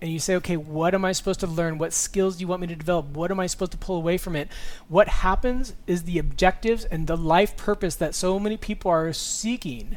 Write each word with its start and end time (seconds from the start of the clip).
and 0.00 0.12
you 0.12 0.20
say, 0.20 0.36
okay, 0.36 0.56
what 0.56 0.94
am 0.94 1.04
I 1.04 1.10
supposed 1.10 1.40
to 1.40 1.48
learn? 1.48 1.76
What 1.76 1.92
skills 1.92 2.36
do 2.36 2.42
you 2.42 2.46
want 2.46 2.60
me 2.60 2.68
to 2.68 2.76
develop? 2.76 3.06
What 3.06 3.32
am 3.32 3.40
I 3.40 3.48
supposed 3.48 3.72
to 3.72 3.78
pull 3.78 3.96
away 3.96 4.16
from 4.16 4.36
it? 4.36 4.48
What 4.86 5.08
happens 5.08 5.74
is 5.88 6.04
the 6.04 6.20
objectives 6.20 6.84
and 6.84 7.08
the 7.08 7.16
life 7.16 7.56
purpose 7.56 7.96
that 7.96 8.14
so 8.14 8.38
many 8.38 8.56
people 8.56 8.92
are 8.92 9.12
seeking 9.12 9.96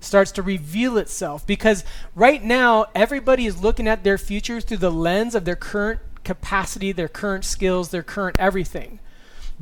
starts 0.00 0.32
to 0.32 0.42
reveal 0.42 0.96
itself 0.96 1.46
because 1.46 1.84
right 2.14 2.42
now 2.42 2.86
everybody 2.94 3.44
is 3.44 3.62
looking 3.62 3.86
at 3.86 4.04
their 4.04 4.16
future 4.16 4.58
through 4.58 4.78
the 4.78 4.90
lens 4.90 5.34
of 5.34 5.44
their 5.44 5.54
current 5.54 6.00
capacity, 6.24 6.90
their 6.90 7.06
current 7.06 7.44
skills, 7.44 7.90
their 7.90 8.02
current 8.02 8.36
everything. 8.38 9.00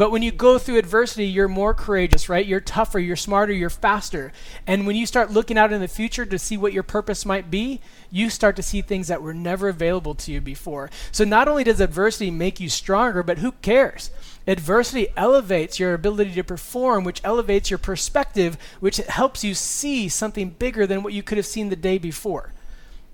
But 0.01 0.11
when 0.11 0.23
you 0.23 0.33
go 0.33 0.57
through 0.57 0.79
adversity, 0.79 1.27
you're 1.27 1.47
more 1.47 1.75
courageous, 1.75 2.31
right? 2.31 2.47
You're 2.47 2.59
tougher, 2.59 2.99
you're 2.99 3.17
smarter, 3.17 3.53
you're 3.53 3.69
faster. 3.69 4.33
And 4.67 4.87
when 4.87 4.97
you 4.97 5.05
start 5.05 5.31
looking 5.31 5.59
out 5.59 5.75
in 5.75 5.83
the 5.83 5.89
future 5.89 6.25
to 6.25 6.39
see 6.39 6.57
what 6.57 6.73
your 6.73 6.83
purpose 6.83 7.27
might 7.27 7.51
be, 7.51 7.83
you 8.11 8.31
start 8.31 8.57
to 8.57 8.63
see 8.63 8.81
things 8.81 9.09
that 9.09 9.21
were 9.21 9.35
never 9.35 9.69
available 9.69 10.15
to 10.15 10.33
you 10.33 10.41
before. 10.41 10.89
So 11.13 11.25
not 11.25 11.49
only 11.49 11.65
does 11.65 11.81
adversity 11.81 12.31
make 12.31 12.61
you 12.61 12.71
stronger, 12.71 13.23
but 13.23 13.41
who 13.41 13.53
cares? 13.53 14.11
Adversity 14.47 15.09
elevates 15.19 15.79
your 15.79 15.93
ability 15.93 16.33
to 16.33 16.45
perform, 16.45 17.05
which 17.05 17.21
elevates 17.23 17.69
your 17.69 17.77
perspective, 17.77 18.57
which 18.81 18.97
helps 18.97 19.45
you 19.45 19.53
see 19.53 20.09
something 20.09 20.49
bigger 20.49 20.87
than 20.87 21.03
what 21.03 21.13
you 21.13 21.23
could 21.23 21.37
have 21.37 21.45
seen 21.45 21.69
the 21.69 21.77
day 21.77 21.99
before. 21.99 22.55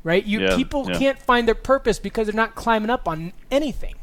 Right? 0.05 0.25
You 0.25 0.43
Yeah, 0.43 0.55
people 0.55 0.89
yeah. 0.89 1.01
can't 1.01 1.19
find 1.19 1.49
their 1.49 1.57
purpose 1.57 1.99
because 1.99 2.29
they're 2.29 2.37
not 2.37 2.55
climbing 2.55 2.91
up 2.91 3.09
on 3.09 3.33
anything. 3.51 3.97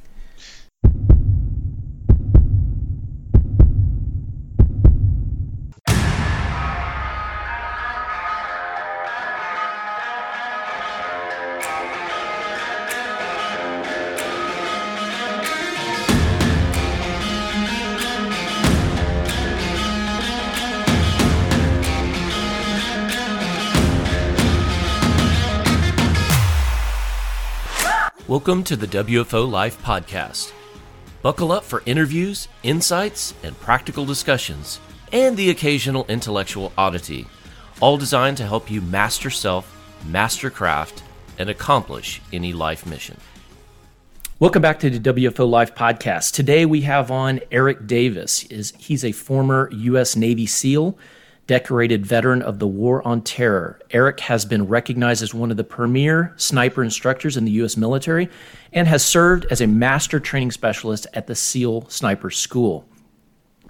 Welcome 28.34 28.63
to 28.63 28.76
the 28.76 28.87
WFO 28.87 29.48
Life 29.48 29.79
Podcast. 29.84 30.53
Buckle 31.21 31.51
up 31.51 31.63
for 31.63 31.84
interviews, 31.85 32.48
insights, 32.63 33.35
and 33.43 33.55
practical 33.59 34.05
discussions, 34.05 34.79
and 35.12 35.37
the 35.37 35.51
occasional 35.51 36.03
intellectual 36.09 36.73
oddity, 36.76 37.27
all 37.79 37.95
designed 37.95 38.37
to 38.37 38.48
help 38.48 38.71
you 38.71 38.81
master 38.81 39.29
self, 39.29 39.71
master 40.07 40.49
craft, 40.49 41.04
and 41.37 41.48
accomplish 41.48 42.23
any 42.34 42.54
life 42.54 42.87
mission. 42.87 43.17
Welcome 44.39 44.63
back 44.63 44.79
to 44.79 44.89
the 44.89 45.13
WFO 45.13 45.48
Life 45.48 45.76
Podcast. 45.76 46.34
Today 46.34 46.65
we 46.65 46.81
have 46.81 47.11
on 47.11 47.39
Eric 47.51 47.85
Davis. 47.85 48.45
Is 48.45 48.73
he's 48.79 49.05
a 49.05 49.11
former 49.11 49.70
U.S. 49.71 50.15
Navy 50.15 50.48
SEAL, 50.48 50.98
decorated 51.48 52.05
veteran 52.05 52.41
of 52.41 52.60
the 52.60 52.68
War 52.68 53.05
on 53.05 53.22
Terror. 53.22 53.80
Eric 53.91 54.22
has 54.22 54.46
been 54.46 54.68
recognized 54.68 55.22
as 55.22 55.34
one 55.34 55.52
of 55.52 55.58
the 55.58 55.63
premier 55.63 56.34
sniper 56.38 56.84
instructors 56.84 57.35
in 57.35 57.46
the 57.46 57.52
U.S. 57.52 57.76
military 57.76 58.30
and 58.72 58.88
has 58.88 59.04
served 59.04 59.46
as 59.52 59.60
a 59.60 59.68
master 59.68 60.20
training 60.20 60.52
specialist 60.52 61.05
at 61.13 61.27
the 61.27 61.35
SEAL 61.35 61.90
Sniper 61.90 62.30
School. 62.30 62.88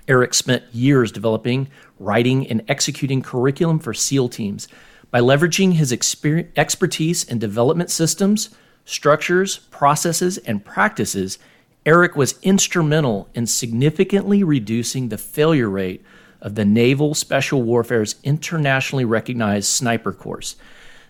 Eric 0.08 0.34
spent 0.34 0.64
years 0.72 1.12
developing, 1.12 1.68
writing, 1.98 2.46
and 2.48 2.64
executing 2.68 3.22
curriculum 3.22 3.80
for 3.80 3.94
SEAL 3.94 4.30
teams. 4.30 4.68
By 5.10 5.22
leveraging 5.22 5.74
his 5.74 5.92
exper- 5.92 6.50
expertise 6.56 7.24
in 7.24 7.40
development 7.40 7.90
systems, 7.90 8.50
structures, 8.86 9.60
processes, 9.72 10.38
and 10.40 10.64
practices, 10.64 11.40
Eric 11.86 12.16
was 12.16 12.40
instrumental 12.42 13.30
in 13.34 13.48
significantly 13.48 14.44
reducing 14.44 15.10
the 15.10 15.18
failure 15.18 15.70
rate 15.70 16.04
of 16.44 16.54
the 16.54 16.66
Naval 16.66 17.16
Special 17.16 17.64
Warfare's 17.64 18.18
internationally 18.24 19.06
recognized 19.06 19.70
sniper 19.70 20.12
course. 20.12 20.56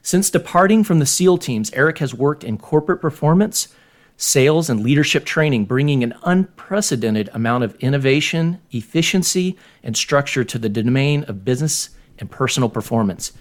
Since 0.01 0.29
departing 0.29 0.83
from 0.83 0.99
the 0.99 1.05
SEAL 1.05 1.39
teams, 1.39 1.71
Eric 1.73 1.97
has 1.97 2.13
worked 2.13 2.43
in 2.43 2.57
corporate 2.57 3.01
performance, 3.01 3.67
sales, 4.15 4.69
and 4.69 4.81
leadership 4.81 5.25
training, 5.25 5.65
bringing 5.65 6.03
an 6.03 6.13
unprecedented 6.23 7.29
amount 7.33 7.63
of 7.63 7.75
innovation, 7.75 8.59
efficiency, 8.71 9.57
and 9.81 9.97
structure 9.97 10.43
to 10.43 10.59
the 10.59 10.69
domain 10.69 11.23
of 11.25 11.43
business 11.43 11.89
and 12.19 12.29
personal 12.29 12.69
performance. 12.69 13.33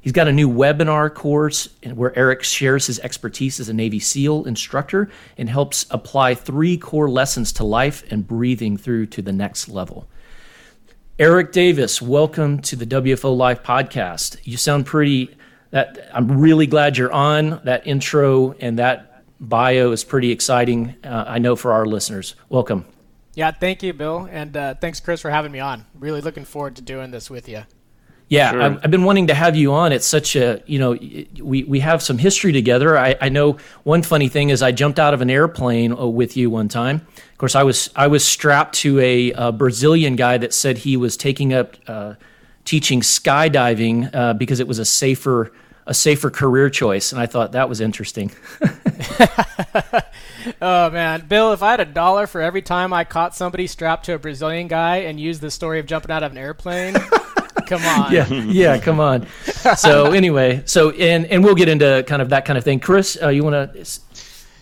He's 0.00 0.12
got 0.12 0.28
a 0.28 0.32
new 0.32 0.48
webinar 0.48 1.12
course 1.12 1.68
where 1.82 2.16
Eric 2.16 2.44
shares 2.44 2.86
his 2.86 3.00
expertise 3.00 3.58
as 3.58 3.68
a 3.68 3.74
Navy 3.74 3.98
SEAL 3.98 4.44
instructor 4.44 5.10
and 5.36 5.48
helps 5.48 5.84
apply 5.90 6.34
three 6.34 6.76
core 6.76 7.10
lessons 7.10 7.52
to 7.54 7.64
life 7.64 8.04
and 8.10 8.26
breathing 8.26 8.76
through 8.76 9.06
to 9.06 9.22
the 9.22 9.32
next 9.32 9.68
level. 9.68 10.08
Eric 11.18 11.50
Davis, 11.50 12.02
welcome 12.02 12.60
to 12.60 12.76
the 12.76 12.84
WFO 12.84 13.34
Life 13.34 13.62
podcast. 13.62 14.36
You 14.44 14.58
sound 14.58 14.84
pretty 14.84 15.34
that 15.70 16.10
I'm 16.12 16.38
really 16.38 16.66
glad 16.66 16.98
you're 16.98 17.10
on. 17.10 17.58
That 17.64 17.86
intro 17.86 18.52
and 18.60 18.78
that 18.78 19.24
bio 19.40 19.92
is 19.92 20.04
pretty 20.04 20.30
exciting. 20.30 20.94
Uh, 21.02 21.24
I 21.26 21.38
know 21.38 21.56
for 21.56 21.72
our 21.72 21.86
listeners. 21.86 22.34
Welcome. 22.50 22.84
Yeah, 23.32 23.50
thank 23.50 23.82
you, 23.82 23.94
Bill, 23.94 24.28
and 24.30 24.54
uh, 24.54 24.74
thanks, 24.74 25.00
Chris, 25.00 25.22
for 25.22 25.30
having 25.30 25.52
me 25.52 25.58
on. 25.58 25.86
Really 25.98 26.20
looking 26.20 26.44
forward 26.44 26.76
to 26.76 26.82
doing 26.82 27.12
this 27.12 27.30
with 27.30 27.48
you. 27.48 27.62
Yeah, 28.28 28.50
Sure. 28.50 28.62
I've, 28.62 28.84
I've 28.84 28.90
been 28.90 29.04
wanting 29.04 29.28
to 29.28 29.34
have 29.34 29.54
you 29.54 29.72
on. 29.72 29.92
It's 29.92 30.06
such 30.06 30.34
a, 30.34 30.60
you 30.66 30.78
know, 30.80 30.92
we, 31.40 31.62
we 31.62 31.80
have 31.80 32.02
some 32.02 32.18
history 32.18 32.52
together. 32.52 32.98
I, 32.98 33.14
I 33.20 33.28
know 33.28 33.58
one 33.84 34.02
funny 34.02 34.28
thing 34.28 34.50
is 34.50 34.62
I 34.62 34.72
jumped 34.72 34.98
out 34.98 35.14
of 35.14 35.20
an 35.20 35.30
airplane 35.30 35.92
uh, 35.92 36.06
with 36.06 36.36
you 36.36 36.50
one 36.50 36.68
time. 36.68 37.06
Of 37.16 37.38
course, 37.38 37.54
I 37.54 37.62
was 37.62 37.90
I 37.94 38.08
was 38.08 38.24
strapped 38.24 38.74
to 38.76 38.98
a, 38.98 39.32
uh 39.32 39.52
Brazilian 39.52 40.16
guy 40.16 40.38
that 40.38 40.52
said 40.54 40.78
he 40.78 40.96
was 40.96 41.16
taking 41.16 41.52
up 41.54 41.76
uh, 41.86 42.14
teaching 42.64 43.00
skydiving 43.00 44.12
uh, 44.14 44.32
because 44.34 44.58
it 44.58 44.66
was 44.66 44.78
a 44.78 44.84
safer 44.84 45.52
a 45.86 45.94
safer 45.94 46.30
career 46.30 46.68
choice, 46.68 47.12
and 47.12 47.20
I 47.20 47.26
thought 47.26 47.52
that 47.52 47.68
was 47.68 47.80
interesting. 47.80 48.32
Oh 50.62 50.90
man, 50.90 51.26
Bill, 51.26 51.52
if 51.52 51.62
I 51.62 51.72
had 51.72 51.80
a 51.80 51.84
dollar 51.84 52.26
for 52.28 52.40
every 52.40 52.62
time 52.62 52.92
I 52.92 53.02
caught 53.04 53.34
somebody 53.34 53.66
strapped 53.66 54.04
to 54.06 54.14
a 54.14 54.18
Brazilian 54.18 54.68
guy 54.68 54.98
and 54.98 55.18
used 55.18 55.40
the 55.40 55.50
story 55.50 55.80
of 55.80 55.86
jumping 55.86 56.12
out 56.12 56.22
of 56.22 56.32
an 56.32 56.38
airplane, 56.38 56.94
come 57.66 57.82
on. 57.82 58.12
yeah, 58.12 58.26
yeah, 58.28 58.78
come 58.78 59.00
on. 59.00 59.26
So 59.76 60.12
anyway, 60.12 60.62
so 60.66 60.90
and 60.90 61.26
and 61.26 61.44
we'll 61.44 61.54
get 61.54 61.68
into 61.68 62.04
kind 62.06 62.22
of 62.22 62.30
that 62.30 62.44
kind 62.44 62.56
of 62.56 62.64
thing. 62.64 62.80
Chris, 62.80 63.18
uh, 63.20 63.28
you 63.28 63.44
want 63.44 63.74
to? 63.74 64.00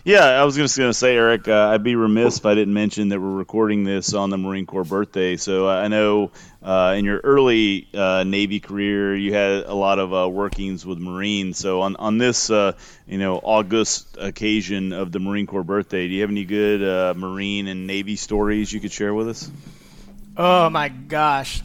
Yeah, 0.05 0.23
I 0.23 0.43
was 0.43 0.55
just 0.55 0.77
going 0.77 0.91
to 0.91 0.93
say, 0.93 1.15
Eric, 1.15 1.47
uh, 1.47 1.69
I'd 1.69 1.81
be 1.81 1.95
remiss 1.95 2.37
if 2.37 2.45
I 2.45 2.53
didn't 2.53 2.75
mention 2.75 3.09
that 3.09 3.19
we're 3.19 3.27
recording 3.27 3.83
this 3.83 4.13
on 4.13 4.29
the 4.29 4.37
Marine 4.37 4.67
Corps 4.67 4.83
birthday. 4.83 5.35
So 5.35 5.67
uh, 5.67 5.73
I 5.73 5.87
know 5.87 6.29
uh, 6.61 6.93
in 6.95 7.05
your 7.05 7.19
early 7.23 7.87
uh, 7.91 8.23
Navy 8.23 8.59
career, 8.59 9.15
you 9.15 9.33
had 9.33 9.63
a 9.65 9.73
lot 9.73 9.97
of 9.97 10.13
uh, 10.13 10.29
workings 10.29 10.85
with 10.85 10.99
Marines. 10.99 11.57
So 11.57 11.81
on 11.81 11.95
on 11.95 12.19
this, 12.19 12.51
uh, 12.51 12.73
you 13.07 13.17
know, 13.17 13.37
August 13.37 14.15
occasion 14.19 14.93
of 14.93 15.11
the 15.11 15.17
Marine 15.17 15.47
Corps 15.47 15.63
birthday, 15.63 16.07
do 16.07 16.13
you 16.13 16.21
have 16.21 16.29
any 16.29 16.45
good 16.45 16.83
uh, 16.83 17.15
Marine 17.17 17.67
and 17.67 17.87
Navy 17.87 18.15
stories 18.15 18.71
you 18.71 18.79
could 18.79 18.91
share 18.91 19.13
with 19.13 19.29
us? 19.29 19.49
Oh 20.37 20.69
my 20.69 20.89
gosh. 20.89 21.63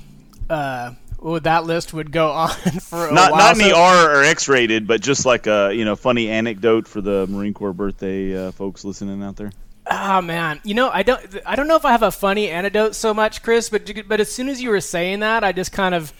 Uh, 0.49 0.95
oh, 1.23 1.39
that 1.39 1.65
list 1.65 1.93
would 1.93 2.11
go 2.13 2.31
on 2.33 2.49
for 2.51 3.09
a 3.09 3.13
Not 3.13 3.33
while. 3.33 3.41
not 3.55 3.61
any 3.61 3.73
R 3.73 4.17
or 4.17 4.23
X 4.25 4.49
rated, 4.49 4.87
but 4.87 5.01
just 5.01 5.25
like 5.27 5.47
a 5.47 5.73
you 5.75 5.85
know 5.85 5.97
funny 5.97 6.29
anecdote 6.29 6.87
for 6.89 7.01
the 7.01 7.27
Marine 7.29 7.55
Corps 7.55 7.73
birthday 7.73 8.37
uh, 8.49 8.53
folks 8.53 8.85
listening 8.85 9.23
out 9.23 9.37
there. 9.37 9.53
Oh 9.91 10.21
man, 10.23 10.61
you 10.65 10.75
know 10.75 10.89
I 10.91 11.03
don't 11.03 11.21
I 11.45 11.57
don't 11.57 11.67
know 11.67 11.77
if 11.77 11.85
I 11.85 11.93
have 11.93 12.03
a 12.03 12.11
funny 12.13 12.49
anecdote 12.49 12.95
so 12.95 13.13
much, 13.13 13.43
Chris, 13.43 13.69
but 13.71 13.91
but 14.09 14.21
as 14.21 14.31
soon 14.33 14.49
as 14.49 14.63
you 14.63 14.71
were 14.71 14.81
saying 14.81 15.21
that, 15.21 15.43
I 15.43 15.53
just 15.53 15.73
kind 15.73 15.95
of 15.95 16.13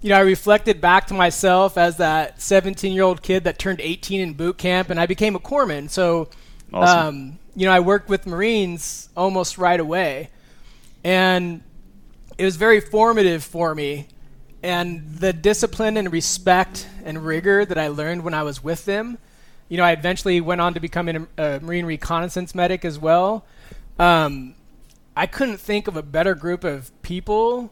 you 0.00 0.08
know 0.10 0.16
I 0.16 0.20
reflected 0.20 0.80
back 0.80 1.06
to 1.08 1.14
myself 1.14 1.76
as 1.78 1.98
that 1.98 2.40
17 2.42 2.92
year 2.92 3.04
old 3.04 3.22
kid 3.22 3.44
that 3.44 3.58
turned 3.58 3.80
18 3.80 4.20
in 4.20 4.32
boot 4.34 4.58
camp, 4.58 4.90
and 4.90 4.98
I 4.98 5.06
became 5.06 5.36
a 5.36 5.40
corpsman. 5.40 5.90
So, 5.90 6.28
Awesome. 6.72 7.06
um, 7.06 7.38
you 7.54 7.66
know, 7.66 7.72
I 7.72 7.80
worked 7.80 8.08
with 8.08 8.26
Marines 8.26 9.08
almost 9.16 9.58
right 9.58 9.78
away, 9.80 10.30
and 11.04 11.62
it 12.36 12.44
was 12.44 12.56
very 12.56 12.80
formative 12.80 13.42
for 13.44 13.74
me. 13.74 14.06
And 14.62 15.18
the 15.18 15.32
discipline 15.32 15.96
and 15.96 16.10
respect 16.12 16.88
and 17.04 17.24
rigor 17.24 17.64
that 17.64 17.78
I 17.78 17.88
learned 17.88 18.24
when 18.24 18.34
I 18.34 18.42
was 18.42 18.62
with 18.62 18.84
them, 18.84 19.18
you 19.68 19.76
know, 19.76 19.84
I 19.84 19.92
eventually 19.92 20.40
went 20.40 20.60
on 20.60 20.74
to 20.74 20.80
become 20.80 21.28
a 21.36 21.60
Marine 21.60 21.84
reconnaissance 21.84 22.54
medic 22.54 22.84
as 22.84 22.98
well. 22.98 23.44
Um, 23.98 24.54
I 25.16 25.26
couldn't 25.26 25.58
think 25.58 25.88
of 25.88 25.96
a 25.96 26.02
better 26.02 26.34
group 26.34 26.64
of 26.64 26.90
people 27.02 27.70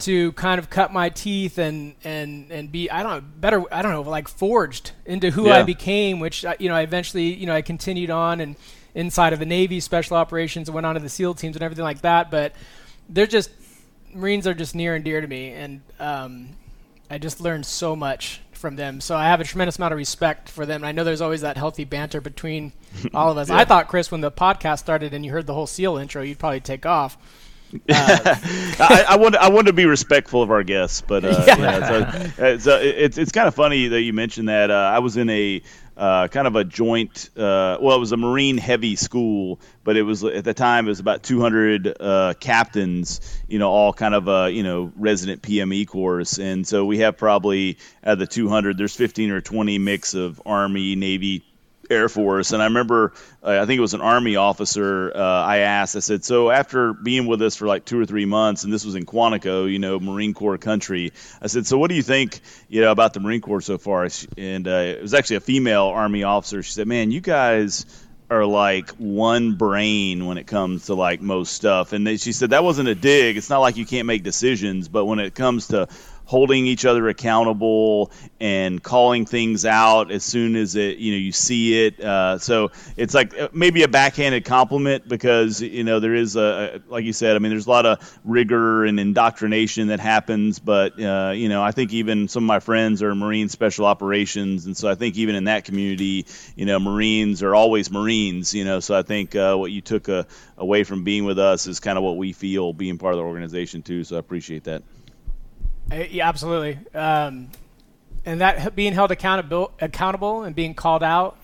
to 0.00 0.32
kind 0.32 0.58
of 0.58 0.70
cut 0.70 0.92
my 0.92 1.10
teeth 1.10 1.58
and 1.58 1.94
and 2.04 2.50
and 2.50 2.72
be 2.72 2.90
I 2.90 3.02
don't 3.02 3.12
know 3.12 3.20
better 3.20 3.74
I 3.74 3.82
don't 3.82 3.92
know 3.92 4.00
like 4.00 4.28
forged 4.28 4.92
into 5.04 5.30
who 5.30 5.50
I 5.50 5.62
became, 5.62 6.20
which 6.20 6.44
uh, 6.44 6.54
you 6.58 6.68
know 6.68 6.74
I 6.74 6.80
eventually 6.80 7.34
you 7.34 7.46
know 7.46 7.54
I 7.54 7.62
continued 7.62 8.10
on 8.10 8.40
and 8.40 8.56
inside 8.94 9.32
of 9.32 9.38
the 9.38 9.46
Navy 9.46 9.78
special 9.78 10.16
operations 10.16 10.68
and 10.68 10.74
went 10.74 10.86
on 10.86 10.94
to 10.94 11.00
the 11.00 11.08
SEAL 11.08 11.34
teams 11.34 11.54
and 11.54 11.62
everything 11.62 11.84
like 11.84 12.00
that. 12.00 12.30
But 12.30 12.54
they're 13.08 13.26
just 13.26 13.50
Marines 14.12 14.46
are 14.46 14.54
just 14.54 14.74
near 14.74 14.94
and 14.94 15.04
dear 15.04 15.20
to 15.20 15.26
me, 15.26 15.50
and 15.50 15.80
um, 15.98 16.50
I 17.10 17.18
just 17.18 17.40
learned 17.40 17.66
so 17.66 17.96
much 17.96 18.40
from 18.60 18.76
them. 18.76 19.00
So 19.00 19.16
I 19.16 19.24
have 19.24 19.40
a 19.40 19.44
tremendous 19.44 19.78
amount 19.78 19.92
of 19.92 19.98
respect 19.98 20.48
for 20.48 20.64
them. 20.66 20.82
And 20.82 20.86
I 20.86 20.92
know 20.92 21.02
there's 21.02 21.22
always 21.22 21.40
that 21.40 21.56
healthy 21.56 21.84
banter 21.84 22.20
between 22.20 22.72
all 23.12 23.30
of 23.30 23.38
us. 23.38 23.48
yeah. 23.50 23.56
I 23.56 23.64
thought, 23.64 23.88
Chris, 23.88 24.10
when 24.10 24.20
the 24.20 24.30
podcast 24.30 24.80
started 24.80 25.14
and 25.14 25.24
you 25.24 25.32
heard 25.32 25.46
the 25.46 25.54
whole 25.54 25.66
SEAL 25.66 25.96
intro, 25.96 26.22
you'd 26.22 26.38
probably 26.38 26.60
take 26.60 26.86
off. 26.86 27.16
Uh, 27.74 27.78
I, 27.88 29.04
I, 29.10 29.16
want 29.16 29.36
I 29.36 29.50
want 29.50 29.66
to 29.66 29.72
be 29.72 29.86
respectful 29.86 30.42
of 30.42 30.50
our 30.50 30.62
guests, 30.62 31.02
but 31.06 31.24
uh, 31.24 31.44
yeah. 31.46 31.56
Yeah, 31.58 31.88
so, 31.88 32.44
uh, 32.44 32.58
so 32.58 32.78
it's 32.80 33.18
it's 33.18 33.32
kind 33.32 33.48
of 33.48 33.54
funny 33.54 33.88
that 33.88 34.02
you 34.02 34.12
mentioned 34.12 34.48
that. 34.48 34.70
Uh, 34.70 34.74
I 34.74 34.98
was 34.98 35.16
in 35.16 35.30
a 35.30 35.62
uh, 35.96 36.28
kind 36.28 36.46
of 36.46 36.56
a 36.56 36.64
joint. 36.64 37.28
Uh, 37.36 37.76
well, 37.80 37.94
it 37.94 38.00
was 38.00 38.12
a 38.12 38.16
Marine 38.16 38.56
heavy 38.56 38.96
school, 38.96 39.60
but 39.84 39.98
it 39.98 40.02
was 40.02 40.24
at 40.24 40.44
the 40.44 40.54
time 40.54 40.86
it 40.86 40.88
was 40.88 41.00
about 41.00 41.22
200 41.22 41.94
uh, 42.00 42.34
captains. 42.40 43.20
You 43.48 43.58
know, 43.58 43.70
all 43.70 43.92
kind 43.92 44.14
of 44.14 44.26
a 44.26 44.50
you 44.50 44.62
know 44.62 44.92
resident 44.96 45.42
PME 45.42 45.86
course, 45.86 46.38
and 46.38 46.66
so 46.66 46.86
we 46.86 46.98
have 46.98 47.18
probably 47.18 47.76
out 48.02 48.14
of 48.14 48.18
the 48.18 48.26
200. 48.26 48.78
There's 48.78 48.96
15 48.96 49.30
or 49.30 49.40
20 49.42 49.78
mix 49.78 50.14
of 50.14 50.40
Army, 50.46 50.96
Navy, 50.96 51.44
Air 51.90 52.08
Force. 52.08 52.52
And 52.52 52.62
I 52.62 52.66
remember, 52.66 53.12
uh, 53.42 53.58
I 53.60 53.66
think 53.66 53.78
it 53.78 53.82
was 53.82 53.94
an 53.94 54.00
Army 54.00 54.36
officer. 54.36 55.12
Uh, 55.14 55.18
I 55.18 55.58
asked, 55.58 55.96
I 55.96 56.00
said, 56.00 56.24
so 56.24 56.50
after 56.50 56.92
being 56.92 57.26
with 57.26 57.42
us 57.42 57.56
for 57.56 57.66
like 57.66 57.84
two 57.84 58.00
or 58.00 58.06
three 58.06 58.26
months, 58.26 58.64
and 58.64 58.72
this 58.72 58.84
was 58.84 58.94
in 58.94 59.06
Quantico, 59.06 59.70
you 59.70 59.78
know, 59.78 59.98
Marine 59.98 60.34
Corps 60.34 60.58
country, 60.58 61.12
I 61.42 61.48
said, 61.48 61.66
so 61.66 61.78
what 61.78 61.88
do 61.88 61.96
you 61.96 62.02
think, 62.02 62.40
you 62.68 62.80
know, 62.80 62.92
about 62.92 63.12
the 63.12 63.20
Marine 63.20 63.40
Corps 63.40 63.60
so 63.60 63.76
far? 63.76 64.08
And 64.38 64.68
uh, 64.68 64.70
it 64.70 65.02
was 65.02 65.14
actually 65.14 65.36
a 65.36 65.40
female 65.40 65.86
Army 65.86 66.22
officer. 66.22 66.62
She 66.62 66.72
said, 66.72 66.86
man, 66.86 67.10
you 67.10 67.20
guys 67.20 67.84
are 68.30 68.46
like 68.46 68.90
one 68.90 69.56
brain 69.56 70.24
when 70.24 70.38
it 70.38 70.46
comes 70.46 70.86
to 70.86 70.94
like 70.94 71.20
most 71.20 71.52
stuff. 71.52 71.92
And 71.92 72.08
she 72.20 72.32
said 72.32 72.50
that 72.50 72.62
wasn't 72.62 72.88
a 72.88 72.94
dig. 72.94 73.36
It's 73.36 73.50
not 73.50 73.58
like 73.58 73.76
you 73.76 73.84
can't 73.84 74.06
make 74.06 74.22
decisions, 74.22 74.86
but 74.86 75.04
when 75.04 75.18
it 75.18 75.34
comes 75.34 75.68
to 75.68 75.88
holding 76.30 76.64
each 76.64 76.84
other 76.84 77.08
accountable 77.08 78.12
and 78.38 78.80
calling 78.80 79.26
things 79.26 79.66
out 79.66 80.12
as 80.12 80.22
soon 80.22 80.54
as 80.54 80.76
it 80.76 80.98
you 80.98 81.10
know 81.10 81.18
you 81.18 81.32
see 81.32 81.84
it. 81.84 81.98
Uh, 81.98 82.38
so 82.38 82.70
it's 82.96 83.14
like 83.14 83.36
uh, 83.36 83.48
maybe 83.52 83.82
a 83.82 83.88
backhanded 83.88 84.44
compliment 84.44 85.08
because 85.08 85.60
you 85.60 85.82
know 85.82 85.98
there 85.98 86.14
is 86.14 86.36
a 86.36 86.80
like 86.86 87.04
you 87.04 87.12
said. 87.12 87.34
I 87.34 87.40
mean, 87.40 87.50
there's 87.50 87.66
a 87.66 87.70
lot 87.70 87.84
of 87.84 88.20
rigor 88.24 88.84
and 88.84 89.00
indoctrination 89.00 89.88
that 89.88 89.98
happens, 89.98 90.60
but 90.60 91.02
uh, 91.02 91.32
you 91.34 91.48
know 91.48 91.64
I 91.64 91.72
think 91.72 91.92
even 91.92 92.28
some 92.28 92.44
of 92.44 92.46
my 92.46 92.60
friends 92.60 93.02
are 93.02 93.12
Marine 93.12 93.48
Special 93.48 93.84
Operations, 93.84 94.66
and 94.66 94.76
so 94.76 94.88
I 94.88 94.94
think 94.94 95.16
even 95.16 95.34
in 95.34 95.44
that 95.44 95.64
community, 95.64 96.26
you 96.54 96.64
know, 96.64 96.78
Marines 96.78 97.42
are 97.42 97.56
always 97.56 97.90
Marines. 97.90 98.54
You 98.54 98.64
know, 98.64 98.78
so 98.78 98.96
I 98.96 99.02
think 99.02 99.34
uh, 99.34 99.56
what 99.56 99.72
you 99.72 99.80
took 99.80 100.08
uh, 100.08 100.22
away 100.56 100.84
from 100.84 101.02
being 101.02 101.24
with 101.24 101.40
us 101.40 101.66
is 101.66 101.80
kind 101.80 101.98
of 101.98 102.04
what 102.04 102.16
we 102.16 102.32
feel 102.32 102.72
being 102.72 102.98
part 102.98 103.14
of 103.14 103.18
the 103.18 103.24
organization 103.24 103.82
too. 103.82 104.04
So 104.04 104.14
I 104.14 104.20
appreciate 104.20 104.62
that. 104.64 104.84
Uh, 105.90 106.04
yeah, 106.10 106.28
absolutely. 106.28 106.78
Um, 106.94 107.50
and 108.24 108.40
that 108.40 108.74
being 108.74 108.92
held 108.92 109.10
accountable, 109.10 109.72
accountable 109.80 110.42
and 110.42 110.54
being 110.54 110.74
called 110.74 111.02
out. 111.02 111.36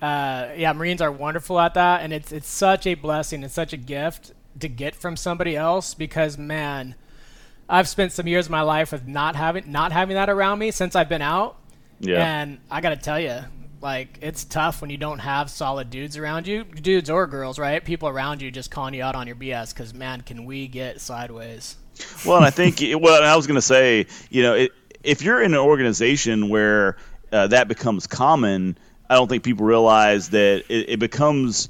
Uh, 0.00 0.48
yeah, 0.56 0.72
Marines 0.72 1.00
are 1.00 1.10
wonderful 1.10 1.58
at 1.58 1.74
that, 1.74 2.02
and 2.02 2.12
it's 2.12 2.30
it's 2.30 2.48
such 2.48 2.86
a 2.86 2.94
blessing. 2.94 3.42
It's 3.42 3.54
such 3.54 3.72
a 3.72 3.76
gift 3.76 4.32
to 4.60 4.68
get 4.68 4.94
from 4.94 5.16
somebody 5.16 5.56
else 5.56 5.94
because 5.94 6.36
man, 6.38 6.94
I've 7.68 7.88
spent 7.88 8.12
some 8.12 8.26
years 8.26 8.46
of 8.46 8.50
my 8.50 8.60
life 8.60 8.92
with 8.92 9.06
not 9.06 9.34
having 9.36 9.70
not 9.70 9.92
having 9.92 10.14
that 10.14 10.28
around 10.28 10.58
me 10.58 10.70
since 10.70 10.94
I've 10.94 11.08
been 11.08 11.22
out. 11.22 11.56
Yeah. 12.00 12.40
And 12.40 12.58
I 12.70 12.80
got 12.80 12.90
to 12.90 12.96
tell 12.96 13.18
you, 13.18 13.40
like 13.80 14.18
it's 14.20 14.44
tough 14.44 14.80
when 14.80 14.90
you 14.90 14.98
don't 14.98 15.20
have 15.20 15.50
solid 15.50 15.90
dudes 15.90 16.16
around 16.16 16.46
you, 16.46 16.64
dudes 16.64 17.08
or 17.08 17.26
girls, 17.26 17.58
right? 17.58 17.82
People 17.82 18.08
around 18.08 18.42
you 18.42 18.50
just 18.50 18.70
calling 18.70 18.94
you 18.94 19.02
out 19.02 19.14
on 19.14 19.26
your 19.26 19.36
BS 19.36 19.72
because 19.72 19.94
man, 19.94 20.20
can 20.20 20.44
we 20.44 20.68
get 20.68 21.00
sideways? 21.00 21.76
Well, 22.26 22.42
I 22.42 22.50
think 22.50 22.80
well, 23.00 23.22
I 23.22 23.36
was 23.36 23.46
going 23.46 23.56
to 23.56 23.62
say, 23.62 24.06
you 24.30 24.42
know, 24.42 24.54
it, 24.54 24.72
if 25.02 25.22
you're 25.22 25.42
in 25.42 25.52
an 25.52 25.60
organization 25.60 26.48
where 26.48 26.96
uh, 27.32 27.48
that 27.48 27.68
becomes 27.68 28.06
common, 28.06 28.78
I 29.08 29.14
don't 29.14 29.28
think 29.28 29.42
people 29.42 29.66
realize 29.66 30.30
that 30.30 30.64
it, 30.68 30.90
it 30.90 30.98
becomes 30.98 31.68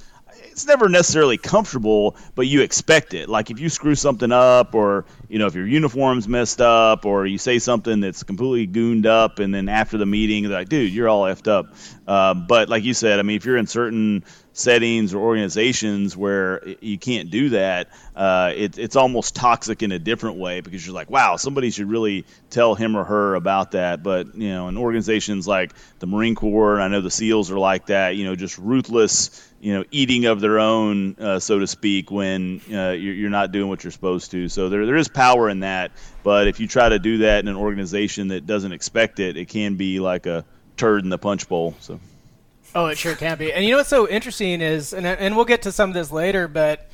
it's 0.54 0.66
never 0.68 0.88
necessarily 0.88 1.36
comfortable, 1.36 2.16
but 2.36 2.46
you 2.46 2.62
expect 2.62 3.12
it. 3.12 3.28
Like 3.28 3.50
if 3.50 3.58
you 3.58 3.68
screw 3.68 3.96
something 3.96 4.30
up, 4.30 4.76
or 4.76 5.04
you 5.28 5.40
know 5.40 5.46
if 5.46 5.54
your 5.56 5.66
uniform's 5.66 6.28
messed 6.28 6.60
up, 6.60 7.04
or 7.04 7.26
you 7.26 7.38
say 7.38 7.58
something 7.58 8.00
that's 8.00 8.22
completely 8.22 8.66
gooned 8.66 9.04
up, 9.04 9.40
and 9.40 9.52
then 9.52 9.68
after 9.68 9.98
the 9.98 10.06
meeting, 10.06 10.44
they're 10.44 10.52
like, 10.52 10.68
"Dude, 10.68 10.92
you're 10.92 11.08
all 11.08 11.22
effed 11.22 11.48
up." 11.48 11.74
Uh, 12.06 12.34
but 12.34 12.68
like 12.68 12.84
you 12.84 12.94
said, 12.94 13.18
I 13.18 13.22
mean, 13.22 13.36
if 13.36 13.44
you're 13.44 13.56
in 13.56 13.66
certain 13.66 14.24
settings 14.54 15.12
or 15.12 15.18
organizations 15.18 16.16
where 16.16 16.66
you 16.80 16.96
can't 16.96 17.30
do 17.30 17.50
that, 17.50 17.88
uh, 18.14 18.52
it, 18.54 18.78
it's 18.78 18.94
almost 18.94 19.34
toxic 19.34 19.82
in 19.82 19.90
a 19.90 19.98
different 19.98 20.38
way 20.38 20.60
because 20.60 20.86
you're 20.86 20.94
like, 20.94 21.10
wow, 21.10 21.36
somebody 21.36 21.70
should 21.70 21.90
really 21.90 22.24
tell 22.50 22.76
him 22.76 22.96
or 22.96 23.02
her 23.04 23.34
about 23.34 23.72
that. 23.72 24.02
But 24.02 24.34
you 24.36 24.48
know, 24.48 24.68
in 24.68 24.78
organizations 24.78 25.46
like 25.46 25.72
the 25.98 26.06
Marine 26.06 26.36
Corps, 26.36 26.74
and 26.74 26.84
I 26.84 26.88
know 26.88 27.00
the 27.00 27.10
SEALs 27.10 27.50
are 27.50 27.58
like 27.58 27.86
that. 27.86 28.16
You 28.16 28.24
know, 28.24 28.36
just 28.36 28.56
ruthless, 28.56 29.52
you 29.60 29.74
know, 29.74 29.84
eating 29.90 30.26
of 30.26 30.40
their 30.40 30.60
own, 30.60 31.16
uh, 31.18 31.40
so 31.40 31.58
to 31.58 31.66
speak, 31.66 32.12
when 32.12 32.60
uh, 32.72 32.90
you're, 32.90 33.14
you're 33.14 33.30
not 33.30 33.50
doing 33.50 33.68
what 33.68 33.82
you're 33.82 33.90
supposed 33.90 34.30
to. 34.30 34.48
So 34.48 34.68
there 34.68 34.86
there 34.86 34.96
is 34.96 35.08
power 35.08 35.50
in 35.50 35.60
that. 35.60 35.90
But 36.22 36.46
if 36.46 36.60
you 36.60 36.68
try 36.68 36.88
to 36.88 37.00
do 37.00 37.18
that 37.18 37.40
in 37.40 37.48
an 37.48 37.56
organization 37.56 38.28
that 38.28 38.46
doesn't 38.46 38.72
expect 38.72 39.18
it, 39.18 39.36
it 39.36 39.48
can 39.48 39.74
be 39.74 39.98
like 39.98 40.26
a 40.26 40.44
turd 40.76 41.02
in 41.02 41.10
the 41.10 41.18
punch 41.18 41.48
bowl. 41.48 41.74
So. 41.80 41.98
Oh, 42.74 42.86
it 42.86 42.98
sure 42.98 43.14
can 43.14 43.38
be. 43.38 43.52
And 43.52 43.64
you 43.64 43.70
know 43.70 43.76
what's 43.78 43.88
so 43.88 44.08
interesting 44.08 44.60
is, 44.60 44.92
and 44.92 45.06
and 45.06 45.36
we'll 45.36 45.44
get 45.44 45.62
to 45.62 45.72
some 45.72 45.90
of 45.90 45.94
this 45.94 46.10
later, 46.10 46.48
but 46.48 46.90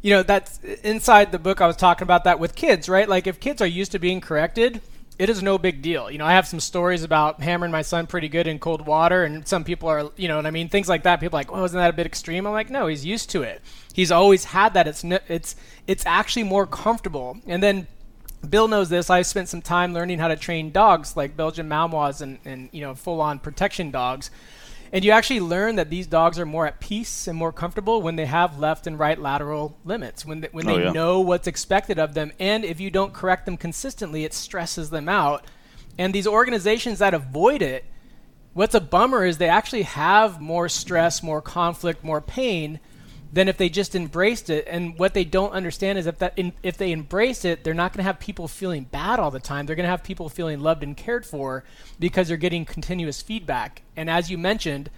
you 0.00 0.10
know 0.10 0.22
that's 0.22 0.58
inside 0.82 1.32
the 1.32 1.38
book. 1.38 1.60
I 1.60 1.66
was 1.66 1.76
talking 1.76 2.04
about 2.04 2.24
that 2.24 2.38
with 2.38 2.54
kids, 2.54 2.88
right? 2.88 3.08
Like 3.08 3.26
if 3.26 3.38
kids 3.38 3.60
are 3.60 3.66
used 3.66 3.92
to 3.92 3.98
being 3.98 4.20
corrected, 4.20 4.80
it 5.18 5.28
is 5.28 5.42
no 5.42 5.58
big 5.58 5.82
deal. 5.82 6.10
You 6.10 6.18
know, 6.18 6.24
I 6.24 6.32
have 6.32 6.46
some 6.46 6.60
stories 6.60 7.02
about 7.02 7.42
hammering 7.42 7.70
my 7.70 7.82
son 7.82 8.06
pretty 8.06 8.28
good 8.28 8.46
in 8.46 8.58
cold 8.58 8.86
water, 8.86 9.24
and 9.24 9.46
some 9.46 9.64
people 9.64 9.88
are, 9.88 10.10
you 10.16 10.28
know, 10.28 10.36
what 10.36 10.46
I 10.46 10.50
mean, 10.50 10.68
things 10.70 10.88
like 10.88 11.02
that. 11.02 11.20
People 11.20 11.36
are 11.36 11.40
like, 11.40 11.52
"Oh, 11.52 11.64
isn't 11.64 11.78
that 11.78 11.90
a 11.90 11.92
bit 11.92 12.06
extreme?" 12.06 12.46
I'm 12.46 12.52
like, 12.52 12.70
"No, 12.70 12.86
he's 12.86 13.04
used 13.04 13.28
to 13.30 13.42
it. 13.42 13.60
He's 13.92 14.10
always 14.10 14.44
had 14.44 14.72
that. 14.74 14.88
It's 14.88 15.04
it's 15.28 15.56
it's 15.86 16.06
actually 16.06 16.44
more 16.44 16.66
comfortable." 16.66 17.36
And 17.46 17.62
then 17.62 17.86
Bill 18.48 18.66
knows 18.66 18.88
this. 18.88 19.10
I 19.10 19.22
spent 19.22 19.48
some 19.50 19.62
time 19.62 19.92
learning 19.92 20.18
how 20.18 20.28
to 20.28 20.36
train 20.36 20.72
dogs 20.72 21.16
like 21.16 21.36
Belgian 21.36 21.68
Malinois 21.68 22.22
and 22.22 22.38
and 22.44 22.70
you 22.72 22.80
know 22.80 22.94
full 22.94 23.20
on 23.20 23.38
protection 23.38 23.90
dogs. 23.90 24.30
And 24.92 25.04
you 25.04 25.10
actually 25.10 25.40
learn 25.40 25.76
that 25.76 25.88
these 25.88 26.06
dogs 26.06 26.38
are 26.38 26.44
more 26.44 26.66
at 26.66 26.78
peace 26.78 27.26
and 27.26 27.36
more 27.36 27.50
comfortable 27.50 28.02
when 28.02 28.16
they 28.16 28.26
have 28.26 28.58
left 28.58 28.86
and 28.86 28.98
right 28.98 29.18
lateral 29.18 29.78
limits, 29.86 30.26
when 30.26 30.42
they, 30.42 30.48
when 30.52 30.68
oh, 30.68 30.76
they 30.76 30.84
yeah. 30.84 30.92
know 30.92 31.20
what's 31.20 31.46
expected 31.46 31.98
of 31.98 32.12
them. 32.12 32.30
And 32.38 32.62
if 32.62 32.78
you 32.78 32.90
don't 32.90 33.14
correct 33.14 33.46
them 33.46 33.56
consistently, 33.56 34.24
it 34.24 34.34
stresses 34.34 34.90
them 34.90 35.08
out. 35.08 35.46
And 35.96 36.14
these 36.14 36.26
organizations 36.26 36.98
that 36.98 37.14
avoid 37.14 37.62
it, 37.62 37.86
what's 38.52 38.74
a 38.74 38.80
bummer 38.80 39.24
is 39.24 39.38
they 39.38 39.48
actually 39.48 39.82
have 39.82 40.42
more 40.42 40.68
stress, 40.68 41.22
more 41.22 41.40
conflict, 41.40 42.04
more 42.04 42.20
pain 42.20 42.78
than 43.32 43.48
if 43.48 43.56
they 43.56 43.68
just 43.68 43.94
embraced 43.94 44.50
it. 44.50 44.66
And 44.68 44.98
what 44.98 45.14
they 45.14 45.24
don't 45.24 45.52
understand 45.52 45.98
is 45.98 46.06
if 46.06 46.18
that 46.18 46.34
in, 46.36 46.52
if 46.62 46.76
they 46.76 46.92
embrace 46.92 47.44
it, 47.44 47.64
they're 47.64 47.74
not 47.74 47.92
going 47.92 47.98
to 47.98 48.04
have 48.04 48.20
people 48.20 48.46
feeling 48.46 48.84
bad 48.84 49.18
all 49.18 49.30
the 49.30 49.40
time. 49.40 49.66
They're 49.66 49.76
going 49.76 49.84
to 49.84 49.90
have 49.90 50.04
people 50.04 50.28
feeling 50.28 50.60
loved 50.60 50.82
and 50.82 50.96
cared 50.96 51.24
for 51.24 51.64
because 51.98 52.28
they're 52.28 52.36
getting 52.36 52.64
continuous 52.64 53.22
feedback. 53.22 53.82
And 53.96 54.10
as 54.10 54.30
you 54.30 54.36
mentioned, 54.36 54.90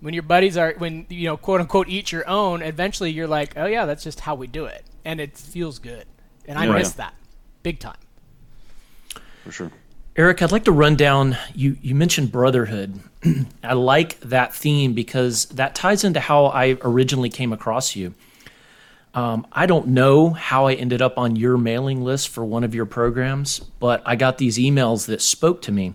when 0.00 0.14
your 0.14 0.24
buddies 0.24 0.56
are 0.56 0.74
when 0.78 1.06
you 1.08 1.26
know 1.26 1.36
quote 1.36 1.60
unquote 1.60 1.88
eat 1.88 2.12
your 2.12 2.28
own, 2.28 2.60
eventually 2.60 3.10
you're 3.10 3.28
like, 3.28 3.56
oh 3.56 3.66
yeah, 3.66 3.86
that's 3.86 4.02
just 4.02 4.20
how 4.20 4.34
we 4.34 4.46
do 4.46 4.66
it, 4.66 4.84
and 5.04 5.20
it 5.20 5.36
feels 5.36 5.78
good. 5.78 6.06
And 6.46 6.58
I 6.58 6.66
miss 6.68 6.90
yeah. 6.90 7.04
that 7.04 7.14
big 7.62 7.78
time. 7.78 7.96
For 9.44 9.52
sure. 9.52 9.70
Eric, 10.16 10.40
I'd 10.40 10.50
like 10.50 10.64
to 10.64 10.72
run 10.72 10.96
down. 10.96 11.36
You 11.54 11.76
you 11.82 11.94
mentioned 11.94 12.32
brotherhood. 12.32 13.00
I 13.62 13.74
like 13.74 14.18
that 14.20 14.54
theme 14.54 14.94
because 14.94 15.44
that 15.46 15.74
ties 15.74 16.04
into 16.04 16.20
how 16.20 16.46
I 16.46 16.78
originally 16.80 17.28
came 17.28 17.52
across 17.52 17.94
you. 17.94 18.14
Um, 19.12 19.46
I 19.52 19.66
don't 19.66 19.88
know 19.88 20.30
how 20.30 20.68
I 20.68 20.74
ended 20.74 21.02
up 21.02 21.18
on 21.18 21.36
your 21.36 21.58
mailing 21.58 22.02
list 22.02 22.30
for 22.30 22.46
one 22.46 22.64
of 22.64 22.74
your 22.74 22.86
programs, 22.86 23.58
but 23.58 24.02
I 24.06 24.16
got 24.16 24.38
these 24.38 24.56
emails 24.56 25.06
that 25.06 25.20
spoke 25.20 25.60
to 25.62 25.72
me, 25.72 25.92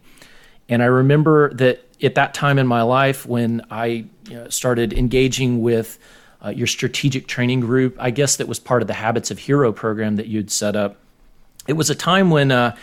and 0.69 0.83
I 0.83 0.87
remember 0.87 1.51
that 1.55 1.83
at 2.03 2.13
that 2.13 2.35
time 2.35 2.59
in 2.59 2.67
my 2.67 2.83
life 2.83 3.25
when 3.25 3.65
I 3.71 3.85
you 3.85 4.05
know, 4.29 4.49
started 4.49 4.93
engaging 4.93 5.63
with 5.63 5.97
uh, 6.45 6.49
your 6.49 6.67
strategic 6.67 7.25
training 7.25 7.61
group. 7.61 7.95
I 7.99 8.11
guess 8.11 8.35
that 8.35 8.47
was 8.47 8.59
part 8.59 8.83
of 8.83 8.87
the 8.87 8.93
Habits 8.93 9.31
of 9.31 9.39
Hero 9.39 9.71
program 9.71 10.17
that 10.17 10.27
you'd 10.27 10.51
set 10.51 10.75
up. 10.75 10.97
It 11.65 11.73
was 11.73 11.89
a 11.89 11.95
time 11.95 12.29
when. 12.29 12.51
Uh, 12.51 12.75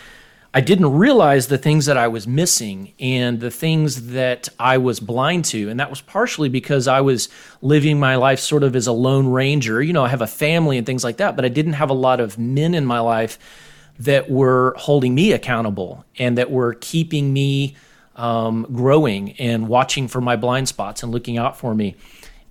I 0.55 0.63
didn't 0.63 0.95
realize 0.95 1.49
the 1.49 1.59
things 1.59 1.87
that 1.87 1.99
I 1.99 2.09
was 2.09 2.27
missing 2.27 2.95
and 2.99 3.39
the 3.39 3.51
things 3.51 4.09
that 4.13 4.49
I 4.59 4.79
was 4.79 4.99
blind 4.99 5.45
to. 5.47 5.69
And 5.69 5.79
that 5.79 5.91
was 5.91 6.01
partially 6.01 6.49
because 6.49 6.89
I 6.89 7.03
was 7.03 7.29
living 7.61 8.01
my 8.01 8.17
life 8.17 8.41
sort 8.41 8.63
of 8.63 8.75
as 8.75 8.87
a 8.87 8.93
lone 8.93 9.29
ranger. 9.29 9.83
You 9.83 9.93
know, 9.93 10.05
I 10.05 10.09
have 10.09 10.23
a 10.23 10.27
family 10.27 10.79
and 10.79 10.87
things 10.87 11.05
like 11.05 11.19
that, 11.19 11.37
but 11.37 11.45
I 11.45 11.49
didn't 11.49 11.75
have 11.75 11.91
a 11.91 11.95
lot 11.95 12.19
of 12.19 12.39
men 12.39 12.75
in 12.75 12.87
my 12.87 13.01
life 13.01 13.39
that 13.99 14.31
were 14.31 14.75
holding 14.79 15.15
me 15.15 15.33
accountable 15.33 16.05
and 16.19 16.39
that 16.39 16.51
were 16.51 16.75
keeping 16.75 17.33
me 17.33 17.77
um, 18.17 18.67
growing 18.73 19.33
and 19.33 19.69
watching 19.69 20.09
for 20.09 20.21
my 20.21 20.37
blind 20.37 20.69
spots 20.69 21.03
and 21.03 21.13
looking 21.13 21.37
out 21.37 21.59
for 21.59 21.75
me. 21.75 21.95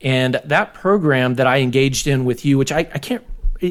And 0.02 0.40
that 0.46 0.76
program 0.76 1.36
that 1.36 1.48
I 1.48 1.58
engaged 1.60 2.06
in 2.06 2.26
with 2.26 2.46
you, 2.46 2.58
which 2.58 2.72
I, 2.72 2.80
I 2.80 3.00
can't 3.00 3.24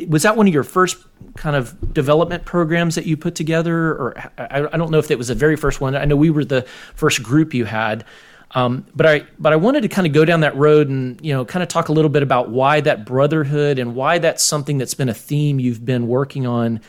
was 0.08 0.22
that 0.22 0.36
one 0.36 0.48
of 0.48 0.54
your 0.54 0.64
first 0.64 0.98
kind 1.36 1.56
of 1.56 1.94
development 1.94 2.44
programs 2.44 2.94
that 2.94 3.06
you 3.06 3.16
put 3.16 3.34
together, 3.34 3.90
or 3.90 4.18
I, 4.38 4.66
I 4.72 4.76
don't 4.76 4.90
know 4.90 4.98
if 4.98 5.10
it 5.10 5.18
was 5.18 5.28
the 5.28 5.34
very 5.34 5.56
first 5.56 5.80
one. 5.80 5.94
I 5.94 6.04
know 6.04 6.16
we 6.16 6.30
were 6.30 6.44
the 6.44 6.62
first 6.94 7.22
group 7.22 7.54
you 7.54 7.64
had. 7.64 8.04
Um, 8.52 8.86
but 8.94 9.06
I 9.06 9.26
but 9.38 9.52
I 9.52 9.56
wanted 9.56 9.82
to 9.82 9.88
kind 9.88 10.06
of 10.06 10.12
go 10.12 10.24
down 10.24 10.40
that 10.40 10.56
road 10.56 10.88
and 10.88 11.20
you 11.20 11.32
know 11.34 11.44
kind 11.44 11.62
of 11.62 11.68
talk 11.68 11.88
a 11.88 11.92
little 11.92 12.08
bit 12.08 12.22
about 12.22 12.48
why 12.48 12.80
that 12.80 13.04
brotherhood 13.04 13.78
and 13.78 13.94
why 13.94 14.18
that's 14.18 14.42
something 14.42 14.78
that's 14.78 14.94
been 14.94 15.08
a 15.08 15.14
theme 15.14 15.58
you've 15.58 15.84
been 15.84 16.06
working 16.06 16.46
on 16.46 16.80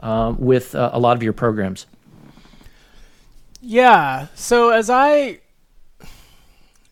um, 0.00 0.38
with 0.38 0.74
uh, 0.74 0.90
a 0.92 0.98
lot 0.98 1.16
of 1.16 1.22
your 1.22 1.32
programs. 1.32 1.86
Yeah. 3.60 4.26
So 4.34 4.70
as 4.70 4.90
I, 4.90 5.40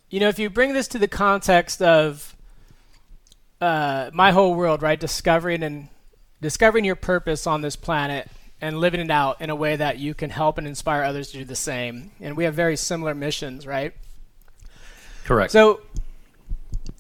you 0.09 0.21
know, 0.21 0.28
if 0.28 0.38
you 0.38 0.49
bring 0.49 0.73
this 0.73 0.88
to 0.88 0.99
the 0.99 1.09
context 1.09 1.83
of 1.83 2.31
uh, 3.62 4.11
my 4.12 4.33
whole 4.33 4.54
world, 4.54 4.83
right, 4.83 4.99
discovering 4.99 5.62
and 5.62 5.88
discovering 6.40 6.85
your 6.85 6.97
purpose 6.97 7.47
on 7.47 7.62
this 7.62 7.76
planet 7.76 8.28
and 8.61 8.78
living 8.78 9.00
it 9.00 9.11
out 9.11 9.40
in 9.40 9.50
a 9.50 9.54
way 9.54 9.76
that 9.76 9.99
you 9.99 10.14
can 10.14 10.31
help 10.31 10.59
and 10.59 10.66
inspire 10.66 11.04
others 11.04 11.31
to 11.31 11.38
do 11.38 11.45
the 11.45 11.54
same. 11.54 12.11
And 12.21 12.37
we 12.37 12.42
have 12.42 12.54
very 12.54 12.76
similar 12.76 13.14
missions, 13.14 13.64
right? 13.64 13.95
Correct. 15.25 15.52
So 15.52 15.81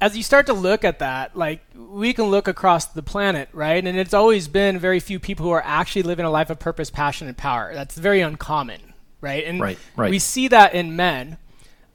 as 0.00 0.16
you 0.16 0.22
start 0.22 0.46
to 0.46 0.52
look 0.52 0.84
at 0.84 1.00
that, 1.00 1.36
like 1.36 1.62
we 1.74 2.12
can 2.12 2.26
look 2.26 2.46
across 2.46 2.86
the 2.86 3.02
planet, 3.02 3.48
right? 3.52 3.84
And 3.84 3.98
it's 3.98 4.14
always 4.14 4.46
been 4.46 4.78
very 4.78 5.00
few 5.00 5.18
people 5.18 5.44
who 5.44 5.52
are 5.52 5.64
actually 5.64 6.04
living 6.04 6.24
a 6.24 6.30
life 6.30 6.48
of 6.48 6.60
purpose, 6.60 6.90
passion, 6.90 7.26
and 7.26 7.36
power. 7.36 7.74
That's 7.74 7.96
very 7.96 8.20
uncommon, 8.20 8.94
right? 9.20 9.44
And 9.44 9.60
right, 9.60 9.78
right. 9.96 10.10
we 10.10 10.20
see 10.20 10.46
that 10.46 10.74
in 10.74 10.94
men, 10.94 11.38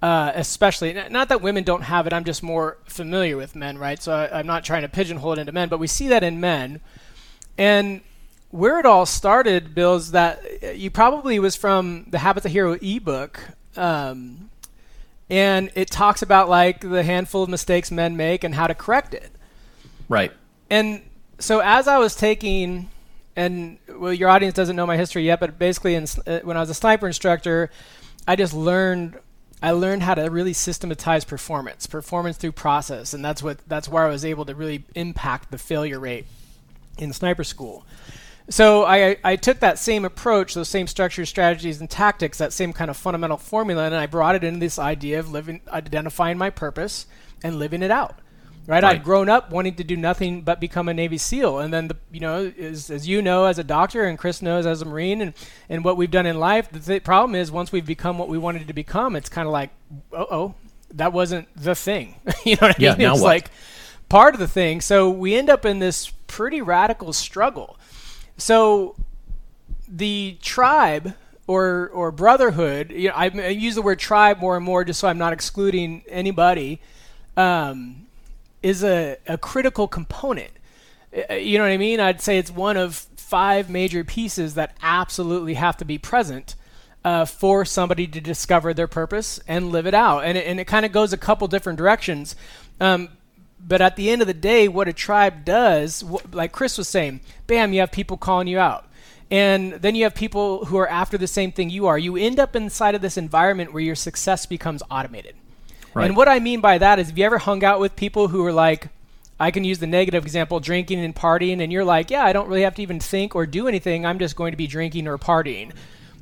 uh, 0.01 0.31
especially. 0.35 0.93
Not 1.09 1.29
that 1.29 1.41
women 1.41 1.63
don't 1.63 1.83
have 1.83 2.07
it. 2.07 2.13
I'm 2.13 2.23
just 2.23 2.43
more 2.43 2.77
familiar 2.85 3.37
with 3.37 3.55
men, 3.55 3.77
right? 3.77 4.01
So 4.01 4.13
I, 4.13 4.39
I'm 4.39 4.47
not 4.47 4.63
trying 4.63 4.83
to 4.83 4.89
pigeonhole 4.89 5.33
it 5.33 5.39
into 5.39 5.51
men, 5.51 5.69
but 5.69 5.79
we 5.79 5.87
see 5.87 6.07
that 6.09 6.23
in 6.23 6.39
men. 6.39 6.81
And 7.57 8.01
where 8.51 8.79
it 8.79 8.85
all 8.85 9.05
started, 9.05 9.73
Bill, 9.75 9.95
is 9.95 10.11
that 10.11 10.41
uh, 10.63 10.67
you 10.67 10.91
probably 10.91 11.39
was 11.39 11.55
from 11.55 12.05
the 12.09 12.19
Habits 12.19 12.45
of 12.45 12.51
Hero 12.51 12.77
ebook. 12.81 13.39
Um, 13.75 14.49
and 15.29 15.71
it 15.75 15.89
talks 15.89 16.21
about 16.21 16.47
like 16.47 16.81
the 16.81 17.03
handful 17.03 17.43
of 17.43 17.49
mistakes 17.49 17.91
men 17.91 18.15
make 18.15 18.43
and 18.43 18.55
how 18.55 18.67
to 18.67 18.75
correct 18.75 19.13
it. 19.13 19.31
Right. 20.07 20.31
And 20.69 21.01
so 21.39 21.59
as 21.59 21.87
I 21.87 21.97
was 21.97 22.15
taking, 22.15 22.89
and 23.35 23.77
well, 23.89 24.13
your 24.13 24.29
audience 24.29 24.55
doesn't 24.55 24.75
know 24.75 24.85
my 24.85 24.97
history 24.97 25.23
yet, 25.23 25.39
but 25.39 25.59
basically, 25.59 25.95
in, 25.95 26.05
uh, 26.25 26.39
when 26.39 26.57
I 26.57 26.59
was 26.59 26.69
a 26.69 26.73
sniper 26.73 27.07
instructor, 27.07 27.69
I 28.27 28.35
just 28.35 28.53
learned. 28.53 29.17
I 29.61 29.71
learned 29.71 30.03
how 30.03 30.13
to 30.15 30.23
really 30.29 30.53
systematize 30.53 31.25
performance, 31.25 31.87
performance 31.87 32.37
through 32.37 32.51
process, 32.51 33.13
and 33.13 33.25
that's 33.25 33.41
what 33.41 33.59
that's 33.67 33.89
where 33.89 34.05
I 34.05 34.09
was 34.09 34.23
able 34.23 34.45
to 34.45 34.53
really 34.53 34.83
impact 34.93 35.49
the 35.49 35.57
failure 35.57 35.99
rate 35.99 36.25
in 36.97 37.11
sniper 37.11 37.43
school. 37.43 37.83
So 38.49 38.85
I, 38.85 39.17
I 39.23 39.35
took 39.35 39.59
that 39.59 39.77
same 39.77 40.05
approach, 40.05 40.53
those 40.53 40.69
same 40.69 40.87
structures, 40.87 41.27
strategies, 41.27 41.81
and 41.81 41.89
tactics, 41.89 42.37
that 42.37 42.53
same 42.53 42.71
kind 42.71 42.89
of 42.89 42.95
fundamental 42.95 43.37
formula, 43.37 43.85
and 43.85 43.95
I 43.95 44.05
brought 44.05 44.35
it 44.35 44.43
into 44.43 44.59
this 44.59 44.79
idea 44.79 45.19
of 45.19 45.31
living, 45.31 45.59
identifying 45.67 46.37
my 46.37 46.49
purpose 46.49 47.07
and 47.43 47.59
living 47.59 47.83
it 47.83 47.91
out. 47.91 48.19
Right? 48.67 48.83
right? 48.83 48.95
I'd 48.97 49.03
grown 49.03 49.29
up 49.29 49.49
wanting 49.49 49.75
to 49.75 49.83
do 49.83 49.95
nothing 49.95 50.41
but 50.41 50.59
become 50.59 50.89
a 50.89 50.93
Navy 50.93 51.17
SEAL, 51.17 51.59
and 51.59 51.73
then 51.73 51.87
the, 51.87 51.95
you 52.11 52.19
know, 52.19 52.51
as, 52.59 52.91
as 52.91 53.07
you 53.07 53.21
know 53.21 53.45
as 53.45 53.57
a 53.57 53.63
doctor, 53.63 54.03
and 54.03 54.17
Chris 54.17 54.41
knows 54.41 54.65
as 54.65 54.81
a 54.81 54.85
Marine, 54.85 55.21
and, 55.21 55.33
and 55.69 55.83
what 55.83 55.97
we've 55.97 56.11
done 56.11 56.25
in 56.25 56.39
life. 56.39 56.69
The 56.69 56.79
th- 56.79 57.03
problem 57.03 57.33
is 57.33 57.51
once 57.51 57.71
we've 57.71 57.85
become 57.85 58.17
what 58.17 58.27
we 58.27 58.37
wanted 58.37 58.67
to 58.67 58.73
become, 58.73 59.15
it's 59.15 59.29
kind 59.29 59.47
of 59.47 59.53
like, 59.53 59.69
oh, 60.11 60.53
that 60.93 61.13
wasn't 61.13 61.47
the 61.55 61.75
thing. 61.75 62.15
you 62.45 62.55
know 62.55 62.67
what 62.67 62.79
I 62.79 62.83
yeah, 62.83 62.95
mean? 62.95 63.09
it's 63.09 63.21
what? 63.21 63.27
like 63.27 63.51
part 64.09 64.33
of 64.33 64.39
the 64.39 64.47
thing. 64.47 64.81
So 64.81 65.09
we 65.09 65.35
end 65.35 65.49
up 65.49 65.65
in 65.65 65.79
this 65.79 66.11
pretty 66.27 66.61
radical 66.61 67.13
struggle 67.13 67.77
so 68.37 68.95
the 69.87 70.37
tribe 70.41 71.15
or 71.47 71.89
or 71.93 72.11
brotherhood, 72.11 72.91
you 72.91 73.09
know, 73.09 73.15
I, 73.15 73.25
I, 73.25 73.47
use 73.47 73.75
the 73.75 73.81
word 73.81 73.99
tribe 73.99 74.39
more 74.39 74.55
and 74.55 74.65
more 74.65 74.83
just 74.83 74.99
so 74.99 75.07
I'm 75.07 75.17
not 75.17 75.33
excluding 75.33 76.03
anybody, 76.07 76.81
um, 77.35 78.06
is 78.67 78.83
a, 78.83 79.17
a 79.27 79.37
critical 79.37 79.87
component. 79.87 80.51
You 81.31 81.57
know 81.57 81.63
what 81.63 81.71
I 81.71 81.77
mean? 81.77 81.99
I'd 81.99 82.21
say 82.21 82.37
it's 82.37 82.51
one 82.51 82.77
of 82.77 82.95
five 83.15 83.69
major 83.69 84.03
pieces 84.03 84.55
that 84.55 84.75
absolutely 84.81 85.55
have 85.55 85.77
to 85.77 85.85
be 85.85 85.97
present 85.97 86.55
uh, 87.03 87.25
for 87.25 87.65
somebody 87.65 88.07
to 88.07 88.19
discover 88.19 88.73
their 88.73 88.87
purpose 88.87 89.39
and 89.47 89.71
live 89.71 89.87
it 89.87 89.93
out. 89.93 90.25
And 90.25 90.37
it, 90.37 90.45
and 90.45 90.59
it 90.59 90.65
kind 90.65 90.85
of 90.85 90.91
goes 90.91 91.13
a 91.13 91.17
couple 91.17 91.47
different 91.47 91.77
directions. 91.77 92.35
Um, 92.79 93.09
but 93.59 93.81
at 93.81 93.95
the 93.95 94.09
end 94.09 94.21
of 94.21 94.27
the 94.27 94.33
day, 94.33 94.67
what 94.67 94.87
a 94.87 94.93
tribe 94.93 95.45
does, 95.45 96.01
wh- 96.01 96.33
like 96.33 96.51
Chris 96.51 96.77
was 96.77 96.89
saying, 96.89 97.21
bam, 97.47 97.73
you 97.73 97.79
have 97.79 97.91
people 97.91 98.17
calling 98.17 98.47
you 98.47 98.59
out. 98.59 98.85
And 99.31 99.73
then 99.73 99.95
you 99.95 100.03
have 100.03 100.15
people 100.15 100.65
who 100.65 100.77
are 100.77 100.87
after 100.89 101.17
the 101.17 101.27
same 101.27 101.51
thing 101.51 101.69
you 101.69 101.87
are. 101.87 101.97
You 101.97 102.15
end 102.17 102.39
up 102.39 102.55
inside 102.55 102.95
of 102.95 103.01
this 103.01 103.17
environment 103.17 103.73
where 103.73 103.83
your 103.83 103.95
success 103.95 104.45
becomes 104.45 104.83
automated. 104.89 105.35
Right. 105.97 106.07
And 106.07 106.15
what 106.15 106.27
I 106.27 106.39
mean 106.39 106.61
by 106.61 106.77
that 106.77 106.99
is, 106.99 107.09
if 107.09 107.17
you 107.17 107.25
ever 107.25 107.37
hung 107.39 107.63
out 107.63 107.79
with 107.79 107.95
people 107.95 108.27
who 108.27 108.45
are 108.45 108.53
like, 108.53 108.89
I 109.39 109.51
can 109.51 109.63
use 109.63 109.79
the 109.79 109.87
negative 109.87 110.23
example, 110.23 110.59
drinking 110.59 110.99
and 110.99 111.15
partying, 111.15 111.61
and 111.61 111.71
you're 111.71 111.85
like, 111.85 112.09
yeah, 112.09 112.23
I 112.23 112.33
don't 112.33 112.47
really 112.47 112.63
have 112.63 112.75
to 112.75 112.81
even 112.81 112.99
think 112.99 113.35
or 113.35 113.45
do 113.45 113.67
anything. 113.67 114.05
I'm 114.05 114.19
just 114.19 114.35
going 114.35 114.51
to 114.51 114.57
be 114.57 114.67
drinking 114.67 115.07
or 115.07 115.17
partying. 115.17 115.73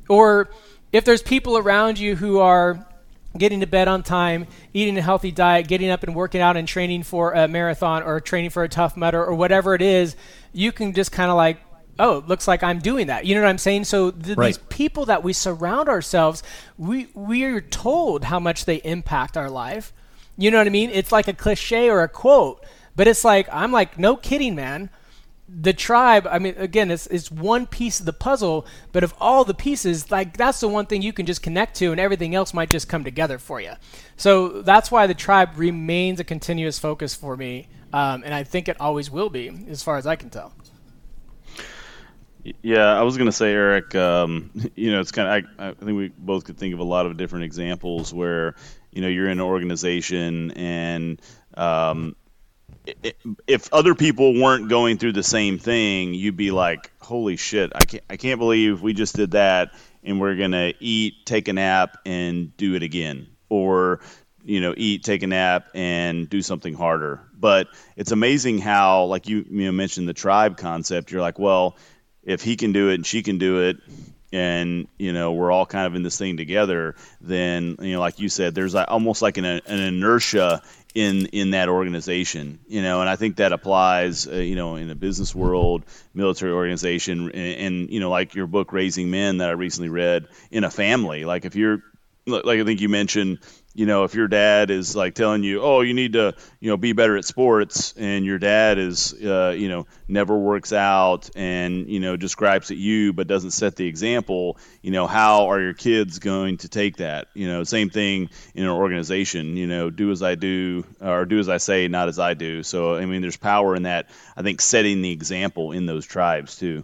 Or 0.08 0.50
if 0.92 1.04
there's 1.04 1.22
people 1.22 1.56
around 1.58 1.98
you 1.98 2.16
who 2.16 2.38
are 2.38 2.86
getting 3.36 3.60
to 3.60 3.66
bed 3.66 3.88
on 3.88 4.02
time, 4.02 4.46
eating 4.72 4.96
a 4.96 5.02
healthy 5.02 5.30
diet, 5.30 5.68
getting 5.68 5.90
up 5.90 6.02
and 6.02 6.14
working 6.14 6.40
out 6.40 6.56
and 6.56 6.66
training 6.66 7.02
for 7.02 7.32
a 7.32 7.48
marathon 7.48 8.02
or 8.02 8.20
training 8.20 8.50
for 8.50 8.64
a 8.64 8.68
Tough 8.68 8.96
Mudder 8.96 9.22
or 9.22 9.34
whatever 9.34 9.74
it 9.74 9.82
is, 9.82 10.16
you 10.52 10.72
can 10.72 10.94
just 10.94 11.12
kind 11.12 11.30
of 11.30 11.36
like, 11.36 11.58
oh, 11.98 12.18
it 12.18 12.28
looks 12.28 12.46
like 12.46 12.62
I'm 12.62 12.78
doing 12.78 13.06
that. 13.08 13.26
You 13.26 13.34
know 13.34 13.42
what 13.42 13.48
I'm 13.48 13.58
saying? 13.58 13.84
So 13.84 14.10
th- 14.10 14.36
right. 14.36 14.46
these 14.46 14.58
people 14.58 15.06
that 15.06 15.22
we 15.22 15.32
surround 15.32 15.88
ourselves, 15.88 16.42
we 16.78 17.08
we 17.14 17.44
are 17.44 17.60
told 17.60 18.24
how 18.24 18.40
much 18.40 18.64
they 18.64 18.76
impact 18.76 19.36
our 19.36 19.50
life. 19.50 19.92
You 20.36 20.50
know 20.50 20.58
what 20.58 20.66
I 20.66 20.70
mean? 20.70 20.90
It's 20.90 21.12
like 21.12 21.28
a 21.28 21.32
cliche 21.32 21.88
or 21.88 22.02
a 22.02 22.08
quote, 22.08 22.64
but 22.94 23.08
it's 23.08 23.24
like 23.24 23.48
I'm 23.52 23.72
like, 23.72 23.98
no 23.98 24.16
kidding, 24.16 24.54
man 24.54 24.90
the 25.48 25.72
tribe 25.72 26.26
i 26.28 26.38
mean 26.38 26.54
again 26.56 26.90
it's, 26.90 27.06
it's 27.06 27.30
one 27.30 27.66
piece 27.66 28.00
of 28.00 28.06
the 28.06 28.12
puzzle 28.12 28.66
but 28.92 29.04
of 29.04 29.14
all 29.20 29.44
the 29.44 29.54
pieces 29.54 30.10
like 30.10 30.36
that's 30.36 30.60
the 30.60 30.66
one 30.66 30.86
thing 30.86 31.02
you 31.02 31.12
can 31.12 31.24
just 31.24 31.40
connect 31.40 31.76
to 31.76 31.92
and 31.92 32.00
everything 32.00 32.34
else 32.34 32.52
might 32.52 32.68
just 32.68 32.88
come 32.88 33.04
together 33.04 33.38
for 33.38 33.60
you 33.60 33.72
so 34.16 34.62
that's 34.62 34.90
why 34.90 35.06
the 35.06 35.14
tribe 35.14 35.50
remains 35.56 36.18
a 36.18 36.24
continuous 36.24 36.78
focus 36.78 37.14
for 37.14 37.36
me 37.36 37.68
um, 37.92 38.24
and 38.24 38.34
i 38.34 38.42
think 38.42 38.68
it 38.68 38.76
always 38.80 39.08
will 39.08 39.30
be 39.30 39.52
as 39.68 39.82
far 39.82 39.96
as 39.96 40.06
i 40.06 40.16
can 40.16 40.30
tell 40.30 40.52
yeah 42.62 42.98
i 42.98 43.02
was 43.02 43.16
going 43.16 43.28
to 43.28 43.32
say 43.32 43.52
eric 43.52 43.94
um, 43.94 44.50
you 44.74 44.92
know 44.92 45.00
it's 45.00 45.12
kind 45.12 45.44
of 45.44 45.50
I, 45.58 45.68
I 45.68 45.72
think 45.72 45.96
we 45.96 46.08
both 46.08 46.44
could 46.44 46.58
think 46.58 46.74
of 46.74 46.80
a 46.80 46.84
lot 46.84 47.06
of 47.06 47.16
different 47.16 47.44
examples 47.44 48.12
where 48.12 48.54
you 48.92 49.02
know 49.02 49.08
you're 49.08 49.26
in 49.26 49.38
an 49.38 49.40
organization 49.40 50.50
and 50.52 51.20
um, 51.54 52.16
if 53.46 53.72
other 53.72 53.94
people 53.94 54.34
weren't 54.34 54.68
going 54.68 54.98
through 54.98 55.12
the 55.12 55.22
same 55.22 55.58
thing, 55.58 56.14
you'd 56.14 56.36
be 56.36 56.50
like, 56.50 56.90
"Holy 57.00 57.36
shit! 57.36 57.72
I 57.74 57.84
can't, 57.84 58.04
I 58.08 58.16
can't 58.16 58.38
believe 58.38 58.82
we 58.82 58.92
just 58.92 59.16
did 59.16 59.32
that, 59.32 59.72
and 60.04 60.20
we're 60.20 60.36
gonna 60.36 60.72
eat, 60.80 61.26
take 61.26 61.48
a 61.48 61.52
nap, 61.52 61.98
and 62.06 62.56
do 62.56 62.74
it 62.74 62.82
again, 62.82 63.28
or 63.48 64.00
you 64.44 64.60
know, 64.60 64.74
eat, 64.76 65.02
take 65.02 65.22
a 65.22 65.26
nap, 65.26 65.68
and 65.74 66.28
do 66.28 66.42
something 66.42 66.74
harder." 66.74 67.20
But 67.38 67.68
it's 67.96 68.12
amazing 68.12 68.58
how, 68.58 69.04
like 69.04 69.28
you, 69.28 69.44
you 69.48 69.66
know, 69.66 69.72
mentioned 69.72 70.08
the 70.08 70.14
tribe 70.14 70.56
concept. 70.56 71.10
You're 71.10 71.20
like, 71.20 71.38
well, 71.38 71.76
if 72.26 72.42
he 72.42 72.56
can 72.56 72.72
do 72.72 72.90
it 72.90 72.96
and 72.96 73.06
she 73.06 73.22
can 73.22 73.38
do 73.38 73.62
it, 73.62 73.78
and 74.32 74.88
you 74.98 75.12
know 75.12 75.32
we're 75.32 75.50
all 75.50 75.64
kind 75.64 75.86
of 75.86 75.94
in 75.94 76.02
this 76.02 76.18
thing 76.18 76.36
together 76.36 76.94
then 77.20 77.76
you 77.80 77.92
know 77.92 78.00
like 78.00 78.18
you 78.18 78.28
said 78.28 78.54
there's 78.54 78.74
almost 78.74 79.22
like 79.22 79.38
an, 79.38 79.44
an 79.44 79.62
inertia 79.66 80.62
in 80.94 81.26
in 81.26 81.52
that 81.52 81.68
organization 81.68 82.58
you 82.66 82.82
know 82.82 83.00
and 83.00 83.08
i 83.08 83.16
think 83.16 83.36
that 83.36 83.52
applies 83.52 84.26
uh, 84.26 84.32
you 84.32 84.56
know 84.56 84.76
in 84.76 84.88
the 84.88 84.94
business 84.94 85.34
world 85.34 85.84
military 86.12 86.52
organization 86.52 87.30
and, 87.30 87.34
and, 87.34 87.90
you 87.90 88.00
know 88.00 88.10
like 88.10 88.34
your 88.34 88.46
book 88.46 88.72
raising 88.72 89.10
men 89.10 89.38
that 89.38 89.48
i 89.48 89.52
recently 89.52 89.88
read 89.88 90.26
in 90.50 90.64
a 90.64 90.70
family. 90.70 91.24
Like 91.24 91.44
if 91.44 91.54
you're 91.54 91.82
like 92.26 92.58
i 92.58 92.64
think 92.64 92.80
you 92.80 92.88
mentioned 92.88 93.38
you 93.76 93.84
know, 93.84 94.04
if 94.04 94.14
your 94.14 94.26
dad 94.26 94.70
is 94.70 94.96
like 94.96 95.14
telling 95.14 95.42
you, 95.42 95.60
oh, 95.60 95.82
you 95.82 95.92
need 95.92 96.14
to, 96.14 96.34
you 96.60 96.70
know, 96.70 96.78
be 96.78 96.94
better 96.94 97.14
at 97.18 97.26
sports, 97.26 97.92
and 97.98 98.24
your 98.24 98.38
dad 98.38 98.78
is, 98.78 99.12
uh, 99.12 99.54
you 99.56 99.68
know, 99.68 99.86
never 100.08 100.36
works 100.36 100.72
out 100.72 101.28
and, 101.36 101.86
you 101.86 102.00
know, 102.00 102.16
just 102.16 102.38
gripes 102.38 102.70
at 102.70 102.78
you 102.78 103.12
but 103.12 103.26
doesn't 103.26 103.50
set 103.50 103.76
the 103.76 103.86
example, 103.86 104.56
you 104.80 104.90
know, 104.90 105.06
how 105.06 105.48
are 105.48 105.60
your 105.60 105.74
kids 105.74 106.18
going 106.18 106.56
to 106.56 106.70
take 106.70 106.96
that? 106.96 107.28
You 107.34 107.48
know, 107.48 107.64
same 107.64 107.90
thing 107.90 108.30
in 108.54 108.64
an 108.64 108.70
organization, 108.70 109.58
you 109.58 109.66
know, 109.66 109.90
do 109.90 110.10
as 110.10 110.22
I 110.22 110.36
do 110.36 110.84
or 111.02 111.26
do 111.26 111.38
as 111.38 111.50
I 111.50 111.58
say, 111.58 111.86
not 111.86 112.08
as 112.08 112.18
I 112.18 112.32
do. 112.32 112.62
So, 112.62 112.96
I 112.96 113.04
mean, 113.04 113.20
there's 113.20 113.36
power 113.36 113.76
in 113.76 113.82
that, 113.82 114.08
I 114.34 114.42
think, 114.42 114.62
setting 114.62 115.02
the 115.02 115.12
example 115.12 115.72
in 115.72 115.84
those 115.84 116.06
tribes 116.06 116.56
too. 116.56 116.82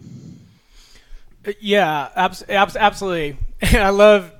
Yeah, 1.59 2.09
abs- 2.15 2.45
abs- 2.47 2.75
absolutely. 2.75 3.37
I 3.63 3.89
love 3.89 4.31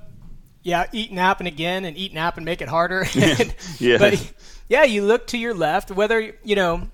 yeah, 0.64 0.86
eat 0.92 1.12
nap 1.12 1.38
and 1.40 1.46
again 1.46 1.84
and 1.84 1.96
eat 1.96 2.12
nap 2.12 2.36
and 2.36 2.44
make 2.44 2.60
it 2.60 2.68
harder. 2.68 3.06
yeah. 3.78 3.98
But 3.98 4.32
yeah, 4.68 4.82
you 4.82 5.04
look 5.04 5.28
to 5.28 5.38
your 5.38 5.54
left, 5.54 5.90
whether 5.90 6.34
you 6.42 6.56
know 6.56 6.88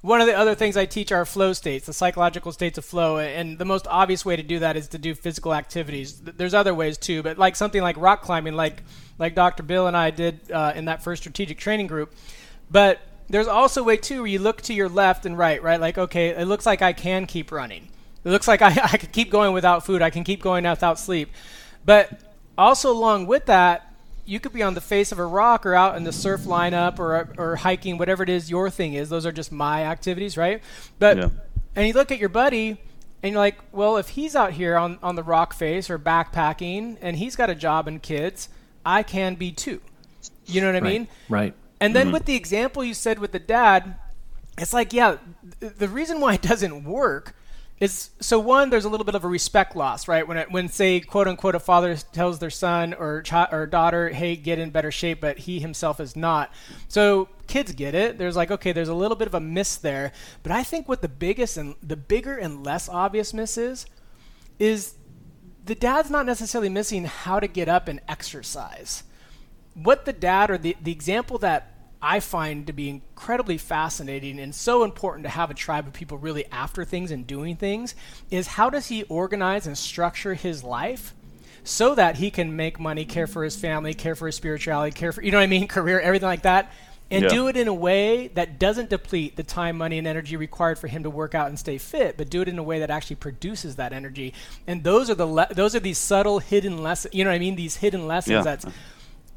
one 0.00 0.20
of 0.20 0.26
the 0.26 0.36
other 0.36 0.54
things 0.54 0.76
I 0.76 0.86
teach 0.86 1.12
are 1.12 1.24
flow 1.24 1.52
states, 1.52 1.86
the 1.86 1.92
psychological 1.92 2.52
states 2.52 2.78
of 2.78 2.84
flow, 2.84 3.18
and 3.18 3.58
the 3.58 3.64
most 3.64 3.86
obvious 3.88 4.24
way 4.24 4.36
to 4.36 4.42
do 4.42 4.60
that 4.60 4.76
is 4.76 4.88
to 4.88 4.98
do 4.98 5.14
physical 5.14 5.52
activities. 5.52 6.20
There's 6.20 6.54
other 6.54 6.72
ways 6.72 6.96
too, 6.96 7.22
but 7.22 7.36
like 7.36 7.56
something 7.56 7.82
like 7.82 7.96
rock 7.98 8.22
climbing, 8.22 8.54
like 8.54 8.82
like 9.18 9.34
Dr. 9.34 9.62
Bill 9.64 9.88
and 9.88 9.96
I 9.96 10.10
did 10.10 10.50
uh, 10.52 10.72
in 10.74 10.86
that 10.86 11.02
first 11.02 11.22
strategic 11.22 11.58
training 11.58 11.88
group. 11.88 12.14
But 12.70 13.00
there's 13.28 13.48
also 13.48 13.82
a 13.82 13.84
way 13.84 13.96
too 13.96 14.22
where 14.22 14.30
you 14.30 14.38
look 14.38 14.62
to 14.62 14.74
your 14.74 14.88
left 14.88 15.26
and 15.26 15.36
right, 15.36 15.60
right? 15.62 15.80
Like 15.80 15.98
okay, 15.98 16.28
it 16.28 16.46
looks 16.46 16.64
like 16.64 16.80
I 16.80 16.92
can 16.92 17.26
keep 17.26 17.50
running. 17.50 17.88
It 18.24 18.30
looks 18.30 18.46
like 18.46 18.62
I, 18.62 18.68
I 18.92 18.96
can 18.96 19.10
keep 19.10 19.30
going 19.30 19.52
without 19.52 19.84
food. 19.84 20.00
I 20.00 20.10
can 20.10 20.22
keep 20.22 20.42
going 20.42 20.64
without 20.64 20.98
sleep. 20.98 21.30
But 21.84 22.20
also 22.56 22.92
along 22.92 23.26
with 23.26 23.46
that, 23.46 23.90
you 24.24 24.38
could 24.38 24.52
be 24.52 24.62
on 24.62 24.74
the 24.74 24.80
face 24.80 25.10
of 25.12 25.18
a 25.18 25.24
rock 25.24 25.66
or 25.66 25.74
out 25.74 25.96
in 25.96 26.04
the 26.04 26.12
surf 26.12 26.42
lineup 26.42 26.98
or 26.98 27.28
or 27.36 27.56
hiking, 27.56 27.98
whatever 27.98 28.22
it 28.22 28.28
is 28.28 28.50
your 28.50 28.70
thing 28.70 28.94
is. 28.94 29.08
Those 29.08 29.26
are 29.26 29.32
just 29.32 29.50
my 29.50 29.84
activities, 29.84 30.36
right? 30.36 30.62
But 30.98 31.16
yeah. 31.16 31.28
and 31.74 31.86
you 31.86 31.92
look 31.92 32.12
at 32.12 32.18
your 32.18 32.28
buddy 32.28 32.78
and 33.22 33.32
you're 33.32 33.40
like, 33.40 33.58
well, 33.72 33.96
if 33.96 34.10
he's 34.10 34.36
out 34.36 34.52
here 34.52 34.76
on 34.76 34.98
on 35.02 35.16
the 35.16 35.22
rock 35.22 35.52
face 35.52 35.90
or 35.90 35.98
backpacking 35.98 36.96
and 37.00 37.16
he's 37.16 37.34
got 37.34 37.50
a 37.50 37.54
job 37.54 37.88
and 37.88 38.00
kids, 38.00 38.48
I 38.84 39.02
can 39.02 39.34
be 39.34 39.50
too. 39.50 39.80
You 40.46 40.60
know 40.60 40.68
what 40.68 40.76
I 40.76 40.80
right. 40.80 40.92
mean? 40.92 41.08
Right. 41.28 41.54
And 41.80 41.96
then 41.96 42.06
mm-hmm. 42.06 42.14
with 42.14 42.26
the 42.26 42.36
example 42.36 42.84
you 42.84 42.94
said 42.94 43.18
with 43.18 43.32
the 43.32 43.38
dad, 43.38 43.96
it's 44.58 44.72
like, 44.72 44.92
yeah, 44.92 45.16
the 45.60 45.88
reason 45.88 46.20
why 46.20 46.34
it 46.34 46.42
doesn't 46.42 46.84
work 46.84 47.34
is 47.80 48.10
so 48.20 48.38
one 48.38 48.68
there's 48.68 48.84
a 48.84 48.88
little 48.88 49.04
bit 49.06 49.14
of 49.14 49.24
a 49.24 49.28
respect 49.28 49.74
loss 49.74 50.06
right? 50.06 50.28
When 50.28 50.36
it, 50.36 50.50
when 50.50 50.68
say 50.68 51.00
quote 51.00 51.26
unquote 51.26 51.54
a 51.54 51.60
father 51.60 51.96
tells 51.96 52.38
their 52.38 52.50
son 52.50 52.94
or 52.94 53.22
child 53.22 53.48
or 53.52 53.66
daughter 53.66 54.10
hey 54.10 54.36
get 54.36 54.58
in 54.58 54.70
better 54.70 54.90
shape 54.90 55.22
but 55.22 55.38
he 55.38 55.60
himself 55.60 55.98
is 55.98 56.14
not. 56.14 56.52
So 56.88 57.28
kids 57.46 57.72
get 57.72 57.94
it. 57.94 58.18
There's 58.18 58.36
like 58.36 58.50
okay 58.50 58.72
there's 58.72 58.88
a 58.88 58.94
little 58.94 59.16
bit 59.16 59.26
of 59.26 59.34
a 59.34 59.40
miss 59.40 59.76
there. 59.76 60.12
But 60.42 60.52
i 60.52 60.62
think 60.62 60.88
what 60.88 61.02
the 61.02 61.08
biggest 61.08 61.56
and 61.56 61.74
the 61.82 61.96
bigger 61.96 62.36
and 62.36 62.64
less 62.64 62.88
obvious 62.88 63.32
miss 63.32 63.56
is 63.56 63.86
is 64.58 64.94
the 65.64 65.74
dad's 65.74 66.10
not 66.10 66.26
necessarily 66.26 66.68
missing 66.68 67.04
how 67.04 67.40
to 67.40 67.46
get 67.46 67.68
up 67.68 67.88
and 67.88 68.00
exercise. 68.08 69.04
What 69.74 70.04
the 70.04 70.12
dad 70.12 70.50
or 70.50 70.58
the, 70.58 70.76
the 70.82 70.92
example 70.92 71.38
that 71.38 71.79
I 72.02 72.20
find 72.20 72.66
to 72.66 72.72
be 72.72 72.88
incredibly 72.88 73.58
fascinating 73.58 74.40
and 74.40 74.54
so 74.54 74.84
important 74.84 75.24
to 75.24 75.30
have 75.30 75.50
a 75.50 75.54
tribe 75.54 75.86
of 75.86 75.92
people 75.92 76.16
really 76.16 76.46
after 76.50 76.84
things 76.84 77.10
and 77.10 77.26
doing 77.26 77.56
things 77.56 77.94
is 78.30 78.46
how 78.46 78.70
does 78.70 78.86
he 78.86 79.02
organize 79.04 79.66
and 79.66 79.76
structure 79.76 80.34
his 80.34 80.64
life 80.64 81.14
so 81.62 81.94
that 81.94 82.16
he 82.16 82.30
can 82.30 82.56
make 82.56 82.80
money, 82.80 83.04
care 83.04 83.26
for 83.26 83.44
his 83.44 83.54
family, 83.54 83.92
care 83.92 84.14
for 84.14 84.26
his 84.26 84.34
spirituality, 84.34 84.94
care 84.94 85.12
for, 85.12 85.22
you 85.22 85.30
know 85.30 85.36
what 85.36 85.44
I 85.44 85.48
mean, 85.48 85.68
career, 85.68 86.00
everything 86.00 86.28
like 86.28 86.42
that, 86.42 86.72
and 87.10 87.24
yeah. 87.24 87.28
do 87.28 87.48
it 87.48 87.56
in 87.56 87.68
a 87.68 87.74
way 87.74 88.28
that 88.28 88.58
doesn't 88.58 88.88
deplete 88.88 89.36
the 89.36 89.42
time, 89.42 89.76
money, 89.76 89.98
and 89.98 90.06
energy 90.06 90.36
required 90.36 90.78
for 90.78 90.86
him 90.86 91.02
to 91.02 91.10
work 91.10 91.34
out 91.34 91.48
and 91.48 91.58
stay 91.58 91.76
fit, 91.76 92.16
but 92.16 92.30
do 92.30 92.40
it 92.40 92.48
in 92.48 92.58
a 92.58 92.62
way 92.62 92.78
that 92.78 92.88
actually 92.88 93.16
produces 93.16 93.76
that 93.76 93.92
energy. 93.92 94.32
And 94.66 94.84
those 94.84 95.10
are 95.10 95.14
the 95.14 95.26
le- 95.26 95.48
those 95.52 95.74
are 95.74 95.80
these 95.80 95.98
subtle 95.98 96.38
hidden 96.38 96.82
lessons, 96.82 97.12
you 97.12 97.24
know 97.24 97.30
what 97.30 97.36
I 97.36 97.40
mean, 97.40 97.56
these 97.56 97.76
hidden 97.76 98.06
lessons 98.06 98.32
yeah. 98.32 98.42
that's 98.42 98.64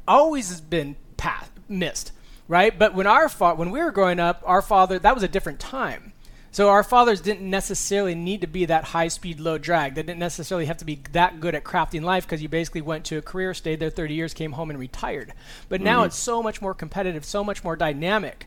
always 0.08 0.60
been 0.62 0.96
passed, 1.16 1.50
missed 1.68 2.12
right? 2.48 2.76
But 2.78 2.94
when 2.94 3.06
our 3.06 3.28
fa- 3.28 3.54
when 3.54 3.70
we 3.70 3.80
were 3.80 3.90
growing 3.90 4.20
up, 4.20 4.42
our 4.44 4.62
father 4.62 4.98
that 4.98 5.14
was 5.14 5.22
a 5.22 5.28
different 5.28 5.60
time. 5.60 6.12
So 6.54 6.68
our 6.68 6.84
fathers 6.84 7.20
didn't 7.20 7.50
necessarily 7.50 8.14
need 8.14 8.42
to 8.42 8.46
be 8.46 8.66
that 8.66 8.84
high 8.84 9.08
speed, 9.08 9.40
low 9.40 9.58
drag. 9.58 9.96
They 9.96 10.04
didn't 10.04 10.20
necessarily 10.20 10.66
have 10.66 10.76
to 10.76 10.84
be 10.84 11.00
that 11.10 11.40
good 11.40 11.56
at 11.56 11.64
crafting 11.64 12.02
life 12.02 12.24
because 12.24 12.42
you 12.42 12.48
basically 12.48 12.80
went 12.80 13.04
to 13.06 13.16
a 13.16 13.22
career, 13.22 13.54
stayed 13.54 13.80
there 13.80 13.90
30 13.90 14.14
years, 14.14 14.34
came 14.34 14.52
home 14.52 14.70
and 14.70 14.78
retired. 14.78 15.32
But 15.68 15.78
mm-hmm. 15.78 15.86
now 15.86 16.02
it's 16.04 16.16
so 16.16 16.44
much 16.44 16.62
more 16.62 16.72
competitive, 16.72 17.24
so 17.24 17.42
much 17.42 17.64
more 17.64 17.74
dynamic 17.74 18.46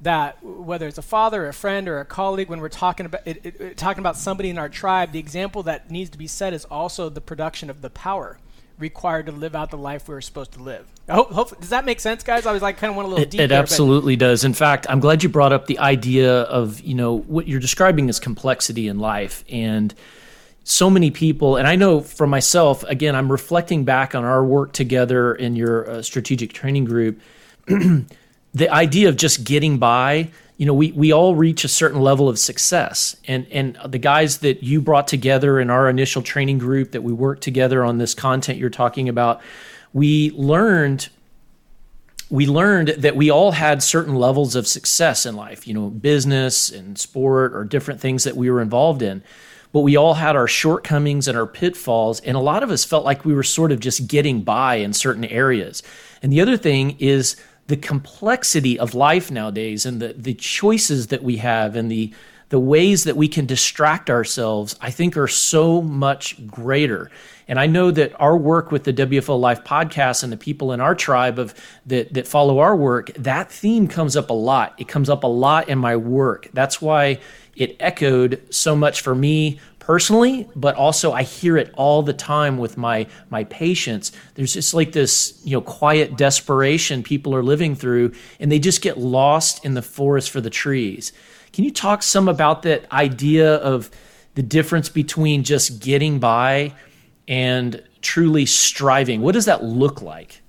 that 0.00 0.42
whether 0.42 0.88
it's 0.88 0.96
a 0.96 1.02
father, 1.02 1.46
a 1.46 1.52
friend, 1.52 1.86
or 1.86 2.00
a 2.00 2.04
colleague, 2.06 2.48
when 2.48 2.60
we're 2.60 2.70
talking 2.70 3.04
about 3.04 3.26
it, 3.26 3.44
it, 3.44 3.60
it, 3.60 3.76
talking 3.76 4.00
about 4.00 4.16
somebody 4.16 4.48
in 4.48 4.56
our 4.56 4.70
tribe, 4.70 5.12
the 5.12 5.18
example 5.18 5.62
that 5.64 5.90
needs 5.90 6.08
to 6.08 6.16
be 6.16 6.26
set 6.26 6.54
is 6.54 6.64
also 6.66 7.10
the 7.10 7.20
production 7.20 7.68
of 7.68 7.82
the 7.82 7.90
power 7.90 8.38
required 8.78 9.26
to 9.26 9.32
live 9.32 9.54
out 9.54 9.70
the 9.70 9.78
life 9.78 10.08
we 10.08 10.14
were 10.14 10.20
supposed 10.20 10.52
to 10.52 10.62
live. 10.62 10.86
Hope, 11.10 11.30
hope, 11.30 11.60
does 11.60 11.70
that 11.70 11.84
make 11.84 12.00
sense, 12.00 12.22
guys? 12.22 12.46
I 12.46 12.52
was 12.52 12.62
like 12.62 12.76
kind 12.76 12.90
of 12.90 12.96
went 12.96 13.08
a 13.08 13.10
little 13.10 13.24
it. 13.24 13.34
It 13.34 13.52
absolutely 13.52 14.16
does. 14.16 14.44
In 14.44 14.54
fact, 14.54 14.86
I'm 14.88 15.00
glad 15.00 15.22
you 15.22 15.28
brought 15.28 15.52
up 15.52 15.66
the 15.66 15.78
idea 15.78 16.42
of 16.42 16.80
you 16.80 16.94
know 16.94 17.18
what 17.18 17.48
you're 17.48 17.60
describing 17.60 18.08
as 18.08 18.20
complexity 18.20 18.88
in 18.88 18.98
life 18.98 19.44
and 19.48 19.94
so 20.68 20.90
many 20.90 21.10
people 21.10 21.56
and 21.56 21.66
i 21.66 21.74
know 21.74 21.98
for 21.98 22.26
myself 22.26 22.82
again 22.84 23.16
i'm 23.16 23.32
reflecting 23.32 23.84
back 23.84 24.14
on 24.14 24.22
our 24.22 24.44
work 24.44 24.70
together 24.74 25.34
in 25.34 25.56
your 25.56 25.88
uh, 25.88 26.02
strategic 26.02 26.52
training 26.52 26.84
group 26.84 27.18
the 27.66 28.68
idea 28.68 29.08
of 29.08 29.16
just 29.16 29.44
getting 29.44 29.78
by 29.78 30.30
you 30.58 30.66
know, 30.66 30.74
we, 30.74 30.90
we 30.92 31.12
all 31.12 31.36
reach 31.36 31.64
a 31.64 31.68
certain 31.68 32.00
level 32.00 32.28
of 32.28 32.36
success. 32.36 33.14
And, 33.28 33.46
and 33.52 33.78
the 33.86 33.98
guys 33.98 34.38
that 34.38 34.64
you 34.64 34.80
brought 34.80 35.06
together 35.06 35.60
in 35.60 35.70
our 35.70 35.88
initial 35.88 36.20
training 36.20 36.58
group 36.58 36.90
that 36.90 37.02
we 37.02 37.12
worked 37.12 37.42
together 37.42 37.84
on 37.84 37.98
this 37.98 38.12
content 38.12 38.58
you're 38.58 38.68
talking 38.68 39.08
about, 39.08 39.40
we 39.92 40.32
learned 40.32 41.08
we 42.30 42.46
learned 42.46 42.88
that 42.88 43.16
we 43.16 43.30
all 43.30 43.52
had 43.52 43.82
certain 43.82 44.14
levels 44.14 44.54
of 44.54 44.66
success 44.66 45.24
in 45.24 45.34
life, 45.34 45.66
you 45.66 45.72
know, 45.72 45.88
business 45.88 46.70
and 46.70 46.98
sport 46.98 47.54
or 47.54 47.64
different 47.64 48.00
things 48.00 48.24
that 48.24 48.36
we 48.36 48.50
were 48.50 48.60
involved 48.60 49.00
in. 49.00 49.22
But 49.72 49.80
we 49.80 49.96
all 49.96 50.12
had 50.12 50.36
our 50.36 50.46
shortcomings 50.46 51.26
and 51.26 51.38
our 51.38 51.46
pitfalls, 51.46 52.20
and 52.20 52.36
a 52.36 52.40
lot 52.40 52.62
of 52.62 52.70
us 52.70 52.84
felt 52.84 53.04
like 53.06 53.24
we 53.24 53.34
were 53.34 53.42
sort 53.42 53.72
of 53.72 53.80
just 53.80 54.08
getting 54.08 54.42
by 54.42 54.74
in 54.76 54.92
certain 54.92 55.24
areas. 55.24 55.82
And 56.22 56.30
the 56.30 56.42
other 56.42 56.58
thing 56.58 56.96
is 56.98 57.36
the 57.68 57.76
complexity 57.76 58.78
of 58.78 58.94
life 58.94 59.30
nowadays 59.30 59.86
and 59.86 60.00
the, 60.00 60.14
the 60.14 60.34
choices 60.34 61.08
that 61.08 61.22
we 61.22 61.36
have 61.36 61.76
and 61.76 61.90
the 61.90 62.12
the 62.50 62.58
ways 62.58 63.04
that 63.04 63.14
we 63.14 63.28
can 63.28 63.44
distract 63.44 64.08
ourselves, 64.08 64.74
I 64.80 64.90
think, 64.90 65.18
are 65.18 65.28
so 65.28 65.82
much 65.82 66.46
greater. 66.46 67.10
And 67.46 67.60
I 67.60 67.66
know 67.66 67.90
that 67.90 68.18
our 68.18 68.38
work 68.38 68.72
with 68.72 68.84
the 68.84 68.92
WFO 68.94 69.38
Life 69.38 69.64
podcast 69.64 70.22
and 70.22 70.32
the 70.32 70.38
people 70.38 70.72
in 70.72 70.80
our 70.80 70.94
tribe 70.94 71.38
of 71.38 71.54
that 71.84 72.14
that 72.14 72.26
follow 72.26 72.58
our 72.60 72.74
work, 72.74 73.12
that 73.14 73.52
theme 73.52 73.86
comes 73.86 74.16
up 74.16 74.30
a 74.30 74.34
lot. 74.34 74.74
It 74.78 74.88
comes 74.88 75.10
up 75.10 75.24
a 75.24 75.28
lot 75.28 75.68
in 75.68 75.78
my 75.78 75.96
work. 75.96 76.48
That's 76.54 76.80
why 76.80 77.20
it 77.54 77.76
echoed 77.80 78.42
so 78.48 78.74
much 78.74 79.02
for 79.02 79.14
me 79.14 79.60
personally, 79.88 80.46
but 80.54 80.76
also 80.76 81.14
I 81.14 81.22
hear 81.22 81.56
it 81.56 81.72
all 81.72 82.02
the 82.02 82.12
time 82.12 82.58
with 82.58 82.76
my 82.76 83.06
my 83.30 83.44
patients. 83.44 84.12
There's 84.34 84.52
just 84.52 84.74
like 84.74 84.92
this, 84.92 85.40
you 85.44 85.56
know, 85.56 85.62
quiet 85.62 86.18
desperation 86.18 87.02
people 87.02 87.34
are 87.34 87.42
living 87.42 87.74
through 87.74 88.12
and 88.38 88.52
they 88.52 88.58
just 88.58 88.82
get 88.82 88.98
lost 88.98 89.64
in 89.64 89.72
the 89.72 89.80
forest 89.80 90.28
for 90.28 90.42
the 90.42 90.50
trees. 90.50 91.14
Can 91.54 91.64
you 91.64 91.70
talk 91.70 92.02
some 92.02 92.28
about 92.28 92.64
that 92.64 92.84
idea 92.92 93.54
of 93.54 93.90
the 94.34 94.42
difference 94.42 94.90
between 94.90 95.42
just 95.42 95.80
getting 95.80 96.18
by 96.18 96.74
and 97.26 97.82
truly 98.02 98.44
striving? 98.44 99.22
What 99.22 99.32
does 99.32 99.46
that 99.46 99.64
look 99.64 100.02
like? 100.02 100.42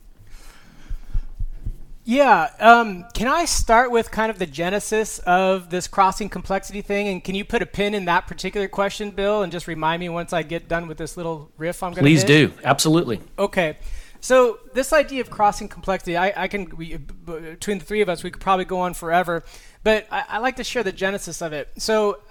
Yeah. 2.10 2.50
Um, 2.60 3.06
can 3.14 3.28
I 3.28 3.46
start 3.46 3.92
with 3.92 4.10
kind 4.10 4.32
of 4.32 4.40
the 4.40 4.48
genesis 4.48 5.20
of 5.20 5.70
this 5.70 5.88
crossing 5.88 6.28
complexity 6.28 6.82
thing? 6.82 7.08
And 7.08 7.24
can 7.24 7.36
you 7.36 7.46
put 7.46 7.62
a 7.62 7.68
pin 7.68 7.94
in 7.94 8.06
that 8.06 8.26
particular 8.26 8.68
question, 8.68 9.12
Bill, 9.12 9.44
and 9.44 9.52
just 9.52 9.68
remind 9.68 10.00
me 10.00 10.10
once 10.10 10.34
I 10.34 10.42
get 10.42 10.68
done 10.68 10.88
with 10.88 10.98
this 10.98 11.18
little 11.18 11.52
riff 11.56 11.84
I'm 11.84 11.92
going 11.92 11.98
to 11.98 12.02
Please 12.02 12.24
do. 12.24 12.52
Absolutely. 12.64 13.22
Okay. 13.38 13.78
So 14.22 14.58
this 14.74 14.92
idea 14.92 15.22
of 15.22 15.30
crossing 15.30 15.68
complexity, 15.68 16.18
I, 16.18 16.34
I 16.36 16.48
can 16.48 16.76
we, 16.76 16.98
between 16.98 17.78
the 17.78 17.86
three 17.86 18.02
of 18.02 18.10
us, 18.10 18.24
we 18.24 18.32
could 18.32 18.42
probably 18.42 18.66
go 18.66 18.80
on 18.80 18.96
forever, 18.96 19.44
but 19.84 20.08
I, 20.10 20.24
I 20.30 20.38
like 20.40 20.56
to 20.56 20.64
share 20.64 20.82
the 20.82 20.92
genesis 20.92 21.44
of 21.44 21.54
it. 21.54 21.70
So, 21.78 22.22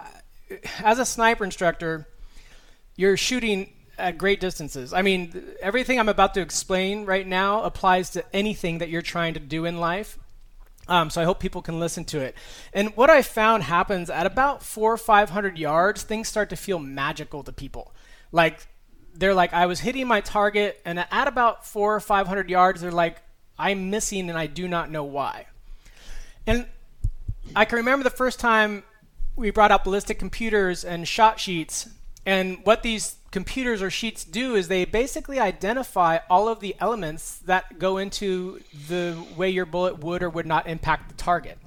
as 0.80 0.98
a 0.98 1.06
sniper 1.06 1.44
instructor, 1.44 2.08
you're 2.96 3.16
shooting 3.16 3.74
at 3.98 4.18
great 4.18 4.40
distances. 4.40 4.92
I 4.92 5.02
mean, 5.02 5.42
everything 5.60 5.98
I'm 5.98 6.08
about 6.08 6.34
to 6.34 6.40
explain 6.40 7.04
right 7.04 7.26
now 7.26 7.62
applies 7.62 8.10
to 8.10 8.24
anything 8.34 8.78
that 8.78 8.88
you're 8.88 9.02
trying 9.02 9.34
to 9.34 9.40
do 9.40 9.64
in 9.64 9.78
life. 9.78 10.18
Um, 10.88 11.10
so 11.10 11.20
I 11.20 11.24
hope 11.24 11.38
people 11.38 11.60
can 11.60 11.78
listen 11.78 12.06
to 12.06 12.20
it. 12.20 12.34
And 12.72 12.96
what 12.96 13.10
I 13.10 13.20
found 13.20 13.64
happens 13.64 14.08
at 14.08 14.24
about 14.24 14.62
four 14.62 14.90
or 14.90 14.96
five 14.96 15.28
hundred 15.28 15.58
yards, 15.58 16.02
things 16.02 16.28
start 16.28 16.48
to 16.48 16.56
feel 16.56 16.78
magical 16.78 17.42
to 17.42 17.52
people. 17.52 17.92
Like 18.32 18.66
they're 19.14 19.34
like, 19.34 19.52
I 19.52 19.66
was 19.66 19.80
hitting 19.80 20.06
my 20.06 20.22
target, 20.22 20.80
and 20.86 20.98
at 20.98 21.28
about 21.28 21.66
four 21.66 21.94
or 21.94 22.00
five 22.00 22.26
hundred 22.26 22.48
yards, 22.48 22.80
they're 22.80 22.90
like, 22.90 23.20
I'm 23.58 23.90
missing, 23.90 24.30
and 24.30 24.38
I 24.38 24.46
do 24.46 24.66
not 24.66 24.90
know 24.90 25.04
why. 25.04 25.46
And 26.46 26.64
I 27.54 27.66
can 27.66 27.76
remember 27.76 28.04
the 28.04 28.10
first 28.10 28.40
time 28.40 28.82
we 29.36 29.50
brought 29.50 29.70
out 29.70 29.84
ballistic 29.84 30.18
computers 30.18 30.84
and 30.84 31.06
shot 31.06 31.38
sheets, 31.38 31.86
and 32.24 32.64
what 32.64 32.82
these 32.82 33.16
computers 33.30 33.82
or 33.82 33.90
sheets 33.90 34.24
do 34.24 34.54
is 34.54 34.68
they 34.68 34.84
basically 34.84 35.38
identify 35.38 36.18
all 36.30 36.48
of 36.48 36.60
the 36.60 36.74
elements 36.80 37.38
that 37.40 37.78
go 37.78 37.98
into 37.98 38.60
the 38.88 39.22
way 39.36 39.50
your 39.50 39.66
bullet 39.66 39.98
would 39.98 40.22
or 40.22 40.30
would 40.30 40.46
not 40.46 40.66
impact 40.66 41.08
the 41.08 41.14
target. 41.14 41.58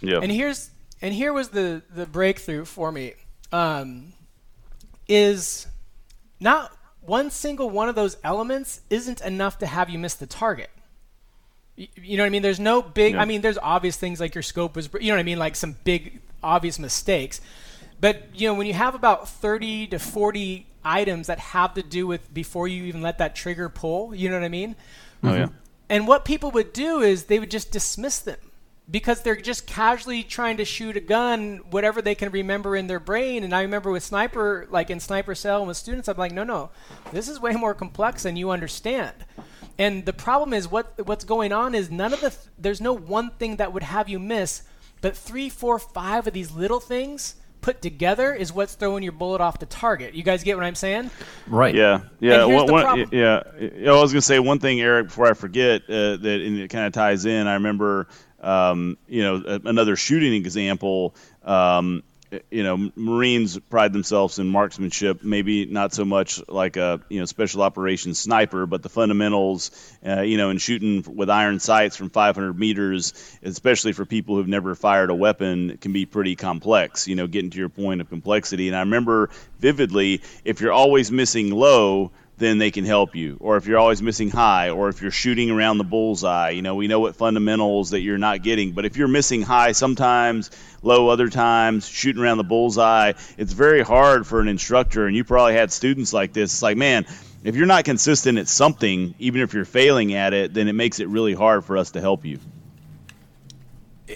Yeah. 0.00 0.20
And 0.22 0.32
here's 0.32 0.70
and 1.02 1.14
here 1.14 1.32
was 1.32 1.50
the 1.50 1.82
the 1.94 2.06
breakthrough 2.06 2.64
for 2.64 2.90
me. 2.90 3.14
Um, 3.52 4.12
is 5.08 5.66
not 6.40 6.72
one 7.00 7.30
single 7.30 7.70
one 7.70 7.88
of 7.88 7.94
those 7.94 8.16
elements 8.22 8.82
isn't 8.90 9.20
enough 9.22 9.58
to 9.58 9.66
have 9.66 9.88
you 9.88 9.98
miss 9.98 10.14
the 10.14 10.26
target. 10.26 10.70
You 11.76 12.16
know 12.16 12.24
what 12.24 12.26
I 12.26 12.30
mean? 12.30 12.42
There's 12.42 12.60
no 12.60 12.82
big. 12.82 13.14
Yeah. 13.14 13.22
I 13.22 13.24
mean, 13.24 13.40
there's 13.40 13.58
obvious 13.58 13.96
things 13.96 14.18
like 14.18 14.34
your 14.34 14.42
scope 14.42 14.74
was. 14.74 14.88
You 15.00 15.08
know 15.08 15.14
what 15.14 15.20
I 15.20 15.24
mean? 15.24 15.38
Like 15.38 15.54
some 15.56 15.76
big 15.84 16.20
obvious 16.42 16.78
mistakes. 16.78 17.40
But 18.00 18.28
you 18.34 18.48
know, 18.48 18.54
when 18.54 18.66
you 18.66 18.74
have 18.74 18.94
about 18.94 19.28
30 19.28 19.88
to 19.88 19.98
40 19.98 20.66
items 20.84 21.26
that 21.26 21.38
have 21.38 21.74
to 21.74 21.82
do 21.82 22.06
with 22.06 22.32
before 22.32 22.68
you 22.68 22.84
even 22.84 23.02
let 23.02 23.18
that 23.18 23.34
trigger 23.34 23.68
pull, 23.68 24.14
you 24.14 24.28
know 24.28 24.36
what 24.36 24.44
I 24.44 24.48
mean? 24.48 24.76
Oh 25.22 25.34
yeah. 25.34 25.48
And 25.88 26.06
what 26.06 26.24
people 26.24 26.50
would 26.52 26.72
do 26.72 27.00
is 27.00 27.24
they 27.24 27.38
would 27.38 27.50
just 27.50 27.70
dismiss 27.70 28.18
them 28.18 28.38
because 28.90 29.22
they're 29.22 29.36
just 29.36 29.66
casually 29.66 30.22
trying 30.22 30.56
to 30.58 30.64
shoot 30.64 30.96
a 30.96 31.00
gun, 31.00 31.58
whatever 31.70 32.00
they 32.00 32.14
can 32.14 32.30
remember 32.30 32.74
in 32.76 32.86
their 32.86 33.00
brain. 33.00 33.44
And 33.44 33.54
I 33.54 33.62
remember 33.62 33.90
with 33.90 34.02
sniper, 34.02 34.66
like 34.70 34.90
in 34.90 35.00
sniper 35.00 35.34
cell 35.34 35.58
and 35.58 35.68
with 35.68 35.76
students, 35.76 36.08
I'm 36.08 36.16
like, 36.16 36.32
no, 36.32 36.44
no, 36.44 36.70
this 37.12 37.28
is 37.28 37.40
way 37.40 37.52
more 37.52 37.74
complex 37.74 38.22
than 38.22 38.36
you 38.36 38.50
understand. 38.50 39.14
And 39.78 40.04
the 40.04 40.12
problem 40.12 40.52
is 40.52 40.68
what 40.70 41.06
what's 41.06 41.24
going 41.24 41.52
on 41.52 41.74
is 41.74 41.90
none 41.90 42.12
of 42.12 42.20
the 42.20 42.30
th- 42.30 42.42
there's 42.58 42.80
no 42.80 42.92
one 42.92 43.30
thing 43.30 43.56
that 43.56 43.72
would 43.72 43.84
have 43.84 44.08
you 44.08 44.18
miss, 44.18 44.62
but 45.00 45.16
three, 45.16 45.48
four, 45.48 45.78
five 45.78 46.26
of 46.26 46.32
these 46.32 46.50
little 46.50 46.80
things 46.80 47.36
put 47.60 47.82
together 47.82 48.34
is 48.34 48.52
what's 48.52 48.74
throwing 48.74 49.02
your 49.02 49.12
bullet 49.12 49.40
off 49.40 49.58
the 49.58 49.66
target. 49.66 50.14
You 50.14 50.22
guys 50.22 50.42
get 50.42 50.56
what 50.56 50.64
I'm 50.64 50.74
saying? 50.74 51.10
Right. 51.46 51.74
Yeah. 51.74 52.00
Yeah. 52.20 52.44
One, 52.44 52.70
one, 52.70 53.08
yeah. 53.12 53.42
I 53.56 53.92
was 53.92 54.12
going 54.12 54.20
to 54.20 54.22
say 54.22 54.38
one 54.38 54.58
thing, 54.58 54.80
Eric, 54.80 55.06
before 55.06 55.26
I 55.26 55.34
forget, 55.34 55.82
uh, 55.84 56.16
that 56.16 56.24
it 56.24 56.70
kind 56.70 56.86
of 56.86 56.92
ties 56.92 57.26
in. 57.26 57.46
I 57.46 57.54
remember, 57.54 58.08
um, 58.40 58.96
you 59.06 59.22
know, 59.22 59.60
another 59.64 59.96
shooting 59.96 60.34
example. 60.34 61.14
Um, 61.42 62.02
you 62.50 62.62
know, 62.62 62.90
Marines 62.94 63.58
pride 63.58 63.92
themselves 63.92 64.38
in 64.38 64.48
marksmanship. 64.48 65.22
Maybe 65.22 65.66
not 65.66 65.94
so 65.94 66.04
much 66.04 66.42
like 66.48 66.76
a 66.76 67.00
you 67.08 67.20
know 67.20 67.24
special 67.24 67.62
operations 67.62 68.18
sniper, 68.18 68.66
but 68.66 68.82
the 68.82 68.88
fundamentals, 68.88 69.70
uh, 70.06 70.20
you 70.22 70.36
know, 70.36 70.50
in 70.50 70.58
shooting 70.58 71.04
with 71.06 71.30
iron 71.30 71.60
sights 71.60 71.96
from 71.96 72.10
500 72.10 72.58
meters, 72.58 73.14
especially 73.42 73.92
for 73.92 74.04
people 74.04 74.36
who've 74.36 74.48
never 74.48 74.74
fired 74.74 75.10
a 75.10 75.14
weapon, 75.14 75.78
can 75.78 75.92
be 75.92 76.06
pretty 76.06 76.36
complex. 76.36 77.08
You 77.08 77.16
know, 77.16 77.26
getting 77.26 77.50
to 77.50 77.58
your 77.58 77.70
point 77.70 78.00
of 78.00 78.08
complexity. 78.08 78.68
And 78.68 78.76
I 78.76 78.80
remember 78.80 79.30
vividly, 79.58 80.22
if 80.44 80.60
you're 80.60 80.72
always 80.72 81.10
missing 81.10 81.50
low, 81.50 82.12
then 82.38 82.58
they 82.58 82.70
can 82.70 82.84
help 82.84 83.14
you. 83.16 83.36
Or 83.40 83.56
if 83.56 83.66
you're 83.66 83.78
always 83.78 84.00
missing 84.00 84.30
high, 84.30 84.70
or 84.70 84.88
if 84.88 85.02
you're 85.02 85.10
shooting 85.10 85.50
around 85.50 85.78
the 85.78 85.84
bullseye, 85.84 86.50
you 86.50 86.62
know, 86.62 86.76
we 86.76 86.86
know 86.86 87.00
what 87.00 87.16
fundamentals 87.16 87.90
that 87.90 88.00
you're 88.00 88.18
not 88.18 88.42
getting. 88.42 88.72
But 88.72 88.84
if 88.84 88.96
you're 88.96 89.08
missing 89.08 89.42
high 89.42 89.72
sometimes, 89.72 90.50
low 90.82 91.08
other 91.08 91.28
times, 91.28 91.88
shooting 91.88 92.22
around 92.22 92.38
the 92.38 92.44
bullseye, 92.44 93.14
it's 93.36 93.52
very 93.52 93.82
hard 93.82 94.26
for 94.26 94.40
an 94.40 94.48
instructor. 94.48 95.06
And 95.06 95.16
you 95.16 95.24
probably 95.24 95.54
had 95.54 95.72
students 95.72 96.12
like 96.12 96.32
this. 96.32 96.52
It's 96.52 96.62
like, 96.62 96.76
man, 96.76 97.06
if 97.44 97.56
you're 97.56 97.66
not 97.66 97.84
consistent 97.84 98.38
at 98.38 98.48
something, 98.48 99.14
even 99.18 99.40
if 99.40 99.52
you're 99.52 99.64
failing 99.64 100.14
at 100.14 100.32
it, 100.32 100.54
then 100.54 100.68
it 100.68 100.74
makes 100.74 101.00
it 101.00 101.08
really 101.08 101.34
hard 101.34 101.64
for 101.64 101.76
us 101.76 101.92
to 101.92 102.00
help 102.00 102.24
you. 102.24 102.38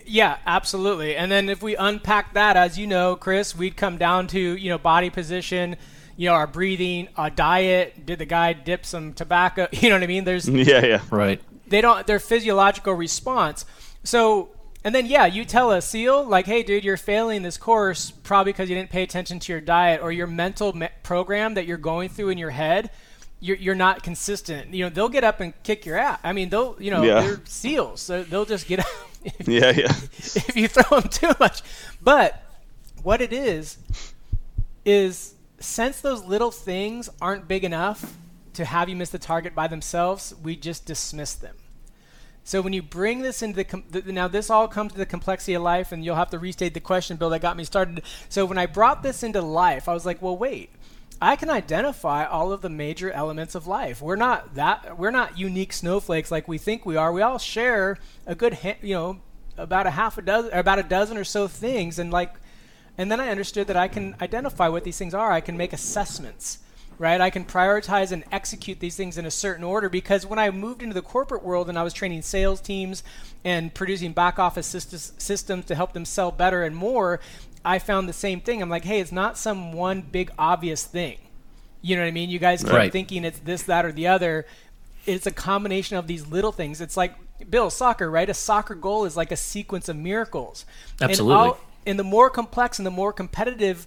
Yeah, 0.06 0.38
absolutely. 0.46 1.16
And 1.16 1.30
then 1.30 1.50
if 1.50 1.62
we 1.62 1.76
unpack 1.76 2.34
that, 2.34 2.56
as 2.56 2.78
you 2.78 2.86
know, 2.86 3.14
Chris, 3.14 3.54
we'd 3.54 3.76
come 3.76 3.98
down 3.98 4.26
to, 4.28 4.38
you 4.38 4.70
know, 4.70 4.78
body 4.78 5.10
position 5.10 5.76
you 6.16 6.28
know, 6.28 6.34
our 6.34 6.46
breathing, 6.46 7.08
our 7.16 7.30
diet. 7.30 8.06
Did 8.06 8.18
the 8.18 8.26
guy 8.26 8.52
dip 8.52 8.84
some 8.84 9.12
tobacco? 9.12 9.68
You 9.82 9.88
know 9.88 9.96
what 9.96 10.04
I 10.04 10.06
mean? 10.06 10.24
There's 10.24 10.48
yeah, 10.48 10.84
yeah, 10.84 11.02
right. 11.10 11.40
They 11.66 11.80
don't 11.80 12.06
their 12.06 12.20
physiological 12.20 12.94
response. 12.94 13.64
So 14.04 14.50
and 14.84 14.94
then 14.94 15.06
yeah, 15.06 15.26
you 15.26 15.44
tell 15.44 15.70
a 15.70 15.80
SEAL 15.80 16.24
like, 16.24 16.46
hey, 16.46 16.62
dude, 16.62 16.84
you're 16.84 16.96
failing 16.96 17.42
this 17.42 17.56
course 17.56 18.10
probably 18.10 18.52
because 18.52 18.68
you 18.68 18.74
didn't 18.74 18.90
pay 18.90 19.02
attention 19.02 19.38
to 19.40 19.52
your 19.52 19.60
diet 19.60 20.00
or 20.02 20.12
your 20.12 20.26
mental 20.26 20.72
me- 20.72 20.88
program 21.02 21.54
that 21.54 21.66
you're 21.66 21.78
going 21.78 22.08
through 22.08 22.30
in 22.30 22.38
your 22.38 22.50
head. 22.50 22.90
You're, 23.40 23.56
you're 23.56 23.74
not 23.74 24.02
consistent. 24.02 24.72
You 24.72 24.84
know, 24.84 24.90
they'll 24.90 25.08
get 25.08 25.24
up 25.24 25.40
and 25.40 25.52
kick 25.64 25.84
your 25.84 25.98
ass. 25.98 26.20
I 26.22 26.32
mean, 26.32 26.48
they'll 26.48 26.76
you 26.78 26.90
know 26.90 27.02
yeah. 27.02 27.20
they're 27.20 27.40
SEALs, 27.44 28.00
so 28.00 28.22
they'll 28.22 28.44
just 28.44 28.66
get 28.68 28.78
up. 28.80 28.86
if, 29.24 29.48
yeah, 29.48 29.70
yeah. 29.70 29.92
If 30.14 30.56
you 30.56 30.68
throw 30.68 31.00
them 31.00 31.08
too 31.08 31.32
much, 31.40 31.62
but 32.00 32.42
what 33.02 33.20
it 33.20 33.32
is 33.32 33.78
is 34.84 35.34
since 35.64 36.00
those 36.00 36.24
little 36.24 36.50
things 36.50 37.08
aren't 37.20 37.48
big 37.48 37.64
enough 37.64 38.16
to 38.54 38.64
have 38.64 38.88
you 38.88 38.96
miss 38.96 39.10
the 39.10 39.18
target 39.18 39.54
by 39.54 39.66
themselves, 39.66 40.34
we 40.42 40.56
just 40.56 40.84
dismiss 40.84 41.34
them. 41.34 41.56
So 42.44 42.60
when 42.60 42.72
you 42.72 42.82
bring 42.82 43.22
this 43.22 43.40
into 43.42 43.56
the, 43.56 43.64
com- 43.64 43.84
the, 43.88 44.02
now 44.12 44.28
this 44.28 44.50
all 44.50 44.66
comes 44.66 44.92
to 44.92 44.98
the 44.98 45.06
complexity 45.06 45.54
of 45.54 45.62
life, 45.62 45.92
and 45.92 46.04
you'll 46.04 46.16
have 46.16 46.30
to 46.30 46.38
restate 46.38 46.74
the 46.74 46.80
question, 46.80 47.16
Bill, 47.16 47.30
that 47.30 47.40
got 47.40 47.56
me 47.56 47.64
started. 47.64 48.02
So 48.28 48.44
when 48.44 48.58
I 48.58 48.66
brought 48.66 49.02
this 49.02 49.22
into 49.22 49.40
life, 49.40 49.88
I 49.88 49.94
was 49.94 50.04
like, 50.04 50.20
well, 50.20 50.36
wait, 50.36 50.70
I 51.20 51.36
can 51.36 51.50
identify 51.50 52.24
all 52.24 52.52
of 52.52 52.60
the 52.60 52.68
major 52.68 53.12
elements 53.12 53.54
of 53.54 53.68
life. 53.68 54.02
We're 54.02 54.16
not 54.16 54.56
that 54.56 54.98
we're 54.98 55.12
not 55.12 55.38
unique 55.38 55.72
snowflakes 55.72 56.32
like 56.32 56.48
we 56.48 56.58
think 56.58 56.84
we 56.84 56.96
are. 56.96 57.12
We 57.12 57.22
all 57.22 57.38
share 57.38 57.96
a 58.26 58.34
good, 58.34 58.54
ha- 58.54 58.78
you 58.82 58.94
know, 58.94 59.20
about 59.56 59.86
a 59.86 59.90
half 59.90 60.18
a 60.18 60.22
dozen, 60.22 60.52
about 60.52 60.80
a 60.80 60.82
dozen 60.82 61.16
or 61.16 61.22
so 61.22 61.46
things, 61.46 62.00
and 62.00 62.10
like 62.10 62.34
and 63.02 63.10
then 63.10 63.18
I 63.18 63.30
understood 63.30 63.66
that 63.66 63.76
I 63.76 63.88
can 63.88 64.14
identify 64.20 64.68
what 64.68 64.84
these 64.84 64.96
things 64.96 65.12
are. 65.12 65.32
I 65.32 65.40
can 65.40 65.56
make 65.56 65.72
assessments, 65.72 66.60
right? 67.00 67.20
I 67.20 67.30
can 67.30 67.44
prioritize 67.44 68.12
and 68.12 68.22
execute 68.30 68.78
these 68.78 68.94
things 68.94 69.18
in 69.18 69.26
a 69.26 69.30
certain 69.30 69.64
order 69.64 69.88
because 69.88 70.24
when 70.24 70.38
I 70.38 70.48
moved 70.52 70.84
into 70.84 70.94
the 70.94 71.02
corporate 71.02 71.42
world 71.42 71.68
and 71.68 71.76
I 71.76 71.82
was 71.82 71.92
training 71.92 72.22
sales 72.22 72.60
teams 72.60 73.02
and 73.44 73.74
producing 73.74 74.12
back 74.12 74.38
office 74.38 74.68
systems 74.68 75.64
to 75.64 75.74
help 75.74 75.94
them 75.94 76.04
sell 76.04 76.30
better 76.30 76.62
and 76.62 76.76
more, 76.76 77.18
I 77.64 77.80
found 77.80 78.08
the 78.08 78.12
same 78.12 78.40
thing. 78.40 78.62
I'm 78.62 78.70
like, 78.70 78.84
hey, 78.84 79.00
it's 79.00 79.10
not 79.10 79.36
some 79.36 79.72
one 79.72 80.02
big 80.02 80.30
obvious 80.38 80.84
thing. 80.84 81.18
You 81.80 81.96
know 81.96 82.02
what 82.02 82.08
I 82.08 82.12
mean? 82.12 82.30
You 82.30 82.38
guys 82.38 82.62
keep 82.62 82.72
right. 82.72 82.92
thinking 82.92 83.24
it's 83.24 83.40
this, 83.40 83.64
that, 83.64 83.84
or 83.84 83.90
the 83.90 84.06
other. 84.06 84.46
It's 85.06 85.26
a 85.26 85.32
combination 85.32 85.96
of 85.96 86.06
these 86.06 86.24
little 86.28 86.52
things. 86.52 86.80
It's 86.80 86.96
like 86.96 87.16
Bill, 87.50 87.68
soccer, 87.68 88.08
right? 88.08 88.30
A 88.30 88.34
soccer 88.34 88.76
goal 88.76 89.06
is 89.06 89.16
like 89.16 89.32
a 89.32 89.36
sequence 89.36 89.88
of 89.88 89.96
miracles. 89.96 90.64
Absolutely 91.00 91.34
and 91.34 91.56
the 91.84 92.04
more 92.04 92.30
complex 92.30 92.78
and 92.78 92.86
the 92.86 92.90
more 92.90 93.12
competitive 93.12 93.86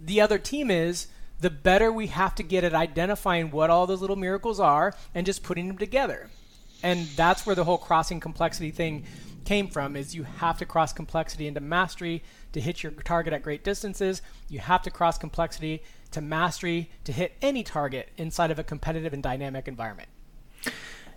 the 0.00 0.20
other 0.20 0.38
team 0.38 0.70
is, 0.70 1.08
the 1.40 1.50
better 1.50 1.92
we 1.92 2.06
have 2.06 2.34
to 2.36 2.42
get 2.42 2.64
at 2.64 2.74
identifying 2.74 3.50
what 3.50 3.70
all 3.70 3.86
those 3.86 4.00
little 4.00 4.16
miracles 4.16 4.58
are 4.58 4.94
and 5.14 5.26
just 5.26 5.42
putting 5.42 5.68
them 5.68 5.78
together. 5.78 6.30
And 6.82 7.06
that's 7.08 7.46
where 7.46 7.54
the 7.54 7.64
whole 7.64 7.78
crossing 7.78 8.20
complexity 8.20 8.70
thing 8.70 9.04
came 9.44 9.68
from 9.68 9.96
is 9.96 10.14
you 10.14 10.24
have 10.24 10.58
to 10.58 10.66
cross 10.66 10.92
complexity 10.92 11.46
into 11.46 11.60
mastery 11.60 12.22
to 12.52 12.60
hit 12.60 12.82
your 12.82 12.92
target 12.92 13.32
at 13.32 13.42
great 13.42 13.64
distances. 13.64 14.22
You 14.48 14.58
have 14.58 14.82
to 14.82 14.90
cross 14.90 15.18
complexity 15.18 15.82
to 16.10 16.20
mastery 16.20 16.90
to 17.04 17.12
hit 17.12 17.32
any 17.42 17.62
target 17.62 18.10
inside 18.16 18.50
of 18.50 18.58
a 18.58 18.64
competitive 18.64 19.12
and 19.12 19.22
dynamic 19.22 19.68
environment. 19.68 20.08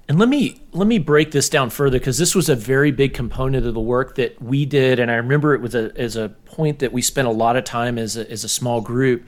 And 0.10 0.17
let 0.17 0.28
me 0.28 0.60
let 0.72 0.88
me 0.88 0.98
break 0.98 1.30
this 1.30 1.50
down 1.50 1.69
further 1.69 2.00
because 2.00 2.17
this 2.17 2.34
was 2.34 2.50
a 2.50 2.56
very 2.56 2.89
big 2.89 3.13
component 3.13 3.67
of 3.67 3.76
the 3.76 3.80
work 3.80 4.15
that 4.15 4.41
we 4.41 4.65
did, 4.65 5.00
and 5.00 5.12
I 5.12 5.15
remember 5.15 5.54
it 5.54 5.62
was 5.62 5.76
a 5.76 5.95
as 5.95 6.15
a 6.15 6.30
point 6.45 6.80
that 6.80 6.91
we 6.91 7.04
spent 7.04 7.28
a 7.28 7.32
lot 7.32 7.56
of 7.56 7.63
time 7.63 8.00
as 8.00 8.17
a, 8.17 8.30
as 8.30 8.43
a 8.43 8.50
small 8.50 8.82
group. 8.82 9.24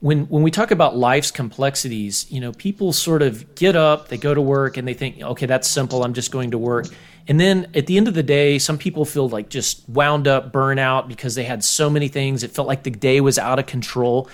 When 0.00 0.24
when 0.24 0.42
we 0.42 0.50
talk 0.50 0.70
about 0.70 0.96
life's 0.96 1.30
complexities, 1.30 2.24
you 2.32 2.40
know, 2.40 2.52
people 2.52 2.94
sort 2.94 3.20
of 3.20 3.54
get 3.54 3.76
up, 3.76 4.08
they 4.08 4.16
go 4.16 4.32
to 4.32 4.40
work, 4.40 4.78
and 4.78 4.88
they 4.88 4.94
think, 4.94 5.20
okay, 5.20 5.44
that's 5.44 5.68
simple. 5.68 6.02
I'm 6.02 6.14
just 6.14 6.30
going 6.30 6.52
to 6.52 6.58
work. 6.58 6.86
And 7.28 7.38
then 7.38 7.70
at 7.74 7.86
the 7.86 7.98
end 7.98 8.08
of 8.08 8.14
the 8.14 8.22
day, 8.22 8.58
some 8.58 8.78
people 8.78 9.04
feel 9.04 9.28
like 9.28 9.50
just 9.50 9.86
wound 9.86 10.26
up, 10.26 10.50
burnout 10.50 11.08
because 11.08 11.34
they 11.34 11.44
had 11.44 11.62
so 11.62 11.90
many 11.90 12.08
things. 12.08 12.42
It 12.42 12.52
felt 12.52 12.66
like 12.66 12.84
the 12.84 12.90
day 12.90 13.20
was 13.20 13.38
out 13.38 13.58
of 13.58 13.66
control. 13.66 14.30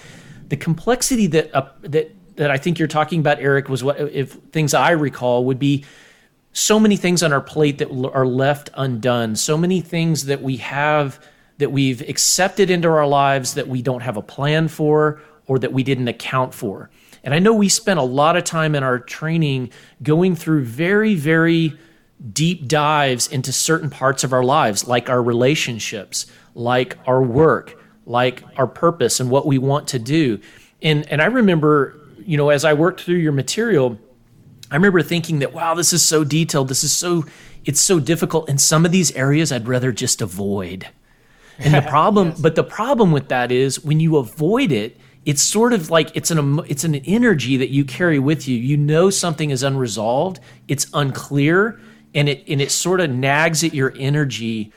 The 0.48 0.56
complexity 0.56 1.26
that 1.26 1.52
uh, 1.52 1.70
that 1.80 2.15
that 2.36 2.50
I 2.50 2.58
think 2.58 2.78
you're 2.78 2.88
talking 2.88 3.20
about, 3.20 3.40
Eric, 3.40 3.68
was 3.68 3.82
what 3.82 3.98
if 3.98 4.32
things 4.52 4.74
I 4.74 4.92
recall 4.92 5.44
would 5.46 5.58
be 5.58 5.84
so 6.52 6.80
many 6.80 6.96
things 6.96 7.22
on 7.22 7.32
our 7.32 7.40
plate 7.40 7.78
that 7.78 7.90
are 8.14 8.26
left 8.26 8.70
undone, 8.74 9.36
so 9.36 9.58
many 9.58 9.80
things 9.80 10.24
that 10.26 10.42
we 10.42 10.56
have 10.56 11.22
that 11.58 11.72
we've 11.72 12.00
accepted 12.08 12.70
into 12.70 12.88
our 12.88 13.06
lives 13.06 13.54
that 13.54 13.68
we 13.68 13.82
don't 13.82 14.02
have 14.02 14.16
a 14.16 14.22
plan 14.22 14.68
for 14.68 15.20
or 15.46 15.58
that 15.58 15.72
we 15.72 15.82
didn't 15.82 16.08
account 16.08 16.54
for. 16.54 16.90
And 17.24 17.34
I 17.34 17.38
know 17.38 17.54
we 17.54 17.68
spent 17.68 17.98
a 17.98 18.04
lot 18.04 18.36
of 18.36 18.44
time 18.44 18.74
in 18.74 18.82
our 18.82 18.98
training 18.98 19.70
going 20.02 20.36
through 20.36 20.64
very, 20.64 21.14
very 21.14 21.76
deep 22.32 22.66
dives 22.66 23.28
into 23.28 23.52
certain 23.52 23.90
parts 23.90 24.24
of 24.24 24.32
our 24.32 24.44
lives, 24.44 24.86
like 24.86 25.10
our 25.10 25.22
relationships, 25.22 26.26
like 26.54 26.96
our 27.06 27.22
work, 27.22 27.78
like 28.06 28.42
our 28.56 28.66
purpose 28.66 29.20
and 29.20 29.30
what 29.30 29.46
we 29.46 29.58
want 29.58 29.88
to 29.88 29.98
do. 29.98 30.40
And, 30.82 31.06
and 31.10 31.20
I 31.20 31.26
remember 31.26 31.98
you 32.26 32.36
know, 32.36 32.50
as 32.50 32.64
I 32.64 32.74
worked 32.74 33.02
through 33.02 33.16
your 33.16 33.32
material, 33.32 33.98
I 34.70 34.74
remember 34.74 35.02
thinking 35.02 35.38
that, 35.38 35.52
wow, 35.52 35.74
this 35.74 35.92
is 35.92 36.02
so 36.02 36.24
detailed. 36.24 36.68
This 36.68 36.82
is 36.82 36.92
so, 36.92 37.24
it's 37.64 37.80
so 37.80 38.00
difficult. 38.00 38.48
In 38.48 38.58
some 38.58 38.84
of 38.84 38.92
these 38.92 39.12
areas, 39.12 39.52
I'd 39.52 39.68
rather 39.68 39.92
just 39.92 40.20
avoid. 40.20 40.88
And 41.58 41.72
the 41.72 41.82
problem, 41.88 42.28
yes. 42.28 42.40
but 42.40 42.54
the 42.56 42.64
problem 42.64 43.12
with 43.12 43.28
that 43.28 43.52
is 43.52 43.82
when 43.84 44.00
you 44.00 44.16
avoid 44.16 44.72
it, 44.72 44.98
it's 45.24 45.42
sort 45.42 45.72
of 45.72 45.90
like 45.90 46.14
it's 46.14 46.30
an 46.30 46.60
it's 46.68 46.84
an 46.84 46.94
energy 46.94 47.56
that 47.56 47.70
you 47.70 47.84
carry 47.84 48.20
with 48.20 48.46
you. 48.46 48.56
You 48.56 48.76
know 48.76 49.10
something 49.10 49.50
is 49.50 49.64
unresolved, 49.64 50.38
it's 50.68 50.86
unclear, 50.94 51.80
and 52.14 52.28
it 52.28 52.44
and 52.46 52.60
it 52.60 52.70
sort 52.70 53.00
of 53.00 53.10
nags 53.10 53.64
at 53.64 53.74
your 53.74 53.92
energy 53.98 54.72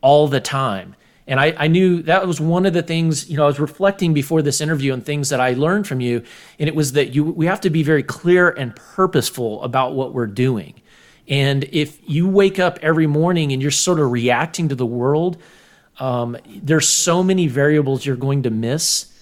all 0.00 0.28
the 0.28 0.40
time. 0.40 0.94
And 1.28 1.38
I, 1.38 1.54
I 1.58 1.68
knew 1.68 2.02
that 2.04 2.26
was 2.26 2.40
one 2.40 2.64
of 2.64 2.72
the 2.72 2.82
things, 2.82 3.28
you 3.28 3.36
know, 3.36 3.44
I 3.44 3.46
was 3.46 3.60
reflecting 3.60 4.14
before 4.14 4.40
this 4.40 4.62
interview 4.62 4.94
and 4.94 5.04
things 5.04 5.28
that 5.28 5.40
I 5.40 5.52
learned 5.52 5.86
from 5.86 6.00
you. 6.00 6.22
And 6.58 6.68
it 6.68 6.74
was 6.74 6.92
that 6.92 7.14
you 7.14 7.22
we 7.22 7.44
have 7.44 7.60
to 7.60 7.70
be 7.70 7.82
very 7.82 8.02
clear 8.02 8.48
and 8.48 8.74
purposeful 8.74 9.62
about 9.62 9.94
what 9.94 10.14
we're 10.14 10.26
doing. 10.26 10.80
And 11.28 11.64
if 11.64 11.98
you 12.08 12.26
wake 12.26 12.58
up 12.58 12.78
every 12.80 13.06
morning 13.06 13.52
and 13.52 13.60
you're 13.60 13.70
sort 13.70 14.00
of 14.00 14.10
reacting 14.10 14.70
to 14.70 14.74
the 14.74 14.86
world, 14.86 15.36
um, 16.00 16.38
there's 16.46 16.88
so 16.88 17.22
many 17.22 17.46
variables 17.46 18.06
you're 18.06 18.16
going 18.16 18.44
to 18.44 18.50
miss 18.50 19.12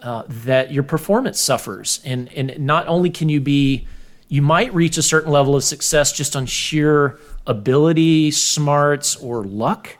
uh, 0.00 0.24
that 0.28 0.70
your 0.70 0.82
performance 0.82 1.40
suffers. 1.40 2.02
And 2.04 2.30
and 2.34 2.58
not 2.58 2.86
only 2.88 3.08
can 3.08 3.30
you 3.30 3.40
be, 3.40 3.86
you 4.28 4.42
might 4.42 4.74
reach 4.74 4.98
a 4.98 5.02
certain 5.02 5.32
level 5.32 5.56
of 5.56 5.64
success 5.64 6.12
just 6.12 6.36
on 6.36 6.44
sheer 6.44 7.18
ability, 7.46 8.32
smarts, 8.32 9.16
or 9.16 9.44
luck, 9.44 9.96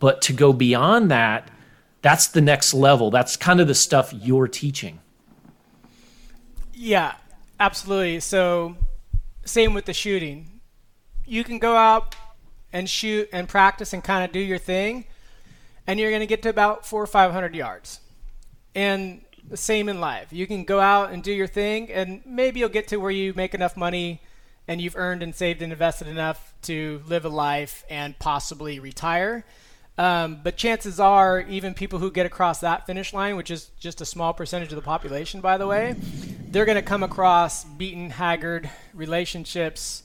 but 0.00 0.20
to 0.22 0.32
go 0.32 0.52
beyond 0.52 1.10
that, 1.10 1.48
that's 2.02 2.26
the 2.26 2.40
next 2.40 2.74
level. 2.74 3.10
That's 3.10 3.36
kind 3.36 3.60
of 3.60 3.68
the 3.68 3.74
stuff 3.74 4.12
you're 4.12 4.48
teaching. 4.48 4.98
Yeah, 6.74 7.12
absolutely. 7.60 8.20
So, 8.20 8.76
same 9.44 9.74
with 9.74 9.84
the 9.84 9.92
shooting. 9.92 10.60
You 11.26 11.44
can 11.44 11.58
go 11.58 11.76
out 11.76 12.16
and 12.72 12.88
shoot 12.88 13.28
and 13.32 13.48
practice 13.48 13.92
and 13.92 14.02
kind 14.02 14.24
of 14.24 14.32
do 14.32 14.40
your 14.40 14.58
thing, 14.58 15.04
and 15.86 16.00
you're 16.00 16.10
going 16.10 16.20
to 16.20 16.26
get 16.26 16.42
to 16.42 16.48
about 16.48 16.86
four 16.86 17.02
or 17.02 17.06
five 17.06 17.32
hundred 17.32 17.54
yards. 17.54 18.00
And 18.74 19.20
the 19.48 19.56
same 19.56 19.88
in 19.88 20.00
life. 20.00 20.32
You 20.32 20.46
can 20.46 20.64
go 20.64 20.80
out 20.80 21.12
and 21.12 21.22
do 21.22 21.32
your 21.32 21.46
thing, 21.46 21.90
and 21.90 22.22
maybe 22.24 22.60
you'll 22.60 22.68
get 22.68 22.88
to 22.88 22.96
where 22.96 23.10
you 23.10 23.34
make 23.34 23.54
enough 23.54 23.76
money 23.76 24.22
and 24.68 24.80
you've 24.80 24.96
earned 24.96 25.22
and 25.22 25.34
saved 25.34 25.62
and 25.62 25.72
invested 25.72 26.06
enough 26.06 26.54
to 26.62 27.02
live 27.08 27.24
a 27.24 27.28
life 27.28 27.84
and 27.90 28.16
possibly 28.20 28.78
retire. 28.78 29.44
Um, 30.00 30.40
but 30.42 30.56
chances 30.56 30.98
are, 30.98 31.42
even 31.42 31.74
people 31.74 31.98
who 31.98 32.10
get 32.10 32.24
across 32.24 32.60
that 32.60 32.86
finish 32.86 33.12
line, 33.12 33.36
which 33.36 33.50
is 33.50 33.70
just 33.78 34.00
a 34.00 34.06
small 34.06 34.32
percentage 34.32 34.70
of 34.70 34.76
the 34.76 34.82
population, 34.82 35.42
by 35.42 35.58
the 35.58 35.66
way, 35.66 35.94
they're 36.48 36.64
going 36.64 36.76
to 36.76 36.82
come 36.82 37.02
across 37.02 37.66
beaten, 37.66 38.08
haggard 38.08 38.70
relationships, 38.94 40.04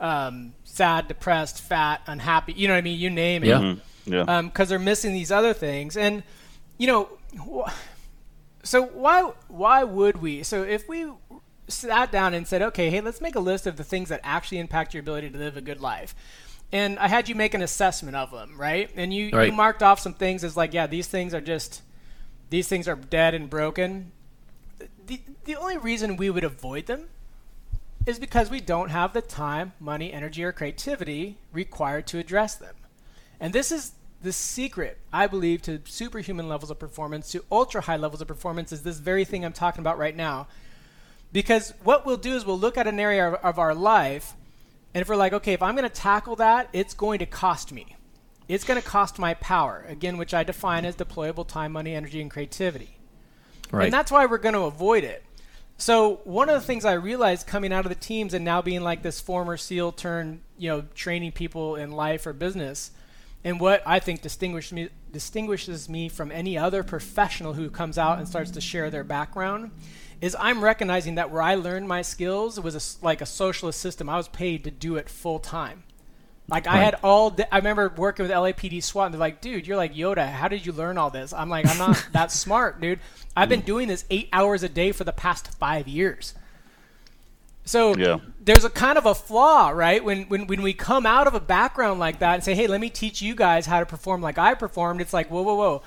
um, 0.00 0.54
sad, 0.64 1.06
depressed, 1.06 1.62
fat, 1.62 2.00
unhappy. 2.08 2.52
You 2.52 2.66
know 2.66 2.74
what 2.74 2.78
I 2.78 2.82
mean? 2.82 2.98
You 2.98 3.10
name 3.10 3.44
it. 3.44 3.50
Yeah. 3.50 3.58
Mm-hmm. 3.60 4.12
Yeah. 4.12 4.42
Because 4.42 4.66
um, 4.66 4.68
they're 4.70 4.78
missing 4.80 5.12
these 5.12 5.30
other 5.30 5.52
things, 5.52 5.96
and 5.96 6.24
you 6.76 6.88
know, 6.88 7.08
wh- 7.38 7.70
so 8.64 8.86
why 8.86 9.22
why 9.46 9.84
would 9.84 10.20
we? 10.20 10.42
So 10.42 10.64
if 10.64 10.88
we 10.88 11.12
sat 11.68 12.10
down 12.10 12.34
and 12.34 12.48
said, 12.48 12.60
okay, 12.62 12.90
hey, 12.90 13.00
let's 13.02 13.20
make 13.20 13.36
a 13.36 13.40
list 13.40 13.68
of 13.68 13.76
the 13.76 13.84
things 13.84 14.08
that 14.08 14.20
actually 14.24 14.58
impact 14.58 14.94
your 14.94 15.02
ability 15.02 15.30
to 15.30 15.38
live 15.38 15.56
a 15.56 15.60
good 15.60 15.80
life 15.80 16.16
and 16.72 16.98
I 16.98 17.08
had 17.08 17.28
you 17.28 17.34
make 17.34 17.54
an 17.54 17.62
assessment 17.62 18.16
of 18.16 18.30
them, 18.30 18.58
right? 18.58 18.90
And 18.94 19.12
you, 19.12 19.30
right. 19.32 19.46
you 19.46 19.52
marked 19.52 19.82
off 19.82 20.00
some 20.00 20.14
things 20.14 20.44
as 20.44 20.56
like, 20.56 20.74
yeah, 20.74 20.86
these 20.86 21.06
things 21.06 21.32
are 21.34 21.40
just 21.40 21.82
these 22.50 22.68
things 22.68 22.88
are 22.88 22.96
dead 22.96 23.34
and 23.34 23.48
broken. 23.48 24.12
The 25.06 25.20
the 25.44 25.56
only 25.56 25.78
reason 25.78 26.16
we 26.16 26.30
would 26.30 26.44
avoid 26.44 26.86
them 26.86 27.06
is 28.06 28.18
because 28.18 28.50
we 28.50 28.60
don't 28.60 28.90
have 28.90 29.12
the 29.12 29.20
time, 29.20 29.72
money, 29.80 30.12
energy, 30.12 30.42
or 30.42 30.52
creativity 30.52 31.36
required 31.52 32.06
to 32.08 32.18
address 32.18 32.54
them. 32.54 32.74
And 33.38 33.52
this 33.52 33.70
is 33.70 33.92
the 34.22 34.32
secret, 34.32 34.98
I 35.12 35.26
believe, 35.26 35.62
to 35.62 35.80
superhuman 35.84 36.48
levels 36.48 36.70
of 36.70 36.78
performance, 36.78 37.30
to 37.32 37.44
ultra 37.52 37.82
high 37.82 37.96
levels 37.96 38.20
of 38.20 38.28
performance, 38.28 38.72
is 38.72 38.82
this 38.82 38.98
very 38.98 39.24
thing 39.24 39.44
I'm 39.44 39.52
talking 39.52 39.80
about 39.80 39.98
right 39.98 40.16
now. 40.16 40.48
Because 41.32 41.74
what 41.84 42.06
we'll 42.06 42.16
do 42.16 42.34
is 42.34 42.46
we'll 42.46 42.58
look 42.58 42.78
at 42.78 42.86
an 42.86 42.98
area 42.98 43.28
of, 43.28 43.34
of 43.44 43.58
our 43.58 43.74
life 43.74 44.34
and 44.94 45.02
if 45.02 45.08
we're 45.08 45.16
like, 45.16 45.32
okay, 45.32 45.52
if 45.52 45.62
I'm 45.62 45.76
going 45.76 45.88
to 45.88 45.94
tackle 45.94 46.36
that, 46.36 46.68
it's 46.72 46.94
going 46.94 47.18
to 47.18 47.26
cost 47.26 47.72
me. 47.72 47.96
It's 48.48 48.64
going 48.64 48.80
to 48.80 48.86
cost 48.86 49.18
my 49.18 49.34
power, 49.34 49.84
again, 49.88 50.16
which 50.16 50.32
I 50.32 50.42
define 50.42 50.84
as 50.84 50.96
deployable 50.96 51.46
time, 51.46 51.72
money, 51.72 51.94
energy, 51.94 52.20
and 52.20 52.30
creativity. 52.30 52.96
Right. 53.70 53.84
And 53.84 53.92
that's 53.92 54.10
why 54.10 54.24
we're 54.24 54.38
going 54.38 54.54
to 54.54 54.62
avoid 54.62 55.04
it. 55.04 55.22
So 55.76 56.20
one 56.24 56.48
of 56.48 56.54
the 56.54 56.66
things 56.66 56.84
I 56.84 56.94
realized 56.94 57.46
coming 57.46 57.72
out 57.72 57.84
of 57.84 57.90
the 57.90 57.94
teams 57.94 58.34
and 58.34 58.44
now 58.44 58.62
being 58.62 58.80
like 58.80 59.02
this 59.02 59.20
former 59.20 59.56
SEAL 59.56 59.92
turn, 59.92 60.40
you 60.56 60.70
know, 60.70 60.84
training 60.94 61.32
people 61.32 61.76
in 61.76 61.92
life 61.92 62.26
or 62.26 62.32
business, 62.32 62.90
and 63.44 63.60
what 63.60 63.82
I 63.86 64.00
think 64.00 64.20
distinguishes 64.20 64.72
me 64.72 64.88
distinguishes 65.12 65.88
me 65.88 66.08
from 66.08 66.30
any 66.32 66.58
other 66.58 66.82
professional 66.82 67.54
who 67.54 67.70
comes 67.70 67.96
out 67.96 68.18
and 68.18 68.28
starts 68.28 68.50
to 68.50 68.60
share 68.60 68.90
their 68.90 69.04
background 69.04 69.70
is 70.20 70.36
I'm 70.38 70.62
recognizing 70.62 71.14
that 71.16 71.30
where 71.30 71.42
I 71.42 71.54
learned 71.54 71.88
my 71.88 72.02
skills 72.02 72.60
was 72.60 72.74
a, 72.74 73.04
like 73.04 73.20
a 73.20 73.26
socialist 73.26 73.80
system. 73.80 74.08
I 74.08 74.16
was 74.16 74.28
paid 74.28 74.64
to 74.64 74.70
do 74.70 74.96
it 74.96 75.08
full 75.08 75.38
time. 75.38 75.84
Like 76.48 76.66
right. 76.66 76.76
I 76.76 76.78
had 76.78 76.96
all. 77.04 77.36
I 77.52 77.58
remember 77.58 77.92
working 77.94 78.24
with 78.24 78.32
LAPD 78.32 78.82
SWAT, 78.82 79.06
and 79.06 79.14
they're 79.14 79.20
like, 79.20 79.42
"Dude, 79.42 79.66
you're 79.66 79.76
like 79.76 79.94
Yoda. 79.94 80.30
How 80.30 80.48
did 80.48 80.64
you 80.64 80.72
learn 80.72 80.96
all 80.96 81.10
this?" 81.10 81.32
I'm 81.34 81.50
like, 81.50 81.66
"I'm 81.66 81.76
not 81.76 82.08
that 82.12 82.32
smart, 82.32 82.80
dude. 82.80 83.00
I've 83.36 83.50
been 83.50 83.60
doing 83.60 83.86
this 83.86 84.06
eight 84.08 84.30
hours 84.32 84.62
a 84.62 84.68
day 84.68 84.92
for 84.92 85.04
the 85.04 85.12
past 85.12 85.54
five 85.58 85.86
years." 85.86 86.34
So 87.66 87.94
yeah. 87.94 88.20
there's 88.40 88.64
a 88.64 88.70
kind 88.70 88.96
of 88.96 89.04
a 89.04 89.14
flaw, 89.14 89.68
right? 89.68 90.02
When, 90.02 90.22
when 90.22 90.46
when 90.46 90.62
we 90.62 90.72
come 90.72 91.04
out 91.04 91.26
of 91.26 91.34
a 91.34 91.40
background 91.40 92.00
like 92.00 92.20
that 92.20 92.32
and 92.36 92.42
say, 92.42 92.54
"Hey, 92.54 92.66
let 92.66 92.80
me 92.80 92.88
teach 92.88 93.20
you 93.20 93.34
guys 93.34 93.66
how 93.66 93.80
to 93.80 93.86
perform 93.86 94.22
like 94.22 94.38
I 94.38 94.54
performed," 94.54 95.02
it's 95.02 95.12
like, 95.12 95.30
"Whoa, 95.30 95.42
whoa, 95.42 95.54
whoa!" 95.54 95.82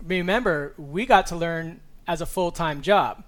Remember, 0.00 0.74
we 0.78 1.06
got 1.06 1.26
to 1.28 1.36
learn 1.36 1.80
as 2.06 2.20
a 2.20 2.26
full 2.26 2.52
time 2.52 2.82
job. 2.82 3.24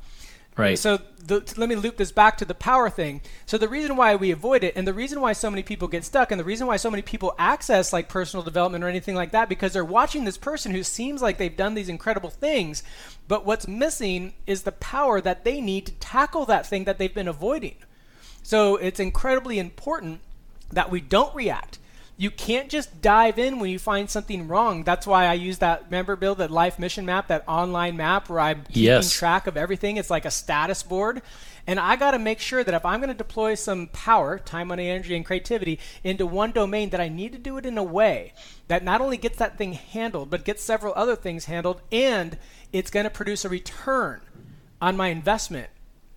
Right. 0.56 0.78
So 0.78 0.98
the, 1.18 1.52
let 1.56 1.68
me 1.68 1.74
loop 1.74 1.96
this 1.96 2.12
back 2.12 2.38
to 2.38 2.44
the 2.44 2.54
power 2.54 2.88
thing. 2.88 3.20
So 3.44 3.58
the 3.58 3.68
reason 3.68 3.96
why 3.96 4.14
we 4.14 4.30
avoid 4.30 4.64
it, 4.64 4.74
and 4.76 4.86
the 4.86 4.94
reason 4.94 5.20
why 5.20 5.32
so 5.32 5.50
many 5.50 5.62
people 5.62 5.86
get 5.86 6.04
stuck, 6.04 6.30
and 6.30 6.40
the 6.40 6.44
reason 6.44 6.66
why 6.66 6.76
so 6.76 6.90
many 6.90 7.02
people 7.02 7.34
access 7.38 7.92
like 7.92 8.08
personal 8.08 8.42
development 8.42 8.82
or 8.82 8.88
anything 8.88 9.14
like 9.14 9.32
that, 9.32 9.48
because 9.48 9.72
they're 9.72 9.84
watching 9.84 10.24
this 10.24 10.38
person 10.38 10.72
who 10.72 10.82
seems 10.82 11.20
like 11.20 11.36
they've 11.36 11.56
done 11.56 11.74
these 11.74 11.88
incredible 11.88 12.30
things, 12.30 12.82
but 13.28 13.44
what's 13.44 13.68
missing 13.68 14.32
is 14.46 14.62
the 14.62 14.72
power 14.72 15.20
that 15.20 15.44
they 15.44 15.60
need 15.60 15.86
to 15.86 15.92
tackle 15.94 16.46
that 16.46 16.66
thing 16.66 16.84
that 16.84 16.98
they've 16.98 17.14
been 17.14 17.28
avoiding. 17.28 17.76
So 18.42 18.76
it's 18.76 19.00
incredibly 19.00 19.58
important 19.58 20.20
that 20.70 20.90
we 20.90 21.00
don't 21.00 21.34
react 21.34 21.78
you 22.18 22.30
can't 22.30 22.70
just 22.70 23.02
dive 23.02 23.38
in 23.38 23.58
when 23.58 23.70
you 23.70 23.78
find 23.78 24.08
something 24.08 24.48
wrong. 24.48 24.84
That's 24.84 25.06
why 25.06 25.26
I 25.26 25.34
use 25.34 25.58
that, 25.58 25.84
remember, 25.84 26.16
Bill, 26.16 26.34
that 26.36 26.50
life 26.50 26.78
mission 26.78 27.04
map, 27.04 27.28
that 27.28 27.44
online 27.46 27.96
map 27.96 28.30
where 28.30 28.40
I'm 28.40 28.64
keeping 28.64 28.84
yes. 28.84 29.12
track 29.12 29.46
of 29.46 29.56
everything. 29.56 29.98
It's 29.98 30.08
like 30.08 30.24
a 30.24 30.30
status 30.30 30.82
board. 30.82 31.20
And 31.66 31.78
I 31.78 31.96
got 31.96 32.12
to 32.12 32.18
make 32.18 32.40
sure 32.40 32.64
that 32.64 32.74
if 32.74 32.86
I'm 32.86 33.00
going 33.00 33.12
to 33.12 33.14
deploy 33.14 33.54
some 33.54 33.88
power, 33.88 34.38
time, 34.38 34.68
money, 34.68 34.88
energy, 34.88 35.14
and 35.14 35.26
creativity 35.26 35.78
into 36.04 36.24
one 36.24 36.52
domain, 36.52 36.90
that 36.90 37.00
I 37.00 37.08
need 37.08 37.32
to 37.32 37.38
do 37.38 37.58
it 37.58 37.66
in 37.66 37.76
a 37.76 37.82
way 37.82 38.32
that 38.68 38.84
not 38.84 39.00
only 39.00 39.16
gets 39.16 39.36
that 39.38 39.58
thing 39.58 39.74
handled, 39.74 40.30
but 40.30 40.44
gets 40.44 40.62
several 40.62 40.94
other 40.96 41.16
things 41.16 41.46
handled, 41.46 41.82
and 41.92 42.38
it's 42.72 42.90
going 42.90 43.04
to 43.04 43.10
produce 43.10 43.44
a 43.44 43.48
return 43.48 44.20
on 44.80 44.96
my 44.96 45.08
investment 45.08 45.68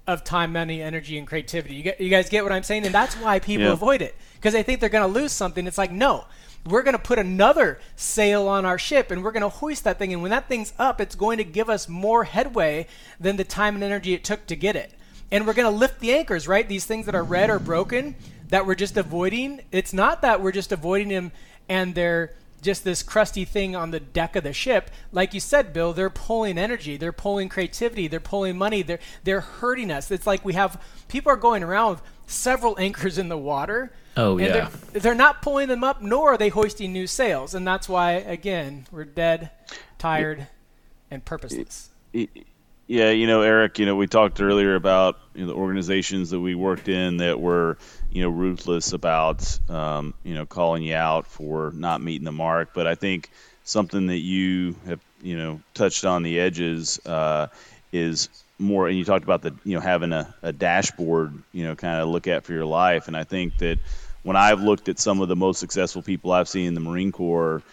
of 0.09 0.23
time, 0.23 0.51
money, 0.53 0.81
energy, 0.81 1.17
and 1.17 1.27
creativity. 1.27 1.75
You, 1.75 1.83
get, 1.83 2.01
you 2.01 2.09
guys 2.09 2.29
get 2.29 2.43
what 2.43 2.51
I'm 2.51 2.63
saying? 2.63 2.85
And 2.85 2.93
that's 2.93 3.15
why 3.15 3.39
people 3.39 3.67
yeah. 3.67 3.73
avoid 3.73 4.01
it 4.01 4.15
because 4.35 4.53
they 4.53 4.63
think 4.63 4.79
they're 4.79 4.89
going 4.89 5.11
to 5.11 5.19
lose 5.19 5.31
something. 5.31 5.67
It's 5.67 5.77
like, 5.77 5.91
no, 5.91 6.25
we're 6.65 6.81
going 6.81 6.95
to 6.95 7.01
put 7.01 7.19
another 7.19 7.79
sail 7.95 8.47
on 8.47 8.65
our 8.65 8.79
ship 8.79 9.11
and 9.11 9.23
we're 9.23 9.31
going 9.31 9.41
to 9.41 9.49
hoist 9.49 9.83
that 9.83 9.99
thing. 9.99 10.11
And 10.11 10.21
when 10.21 10.31
that 10.31 10.47
thing's 10.47 10.73
up, 10.79 10.99
it's 10.99 11.15
going 11.15 11.37
to 11.37 11.43
give 11.43 11.69
us 11.69 11.87
more 11.87 12.23
headway 12.23 12.87
than 13.19 13.37
the 13.37 13.43
time 13.43 13.75
and 13.75 13.83
energy 13.83 14.13
it 14.13 14.23
took 14.23 14.45
to 14.47 14.55
get 14.55 14.75
it. 14.75 14.91
And 15.31 15.45
we're 15.45 15.53
going 15.53 15.71
to 15.71 15.77
lift 15.77 15.99
the 15.99 16.13
anchors, 16.13 16.47
right? 16.47 16.67
These 16.67 16.85
things 16.85 17.05
that 17.05 17.13
are 17.13 17.23
red 17.23 17.51
or 17.51 17.59
broken 17.59 18.15
that 18.49 18.65
we're 18.65 18.75
just 18.75 18.97
avoiding. 18.97 19.61
It's 19.71 19.93
not 19.93 20.23
that 20.23 20.41
we're 20.41 20.51
just 20.51 20.71
avoiding 20.71 21.09
them 21.09 21.31
and 21.69 21.93
they're 21.93 22.33
just 22.61 22.83
this 22.83 23.03
crusty 23.03 23.45
thing 23.45 23.75
on 23.75 23.91
the 23.91 23.99
deck 23.99 24.35
of 24.35 24.43
the 24.43 24.53
ship. 24.53 24.91
Like 25.11 25.33
you 25.33 25.39
said, 25.39 25.73
Bill, 25.73 25.93
they're 25.93 26.09
pulling 26.09 26.57
energy, 26.57 26.97
they're 26.97 27.11
pulling 27.11 27.49
creativity, 27.49 28.07
they're 28.07 28.19
pulling 28.19 28.57
money, 28.57 28.81
they're 28.81 28.99
they're 29.23 29.41
hurting 29.41 29.91
us. 29.91 30.11
It's 30.11 30.27
like 30.27 30.43
we 30.45 30.53
have 30.53 30.81
people 31.07 31.31
are 31.31 31.37
going 31.37 31.63
around 31.63 31.91
with 31.91 32.01
several 32.27 32.75
anchors 32.79 33.17
in 33.17 33.29
the 33.29 33.37
water 33.37 33.91
Oh 34.19 34.37
yeah. 34.37 34.69
They're, 34.91 35.01
they're, 35.01 35.15
not 35.15 35.41
pulling 35.41 35.69
them 35.69 35.83
up, 35.83 36.01
nor 36.01 36.33
are 36.33 36.37
they 36.37 36.49
hoisting 36.49 36.91
new 36.91 37.07
sails, 37.07 37.53
and 37.53 37.65
that's 37.65 37.87
why 37.87 38.13
again 38.13 38.85
we're 38.91 39.05
dead, 39.05 39.51
tired, 39.97 40.47
and 41.09 41.23
purposeless. 41.23 41.89
Yeah, 42.11 43.11
you 43.11 43.27
know, 43.27 43.43
Eric, 43.43 43.79
you 43.79 43.85
know, 43.85 43.95
we 43.95 44.07
talked 44.07 44.41
earlier 44.41 44.75
about 44.75 45.19
you 45.35 45.41
know, 45.41 45.47
the 45.47 45.53
organizations 45.53 46.31
that 46.31 46.39
we 46.39 46.53
worked 46.53 46.89
in 46.89 47.17
that 47.17 47.39
were, 47.39 47.77
you 48.11 48.21
know, 48.21 48.29
ruthless 48.29 48.93
about, 48.93 49.59
um, 49.69 50.13
you 50.23 50.33
know, 50.33 50.45
calling 50.45 50.83
you 50.83 50.95
out 50.95 51.27
for 51.27 51.71
not 51.75 52.01
meeting 52.01 52.25
the 52.25 52.31
mark. 52.31 52.69
But 52.73 52.87
I 52.87 52.95
think 52.95 53.29
something 53.63 54.07
that 54.07 54.17
you 54.17 54.75
have, 54.85 54.99
you 55.21 55.37
know, 55.37 55.61
touched 55.73 56.05
on 56.05 56.23
the 56.23 56.39
edges 56.39 56.99
uh, 57.05 57.47
is 57.91 58.29
more 58.59 58.87
and 58.89 58.97
you 58.97 59.05
talked 59.05 59.23
about 59.23 59.41
the 59.41 59.55
you 59.63 59.73
know 59.73 59.79
having 59.79 60.11
a, 60.11 60.33
a 60.43 60.51
dashboard 60.51 61.33
you 61.53 61.63
know 61.63 61.75
kind 61.75 62.01
of 62.01 62.09
look 62.09 62.27
at 62.27 62.43
for 62.43 62.51
your 62.51 62.65
life 62.65 63.07
and 63.07 63.15
i 63.15 63.23
think 63.23 63.57
that 63.57 63.79
when 64.23 64.35
i've 64.35 64.61
looked 64.61 64.89
at 64.89 64.99
some 64.99 65.21
of 65.21 65.29
the 65.29 65.35
most 65.35 65.59
successful 65.59 66.01
people 66.01 66.33
i've 66.33 66.49
seen 66.49 66.67
in 66.67 66.73
the 66.73 66.81
marine 66.81 67.11
corps 67.13 67.63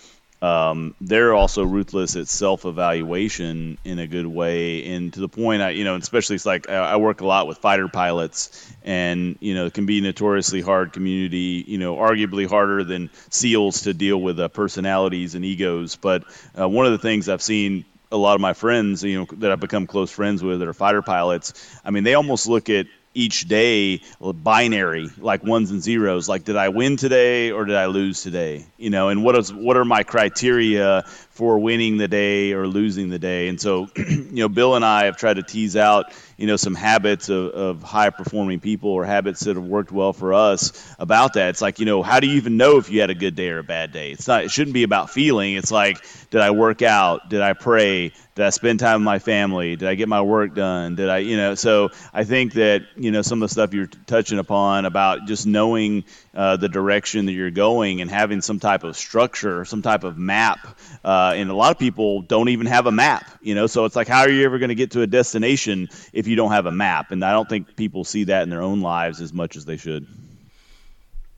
um, 0.42 0.94
they're 1.00 1.34
also 1.34 1.64
ruthless 1.64 2.14
at 2.16 2.28
self-evaluation 2.28 3.78
in 3.84 3.98
a 3.98 4.06
good 4.06 4.26
way. 4.26 4.84
And 4.94 5.12
to 5.14 5.20
the 5.20 5.28
point 5.28 5.62
i 5.62 5.70
you 5.70 5.84
know 5.84 5.96
especially 5.96 6.36
it's 6.36 6.46
like 6.46 6.68
i 6.68 6.96
work 6.96 7.20
a 7.20 7.26
lot 7.26 7.46
with 7.46 7.58
fighter 7.58 7.88
pilots 7.88 8.74
and 8.84 9.36
you 9.40 9.54
know 9.54 9.66
it 9.66 9.74
can 9.74 9.86
be 9.86 10.00
notoriously 10.00 10.60
hard 10.60 10.92
community 10.92 11.64
you 11.66 11.78
know 11.78 11.96
arguably 11.96 12.48
harder 12.48 12.84
than 12.84 13.10
seals 13.30 13.82
to 13.82 13.94
deal 13.94 14.20
with 14.20 14.38
uh, 14.38 14.48
personalities 14.48 15.34
and 15.34 15.44
egos. 15.44 15.96
But 15.96 16.24
uh, 16.58 16.68
one 16.68 16.86
of 16.86 16.92
the 16.92 16.98
things 16.98 17.28
i've 17.28 17.42
seen 17.42 17.84
a 18.12 18.16
lot 18.16 18.34
of 18.34 18.40
my 18.40 18.52
friends, 18.52 19.02
you 19.02 19.18
know, 19.18 19.26
that 19.38 19.50
I've 19.50 19.60
become 19.60 19.86
close 19.86 20.10
friends 20.10 20.42
with 20.42 20.60
that 20.60 20.68
are 20.68 20.72
fighter 20.72 21.02
pilots, 21.02 21.80
I 21.84 21.90
mean, 21.90 22.04
they 22.04 22.14
almost 22.14 22.46
look 22.46 22.70
at 22.70 22.86
each 23.16 23.48
day 23.48 24.02
binary, 24.20 25.08
like 25.18 25.42
ones 25.42 25.70
and 25.70 25.82
zeros. 25.82 26.28
Like, 26.28 26.44
did 26.44 26.56
I 26.56 26.68
win 26.68 26.96
today 26.96 27.50
or 27.50 27.64
did 27.64 27.76
I 27.76 27.86
lose 27.86 28.22
today? 28.22 28.66
You 28.76 28.90
know, 28.90 29.08
and 29.08 29.24
what 29.24 29.36
is 29.36 29.52
what 29.52 29.76
are 29.76 29.84
my 29.84 30.02
criteria 30.02 31.04
for 31.36 31.58
winning 31.58 31.96
the 31.96 32.08
day 32.08 32.52
or 32.52 32.66
losing 32.66 33.08
the 33.08 33.18
day? 33.18 33.48
And 33.48 33.60
so, 33.60 33.88
you 33.96 34.32
know, 34.32 34.48
Bill 34.48 34.74
and 34.74 34.84
I 34.84 35.04
have 35.04 35.16
tried 35.16 35.34
to 35.34 35.42
tease 35.42 35.76
out 35.76 36.12
you 36.36 36.46
know 36.46 36.56
some 36.56 36.74
habits 36.74 37.28
of, 37.28 37.46
of 37.52 37.82
high 37.82 38.10
performing 38.10 38.60
people 38.60 38.90
or 38.90 39.04
habits 39.04 39.40
that 39.40 39.56
have 39.56 39.64
worked 39.64 39.90
well 39.90 40.12
for 40.12 40.34
us 40.34 40.72
about 40.98 41.34
that 41.34 41.48
it's 41.50 41.62
like 41.62 41.78
you 41.78 41.86
know 41.86 42.02
how 42.02 42.20
do 42.20 42.26
you 42.26 42.34
even 42.34 42.56
know 42.56 42.76
if 42.76 42.90
you 42.90 43.00
had 43.00 43.10
a 43.10 43.14
good 43.14 43.34
day 43.34 43.48
or 43.48 43.58
a 43.58 43.64
bad 43.64 43.92
day 43.92 44.10
it's 44.12 44.28
not 44.28 44.44
it 44.44 44.50
shouldn't 44.50 44.74
be 44.74 44.82
about 44.82 45.10
feeling 45.10 45.54
it's 45.54 45.70
like 45.70 46.04
did 46.30 46.40
i 46.40 46.50
work 46.50 46.82
out 46.82 47.28
did 47.30 47.40
i 47.40 47.52
pray 47.52 48.12
did 48.36 48.44
I 48.44 48.50
spend 48.50 48.80
time 48.80 49.00
with 49.00 49.06
my 49.06 49.18
family? 49.18 49.76
Did 49.76 49.88
I 49.88 49.94
get 49.94 50.10
my 50.10 50.20
work 50.20 50.54
done? 50.54 50.94
Did 50.94 51.08
I, 51.08 51.18
you 51.18 51.38
know? 51.38 51.54
So 51.54 51.88
I 52.12 52.24
think 52.24 52.52
that 52.52 52.82
you 52.94 53.10
know 53.10 53.22
some 53.22 53.42
of 53.42 53.48
the 53.48 53.52
stuff 53.52 53.72
you're 53.72 53.86
touching 53.86 54.38
upon 54.38 54.84
about 54.84 55.26
just 55.26 55.46
knowing 55.46 56.04
uh, 56.34 56.58
the 56.58 56.68
direction 56.68 57.24
that 57.26 57.32
you're 57.32 57.50
going 57.50 58.02
and 58.02 58.10
having 58.10 58.42
some 58.42 58.60
type 58.60 58.84
of 58.84 58.94
structure, 58.94 59.64
some 59.64 59.80
type 59.80 60.04
of 60.04 60.18
map. 60.18 60.58
Uh, 61.02 61.25
Uh, 61.30 61.34
and 61.34 61.50
a 61.50 61.54
lot 61.54 61.70
of 61.70 61.78
people 61.78 62.22
don't 62.22 62.48
even 62.48 62.66
have 62.66 62.86
a 62.86 62.92
map, 62.92 63.26
you 63.40 63.54
know. 63.54 63.66
So 63.66 63.84
it's 63.84 63.96
like, 63.96 64.08
how 64.08 64.20
are 64.20 64.30
you 64.30 64.44
ever 64.44 64.58
going 64.58 64.68
to 64.68 64.74
get 64.74 64.92
to 64.92 65.02
a 65.02 65.06
destination 65.06 65.88
if 66.12 66.26
you 66.26 66.36
don't 66.36 66.52
have 66.52 66.66
a 66.66 66.72
map? 66.72 67.10
And 67.10 67.24
I 67.24 67.32
don't 67.32 67.48
think 67.48 67.76
people 67.76 68.04
see 68.04 68.24
that 68.24 68.42
in 68.42 68.50
their 68.50 68.62
own 68.62 68.80
lives 68.80 69.20
as 69.20 69.32
much 69.32 69.56
as 69.56 69.64
they 69.64 69.76
should. 69.76 70.06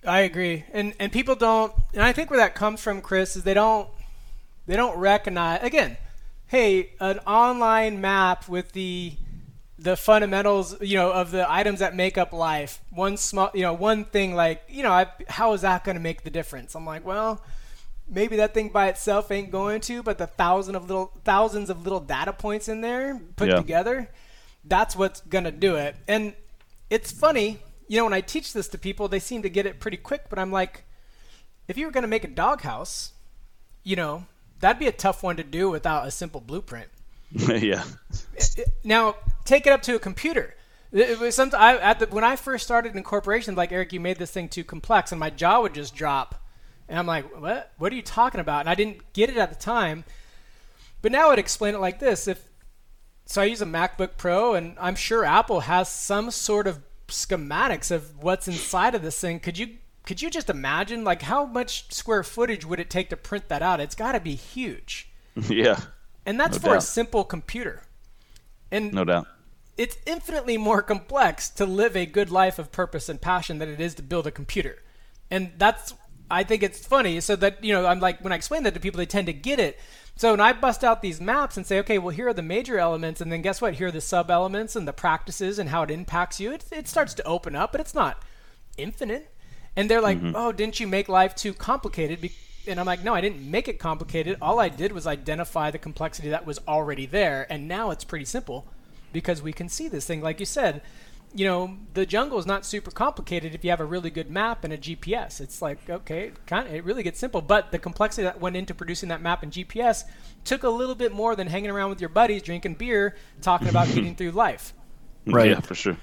I 0.04 0.20
agree, 0.20 0.64
and 0.72 0.94
and 0.98 1.12
people 1.12 1.34
don't, 1.34 1.72
and 1.92 2.02
I 2.02 2.12
think 2.12 2.30
where 2.30 2.38
that 2.38 2.54
comes 2.54 2.80
from, 2.80 3.02
Chris, 3.02 3.36
is 3.36 3.42
they 3.42 3.52
don't 3.54 3.88
they 4.66 4.76
don't 4.76 4.96
recognize 4.98 5.62
again 5.62 5.98
hey, 6.48 6.90
an 6.98 7.18
online 7.20 8.00
map 8.00 8.48
with 8.48 8.72
the 8.72 9.12
the 9.80 9.96
fundamentals, 9.96 10.74
you 10.80 10.96
know, 10.96 11.12
of 11.12 11.30
the 11.30 11.48
items 11.48 11.78
that 11.78 11.94
make 11.94 12.18
up 12.18 12.32
life. 12.32 12.80
One 12.90 13.16
small, 13.16 13.48
you 13.54 13.62
know, 13.62 13.72
one 13.72 14.04
thing 14.04 14.34
like, 14.34 14.64
you 14.68 14.82
know, 14.82 14.90
I, 14.90 15.06
how 15.28 15.52
is 15.52 15.60
that 15.60 15.84
going 15.84 15.94
to 15.94 16.02
make 16.02 16.24
the 16.24 16.30
difference? 16.30 16.74
I'm 16.74 16.84
like, 16.84 17.06
well, 17.06 17.40
maybe 18.08 18.36
that 18.36 18.54
thing 18.54 18.68
by 18.68 18.88
itself 18.88 19.30
ain't 19.30 19.50
going 19.50 19.80
to, 19.82 20.02
but 20.02 20.18
the 20.18 20.26
thousand 20.26 20.74
of 20.74 20.88
little 20.88 21.12
thousands 21.24 21.70
of 21.70 21.82
little 21.82 22.00
data 22.00 22.32
points 22.32 22.68
in 22.68 22.80
there 22.80 23.20
put 23.36 23.48
yeah. 23.48 23.56
together, 23.56 24.10
that's 24.64 24.96
what's 24.96 25.20
going 25.22 25.44
to 25.44 25.50
do 25.50 25.76
it. 25.76 25.96
And 26.06 26.34
it's 26.90 27.12
funny, 27.12 27.58
you 27.88 27.96
know, 27.96 28.04
when 28.04 28.14
I 28.14 28.20
teach 28.20 28.52
this 28.52 28.68
to 28.68 28.78
people, 28.78 29.08
they 29.08 29.18
seem 29.18 29.42
to 29.42 29.50
get 29.50 29.66
it 29.66 29.80
pretty 29.80 29.96
quick, 29.96 30.26
but 30.28 30.38
I'm 30.38 30.52
like, 30.52 30.84
if 31.66 31.76
you 31.76 31.86
were 31.86 31.92
going 31.92 32.02
to 32.02 32.08
make 32.08 32.24
a 32.24 32.28
doghouse, 32.28 33.12
you 33.84 33.96
know, 33.96 34.26
that'd 34.60 34.78
be 34.78 34.86
a 34.86 34.92
tough 34.92 35.22
one 35.22 35.36
to 35.36 35.44
do 35.44 35.70
without 35.70 36.06
a 36.06 36.10
simple 36.10 36.40
blueprint. 36.40 36.88
yeah. 37.32 37.84
Now 38.84 39.16
take 39.44 39.66
it 39.66 39.72
up 39.72 39.82
to 39.82 39.94
a 39.94 39.98
computer. 39.98 40.54
It 40.90 41.18
was 41.18 41.34
some, 41.34 41.50
I, 41.54 41.76
at 41.78 41.98
the, 41.98 42.06
when 42.06 42.24
I 42.24 42.36
first 42.36 42.64
started 42.64 42.96
in 42.96 43.02
corporations, 43.02 43.58
like 43.58 43.72
Eric, 43.72 43.92
you 43.92 44.00
made 44.00 44.18
this 44.18 44.30
thing 44.30 44.48
too 44.48 44.64
complex, 44.64 45.12
and 45.12 45.20
my 45.20 45.28
jaw 45.28 45.60
would 45.60 45.74
just 45.74 45.94
drop, 45.94 46.42
and 46.88 46.98
I'm 46.98 47.06
like, 47.06 47.40
"What? 47.40 47.72
What 47.78 47.92
are 47.92 47.96
you 47.96 48.02
talking 48.02 48.40
about?" 48.40 48.60
And 48.60 48.68
I 48.68 48.74
didn't 48.74 49.12
get 49.12 49.30
it 49.30 49.36
at 49.36 49.50
the 49.50 49.56
time, 49.56 50.04
but 51.02 51.12
now 51.12 51.30
I'd 51.30 51.38
explain 51.38 51.74
it 51.74 51.80
like 51.80 51.98
this: 51.98 52.28
If 52.28 52.44
so, 53.26 53.42
I 53.42 53.44
use 53.44 53.60
a 53.60 53.66
MacBook 53.66 54.16
Pro, 54.16 54.54
and 54.54 54.76
I'm 54.80 54.96
sure 54.96 55.24
Apple 55.24 55.60
has 55.60 55.90
some 55.90 56.30
sort 56.30 56.66
of 56.66 56.80
schematics 57.08 57.90
of 57.90 58.22
what's 58.22 58.48
inside 58.48 58.94
of 58.94 59.02
this 59.02 59.20
thing. 59.20 59.40
Could 59.40 59.58
you 59.58 59.76
could 60.08 60.22
you 60.22 60.30
just 60.30 60.48
imagine 60.48 61.04
like 61.04 61.20
how 61.20 61.44
much 61.44 61.92
square 61.92 62.22
footage 62.22 62.64
would 62.64 62.80
it 62.80 62.88
take 62.88 63.10
to 63.10 63.16
print 63.16 63.48
that 63.48 63.60
out? 63.60 63.80
It's 63.80 63.94
got 63.94 64.12
to 64.12 64.20
be 64.20 64.34
huge. 64.34 65.10
Yeah. 65.48 65.78
And 66.26 66.40
that's 66.40 66.56
no 66.56 66.60
for 66.60 66.68
doubt. 66.70 66.78
a 66.78 66.80
simple 66.80 67.24
computer. 67.24 67.84
And 68.70 68.92
no 68.92 69.04
doubt. 69.04 69.28
It's 69.76 69.96
infinitely 70.04 70.56
more 70.58 70.82
complex 70.82 71.48
to 71.50 71.64
live 71.64 71.96
a 71.96 72.06
good 72.06 72.30
life 72.30 72.58
of 72.58 72.72
purpose 72.72 73.08
and 73.08 73.20
passion 73.20 73.58
than 73.58 73.68
it 73.68 73.80
is 73.80 73.94
to 73.94 74.02
build 74.02 74.26
a 74.26 74.30
computer. 74.30 74.82
And 75.30 75.52
that's 75.58 75.94
I 76.30 76.42
think 76.42 76.62
it's 76.62 76.84
funny 76.84 77.20
so 77.20 77.36
that 77.36 77.62
you 77.64 77.72
know 77.72 77.86
I'm 77.86 78.00
like 78.00 78.20
when 78.20 78.32
I 78.32 78.36
explain 78.36 78.62
that 78.64 78.74
to 78.74 78.80
people 78.80 78.98
they 78.98 79.06
tend 79.06 79.26
to 79.26 79.32
get 79.32 79.58
it. 79.58 79.78
So 80.16 80.32
when 80.32 80.40
I 80.40 80.52
bust 80.52 80.82
out 80.82 81.00
these 81.00 81.20
maps 81.20 81.56
and 81.56 81.64
say, 81.64 81.78
okay, 81.80 81.98
well 81.98 82.14
here 82.14 82.28
are 82.28 82.34
the 82.34 82.42
major 82.42 82.78
elements, 82.78 83.20
and 83.20 83.30
then 83.30 83.42
guess 83.42 83.60
what? 83.60 83.74
Here 83.74 83.88
are 83.88 83.92
the 83.92 84.00
sub 84.00 84.30
elements 84.30 84.76
and 84.76 84.86
the 84.86 84.92
practices 84.92 85.58
and 85.58 85.70
how 85.70 85.82
it 85.82 85.90
impacts 85.90 86.40
you. 86.40 86.52
It, 86.52 86.64
it 86.72 86.88
starts 86.88 87.14
to 87.14 87.24
open 87.24 87.54
up, 87.54 87.72
but 87.72 87.80
it's 87.80 87.94
not 87.94 88.22
infinite. 88.76 89.32
And 89.76 89.88
they're 89.88 90.00
like, 90.00 90.18
mm-hmm. 90.18 90.34
"Oh, 90.34 90.52
didn't 90.52 90.80
you 90.80 90.86
make 90.86 91.08
life 91.08 91.34
too 91.34 91.54
complicated?" 91.54 92.20
Be- 92.20 92.32
and 92.66 92.78
I'm 92.78 92.86
like, 92.86 93.04
"No, 93.04 93.14
I 93.14 93.20
didn't 93.20 93.48
make 93.48 93.68
it 93.68 93.78
complicated. 93.78 94.36
All 94.42 94.58
I 94.58 94.68
did 94.68 94.92
was 94.92 95.06
identify 95.06 95.70
the 95.70 95.78
complexity 95.78 96.30
that 96.30 96.46
was 96.46 96.58
already 96.66 97.06
there, 97.06 97.46
and 97.48 97.68
now 97.68 97.90
it's 97.90 98.04
pretty 98.04 98.24
simple 98.24 98.66
because 99.12 99.40
we 99.40 99.52
can 99.52 99.68
see 99.68 99.88
this 99.88 100.04
thing. 100.04 100.20
Like 100.20 100.40
you 100.40 100.46
said, 100.46 100.82
you 101.34 101.44
know, 101.44 101.76
the 101.94 102.06
jungle 102.06 102.38
is 102.38 102.46
not 102.46 102.64
super 102.64 102.90
complicated 102.90 103.54
if 103.54 103.62
you 103.62 103.70
have 103.70 103.80
a 103.80 103.84
really 103.84 104.10
good 104.10 104.30
map 104.30 104.64
and 104.64 104.72
a 104.72 104.78
GPS. 104.78 105.40
It's 105.40 105.60
like, 105.60 105.88
okay, 105.88 106.32
kind 106.46 106.66
of, 106.66 106.74
it 106.74 106.84
really 106.84 107.02
gets 107.02 107.18
simple. 107.18 107.40
But 107.40 107.70
the 107.70 107.78
complexity 107.78 108.22
that 108.24 108.40
went 108.40 108.56
into 108.56 108.74
producing 108.74 109.10
that 109.10 109.20
map 109.20 109.42
and 109.42 109.52
GPS 109.52 110.04
took 110.44 110.62
a 110.62 110.70
little 110.70 110.94
bit 110.94 111.12
more 111.12 111.36
than 111.36 111.46
hanging 111.46 111.70
around 111.70 111.90
with 111.90 112.00
your 112.00 112.08
buddies, 112.08 112.42
drinking 112.42 112.74
beer, 112.74 113.16
talking 113.42 113.68
about 113.68 113.88
getting 113.88 114.14
through 114.14 114.30
life. 114.32 114.72
Right. 115.26 115.50
Yeah, 115.50 115.60
for 115.60 115.74
sure. 115.74 115.96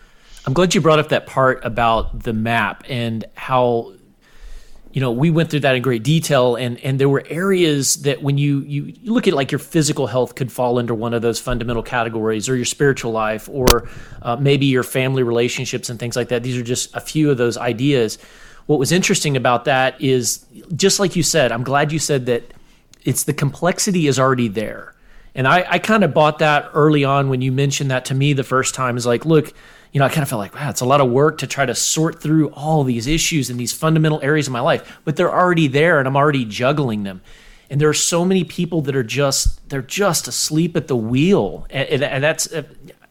I'm 0.46 0.54
glad 0.54 0.76
you 0.76 0.82
brought 0.82 1.00
up 1.00 1.10
that 1.10 1.26
part 1.26 1.66
about 1.66 2.22
the 2.22 2.34
map 2.34 2.84
and 2.88 3.26
how 3.34 3.94
you 4.96 5.02
know 5.02 5.12
we 5.12 5.30
went 5.30 5.50
through 5.50 5.60
that 5.60 5.76
in 5.76 5.82
great 5.82 6.04
detail 6.04 6.56
and 6.56 6.80
and 6.80 7.00
there 7.00 7.10
were 7.10 7.24
areas 7.28 8.04
that 8.04 8.24
when 8.24 8.38
you 8.38 8.62
you, 8.62 8.94
look 9.04 9.28
at 9.28 9.34
like 9.34 9.52
your 9.52 9.60
physical 9.60 10.08
health 10.08 10.36
could 10.36 10.50
fall 10.50 10.80
under 10.80 10.96
one 10.96 11.14
of 11.14 11.22
those 11.22 11.38
fundamental 11.38 11.84
categories 11.84 12.48
or 12.48 12.56
your 12.56 12.66
spiritual 12.66 13.12
life 13.12 13.50
or 13.50 13.90
uh, 14.22 14.38
maybe 14.38 14.66
your 14.66 14.84
family 14.84 15.22
relationships 15.22 15.90
and 15.90 16.00
things 16.00 16.16
like 16.16 16.30
that. 16.30 16.44
These 16.44 16.58
are 16.58 16.64
just 16.64 16.96
a 16.96 17.02
few 17.02 17.30
of 17.30 17.38
those 17.38 17.58
ideas. 17.58 18.18
What 18.68 18.80
was 18.80 18.94
interesting 18.94 19.36
about 19.36 19.66
that 19.66 20.02
is 20.02 20.46
just 20.76 20.98
like 21.00 21.16
you 21.18 21.24
said 21.24 21.52
i'm 21.52 21.64
glad 21.64 21.92
you 21.92 22.00
said 22.00 22.26
that 22.28 22.54
it's 23.04 23.26
the 23.26 23.34
complexity 23.34 24.08
is 24.08 24.18
already 24.18 24.48
there. 24.48 24.96
And 25.36 25.46
i, 25.46 25.66
I 25.70 25.80
kind 25.80 26.06
of 26.06 26.14
bought 26.14 26.40
that 26.40 26.70
early 26.74 27.04
on 27.04 27.28
when 27.28 27.42
you 27.42 27.52
mentioned 27.52 27.92
that 27.92 28.06
to 28.06 28.16
me 28.16 28.32
the 28.32 28.46
first 28.46 28.74
time. 28.74 28.96
Is 28.96 29.06
like 29.06 29.26
look 29.26 29.54
you 29.96 30.00
know, 30.00 30.06
I 30.08 30.10
kind 30.10 30.24
of 30.24 30.28
felt 30.28 30.40
like, 30.40 30.54
wow, 30.54 30.70
it's 30.70 30.82
a 30.82 30.86
lot 30.86 31.00
of 31.00 31.10
work 31.10 31.38
to 31.38 31.48
try 31.48 31.66
to 31.66 31.74
sort 31.74 32.22
through 32.22 32.50
all 32.50 32.84
these 32.84 33.08
issues 33.08 33.50
and 33.50 33.58
these 33.58 33.72
fundamental 33.72 34.20
areas 34.22 34.46
of 34.46 34.52
my 34.52 34.60
life, 34.60 35.00
but 35.06 35.16
they're 35.16 35.34
already 35.34 35.70
there 35.70 36.00
and 36.00 36.08
I'm 36.08 36.18
already 36.18 36.44
juggling 36.44 37.04
them. 37.04 37.22
And 37.70 37.80
there 37.80 37.88
are 37.88 37.94
so 37.94 38.26
many 38.26 38.44
people 38.44 38.82
that 38.82 38.96
are 38.98 39.06
just, 39.06 39.70
they're 39.70 39.82
just 39.82 40.28
asleep 40.28 40.76
at 40.76 40.90
the 40.90 40.98
wheel. 40.98 41.66
And, 41.70 42.04
and, 42.04 42.22
that's, 42.22 42.52
uh, 42.52 42.64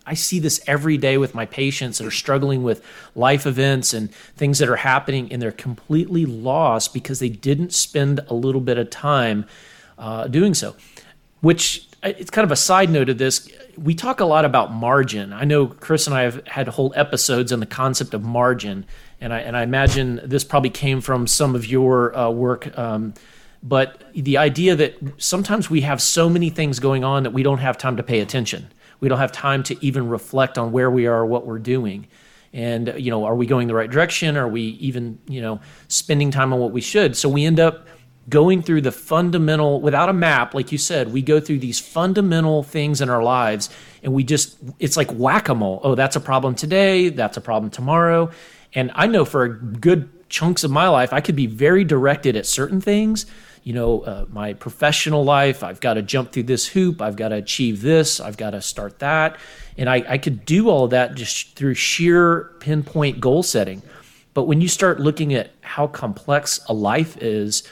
I 0.05 0.13
see 0.13 0.41
this 0.41 0.61
every 0.67 0.99
day 0.99 1.17
with 1.17 1.35
my 1.35 1.47
patients 1.47 1.97
that 1.97 2.07
are 2.07 2.11
struggling 2.11 2.63
with 2.63 2.85
life 3.15 3.47
events 3.47 3.95
and 3.95 4.15
things 4.37 4.59
that 4.59 4.69
are 4.69 4.77
happening, 4.77 5.33
and 5.33 5.41
they're 5.41 5.53
completely 5.53 6.27
lost 6.27 6.93
because 6.93 7.19
they 7.19 7.31
didn't 7.31 7.73
spend 7.73 8.21
a 8.29 8.35
little 8.35 8.61
bit 8.61 8.77
of 8.77 8.91
time 8.91 9.47
uh, 9.97 10.29
doing 10.29 10.53
so. 10.53 10.77
Which 11.41 11.89
it's 12.11 12.31
kind 12.31 12.45
of 12.45 12.53
a 12.53 12.57
side 12.57 12.91
note 12.91 13.09
of 13.09 13.19
this 13.19 13.49
we 13.77 13.95
talk 13.95 14.21
a 14.21 14.25
lot 14.25 14.45
about 14.45 14.73
margin. 14.73 15.33
I 15.33 15.45
know 15.45 15.67
Chris 15.67 16.07
and 16.07 16.15
I 16.15 16.23
have 16.23 16.47
had 16.47 16.69
whole 16.69 16.93
episodes 16.97 17.53
on 17.53 17.61
the 17.61 17.67
concept 17.67 18.15
of 18.15 18.23
margin, 18.23 18.87
and 19.21 19.33
I 19.33 19.41
and 19.41 19.57
I 19.57 19.63
imagine 19.63 20.21
this 20.25 20.45
probably 20.45 20.71
came 20.71 21.01
from 21.01 21.27
some 21.27 21.55
of 21.55 21.67
your 21.67 22.17
uh, 22.17 22.31
work. 22.31 22.77
Um, 22.79 23.15
but 23.63 24.03
the 24.15 24.37
idea 24.37 24.77
that 24.77 24.99
sometimes 25.17 25.71
we 25.71 25.81
have 25.83 26.01
so 26.01 26.29
many 26.29 26.51
things 26.51 26.79
going 26.79 27.03
on 27.03 27.23
that 27.23 27.33
we 27.33 27.43
don't 27.43 27.59
have 27.59 27.79
time 27.79 27.97
to 27.97 28.03
pay 28.03 28.21
attention. 28.21 28.71
We 29.01 29.09
don't 29.09 29.19
have 29.19 29.33
time 29.33 29.63
to 29.65 29.85
even 29.85 30.09
reflect 30.09 30.59
on 30.59 30.71
where 30.71 30.91
we 30.91 31.07
are, 31.07 31.25
what 31.25 31.47
we're 31.47 31.59
doing, 31.59 32.07
and 32.53 32.95
you 32.97 33.11
know, 33.11 33.25
are 33.25 33.35
we 33.35 33.47
going 33.47 33.69
the 33.69 33.75
right 33.75 33.91
direction? 33.91 34.37
Are 34.37 34.49
we 34.49 34.63
even 34.63 35.19
you 35.27 35.41
know 35.41 35.61
spending 35.89 36.31
time 36.31 36.53
on 36.53 36.61
what 36.61 36.73
we 36.73 36.81
should? 36.81 37.17
So 37.17 37.29
we 37.29 37.45
end 37.45 37.61
up 37.61 37.89
going 38.29 38.63
through 38.63 38.81
the 38.81 38.93
fundamental 38.93 39.81
without 39.81 40.09
a 40.09 40.13
map 40.13 40.55
like 40.55 40.73
you 40.73 40.79
said 40.79 41.13
we 41.13 41.21
go 41.21 41.41
through 41.41 41.59
these 41.59 41.79
fundamental 41.79 42.63
things 42.63 43.01
in 43.01 43.11
our 43.11 43.23
lives 43.23 43.69
and 44.03 44.13
we 44.13 44.25
just 44.25 44.57
it's 44.79 44.97
like 44.97 45.11
whack-a-mole. 45.11 45.81
Oh 45.83 45.95
that's 45.95 46.17
a 46.17 46.21
problem 46.21 46.55
today 46.55 47.11
that's 47.11 47.37
a 47.37 47.41
problem 47.41 47.71
tomorrow. 47.71 48.31
And 48.75 48.91
i 48.95 49.07
know 49.07 49.25
for 49.25 49.49
good 49.49 50.09
chunks 50.29 50.65
of 50.65 50.71
my 50.71 50.89
life 50.89 51.13
i 51.13 51.21
could 51.21 51.37
be 51.37 51.47
very 51.47 51.85
directed 51.85 52.37
at 52.37 52.47
certain 52.47 52.81
things. 52.81 53.27
You 53.63 53.73
know 53.75 54.01
uh, 54.01 54.27
my 54.31 54.55
professional 54.55 55.25
life 55.25 55.63
i've 55.63 55.81
got 55.81 55.95
to 55.95 56.03
jump 56.03 56.33
through 56.33 56.45
this 56.45 56.67
hoop 56.67 57.03
i've 57.03 57.17
got 57.17 57.29
to 57.29 57.37
achieve 57.37 57.83
this 57.83 58.21
i've 58.21 58.37
got 58.37 58.51
to 58.51 58.63
start 58.63 59.01
that. 59.01 59.39
And 59.77 59.91
I, 59.91 60.05
I 60.09 60.19
could 60.19 60.45
do 60.45 60.71
all 60.71 60.89
that 60.89 61.15
just 61.15 61.57
through 61.57 61.75
sheer 61.75 62.53
pinpoint 62.61 63.21
goal 63.21 63.43
setting. 63.43 63.83
But 64.33 64.45
when 64.45 64.61
you 64.61 64.69
start 64.69 65.01
looking 65.01 65.35
at 65.35 65.51
how 65.63 65.87
complex 65.87 66.61
a 66.69 66.75
life 66.75 67.17
is 67.21 67.65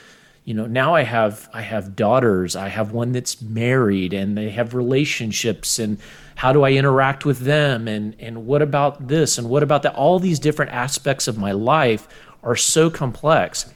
you 0.45 0.55
know 0.55 0.67
now 0.67 0.95
i 0.95 1.03
have 1.03 1.49
i 1.53 1.63
have 1.63 1.95
daughters. 1.95 2.57
I 2.57 2.69
have 2.69 2.93
one 2.93 3.13
that's 3.13 3.41
married 3.41 4.13
and 4.13 4.37
they 4.37 4.51
have 4.51 4.75
relationships 4.75 5.79
and 5.79 5.99
how 6.35 6.53
do 6.53 6.63
i 6.65 6.73
interact 6.73 7.25
with 7.25 7.41
them? 7.41 7.87
And 7.87 8.17
and 8.19 8.47
what 8.47 8.63
about 8.63 9.09
this? 9.09 9.39
And 9.39 9.49
what 9.49 9.63
about 9.63 9.83
that? 9.83 9.95
All 9.95 10.19
these 10.19 10.39
different 10.39 10.73
aspects 10.73 11.29
of 11.29 11.39
my 11.39 11.53
life 11.53 12.09
are 12.43 12.57
so 12.57 12.91
complex. 12.91 13.73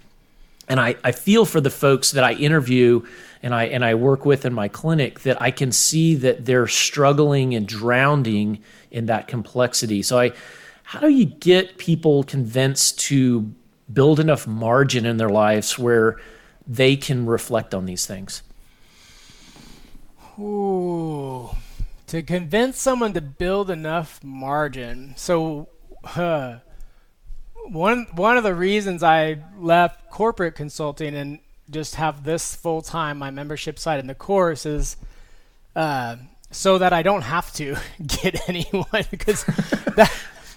And 0.69 0.81
i 0.81 0.97
i 1.05 1.13
feel 1.13 1.45
for 1.45 1.61
the 1.61 1.71
folks 1.71 2.11
that 2.11 2.25
i 2.25 2.33
interview 2.33 3.07
and 3.43 3.55
i 3.55 3.65
and 3.65 3.85
i 3.85 3.95
work 3.95 4.25
with 4.25 4.45
in 4.45 4.53
my 4.53 4.67
clinic 4.67 5.21
that 5.21 5.41
i 5.41 5.53
can 5.53 5.71
see 5.71 6.17
that 6.17 6.47
they're 6.47 6.67
struggling 6.67 7.55
and 7.55 7.69
drowning 7.69 8.59
in 8.91 9.07
that 9.07 9.29
complexity. 9.29 10.03
So 10.03 10.19
i 10.19 10.33
how 10.83 11.01
do 11.01 11.09
you 11.09 11.27
get 11.27 11.79
people 11.79 12.25
convinced 12.25 12.99
to 13.01 13.53
build 13.93 14.19
enough 14.19 14.47
margin 14.47 15.07
in 15.07 15.17
their 15.17 15.29
lives 15.29 15.79
where 15.79 16.17
they 16.67 16.97
can 16.97 17.27
reflect 17.27 17.75
on 17.75 17.87
these 17.87 18.07
things? 18.07 18.43
Ooh, 20.39 21.51
to 22.09 22.23
convince 22.23 22.79
someone 22.79 23.13
to 23.15 23.21
build 23.21 23.71
enough 23.71 24.23
margin. 24.23 25.15
So, 25.17 25.69
uh, 26.15 26.59
one 27.69 28.07
one 28.13 28.37
of 28.37 28.45
the 28.45 28.55
reasons 28.55 29.03
I 29.03 29.39
left 29.59 30.11
corporate 30.11 30.55
consulting 30.55 31.15
and 31.15 31.39
just 31.71 31.97
have 31.97 32.25
this 32.25 32.55
full 32.55 32.83
time 32.83 33.19
my 33.19 33.31
membership 33.31 33.79
side 33.79 33.99
in 33.99 34.07
the 34.07 34.15
course 34.15 34.67
is 34.67 34.97
uh, 35.75 36.17
so 36.51 36.79
that 36.79 36.93
I 36.93 37.03
don't 37.03 37.23
have 37.23 37.53
to 37.55 37.77
get 38.07 38.49
anyone 38.49 39.05
because 39.11 39.45
that, 39.97 40.13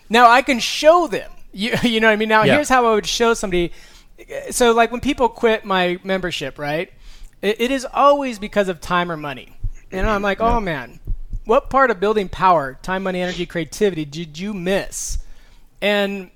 now 0.10 0.30
I 0.30 0.41
can 0.41 0.60
show 0.60 1.07
them. 1.07 1.32
You 1.51 1.76
you 1.84 1.99
know 1.99 2.07
what 2.07 2.14
I 2.14 2.18
mean? 2.18 2.30
Now 2.30 2.43
yeah. 2.43 2.55
here's 2.55 2.70
how 2.70 2.86
I 2.86 2.95
would 2.95 3.07
show 3.07 3.34
somebody. 3.34 3.72
So 4.51 4.74
like 4.74 4.91
when 4.91 5.01
people 5.01 5.30
quit 5.30 5.65
my 5.65 5.99
membership, 6.03 6.57
right? 6.57 6.91
it, 7.41 7.61
it 7.61 7.72
is 7.72 7.86
always 7.91 8.39
because 8.39 8.67
of 8.67 8.82
time 8.82 9.11
or 9.11 9.17
money. 9.17 9.55
And 9.91 10.07
I'm 10.07 10.22
like, 10.22 10.39
oh, 10.39 10.49
yeah. 10.49 10.55
oh 10.57 10.59
man, 10.59 10.99
what 11.45 11.70
part 11.70 11.91
of 11.91 11.99
building 11.99 12.30
power, 12.30 12.78
time, 12.82 13.03
money, 13.03 13.22
energy, 13.22 13.45
creativity 13.45 14.05
did 14.05 14.38
you 14.38 14.53
miss? 14.53 15.20
And 15.82 16.32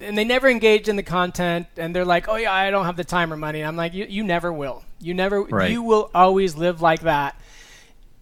and 0.00 0.16
they 0.16 0.24
never 0.24 0.48
engaged 0.48 0.88
in 0.88 0.94
the 0.94 1.02
content 1.02 1.66
and 1.76 1.94
they're 1.94 2.04
like, 2.04 2.28
"Oh 2.28 2.36
yeah, 2.36 2.52
I 2.52 2.70
don't 2.70 2.84
have 2.84 2.96
the 2.96 3.02
time 3.02 3.32
or 3.32 3.36
money." 3.36 3.60
And 3.60 3.68
I'm 3.68 3.76
like, 3.76 3.94
"You 3.94 4.06
you 4.08 4.22
never 4.22 4.52
will. 4.52 4.84
You 5.00 5.12
never 5.12 5.42
right. 5.42 5.70
you 5.70 5.82
will 5.82 6.10
always 6.14 6.54
live 6.54 6.80
like 6.80 7.00
that." 7.00 7.34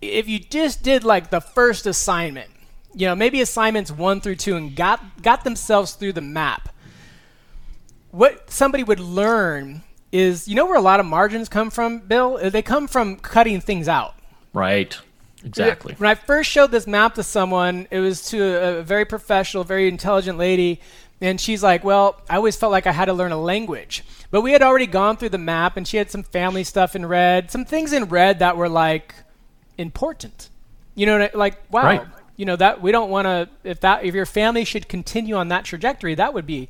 If 0.00 0.26
you 0.26 0.38
just 0.38 0.82
did 0.82 1.04
like 1.04 1.28
the 1.28 1.40
first 1.40 1.84
assignment, 1.84 2.50
you 2.94 3.06
know, 3.06 3.14
maybe 3.14 3.42
assignments 3.42 3.90
1 3.90 4.20
through 4.20 4.36
2 4.36 4.56
and 4.56 4.76
got 4.76 5.22
got 5.22 5.44
themselves 5.44 5.92
through 5.92 6.12
the 6.12 6.22
map. 6.22 6.70
What 8.16 8.50
somebody 8.50 8.82
would 8.82 9.00
learn 9.00 9.82
is, 10.10 10.48
you 10.48 10.54
know 10.54 10.66
where 10.66 10.78
a 10.78 10.80
lot 10.80 11.00
of 11.00 11.06
margins 11.06 11.48
come 11.48 11.70
from, 11.70 11.98
Bill? 12.00 12.38
Uh, 12.40 12.48
they 12.48 12.62
come 12.62 12.88
from 12.88 13.16
cutting 13.16 13.60
things 13.60 13.88
out. 13.88 14.14
Right. 14.52 14.96
Exactly. 15.44 15.94
When 15.98 16.08
I 16.08 16.14
first 16.14 16.50
showed 16.50 16.70
this 16.70 16.86
map 16.86 17.14
to 17.16 17.22
someone, 17.22 17.86
it 17.90 18.00
was 18.00 18.30
to 18.30 18.42
a, 18.42 18.78
a 18.78 18.82
very 18.82 19.04
professional, 19.04 19.64
very 19.64 19.86
intelligent 19.86 20.38
lady 20.38 20.80
and 21.20 21.40
she's 21.40 21.62
like, 21.62 21.82
Well, 21.84 22.20
I 22.28 22.36
always 22.36 22.56
felt 22.56 22.72
like 22.72 22.86
I 22.86 22.92
had 22.92 23.06
to 23.06 23.12
learn 23.12 23.32
a 23.32 23.40
language. 23.40 24.04
But 24.30 24.42
we 24.42 24.52
had 24.52 24.62
already 24.62 24.86
gone 24.86 25.16
through 25.16 25.30
the 25.30 25.38
map, 25.38 25.76
and 25.76 25.86
she 25.86 25.96
had 25.96 26.10
some 26.10 26.22
family 26.22 26.64
stuff 26.64 26.94
in 26.94 27.06
red, 27.06 27.50
some 27.50 27.64
things 27.64 27.92
in 27.92 28.06
red 28.06 28.40
that 28.40 28.56
were 28.56 28.68
like 28.68 29.14
important. 29.78 30.50
You 30.94 31.06
know, 31.06 31.28
like, 31.34 31.58
wow, 31.70 31.82
right. 31.82 32.06
you 32.36 32.44
know, 32.44 32.56
that 32.56 32.82
we 32.82 32.92
don't 32.92 33.10
want 33.10 33.26
to, 33.26 33.48
if 33.64 33.80
that, 33.80 34.04
if 34.04 34.14
your 34.14 34.26
family 34.26 34.64
should 34.64 34.88
continue 34.88 35.36
on 35.36 35.48
that 35.48 35.64
trajectory, 35.64 36.14
that 36.14 36.34
would 36.34 36.46
be 36.46 36.68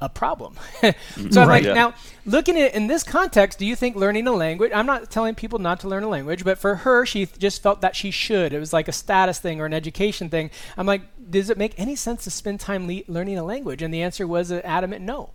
a 0.00 0.08
problem. 0.08 0.56
so 0.80 0.92
mm-hmm. 0.92 1.28
right, 1.28 1.38
I'm 1.38 1.48
like, 1.48 1.64
yeah. 1.64 1.74
now 1.74 1.94
looking 2.26 2.56
at 2.56 2.62
it 2.66 2.74
in 2.74 2.86
this 2.86 3.02
context, 3.02 3.58
do 3.58 3.64
you 3.64 3.74
think 3.74 3.96
learning 3.96 4.26
a 4.26 4.32
language? 4.32 4.72
I'm 4.74 4.86
not 4.86 5.10
telling 5.10 5.34
people 5.34 5.58
not 5.58 5.80
to 5.80 5.88
learn 5.88 6.02
a 6.02 6.08
language, 6.08 6.44
but 6.44 6.58
for 6.58 6.76
her, 6.76 7.06
she 7.06 7.26
just 7.26 7.62
felt 7.62 7.80
that 7.80 7.96
she 7.96 8.10
should. 8.10 8.52
It 8.52 8.58
was 8.58 8.72
like 8.72 8.88
a 8.88 8.92
status 8.92 9.38
thing 9.38 9.60
or 9.60 9.66
an 9.66 9.72
education 9.72 10.28
thing. 10.28 10.50
I'm 10.76 10.86
like, 10.86 11.02
does 11.30 11.48
it 11.48 11.56
make 11.56 11.74
any 11.78 11.96
sense 11.96 12.24
to 12.24 12.30
spend 12.30 12.60
time 12.60 12.86
le- 12.86 13.02
learning 13.08 13.38
a 13.38 13.44
language? 13.44 13.80
And 13.80 13.92
the 13.92 14.02
answer 14.02 14.26
was 14.26 14.50
an 14.50 14.60
adamant 14.62 15.02
no. 15.02 15.30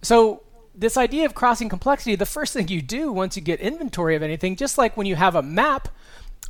So 0.00 0.42
this 0.74 0.96
idea 0.96 1.26
of 1.26 1.34
crossing 1.34 1.68
complexity, 1.68 2.14
the 2.14 2.24
first 2.24 2.54
thing 2.54 2.68
you 2.68 2.80
do 2.80 3.12
once 3.12 3.36
you 3.36 3.42
get 3.42 3.60
inventory 3.60 4.14
of 4.14 4.22
anything, 4.22 4.56
just 4.56 4.78
like 4.78 4.96
when 4.96 5.06
you 5.06 5.16
have 5.16 5.34
a 5.34 5.42
map, 5.42 5.88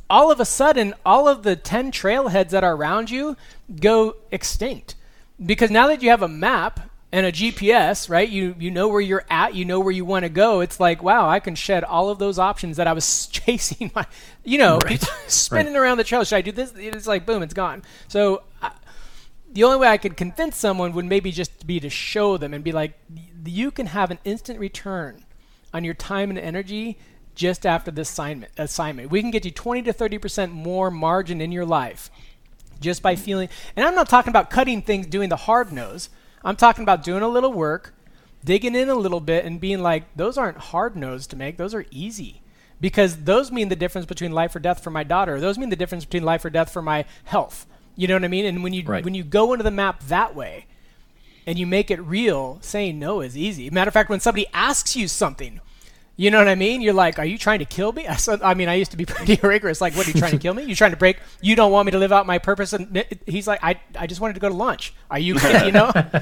all 0.09 0.31
of 0.31 0.39
a 0.39 0.45
sudden, 0.45 0.93
all 1.05 1.27
of 1.27 1.43
the 1.43 1.55
10 1.55 1.91
trailheads 1.91 2.49
that 2.49 2.63
are 2.63 2.75
around 2.75 3.09
you 3.09 3.35
go 3.79 4.15
extinct. 4.31 4.95
Because 5.43 5.71
now 5.71 5.87
that 5.87 6.01
you 6.01 6.09
have 6.09 6.21
a 6.21 6.27
map, 6.27 6.89
and 7.11 7.25
a 7.25 7.31
GPS, 7.31 8.09
right? 8.09 8.27
You 8.27 8.55
you 8.59 8.69
know 8.69 8.87
where 8.87 9.01
you're 9.01 9.25
at, 9.29 9.55
you 9.55 9.65
know 9.65 9.79
where 9.79 9.91
you 9.91 10.05
want 10.05 10.23
to 10.23 10.29
go. 10.29 10.59
It's 10.59 10.79
like, 10.79 11.01
wow, 11.01 11.27
I 11.27 11.39
can 11.39 11.55
shed 11.55 11.83
all 11.83 12.09
of 12.09 12.19
those 12.19 12.37
options 12.37 12.77
that 12.77 12.87
I 12.87 12.93
was 12.93 13.27
chasing 13.31 13.91
my, 13.95 14.05
you 14.43 14.57
know, 14.57 14.79
right. 14.85 15.01
spinning 15.27 15.73
right. 15.73 15.79
around 15.79 15.97
the 15.97 16.03
trail. 16.03 16.23
Should 16.23 16.35
I 16.35 16.41
do 16.41 16.51
this? 16.51 16.73
It's 16.75 17.07
like, 17.07 17.25
boom, 17.25 17.41
it's 17.41 17.53
gone. 17.53 17.83
So 18.07 18.43
I, 18.61 18.71
the 19.51 19.63
only 19.63 19.77
way 19.77 19.87
I 19.87 19.97
could 19.97 20.15
convince 20.15 20.57
someone 20.57 20.93
would 20.93 21.05
maybe 21.05 21.31
just 21.31 21.65
be 21.65 21.79
to 21.79 21.89
show 21.89 22.37
them 22.37 22.53
and 22.53 22.63
be 22.63 22.71
like, 22.71 22.93
you 23.43 23.71
can 23.71 23.87
have 23.87 24.11
an 24.11 24.19
instant 24.23 24.59
return 24.59 25.25
on 25.73 25.83
your 25.83 25.95
time 25.95 26.29
and 26.29 26.37
energy 26.37 26.99
just 27.33 27.65
after 27.65 27.89
this 27.89 28.09
assignment. 28.11 28.51
Assignment. 28.57 29.09
We 29.09 29.21
can 29.21 29.31
get 29.31 29.45
you 29.45 29.51
20 29.51 29.83
to 29.83 29.93
30 29.93 30.17
percent 30.19 30.51
more 30.51 30.91
margin 30.91 31.41
in 31.41 31.51
your 31.51 31.65
life 31.65 32.11
just 32.79 33.01
by 33.01 33.15
feeling. 33.15 33.49
And 33.75 33.85
I'm 33.85 33.95
not 33.95 34.09
talking 34.09 34.29
about 34.29 34.49
cutting 34.49 34.81
things, 34.81 35.07
doing 35.07 35.29
the 35.29 35.35
hard 35.35 35.71
nose. 35.71 36.09
I'm 36.43 36.55
talking 36.55 36.83
about 36.83 37.03
doing 37.03 37.21
a 37.21 37.27
little 37.27 37.53
work, 37.53 37.93
digging 38.43 38.75
in 38.75 38.89
a 38.89 38.95
little 38.95 39.19
bit, 39.19 39.45
and 39.45 39.59
being 39.59 39.81
like, 39.81 40.05
those 40.15 40.37
aren't 40.37 40.57
hard 40.57 40.95
no's 40.95 41.27
to 41.27 41.35
make, 41.35 41.57
those 41.57 41.73
are 41.73 41.85
easy. 41.91 42.41
Because 42.81 43.23
those 43.23 43.51
mean 43.51 43.67
the 43.67 43.75
difference 43.75 44.05
between 44.05 44.31
life 44.31 44.55
or 44.55 44.59
death 44.59 44.81
for 44.81 44.89
my 44.89 45.03
daughter. 45.03 45.41
Those 45.41 45.57
mean 45.57 45.69
the 45.69 45.75
difference 45.75 46.05
between 46.05 46.23
life 46.23 46.45
or 46.45 46.49
death 46.49 46.71
for 46.71 46.81
my 46.81 47.03
health. 47.25 47.65
You 47.97 48.07
know 48.07 48.13
what 48.13 48.23
I 48.23 48.29
mean? 48.29 48.45
And 48.45 48.63
when 48.63 48.71
you 48.71 48.83
right. 48.85 49.03
when 49.03 49.13
you 49.13 49.25
go 49.25 49.51
into 49.51 49.63
the 49.63 49.71
map 49.71 50.01
that 50.03 50.33
way, 50.33 50.65
and 51.45 51.59
you 51.59 51.67
make 51.67 51.91
it 51.91 51.99
real, 52.01 52.59
saying 52.61 52.99
no 52.99 53.21
is 53.21 53.35
easy. 53.35 53.69
Matter 53.69 53.89
of 53.89 53.93
fact, 53.93 54.09
when 54.09 54.19
somebody 54.19 54.45
asks 54.53 54.95
you 54.95 55.07
something, 55.07 55.59
you 56.19 56.31
know 56.31 56.37
what 56.37 56.49
I 56.49 56.55
mean? 56.55 56.81
You're 56.81 56.91
like, 56.91 57.17
are 57.17 57.23
you 57.23 57.37
trying 57.37 57.59
to 57.59 57.65
kill 57.65 57.93
me? 57.93 58.05
I 58.43 58.53
mean, 58.53 58.67
I 58.67 58.73
used 58.73 58.91
to 58.91 58.97
be 58.97 59.05
pretty 59.05 59.39
rigorous. 59.41 59.79
Like, 59.79 59.95
what 59.95 60.05
are 60.05 60.11
you 60.11 60.19
trying 60.19 60.33
to 60.33 60.37
kill 60.37 60.53
me? 60.53 60.63
You 60.63 60.75
trying 60.75 60.91
to 60.91 60.97
break? 60.97 61.17
You 61.39 61.55
don't 61.55 61.71
want 61.71 61.85
me 61.85 61.93
to 61.93 61.97
live 61.97 62.11
out 62.11 62.27
my 62.27 62.39
purpose? 62.39 62.73
And 62.73 63.05
he's 63.25 63.47
like, 63.47 63.63
I, 63.63 63.79
I 63.97 64.05
just 64.05 64.19
wanted 64.19 64.33
to 64.33 64.41
go 64.41 64.49
to 64.49 64.53
lunch. 64.53 64.93
Are 65.09 65.17
you 65.17 65.35
kidding? 65.35 65.67
You 65.67 65.71
know? 65.71 65.91
yeah, 65.95 66.21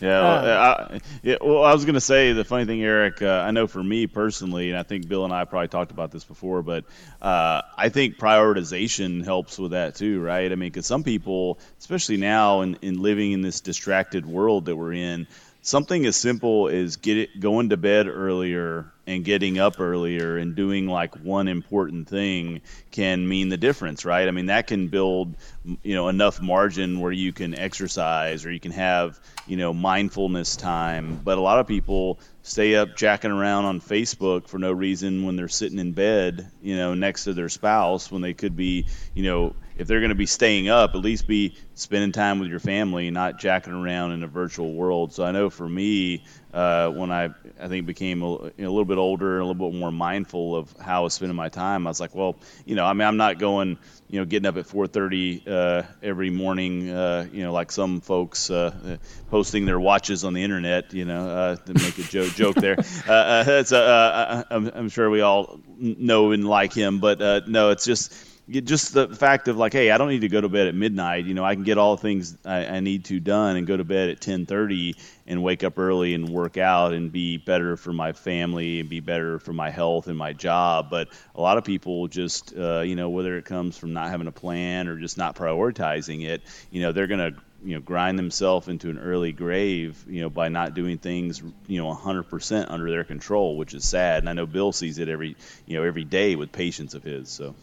well, 0.00 0.34
uh, 0.34 0.88
I, 0.90 1.00
yeah. 1.22 1.36
Well, 1.40 1.62
I 1.62 1.72
was 1.72 1.84
gonna 1.84 2.00
say 2.00 2.32
the 2.32 2.44
funny 2.44 2.64
thing, 2.64 2.82
Eric. 2.82 3.22
Uh, 3.22 3.44
I 3.46 3.52
know 3.52 3.68
for 3.68 3.82
me 3.82 4.08
personally, 4.08 4.70
and 4.70 4.76
I 4.76 4.82
think 4.82 5.06
Bill 5.06 5.24
and 5.24 5.32
I 5.32 5.44
probably 5.44 5.68
talked 5.68 5.92
about 5.92 6.10
this 6.10 6.24
before, 6.24 6.62
but 6.62 6.84
uh, 7.22 7.62
I 7.78 7.88
think 7.88 8.18
prioritization 8.18 9.24
helps 9.24 9.60
with 9.60 9.70
that 9.70 9.94
too, 9.94 10.20
right? 10.20 10.50
I 10.50 10.56
mean, 10.56 10.70
because 10.70 10.86
some 10.86 11.04
people, 11.04 11.60
especially 11.78 12.16
now 12.16 12.62
in, 12.62 12.76
in 12.82 13.00
living 13.00 13.30
in 13.30 13.42
this 13.42 13.60
distracted 13.60 14.26
world 14.26 14.64
that 14.64 14.74
we're 14.74 14.94
in 14.94 15.28
something 15.62 16.06
as 16.06 16.16
simple 16.16 16.68
as 16.68 16.96
get 16.96 17.18
it 17.18 17.40
going 17.40 17.70
to 17.70 17.76
bed 17.76 18.06
earlier 18.08 18.90
and 19.06 19.24
getting 19.24 19.58
up 19.58 19.80
earlier 19.80 20.36
and 20.36 20.54
doing 20.54 20.86
like 20.86 21.14
one 21.16 21.48
important 21.48 22.08
thing 22.08 22.60
can 22.90 23.26
mean 23.28 23.48
the 23.48 23.56
difference 23.56 24.04
right? 24.04 24.26
I 24.26 24.30
mean 24.30 24.46
that 24.46 24.66
can 24.66 24.88
build 24.88 25.36
you 25.82 25.94
know 25.94 26.08
enough 26.08 26.40
margin 26.40 27.00
where 27.00 27.12
you 27.12 27.32
can 27.32 27.58
exercise 27.58 28.46
or 28.46 28.52
you 28.52 28.60
can 28.60 28.72
have 28.72 29.20
you 29.46 29.56
know 29.56 29.72
mindfulness 29.72 30.56
time. 30.56 31.20
But 31.22 31.38
a 31.38 31.42
lot 31.42 31.58
of 31.58 31.66
people 31.66 32.18
stay 32.42 32.74
up 32.74 32.96
jacking 32.96 33.30
around 33.30 33.66
on 33.66 33.80
facebook 33.80 34.48
for 34.48 34.58
no 34.58 34.72
reason 34.72 35.24
when 35.24 35.36
they're 35.36 35.46
sitting 35.46 35.78
in 35.78 35.92
bed 35.92 36.50
you 36.62 36.74
know 36.74 36.94
next 36.94 37.24
to 37.24 37.34
their 37.34 37.50
spouse 37.50 38.10
when 38.10 38.22
they 38.22 38.32
could 38.32 38.56
be 38.56 38.86
you 39.14 39.22
know 39.22 39.54
if 39.80 39.86
they're 39.86 40.00
going 40.00 40.10
to 40.10 40.14
be 40.14 40.26
staying 40.26 40.68
up, 40.68 40.94
at 40.94 41.00
least 41.00 41.26
be 41.26 41.56
spending 41.74 42.12
time 42.12 42.38
with 42.38 42.50
your 42.50 42.60
family, 42.60 43.10
not 43.10 43.38
jacking 43.38 43.72
around 43.72 44.12
in 44.12 44.22
a 44.22 44.26
virtual 44.26 44.74
world. 44.74 45.14
So 45.14 45.24
I 45.24 45.32
know 45.32 45.48
for 45.48 45.66
me, 45.66 46.22
uh, 46.52 46.90
when 46.90 47.10
I 47.10 47.30
I 47.58 47.68
think 47.68 47.86
became 47.86 48.22
a, 48.22 48.26
a, 48.26 48.50
little 48.58 48.84
bit 48.84 48.98
older 48.98 49.36
and 49.36 49.42
a 49.42 49.46
little 49.46 49.70
bit 49.70 49.78
more 49.78 49.90
mindful 49.90 50.54
of 50.54 50.70
how 50.78 51.00
I 51.00 51.04
was 51.04 51.14
spending 51.14 51.36
my 51.36 51.48
time, 51.48 51.86
I 51.86 51.90
was 51.90 51.98
like, 51.98 52.14
well, 52.14 52.36
you 52.66 52.74
know, 52.74 52.84
I 52.84 52.92
mean, 52.92 53.08
I'm 53.08 53.16
not 53.16 53.38
going, 53.38 53.78
you 54.10 54.20
know, 54.20 54.26
getting 54.26 54.46
up 54.46 54.58
at 54.58 54.66
4:30 54.66 55.48
uh, 55.48 55.82
every 56.02 56.28
morning, 56.28 56.90
uh, 56.90 57.26
you 57.32 57.42
know, 57.42 57.52
like 57.54 57.72
some 57.72 58.02
folks 58.02 58.50
uh, 58.50 58.98
posting 59.30 59.64
their 59.64 59.80
watches 59.80 60.24
on 60.24 60.34
the 60.34 60.42
internet, 60.42 60.92
you 60.92 61.06
know, 61.06 61.26
uh, 61.26 61.56
to 61.56 61.72
make 61.72 61.96
a 61.98 62.02
joke 62.02 62.34
joke 62.34 62.56
there. 62.56 62.76
Uh, 63.08 63.44
that's 63.44 63.72
I'm, 63.72 64.70
I'm, 64.74 64.88
sure 64.88 65.08
we 65.08 65.20
all 65.20 65.58
know 65.78 66.32
and 66.32 66.46
like 66.46 66.72
him, 66.72 66.98
but 66.98 67.48
no, 67.48 67.70
it's 67.70 67.84
just 67.84 68.12
just 68.50 68.94
the 68.94 69.08
fact 69.08 69.46
of 69.48 69.56
like, 69.56 69.72
hey, 69.72 69.90
I 69.90 69.98
don't 69.98 70.08
need 70.08 70.22
to 70.22 70.28
go 70.28 70.40
to 70.40 70.48
bed 70.48 70.66
at 70.66 70.74
midnight. 70.74 71.24
You 71.24 71.34
know, 71.34 71.44
I 71.44 71.54
can 71.54 71.62
get 71.62 71.78
all 71.78 71.94
the 71.96 72.02
things 72.02 72.36
I, 72.44 72.66
I 72.66 72.80
need 72.80 73.04
to 73.06 73.20
done 73.20 73.56
and 73.56 73.66
go 73.66 73.76
to 73.76 73.84
bed 73.84 74.08
at 74.10 74.20
10:30 74.20 74.96
and 75.26 75.42
wake 75.42 75.62
up 75.62 75.78
early 75.78 76.14
and 76.14 76.28
work 76.28 76.56
out 76.56 76.92
and 76.92 77.12
be 77.12 77.36
better 77.36 77.76
for 77.76 77.92
my 77.92 78.12
family 78.12 78.80
and 78.80 78.88
be 78.88 78.98
better 79.00 79.38
for 79.38 79.52
my 79.52 79.70
health 79.70 80.08
and 80.08 80.18
my 80.18 80.32
job. 80.32 80.90
But 80.90 81.08
a 81.34 81.40
lot 81.40 81.58
of 81.58 81.64
people 81.64 82.08
just, 82.08 82.56
uh, 82.56 82.80
you 82.80 82.96
know, 82.96 83.10
whether 83.10 83.38
it 83.38 83.44
comes 83.44 83.78
from 83.78 83.92
not 83.92 84.10
having 84.10 84.26
a 84.26 84.32
plan 84.32 84.88
or 84.88 84.98
just 84.98 85.16
not 85.16 85.36
prioritizing 85.36 86.24
it, 86.26 86.42
you 86.70 86.82
know, 86.82 86.92
they're 86.92 87.06
gonna 87.06 87.32
you 87.62 87.74
know 87.74 87.80
grind 87.80 88.18
themselves 88.18 88.68
into 88.68 88.88
an 88.88 88.98
early 88.98 89.32
grave 89.32 90.02
you 90.08 90.22
know 90.22 90.30
by 90.30 90.48
not 90.48 90.72
doing 90.72 90.96
things 90.96 91.42
you 91.66 91.78
know 91.78 91.92
100% 91.92 92.70
under 92.70 92.90
their 92.90 93.04
control 93.04 93.58
which 93.58 93.74
is 93.74 93.86
sad 93.86 94.20
and 94.22 94.30
i 94.30 94.32
know 94.32 94.46
bill 94.46 94.72
sees 94.72 94.98
it 94.98 95.10
every 95.10 95.36
you 95.66 95.76
know 95.76 95.82
every 95.82 96.04
day 96.04 96.36
with 96.36 96.52
patients 96.52 96.94
of 96.94 97.02
his 97.02 97.28
so 97.28 97.54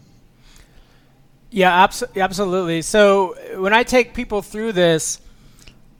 yeah, 1.50 1.84
abs- 1.84 2.04
absolutely. 2.16 2.82
So 2.82 3.34
when 3.60 3.72
I 3.72 3.82
take 3.82 4.14
people 4.14 4.42
through 4.42 4.72
this, 4.72 5.20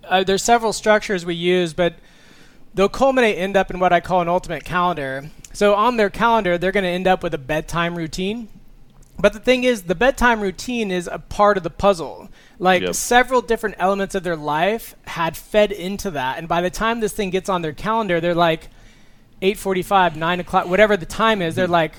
uh, 0.05 0.25
there's 0.25 0.43
several 0.43 0.73
structures 0.73 1.25
we 1.27 1.35
use, 1.35 1.73
but 1.75 1.95
they'll 2.75 2.89
culminate 2.89 3.39
end 3.39 3.57
up 3.57 3.71
in 3.71 3.79
what 3.79 3.93
I 3.93 4.01
call 4.01 4.21
an 4.21 4.29
ultimate 4.29 4.65
calendar. 4.65 5.31
So 5.53 5.75
on 5.75 5.97
their 5.97 6.11
calendar, 6.11 6.59
they're 6.59 6.73
going 6.73 6.85
to 6.85 6.91
end 6.91 7.07
up 7.07 7.23
with 7.23 7.35
a 7.35 7.39
bedtime 7.39 7.97
routine. 7.97 8.49
But 9.21 9.33
the 9.33 9.41
thing 9.41 9.65
is, 9.65 9.83
the 9.83 9.97
bedtime 9.97 10.41
routine 10.41 10.93
is 10.93 11.09
a 11.11 11.19
part 11.19 11.57
of 11.57 11.65
the 11.65 11.71
puzzle. 11.71 12.29
Like 12.61 12.83
Yep. 12.83 12.95
several 12.95 13.41
different 13.41 13.75
elements 13.79 14.15
of 14.15 14.23
their 14.23 14.37
life 14.37 14.95
had 15.07 15.37
fed 15.37 15.73
into 15.73 16.11
that, 16.13 16.39
and 16.39 16.47
by 16.47 16.61
the 16.61 16.71
time 16.71 17.01
this 17.01 17.13
thing 17.13 17.31
gets 17.31 17.49
on 17.49 17.63
their 17.63 17.73
calendar, 17.73 18.21
they're 18.21 18.35
like, 18.35 18.69
eight 19.43 19.57
forty-five, 19.59 20.17
nine 20.17 20.39
o'clock, 20.41 20.67
whatever 20.69 20.97
the 20.97 21.07
time 21.07 21.43
is. 21.43 21.55
They're 21.57 21.65
Mm-hmm. 21.67 21.73
like, 21.73 21.95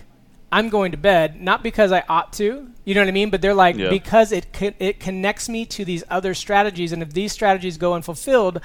I'm 0.51 0.69
going 0.69 0.91
to 0.91 0.97
bed, 0.97 1.41
not 1.41 1.61
because 1.61 1.91
I 1.91 2.03
ought 2.09 2.33
to, 2.33 2.69
you 2.89 2.95
know 2.95 3.01
what 3.01 3.07
I 3.07 3.11
mean? 3.11 3.29
But 3.29 3.41
they're 3.43 3.53
like, 3.53 3.75
Yeah. 3.77 3.89
because 3.89 4.31
it 4.31 4.51
co- 4.51 4.73
it 4.79 4.99
connects 4.99 5.47
me 5.47 5.65
to 5.67 5.85
these 5.85 6.03
other 6.09 6.33
strategies, 6.33 6.91
and 6.91 7.03
if 7.03 7.13
these 7.13 7.31
strategies 7.31 7.77
go 7.77 7.93
unfulfilled, 7.93 8.59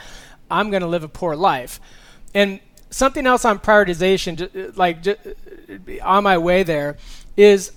I'm 0.50 0.70
going 0.70 0.80
to 0.82 0.88
live 0.88 1.04
a 1.04 1.08
poor 1.08 1.36
life. 1.36 1.78
And 2.32 2.60
something 2.90 3.26
else 3.26 3.44
on 3.44 3.58
prioritization, 3.58 4.36
ju- 4.36 4.50
uh, 4.68 4.72
like 4.76 5.06
uh, 5.06 5.14
on 6.02 6.24
my 6.24 6.38
way 6.38 6.62
there, 6.62 6.96
is 7.36 7.72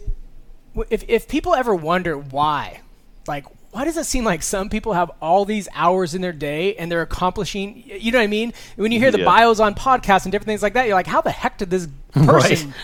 if 0.89 1.03
if 1.09 1.27
people 1.27 1.53
ever 1.53 1.75
wonder 1.75 2.17
why, 2.17 2.79
like 3.27 3.45
why 3.71 3.83
does 3.83 3.97
it 3.97 4.05
seem 4.05 4.23
like 4.23 4.41
some 4.41 4.69
people 4.69 4.93
have 4.93 5.11
all 5.21 5.43
these 5.43 5.67
hours 5.75 6.15
in 6.15 6.21
their 6.21 6.31
day 6.31 6.75
and 6.77 6.89
they're 6.91 7.01
accomplishing 7.01 7.83
you 7.85 8.11
know 8.11 8.19
what 8.19 8.23
I 8.23 8.27
mean? 8.27 8.53
When 8.77 8.91
you 8.93 8.99
hear 8.99 9.11
the 9.11 9.19
Yeah. 9.19 9.25
bios 9.25 9.59
on 9.59 9.75
podcasts 9.75 10.23
and 10.23 10.31
different 10.31 10.47
things 10.47 10.63
like 10.63 10.73
that, 10.75 10.85
you're 10.87 10.95
like, 10.95 11.07
how 11.07 11.21
the 11.21 11.31
heck 11.31 11.57
did 11.57 11.69
this 11.69 11.87
person 12.13 12.67
Right. 12.69 12.75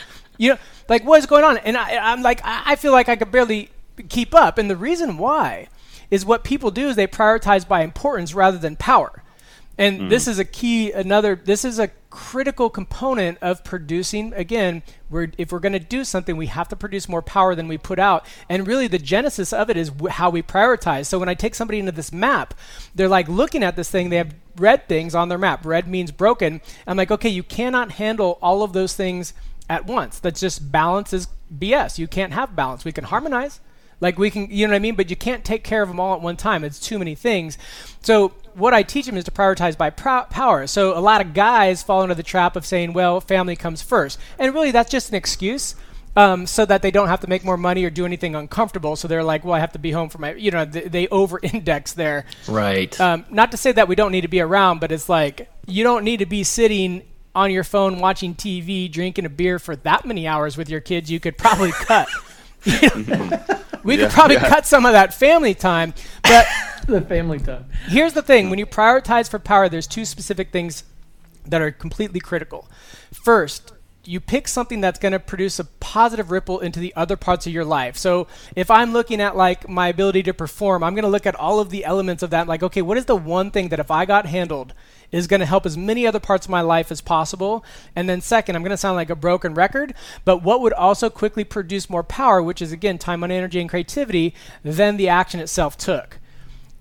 You 0.43 0.49
know, 0.49 0.57
like 0.89 1.03
what 1.05 1.19
is 1.19 1.25
going 1.25 1.45
on? 1.45 1.57
And 1.57 1.77
I, 1.77 2.11
I'm 2.11 2.21
like, 2.21 2.41
I 2.43 2.75
feel 2.75 2.91
like 2.91 3.07
I 3.07 3.15
could 3.15 3.31
barely 3.31 3.69
keep 4.09 4.35
up. 4.35 4.57
And 4.57 4.69
the 4.69 4.75
reason 4.75 5.17
why 5.17 5.69
is 6.11 6.25
what 6.25 6.43
people 6.43 6.69
do 6.69 6.89
is 6.89 6.95
they 6.95 7.07
prioritize 7.07 7.65
by 7.67 7.81
importance 7.81 8.33
rather 8.33 8.57
than 8.57 8.75
power. 8.75 9.23
And 9.77 10.01
mm-hmm. 10.01 10.09
this 10.09 10.27
is 10.27 10.37
a 10.37 10.45
key, 10.45 10.91
another, 10.91 11.35
this 11.35 11.65
is 11.65 11.79
a 11.79 11.89
critical 12.11 12.69
component 12.69 13.39
of 13.41 13.63
producing. 13.63 14.33
Again, 14.33 14.83
we're, 15.09 15.31
if 15.37 15.51
we're 15.51 15.59
going 15.59 15.73
to 15.73 15.79
do 15.79 16.03
something, 16.03 16.37
we 16.37 16.45
have 16.47 16.67
to 16.67 16.75
produce 16.75 17.09
more 17.09 17.23
power 17.23 17.55
than 17.55 17.67
we 17.67 17.79
put 17.79 17.97
out. 17.97 18.25
And 18.49 18.67
really, 18.67 18.87
the 18.87 18.99
genesis 18.99 19.51
of 19.51 19.71
it 19.71 19.77
is 19.77 19.89
w- 19.89 20.11
how 20.11 20.29
we 20.29 20.43
prioritize. 20.43 21.07
So 21.07 21.17
when 21.17 21.29
I 21.29 21.33
take 21.33 21.55
somebody 21.55 21.79
into 21.79 21.91
this 21.91 22.11
map, 22.11 22.53
they're 22.93 23.07
like 23.07 23.27
looking 23.27 23.63
at 23.63 23.75
this 23.75 23.89
thing, 23.89 24.09
they 24.09 24.17
have 24.17 24.35
red 24.57 24.87
things 24.87 25.15
on 25.15 25.29
their 25.29 25.39
map. 25.39 25.65
Red 25.65 25.87
means 25.87 26.11
broken. 26.11 26.61
I'm 26.85 26.97
like, 26.97 27.09
okay, 27.09 27.29
you 27.29 27.41
cannot 27.41 27.93
handle 27.93 28.37
all 28.43 28.61
of 28.61 28.73
those 28.73 28.93
things 28.93 29.33
at 29.69 29.85
once. 29.85 30.19
That's 30.19 30.39
just 30.39 30.71
balance 30.71 31.13
is 31.13 31.27
BS. 31.57 31.97
You 31.97 32.07
can't 32.07 32.33
have 32.33 32.55
balance. 32.55 32.85
We 32.85 32.91
can 32.91 33.05
harmonize. 33.05 33.59
Like 34.01 34.17
we 34.17 34.29
can, 34.29 34.49
you 34.51 34.67
know 34.67 34.73
what 34.73 34.77
I 34.77 34.79
mean? 34.79 34.95
But 34.95 35.09
you 35.09 35.15
can't 35.15 35.45
take 35.45 35.63
care 35.63 35.81
of 35.81 35.87
them 35.87 35.99
all 35.99 36.13
at 36.13 36.21
one 36.21 36.35
time. 36.35 36.63
It's 36.63 36.79
too 36.79 36.99
many 36.99 37.15
things. 37.15 37.57
So 38.01 38.29
what 38.53 38.73
I 38.73 38.83
teach 38.83 39.05
them 39.05 39.17
is 39.17 39.23
to 39.25 39.31
prioritize 39.31 39.77
by 39.77 39.89
prou- 39.91 40.29
power. 40.29 40.67
So 40.67 40.97
a 40.97 40.99
lot 40.99 41.21
of 41.21 41.33
guys 41.33 41.81
fall 41.81 42.03
into 42.03 42.15
the 42.15 42.23
trap 42.23 42.55
of 42.55 42.65
saying, 42.65 42.93
well, 42.93 43.21
family 43.21 43.55
comes 43.55 43.81
first. 43.81 44.19
And 44.37 44.53
really 44.53 44.71
that's 44.71 44.91
just 44.91 45.09
an 45.09 45.15
excuse. 45.15 45.75
Um, 46.15 46.45
so 46.45 46.63
that 46.65 46.83
they 46.83 46.91
don't 46.91 47.07
have 47.07 47.21
to 47.21 47.27
make 47.27 47.43
more 47.43 47.57
money 47.57 47.83
or 47.85 47.89
do 47.89 48.05
anything 48.05 48.35
uncomfortable. 48.35 48.95
So 48.95 49.07
they're 49.07 49.23
like, 49.23 49.43
well, 49.43 49.55
I 49.55 49.59
have 49.59 49.71
to 49.71 49.79
be 49.79 49.89
home 49.89 50.09
for 50.09 50.19
my, 50.19 50.35
you 50.35 50.51
know, 50.51 50.63
they, 50.63 50.81
they 50.81 51.07
over-index 51.07 51.93
there. 51.93 52.25
Right. 52.47 52.99
Um, 53.01 53.25
not 53.31 53.49
to 53.49 53.57
say 53.57 53.71
that 53.71 53.87
we 53.87 53.95
don't 53.95 54.11
need 54.11 54.21
to 54.21 54.27
be 54.27 54.39
around, 54.39 54.79
but 54.79 54.91
it's 54.91 55.09
like 55.09 55.49
you 55.65 55.83
don't 55.83 56.03
need 56.03 56.17
to 56.17 56.27
be 56.27 56.43
sitting 56.43 57.01
on 57.35 57.51
your 57.51 57.63
phone 57.63 57.99
watching 57.99 58.35
TV, 58.35 58.91
drinking 58.91 59.25
a 59.25 59.29
beer 59.29 59.59
for 59.59 59.75
that 59.77 60.05
many 60.05 60.27
hours 60.27 60.57
with 60.57 60.69
your 60.69 60.79
kids. 60.79 61.09
You 61.09 61.19
could 61.19 61.37
probably 61.37 61.71
cut. 61.71 62.07
You 62.63 62.89
know? 63.07 63.43
we 63.83 63.97
could 63.97 64.11
probably 64.11 64.37
cut 64.37 64.65
some 64.65 64.85
of 64.85 64.93
that 64.93 65.13
family 65.13 65.53
time. 65.53 65.93
But 66.23 66.47
the 66.87 67.01
family 67.01 67.39
time. 67.39 67.65
here's 67.87 68.13
the 68.13 68.21
thing 68.21 68.49
when 68.49 68.59
you 68.59 68.65
prioritize 68.65 69.29
for 69.29 69.39
power, 69.39 69.69
there's 69.69 69.87
two 69.87 70.05
specific 70.05 70.51
things 70.51 70.83
that 71.45 71.61
are 71.61 71.71
completely 71.71 72.19
critical. 72.19 72.69
First, 73.11 73.73
you 74.05 74.19
pick 74.19 74.47
something 74.47 74.81
that's 74.81 74.99
going 74.99 75.13
to 75.13 75.19
produce 75.19 75.59
a 75.59 75.63
positive 75.63 76.29
ripple 76.29 76.59
into 76.59 76.79
the 76.79 76.93
other 76.95 77.15
parts 77.15 77.47
of 77.47 77.53
your 77.53 77.63
life. 77.63 77.95
So, 77.95 78.27
if 78.55 78.69
I'm 78.69 78.91
looking 78.91 79.21
at 79.21 79.35
like 79.35 79.69
my 79.69 79.87
ability 79.87 80.23
to 80.23 80.33
perform, 80.33 80.83
I'm 80.83 80.93
going 80.93 81.03
to 81.03 81.09
look 81.09 81.25
at 81.25 81.35
all 81.35 81.59
of 81.59 81.69
the 81.69 81.85
elements 81.85 82.21
of 82.23 82.29
that 82.31 82.47
like 82.47 82.63
okay, 82.63 82.81
what 82.81 82.97
is 82.97 83.05
the 83.05 83.15
one 83.15 83.51
thing 83.51 83.69
that 83.69 83.79
if 83.79 83.91
I 83.91 84.05
got 84.05 84.25
handled 84.25 84.73
is 85.13 85.27
going 85.27 85.39
to 85.39 85.45
help 85.45 85.65
as 85.65 85.77
many 85.77 86.05
other 86.05 86.19
parts 86.19 86.47
of 86.47 86.49
my 86.49 86.59
life 86.59 86.91
as 86.91 86.99
possible? 86.99 87.63
And 87.95 88.09
then 88.09 88.19
second, 88.19 88.57
I'm 88.57 88.63
going 88.63 88.71
to 88.71 88.77
sound 88.77 88.97
like 88.97 89.09
a 89.09 89.15
broken 89.15 89.53
record, 89.53 89.93
but 90.25 90.43
what 90.43 90.59
would 90.59 90.73
also 90.73 91.09
quickly 91.09 91.45
produce 91.45 91.89
more 91.89 92.03
power, 92.03 92.43
which 92.43 92.61
is 92.61 92.73
again 92.73 92.97
time, 92.97 93.21
money, 93.21 93.35
energy 93.35 93.61
and 93.61 93.69
creativity 93.69 94.33
than 94.63 94.97
the 94.97 95.07
action 95.07 95.39
itself 95.39 95.77
took. 95.77 96.19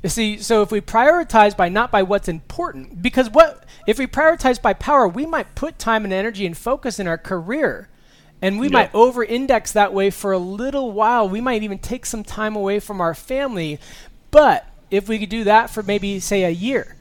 You 0.02 0.08
see, 0.08 0.38
so 0.38 0.62
if 0.62 0.72
we 0.72 0.80
prioritize 0.80 1.56
by 1.56 1.68
not 1.68 1.92
by 1.92 2.02
what's 2.02 2.26
important, 2.26 3.02
because 3.02 3.30
what 3.30 3.64
if 3.86 3.98
we 3.98 4.06
prioritize 4.06 4.60
by 4.60 4.72
power, 4.72 5.06
we 5.06 5.26
might 5.26 5.54
put 5.54 5.78
time 5.78 6.04
and 6.04 6.12
energy 6.12 6.44
and 6.44 6.56
focus 6.56 6.98
in 6.98 7.06
our 7.06 7.18
career. 7.18 7.88
And 8.40 8.58
we 8.58 8.66
Yeah. 8.66 8.72
might 8.72 8.94
over 8.94 9.22
index 9.22 9.70
that 9.70 9.92
way 9.92 10.10
for 10.10 10.32
a 10.32 10.38
little 10.38 10.90
while. 10.90 11.28
We 11.28 11.40
might 11.40 11.62
even 11.62 11.78
take 11.78 12.04
some 12.06 12.24
time 12.24 12.56
away 12.56 12.80
from 12.80 13.00
our 13.00 13.14
family. 13.14 13.78
But 14.32 14.66
if 14.90 15.08
we 15.08 15.20
could 15.20 15.28
do 15.28 15.44
that 15.44 15.70
for 15.70 15.84
maybe, 15.84 16.18
say, 16.18 16.42
a 16.42 16.50
year 16.50 16.96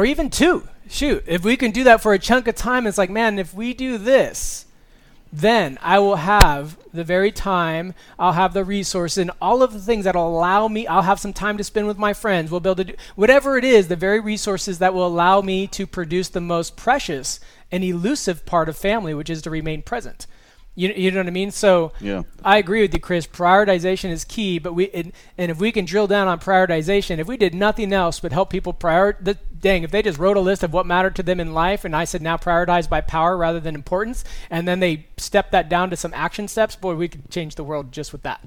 or 0.00 0.06
even 0.06 0.30
two, 0.30 0.66
shoot, 0.88 1.22
if 1.26 1.44
we 1.44 1.58
can 1.58 1.72
do 1.72 1.84
that 1.84 2.00
for 2.00 2.14
a 2.14 2.18
chunk 2.18 2.48
of 2.48 2.54
time, 2.54 2.86
it's 2.86 2.96
like, 2.96 3.10
man, 3.10 3.38
if 3.38 3.52
we 3.52 3.74
do 3.74 3.98
this, 3.98 4.64
then 5.30 5.76
I 5.82 5.98
will 5.98 6.16
have 6.16 6.78
the 6.90 7.04
very 7.04 7.30
time, 7.30 7.92
I'll 8.18 8.32
have 8.32 8.54
the 8.54 8.64
resources, 8.64 9.18
and 9.18 9.30
all 9.42 9.62
of 9.62 9.74
the 9.74 9.78
things 9.78 10.06
that'll 10.06 10.26
allow 10.26 10.68
me, 10.68 10.86
I'll 10.86 11.02
have 11.02 11.20
some 11.20 11.34
time 11.34 11.58
to 11.58 11.64
spend 11.64 11.86
with 11.86 11.98
my 11.98 12.14
friends. 12.14 12.50
We'll 12.50 12.60
be 12.60 12.70
able 12.70 12.76
to 12.76 12.84
do 12.84 12.94
whatever 13.14 13.58
it 13.58 13.64
is, 13.64 13.88
the 13.88 13.94
very 13.94 14.20
resources 14.20 14.78
that 14.78 14.94
will 14.94 15.06
allow 15.06 15.42
me 15.42 15.66
to 15.66 15.86
produce 15.86 16.30
the 16.30 16.40
most 16.40 16.78
precious 16.78 17.38
and 17.70 17.84
elusive 17.84 18.46
part 18.46 18.70
of 18.70 18.78
family, 18.78 19.12
which 19.12 19.28
is 19.28 19.42
to 19.42 19.50
remain 19.50 19.82
present. 19.82 20.26
You, 20.80 20.94
you 20.96 21.10
know 21.10 21.18
what 21.18 21.26
I 21.26 21.30
mean? 21.30 21.50
So 21.50 21.92
Yeah. 22.00 22.22
I 22.42 22.56
agree 22.56 22.80
with 22.80 22.94
you, 22.94 23.00
Chris. 23.00 23.26
Prioritization 23.26 24.10
is 24.10 24.24
key, 24.24 24.58
but 24.58 24.72
we 24.72 24.90
and, 24.90 25.12
and 25.36 25.50
if 25.50 25.58
we 25.58 25.72
can 25.72 25.84
drill 25.84 26.06
down 26.06 26.26
on 26.26 26.40
prioritization, 26.40 27.18
if 27.18 27.26
we 27.26 27.36
did 27.36 27.54
nothing 27.54 27.92
else 27.92 28.18
but 28.18 28.32
help 28.32 28.48
people 28.48 28.72
prior, 28.72 29.16
the, 29.20 29.36
dang, 29.60 29.82
if 29.82 29.90
they 29.90 30.00
just 30.00 30.18
wrote 30.18 30.38
a 30.38 30.40
list 30.40 30.62
of 30.62 30.72
what 30.72 30.86
mattered 30.86 31.16
to 31.16 31.22
them 31.22 31.38
in 31.38 31.52
life, 31.52 31.84
and 31.84 31.94
I 31.94 32.04
said 32.04 32.22
now 32.22 32.38
prioritize 32.38 32.88
by 32.88 33.02
power 33.02 33.36
rather 33.36 33.60
than 33.60 33.74
importance, 33.74 34.24
and 34.48 34.66
then 34.66 34.80
they 34.80 35.06
step 35.18 35.50
that 35.50 35.68
down 35.68 35.90
to 35.90 35.96
some 35.96 36.14
action 36.14 36.48
steps, 36.48 36.76
boy, 36.76 36.94
we 36.94 37.08
could 37.08 37.30
change 37.30 37.56
the 37.56 37.64
world 37.64 37.92
just 37.92 38.12
with 38.12 38.22
that. 38.22 38.40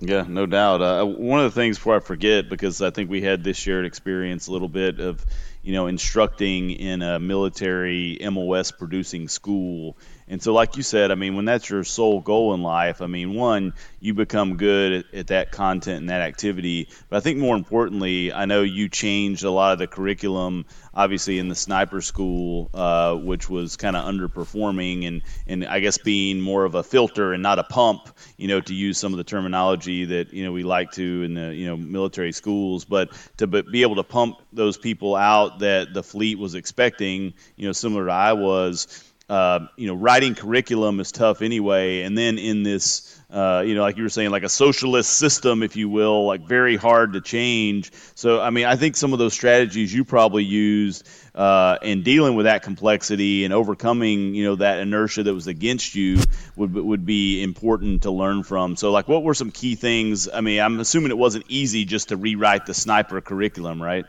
Yeah, 0.00 0.24
no 0.28 0.46
doubt. 0.46 0.82
Uh, 0.82 1.04
one 1.04 1.38
of 1.38 1.54
the 1.54 1.60
things 1.60 1.78
before 1.78 1.94
I 1.94 2.00
forget, 2.00 2.48
because 2.48 2.82
I 2.82 2.90
think 2.90 3.08
we 3.08 3.22
had 3.22 3.44
this 3.44 3.56
shared 3.56 3.86
experience 3.86 4.48
a 4.48 4.52
little 4.52 4.68
bit 4.68 4.98
of, 4.98 5.24
you 5.62 5.72
know, 5.72 5.86
instructing 5.86 6.70
in 6.70 7.02
a 7.02 7.18
military 7.20 8.18
MOS 8.20 8.72
producing 8.72 9.28
school. 9.28 9.96
And 10.28 10.42
so, 10.42 10.54
like 10.54 10.76
you 10.76 10.82
said, 10.82 11.10
I 11.10 11.14
mean, 11.14 11.36
when 11.36 11.44
that's 11.44 11.68
your 11.68 11.84
sole 11.84 12.20
goal 12.20 12.54
in 12.54 12.62
life, 12.62 13.02
I 13.02 13.06
mean, 13.06 13.34
one, 13.34 13.74
you 14.00 14.14
become 14.14 14.56
good 14.56 14.92
at, 14.92 15.14
at 15.14 15.26
that 15.26 15.52
content 15.52 16.00
and 16.00 16.10
that 16.10 16.22
activity. 16.22 16.88
But 17.10 17.18
I 17.18 17.20
think 17.20 17.38
more 17.38 17.54
importantly, 17.54 18.32
I 18.32 18.46
know 18.46 18.62
you 18.62 18.88
changed 18.88 19.44
a 19.44 19.50
lot 19.50 19.72
of 19.72 19.78
the 19.78 19.86
curriculum, 19.86 20.64
obviously, 20.94 21.38
in 21.38 21.48
the 21.48 21.54
sniper 21.54 22.00
school, 22.00 22.70
uh, 22.72 23.14
which 23.14 23.50
was 23.50 23.76
kind 23.76 23.94
of 23.94 24.04
underperforming 24.04 25.06
and, 25.06 25.22
and 25.46 25.66
I 25.66 25.80
guess 25.80 25.98
being 25.98 26.40
more 26.40 26.64
of 26.64 26.76
a 26.76 26.82
filter 26.82 27.32
and 27.32 27.42
not 27.42 27.58
a 27.58 27.64
pump, 27.64 28.08
you 28.38 28.48
know, 28.48 28.60
to 28.60 28.74
use 28.74 28.98
some 28.98 29.12
of 29.12 29.18
the 29.18 29.24
terminology 29.24 30.06
that, 30.06 30.32
you 30.32 30.44
know, 30.44 30.52
we 30.52 30.62
like 30.62 30.92
to 30.92 31.22
in 31.24 31.34
the, 31.34 31.54
you 31.54 31.66
know, 31.66 31.76
military 31.76 32.32
schools. 32.32 32.84
But 32.84 33.10
to 33.36 33.46
be 33.46 33.62
be 33.62 33.82
able 33.82 33.96
to 33.96 34.02
pump 34.02 34.40
those 34.52 34.78
people 34.78 35.14
out 35.14 35.51
that 35.60 35.94
the 35.94 36.02
fleet 36.02 36.38
was 36.38 36.54
expecting, 36.54 37.34
you 37.56 37.66
know, 37.66 37.72
similar 37.72 38.06
to 38.06 38.12
I 38.12 38.32
was, 38.34 39.04
uh, 39.28 39.66
you 39.76 39.86
know, 39.86 39.94
writing 39.94 40.34
curriculum 40.34 41.00
is 41.00 41.10
tough 41.10 41.40
anyway. 41.40 42.02
And 42.02 42.18
then 42.18 42.38
in 42.38 42.62
this, 42.62 43.18
uh, 43.30 43.62
you 43.64 43.74
know, 43.74 43.80
like 43.80 43.96
you 43.96 44.02
were 44.02 44.10
saying, 44.10 44.30
like 44.30 44.42
a 44.42 44.48
socialist 44.50 45.10
system, 45.10 45.62
if 45.62 45.74
you 45.74 45.88
will, 45.88 46.26
like 46.26 46.46
very 46.46 46.76
hard 46.76 47.14
to 47.14 47.22
change. 47.22 47.92
So, 48.14 48.40
I 48.40 48.50
mean, 48.50 48.66
I 48.66 48.76
think 48.76 48.94
some 48.94 49.14
of 49.14 49.18
those 49.18 49.32
strategies 49.32 49.94
you 49.94 50.04
probably 50.04 50.44
used 50.44 51.08
uh, 51.34 51.78
in 51.80 52.02
dealing 52.02 52.34
with 52.34 52.44
that 52.44 52.62
complexity 52.62 53.44
and 53.44 53.54
overcoming, 53.54 54.34
you 54.34 54.44
know, 54.44 54.56
that 54.56 54.80
inertia 54.80 55.22
that 55.22 55.32
was 55.32 55.46
against 55.46 55.94
you 55.94 56.18
would 56.56 56.74
would 56.74 57.06
be 57.06 57.42
important 57.42 58.02
to 58.02 58.10
learn 58.10 58.42
from. 58.42 58.76
So, 58.76 58.90
like, 58.90 59.08
what 59.08 59.22
were 59.22 59.32
some 59.34 59.50
key 59.50 59.76
things? 59.76 60.28
I 60.28 60.42
mean, 60.42 60.60
I'm 60.60 60.78
assuming 60.78 61.10
it 61.10 61.16
wasn't 61.16 61.46
easy 61.48 61.86
just 61.86 62.10
to 62.10 62.18
rewrite 62.18 62.66
the 62.66 62.74
sniper 62.74 63.22
curriculum, 63.22 63.82
right? 63.82 64.04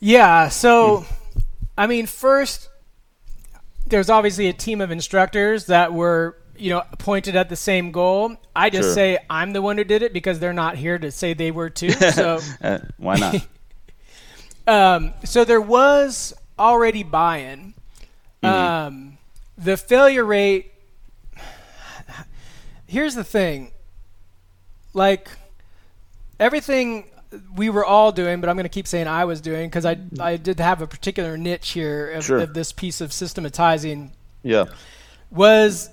Yeah. 0.00 0.48
So, 0.48 1.04
I 1.76 1.86
mean, 1.86 2.06
first, 2.06 2.68
there's 3.86 4.10
obviously 4.10 4.48
a 4.48 4.52
team 4.52 4.80
of 4.80 4.90
instructors 4.90 5.66
that 5.66 5.92
were, 5.92 6.36
you 6.56 6.70
know, 6.70 6.82
pointed 6.98 7.36
at 7.36 7.48
the 7.48 7.56
same 7.56 7.90
goal. 7.90 8.36
I 8.54 8.70
just 8.70 8.88
Sure. 8.88 8.94
say 8.94 9.18
I'm 9.30 9.52
the 9.52 9.62
one 9.62 9.78
who 9.78 9.84
did 9.84 10.02
it 10.02 10.12
because 10.12 10.38
they're 10.40 10.52
not 10.52 10.76
here 10.76 10.98
to 10.98 11.10
say 11.10 11.34
they 11.34 11.50
were 11.50 11.70
too. 11.70 11.90
So, 11.90 12.40
Uh, 12.62 12.78
why 12.96 13.16
not? 13.16 13.46
um, 14.66 15.14
so 15.24 15.44
there 15.44 15.60
was 15.60 16.34
already 16.58 17.02
buy-in. 17.02 17.74
Um, 18.42 19.18
the 19.56 19.76
failure 19.76 20.24
rate. 20.24 20.72
Here's 22.86 23.14
the 23.14 23.24
thing. 23.24 23.72
Like 24.94 25.28
everything 26.40 27.04
we 27.54 27.68
were 27.70 27.84
all 27.84 28.10
doing, 28.12 28.40
but 28.40 28.48
I'm 28.48 28.56
going 28.56 28.64
to 28.64 28.68
keep 28.70 28.86
saying 28.86 29.06
I 29.06 29.24
was 29.24 29.40
doing 29.40 29.68
because 29.68 29.84
I 29.84 29.98
I 30.20 30.36
did 30.36 30.60
have 30.60 30.80
a 30.82 30.86
particular 30.86 31.36
niche 31.36 31.70
here 31.70 32.10
of, 32.12 32.24
Sure. 32.24 32.38
of 32.38 32.54
this 32.54 32.72
piece 32.72 33.00
of 33.00 33.12
systematizing 33.12 34.12
yeah. 34.42 34.64
was 35.30 35.90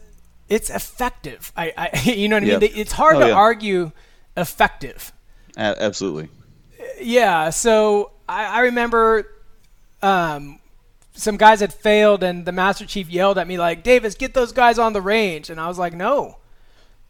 it's 0.47 0.69
effective. 0.69 1.51
I, 1.57 1.73
I 1.77 1.99
you 2.11 2.29
know 2.29 2.37
what 2.37 2.43
I 2.43 2.57
mean? 2.59 2.71
It's 2.75 2.91
hard 2.93 3.17
Oh, 3.17 3.19
to 3.21 3.27
yeah. 3.27 3.33
argue 3.33 3.91
effective. 4.37 5.11
A- 5.57 5.81
absolutely. 5.81 6.29
Yeah. 7.01 7.49
So 7.49 8.11
I, 8.29 8.45
I 8.45 8.59
remember 8.61 9.27
um, 10.01 10.59
some 11.13 11.37
guys 11.37 11.59
had 11.61 11.73
failed, 11.73 12.23
and 12.23 12.45
the 12.45 12.51
Master 12.51 12.85
Chief 12.85 13.09
yelled 13.09 13.37
at 13.37 13.47
me 13.47 13.57
like, 13.57 13.83
"Davis, 13.83 14.15
get 14.15 14.33
those 14.33 14.51
guys 14.51 14.77
on 14.79 14.93
the 14.93 15.01
range." 15.01 15.49
And 15.49 15.59
I 15.59 15.67
was 15.67 15.77
like, 15.79 15.93
"No, 15.93 16.37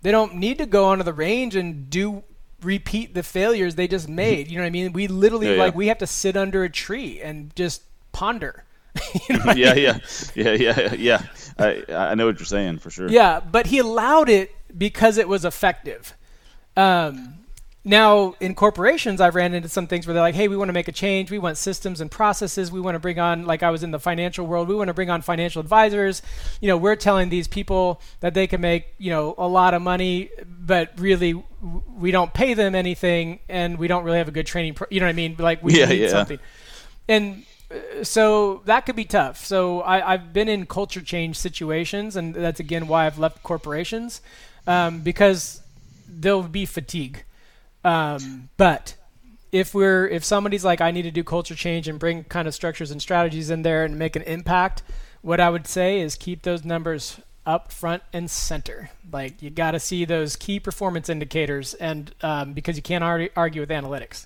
they 0.02 0.12
don't 0.12 0.36
need 0.36 0.58
to 0.60 0.66
go 0.66 0.86
onto 0.86 1.04
the 1.04 1.14
range 1.14 1.56
and 1.56 1.90
do 1.90 2.24
repeat 2.66 3.14
the 3.14 3.24
failures 3.24 3.76
they 3.76 3.88
just 3.88 4.10
made." 4.10 4.50
You 4.50 4.58
know 4.58 4.64
what 4.64 4.68
I 4.68 4.72
mean? 4.72 4.94
We 4.94 5.08
literally 5.08 5.48
Yeah, 5.48 5.54
yeah. 5.54 5.64
like 5.64 5.76
we 5.76 5.88
have 5.88 6.00
to 6.00 6.08
sit 6.08 6.36
under 6.36 6.64
a 6.64 6.70
tree 6.70 7.22
and 7.22 7.56
just 7.56 7.84
ponder. 8.12 8.64
You 9.30 9.38
know 9.38 9.46
what 9.46 9.58
I 9.58 9.60
yeah, 9.60 9.74
mean? 9.74 9.84
yeah, 9.84 10.00
yeah, 10.36 10.54
yeah, 10.54 10.94
yeah. 10.94 11.22
I 11.58 11.84
I 12.12 12.16
know 12.16 12.26
what 12.28 12.40
you're 12.40 12.46
saying 12.46 12.80
for 12.80 12.90
sure. 12.90 13.10
Yeah, 13.10 13.40
but 13.40 13.68
he 13.68 13.80
allowed 13.80 14.30
it 14.30 14.52
because 14.78 15.18
it 15.18 15.28
was 15.28 15.46
effective. 15.46 16.16
Um, 16.78 17.35
now, 17.88 18.34
in 18.40 18.56
corporations, 18.56 19.22
I've 19.22 19.36
ran 19.36 19.54
into 19.54 19.70
some 19.70 19.86
things 19.86 20.08
where 20.08 20.16
they're 20.16 20.24
like, 20.24 20.34
hey, 20.34 20.48
we 20.48 20.58
want 20.58 20.70
to 20.70 20.74
make 20.74 20.88
a 20.88 20.92
change. 20.92 21.30
We 21.30 21.38
want 21.38 21.56
systems 21.58 22.02
and 22.02 22.10
processes. 22.10 22.72
We 22.72 22.82
want 22.82 22.96
to 22.96 23.00
bring 23.00 23.20
on, 23.20 23.46
like 23.46 23.62
I 23.62 23.70
was 23.70 23.84
in 23.84 23.92
the 23.92 24.00
financial 24.00 24.48
world, 24.48 24.68
we 24.68 24.74
want 24.74 24.88
to 24.88 24.94
bring 24.96 25.12
on 25.12 25.22
financial 25.22 25.60
advisors. 25.60 26.24
You 26.62 26.68
know, 26.68 26.78
we're 26.78 26.96
telling 26.96 27.30
these 27.30 27.48
people 27.48 28.02
that 28.22 28.34
they 28.34 28.48
can 28.48 28.60
make, 28.60 28.88
you 28.98 29.12
know, 29.12 29.36
a 29.38 29.48
lot 29.48 29.76
of 29.76 29.84
money, 29.84 30.32
but 30.48 30.94
really 30.98 31.34
w- 31.34 31.84
we 31.96 32.10
don't 32.10 32.34
pay 32.34 32.56
them 32.56 32.74
anything 32.74 33.40
and 33.48 33.78
we 33.78 33.88
don't 33.88 34.04
really 34.04 34.18
have 34.18 34.28
a 34.28 34.32
good 34.32 34.48
training. 34.48 34.74
Pro- 34.74 34.88
you 34.90 35.00
know 35.00 35.06
what 35.06 35.12
I 35.12 35.14
mean? 35.14 35.36
Like, 35.38 35.62
we 35.64 35.74
Yeah, 35.74 35.86
need 35.86 36.02
yeah. 36.02 36.08
something. 36.08 36.40
And 37.08 37.44
uh, 37.70 38.04
so 38.04 38.64
that 38.66 38.88
could 38.88 38.96
be 38.96 39.06
tough. 39.06 39.46
So 39.46 39.82
I, 39.82 40.14
I've 40.14 40.34
been 40.34 40.50
in 40.50 40.66
culture 40.66 41.02
change 41.02 41.38
situations, 41.38 42.16
and 42.16 42.34
that's 42.34 42.60
again 42.60 42.88
why 42.88 43.06
I've 43.06 43.20
left 43.20 43.44
corporations 43.44 44.22
um, 44.66 45.02
because 45.02 45.62
there'll 46.08 46.44
be 46.44 46.66
fatigue. 46.66 47.24
Um, 47.86 48.50
but 48.58 48.96
if 49.52 49.74
we're 49.74 50.08
if 50.08 50.26
somebody's 50.26 50.66
like 50.66 50.82
I 50.82 50.92
need 50.92 51.04
to 51.04 51.12
do 51.12 51.24
culture 51.24 51.56
change 51.56 51.88
and 51.88 52.00
bring 52.00 52.24
kind 52.26 52.48
of 52.48 52.54
structures 52.54 52.92
and 52.92 53.02
strategies 53.02 53.50
in 53.50 53.62
there 53.62 53.86
and 53.86 53.98
make 53.98 54.16
an 54.16 54.24
impact, 54.24 54.84
what 55.22 55.40
I 55.40 55.50
would 55.50 55.68
say 55.68 56.02
is 56.02 56.16
keep 56.16 56.42
those 56.42 56.66
numbers 56.66 57.20
up 57.46 57.72
front 57.72 58.02
and 58.12 58.30
center. 58.30 58.90
Like 59.12 59.42
you 59.42 59.52
got 59.52 59.72
to 59.72 59.80
see 59.80 60.04
those 60.04 60.36
key 60.36 60.60
performance 60.60 61.10
indicators, 61.10 61.76
and 61.76 62.14
um, 62.22 62.54
because 62.54 62.76
you 62.76 62.82
can't 62.82 63.04
ar- 63.04 63.30
argue 63.36 63.62
with 63.62 63.70
analytics. 63.70 64.26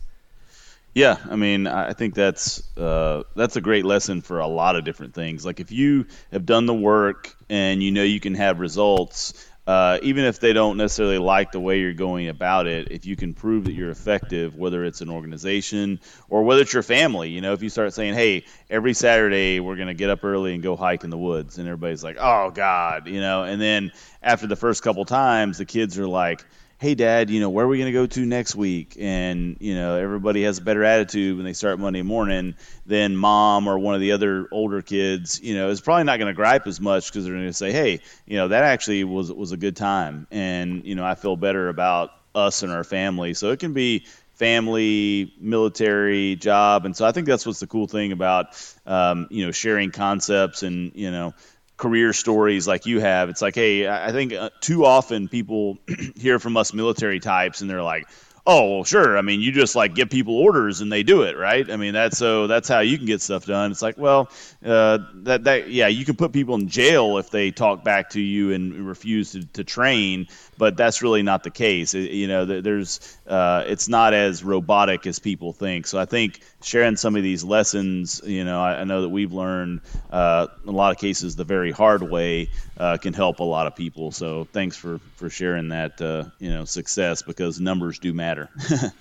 Yeah, 0.96 1.18
I 1.30 1.36
mean, 1.36 1.68
I 1.68 1.90
I 1.90 1.94
think 1.94 2.16
that's 2.16 2.64
uh, 2.78 3.24
that's 3.36 3.56
a 3.56 3.62
great 3.62 3.86
lesson 3.86 4.22
for 4.22 4.40
a 4.40 4.48
lot 4.48 4.76
of 4.76 4.86
different 4.86 5.14
things. 5.14 5.46
Like 5.46 5.60
if 5.60 5.72
you 5.72 6.08
have 6.32 6.46
done 6.46 6.66
the 6.66 6.74
work 6.74 7.36
and 7.50 7.84
you 7.84 7.92
know 7.92 8.04
you 8.04 8.20
can 8.20 8.36
have 8.36 8.60
results, 8.60 9.46
uh, 9.70 10.00
even 10.02 10.26
if 10.26 10.40
they 10.40 10.52
don't 10.52 10.78
necessarily 10.78 11.20
like 11.20 11.52
the 11.52 11.60
way 11.60 11.80
you're 11.80 11.94
going 11.94 12.28
about 12.28 12.66
it, 12.66 12.88
if 12.90 13.06
you 13.06 13.16
can 13.16 13.36
prove 13.36 13.66
that 13.66 13.74
you're 13.74 13.92
effective, 13.92 14.56
whether 14.56 14.84
it's 14.84 15.02
an 15.02 15.12
organization 15.12 16.00
or 16.28 16.42
whether 16.42 16.64
it's 16.64 16.74
your 16.74 16.82
family, 16.82 17.30
you 17.30 17.40
know, 17.40 17.54
if 17.54 17.62
you 17.62 17.70
start 17.70 17.94
saying, 17.94 18.16
"Hey, 18.16 18.46
every 18.68 18.96
Saturday 18.96 19.60
we're 19.60 19.76
going 19.76 19.88
to 19.88 19.94
get 19.94 20.10
up 20.10 20.24
early 20.24 20.56
and 20.56 20.64
go 20.64 20.76
hike 20.76 21.04
in 21.04 21.12
the 21.12 21.20
woods," 21.20 21.60
and 21.60 21.68
everybody's 21.68 22.04
like, 22.04 22.18
"Oh 22.20 22.50
God," 22.50 23.08
you 23.08 23.22
know, 23.22 23.44
and 23.44 23.62
then 23.62 23.92
after 24.24 24.48
the 24.48 24.56
first 24.56 24.82
couple 24.82 25.06
times, 25.06 25.60
the 25.60 25.66
kids 25.66 26.00
are 26.00 26.08
like 26.08 26.44
hey 26.80 26.96
dad 26.96 27.30
you 27.30 27.42
know 27.42 27.50
where 27.50 27.66
are 27.66 27.68
we 27.68 27.78
going 27.78 27.92
to 27.92 28.00
go 28.00 28.08
to 28.08 28.26
next 28.26 28.56
week? 28.56 28.96
And 28.98 29.58
you 29.60 29.76
know 29.76 29.98
everybody 29.98 30.44
has 30.44 30.60
a 30.60 30.62
better 30.62 30.86
attitude 30.86 31.36
when 31.36 31.46
they 31.46 31.52
start 31.52 31.78
monday 31.78 32.04
morning 32.04 32.56
than 32.86 33.18
mom 33.18 33.68
or 33.68 33.78
one 33.78 33.96
of 33.96 34.02
the 34.02 34.14
other 34.14 34.48
older 34.50 34.82
kids. 34.82 35.42
You 35.44 35.56
know 35.56 35.70
is 35.70 35.82
probably 35.82 36.06
not 36.06 36.20
going 36.20 36.30
to 36.30 36.34
gripe 36.34 36.68
as 36.68 36.80
much 36.80 37.12
because 37.12 37.26
they're 37.26 37.34
going 37.34 37.48
to 37.48 37.54
say 37.54 37.74
hey 37.74 38.00
you 38.26 38.38
know 38.38 38.48
that 38.48 38.64
actually 38.64 39.04
was 39.04 39.32
was 39.32 39.52
a 39.52 39.58
good 39.58 39.76
time. 39.76 40.26
And 40.32 40.86
you 40.86 40.96
know 40.96 41.06
i 41.06 41.16
feel 41.16 41.36
better 41.36 41.68
about 41.68 42.12
us 42.34 42.64
and 42.64 42.72
our 42.72 42.86
family. 42.86 43.34
So 43.34 43.52
it 43.52 43.60
can 43.60 43.74
be 43.74 44.06
family 44.36 45.34
military 45.38 46.38
job. 46.38 46.86
And 46.86 46.96
so 46.96 47.06
i 47.06 47.12
think 47.12 47.28
that's 47.28 47.46
what's 47.46 47.60
the 47.60 47.68
cool 47.68 47.88
thing 47.88 48.14
about 48.14 48.56
um, 48.86 49.28
you 49.30 49.46
know 49.46 49.52
sharing 49.52 49.92
concepts 49.92 50.64
and 50.64 50.94
you 50.96 51.12
know 51.12 51.34
career 51.80 52.14
stories 52.14 52.68
like 52.68 52.86
you 52.86 53.00
have. 53.00 53.30
It's 53.30 53.42
like, 53.42 53.56
hey, 53.56 53.88
I 53.88 54.12
think 54.12 54.34
uh, 54.34 54.52
too 54.60 54.86
often 54.86 55.28
people 55.28 55.80
hear 56.16 56.38
from 56.38 56.58
us 56.58 56.74
military 56.74 57.20
types 57.20 57.62
and 57.62 57.70
they're 57.70 57.82
like, 57.82 58.08
oh, 58.46 58.76
well, 58.76 58.84
sure. 58.84 59.18
I 59.18 59.22
mean, 59.22 59.42
you 59.42 59.52
just 59.52 59.76
like 59.76 59.96
give 59.96 60.10
people 60.10 60.38
orders 60.38 60.82
and 60.82 60.92
they 60.92 61.04
do 61.04 61.22
it, 61.24 61.38
right? 61.38 61.70
I 61.70 61.78
mean, 61.78 61.94
that's 61.94 62.18
so 62.18 62.48
that's 62.48 62.68
how 62.68 62.80
you 62.80 62.98
can 62.98 63.06
get 63.06 63.22
stuff 63.22 63.46
done. 63.46 63.72
It's 63.72 63.82
like, 63.82 63.98
well, 63.98 64.30
uh, 64.66 65.00
that 65.24 65.46
that 65.46 65.70
yeah, 65.70 65.88
you 65.88 66.06
can 66.06 66.16
put 66.16 66.34
people 66.34 66.56
in 66.56 66.68
jail 66.68 67.18
if 67.18 67.30
they 67.30 67.52
talk 67.52 67.84
back 67.84 68.12
to 68.12 68.22
you 68.22 68.52
and 68.54 68.88
refuse 68.88 69.32
to, 69.32 69.46
to 69.54 69.64
train, 69.64 70.28
but 70.60 70.78
that's 70.78 71.02
really 71.02 71.24
not 71.24 71.44
the 71.44 71.50
case. 71.50 71.96
It- 71.96 72.12
you 72.12 72.28
know, 72.28 72.46
there's 72.46 73.00
uh, 73.26 73.64
it's 73.66 73.88
not 73.88 74.14
as 74.14 74.44
robotic 74.44 75.08
as 75.08 75.18
people 75.18 75.54
think. 75.54 75.88
So 75.88 75.98
I 75.98 76.06
think 76.06 76.42
sharing 76.62 76.98
some 76.98 77.16
of 77.16 77.24
these 77.24 77.44
lessons, 77.44 78.22
you 78.26 78.44
know, 78.44 78.62
I, 78.62 78.82
I 78.82 78.84
know 78.84 79.02
that 79.02 79.10
we've 79.10 79.32
learned 79.34 79.80
uh, 80.12 80.48
in 80.64 80.70
a 80.70 80.74
lot 80.74 80.92
of 80.92 81.00
cases 81.00 81.36
the 81.36 81.46
very 81.46 81.72
hard 81.72 82.04
way 82.04 82.50
uh, 82.78 82.98
can 82.98 83.14
help 83.14 83.40
a 83.40 83.44
lot 83.44 83.66
of 83.68 83.76
people. 83.76 84.12
So 84.12 84.48
thanks 84.52 84.76
for 84.76 85.00
for 85.16 85.30
sharing 85.30 85.70
that, 85.70 86.02
uh, 86.02 86.26
you 86.40 86.52
know, 86.52 86.66
success 86.66 87.22
because 87.24 87.60
numbers 87.60 87.98
do 87.98 88.14
matter. 88.14 88.50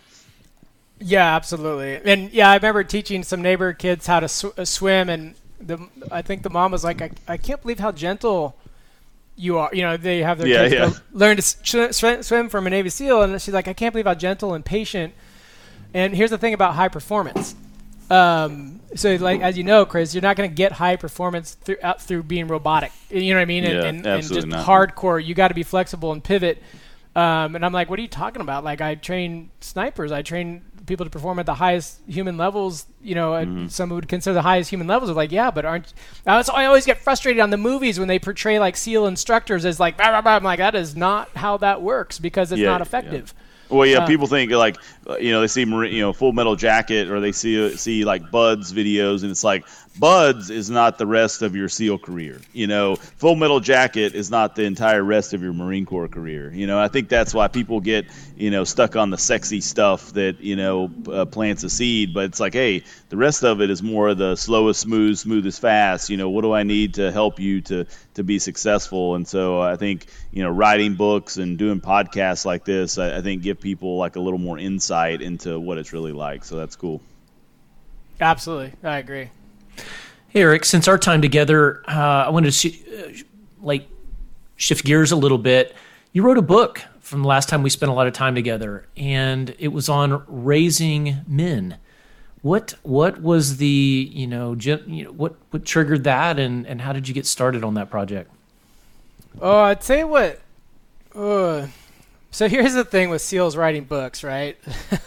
Yeah, 1.00 1.36
absolutely. 1.36 2.00
And 2.10 2.32
yeah, 2.32 2.50
I 2.50 2.56
remember 2.56 2.82
teaching 2.82 3.22
some 3.22 3.40
neighbor 3.40 3.72
kids 3.72 4.06
how 4.06 4.20
to 4.20 4.28
sw- 4.28 4.58
uh, 4.58 4.64
swim, 4.64 5.08
and 5.08 5.36
the 5.60 5.78
I 6.10 6.22
think 6.22 6.42
the 6.42 6.50
mom 6.50 6.72
was 6.72 6.82
like, 6.82 7.00
I, 7.00 7.10
I 7.28 7.36
can't 7.36 7.62
believe 7.62 7.78
how 7.78 7.92
gentle 7.92 8.56
you 9.38 9.58
are. 9.58 9.70
You 9.72 9.82
know, 9.82 9.96
they 9.96 10.22
have 10.22 10.36
their 10.38 10.46
Yeah, 10.48 10.68
kids 10.68 10.74
yeah. 10.74 11.00
learn 11.12 11.36
to 11.36 11.42
s- 11.42 11.56
sh- 11.62 11.92
swim, 11.96 12.22
swim 12.22 12.48
from 12.48 12.66
a 12.66 12.70
Navy 12.70 12.90
SEAL, 12.90 13.22
and 13.22 13.40
she's 13.40 13.54
like, 13.54 13.68
I 13.68 13.72
can't 13.72 13.92
believe 13.94 14.06
how 14.06 14.14
gentle 14.14 14.52
and 14.54 14.64
patient. 14.64 15.14
And 15.94 16.14
here's 16.14 16.30
the 16.30 16.38
thing 16.38 16.52
about 16.54 16.74
high 16.74 16.88
performance. 16.88 17.54
Um, 18.10 18.80
so, 18.94 19.14
like 19.16 19.40
as 19.42 19.56
you 19.58 19.64
know, 19.64 19.84
Chris, 19.84 20.14
you're 20.14 20.22
not 20.22 20.36
going 20.36 20.48
to 20.50 20.54
get 20.54 20.72
high 20.72 20.96
performance 20.96 21.54
through 21.54 21.76
out 21.82 22.00
through 22.00 22.22
being 22.24 22.48
robotic. 22.48 22.90
You 23.10 23.32
know 23.34 23.38
what 23.38 23.42
I 23.42 23.46
mean? 23.46 23.64
And, 23.64 23.74
Yeah, 23.74 23.84
and, 23.84 24.06
and 24.06 24.22
just 24.32 24.46
not. 24.46 24.66
hardcore. 24.66 25.24
You 25.24 25.34
got 25.34 25.48
to 25.48 25.54
be 25.54 25.62
flexible 25.62 26.12
and 26.12 26.22
pivot. 26.24 26.62
Um, 27.14 27.54
and 27.56 27.64
I'm 27.64 27.72
like, 27.72 27.90
what 27.90 27.98
are 27.98 28.02
you 28.02 28.08
talking 28.08 28.40
about? 28.42 28.64
Like, 28.64 28.80
I 28.80 28.94
train 28.94 29.50
snipers. 29.60 30.12
I 30.12 30.22
train 30.22 30.62
people 30.88 31.06
to 31.06 31.10
perform 31.10 31.38
at 31.38 31.46
the 31.46 31.54
highest 31.54 32.00
human 32.08 32.36
levels. 32.36 32.86
You 33.02 33.14
know, 33.14 33.32
Mm-hmm. 33.32 33.68
some 33.68 33.90
would 33.90 34.08
consider 34.08 34.34
the 34.34 34.42
highest 34.42 34.70
human 34.70 34.86
levels. 34.86 35.10
Of 35.10 35.16
like, 35.16 35.30
yeah, 35.30 35.50
but 35.50 35.64
aren't? 35.64 35.92
I, 36.26 36.36
was, 36.38 36.48
I 36.48 36.64
always 36.64 36.86
get 36.86 36.98
frustrated 36.98 37.40
on 37.40 37.50
the 37.50 37.56
movies 37.56 37.98
when 37.98 38.08
they 38.08 38.18
portray 38.18 38.58
like 38.58 38.76
SEAL 38.76 39.06
instructors 39.06 39.64
as 39.64 39.78
like. 39.78 39.94
I'm 40.00 40.42
like, 40.42 40.58
that 40.58 40.74
is 40.74 40.96
not 40.96 41.28
how 41.36 41.58
that 41.58 41.82
works 41.82 42.18
because 42.18 42.50
it's 42.50 42.60
Yeah, 42.60 42.70
not 42.70 42.80
yeah. 42.80 42.82
effective. 42.82 43.34
Well, 43.70 43.86
yeah, 43.86 43.98
Uh, 43.98 44.06
people 44.06 44.26
think 44.26 44.50
like 44.50 44.78
uh, 45.06 45.18
you 45.18 45.30
know 45.30 45.42
they 45.42 45.46
see 45.46 45.60
you 45.60 46.00
know 46.00 46.12
Full 46.14 46.32
Metal 46.32 46.56
Jacket 46.56 47.10
or 47.10 47.20
they 47.20 47.32
see 47.32 47.76
see 47.76 48.04
like 48.04 48.30
BUD/S 48.30 48.72
videos 48.72 49.22
and 49.22 49.30
it's 49.30 49.44
like 49.44 49.66
BUD/S 49.98 50.50
is 50.50 50.70
not 50.70 50.98
the 50.98 51.06
rest 51.06 51.42
of 51.42 51.56
your 51.56 51.68
SEAL 51.68 51.98
career. 51.98 52.40
You 52.52 52.66
know, 52.66 52.96
Full 52.96 53.34
Metal 53.34 53.58
Jacket 53.58 54.14
is 54.14 54.30
not 54.30 54.54
the 54.54 54.62
entire 54.62 55.02
rest 55.02 55.34
of 55.34 55.42
your 55.42 55.52
Marine 55.52 55.86
Corps 55.86 56.08
career. 56.08 56.52
You 56.52 56.66
know, 56.66 56.78
I 56.78 56.88
think 56.88 57.08
that's 57.08 57.34
why 57.34 57.48
people 57.48 57.80
get 57.80 58.06
you 58.36 58.50
know 58.50 58.64
stuck 58.64 58.96
on 58.96 59.10
the 59.10 59.18
sexy 59.18 59.60
stuff 59.60 60.12
that 60.12 60.40
you 60.40 60.56
know 60.56 60.90
uh, 61.10 61.24
plants 61.24 61.64
a 61.64 61.70
seed, 61.70 62.14
but 62.14 62.24
it's 62.26 62.38
like 62.38 62.52
hey, 62.52 62.84
the 63.08 63.16
rest 63.16 63.44
of 63.44 63.60
it 63.60 63.70
is 63.70 63.82
more 63.82 64.08
of 64.08 64.18
the 64.18 64.36
slowest 64.36 64.80
smooth, 64.80 65.18
smoothest 65.18 65.60
fast. 65.60 66.10
You 66.10 66.16
know, 66.16 66.30
what 66.30 66.42
do 66.42 66.52
I 66.52 66.62
need 66.62 66.94
to 66.94 67.10
help 67.10 67.40
you 67.40 67.60
to 67.62 67.86
to 68.14 68.22
be 68.22 68.38
successful? 68.38 69.16
And 69.16 69.26
so 69.26 69.60
I 69.60 69.76
think 69.76 70.06
you 70.30 70.44
know 70.44 70.50
writing 70.50 70.94
books 70.94 71.38
and 71.38 71.58
doing 71.58 71.80
podcasts 71.80 72.44
like 72.44 72.64
this, 72.64 72.98
I, 72.98 73.18
I 73.18 73.20
think 73.20 73.42
give 73.42 73.60
people 73.60 73.96
like 73.96 74.16
a 74.16 74.20
little 74.20 74.38
more 74.38 74.58
insight 74.58 75.22
into 75.22 75.58
what 75.58 75.78
it's 75.78 75.92
really 75.92 76.12
like. 76.12 76.44
So 76.44 76.56
that's 76.56 76.76
cool. 76.76 77.00
Absolutely, 78.20 78.72
I 78.82 78.98
agree. 78.98 79.30
Hey, 80.28 80.42
Eric, 80.42 80.64
since 80.64 80.88
our 80.88 80.98
time 80.98 81.22
together, 81.22 81.82
uh, 81.88 82.26
I 82.26 82.30
wanted 82.30 82.52
to 82.52 82.70
sh- 82.70 82.82
uh, 82.88 83.22
like 83.60 83.88
shift 84.56 84.84
gears 84.84 85.12
a 85.12 85.16
little 85.16 85.38
bit. 85.38 85.74
You 86.12 86.22
wrote 86.22 86.38
a 86.38 86.42
book 86.42 86.82
from 87.00 87.22
the 87.22 87.28
last 87.28 87.48
time 87.48 87.62
we 87.62 87.70
spent 87.70 87.90
a 87.90 87.94
lot 87.94 88.06
of 88.06 88.12
time 88.12 88.34
together, 88.34 88.86
and 88.96 89.54
it 89.58 89.68
was 89.68 89.88
on 89.88 90.22
raising 90.26 91.18
men. 91.26 91.78
What 92.42 92.74
what 92.82 93.20
was 93.20 93.56
the 93.56 93.66
you 94.12 94.26
know, 94.26 94.54
gen- 94.54 94.84
you 94.86 95.04
know 95.04 95.12
what 95.12 95.36
what 95.50 95.64
triggered 95.64 96.04
that, 96.04 96.38
and 96.38 96.66
and 96.66 96.80
how 96.80 96.92
did 96.92 97.08
you 97.08 97.14
get 97.14 97.26
started 97.26 97.64
on 97.64 97.74
that 97.74 97.90
project? 97.90 98.30
Oh, 99.40 99.60
I'd 99.60 99.82
say 99.82 100.04
what. 100.04 100.40
Uh, 101.14 101.68
so 102.30 102.48
here's 102.48 102.74
the 102.74 102.84
thing 102.84 103.10
with 103.10 103.22
SEALs 103.22 103.56
writing 103.56 103.84
books, 103.84 104.22
right? 104.22 104.56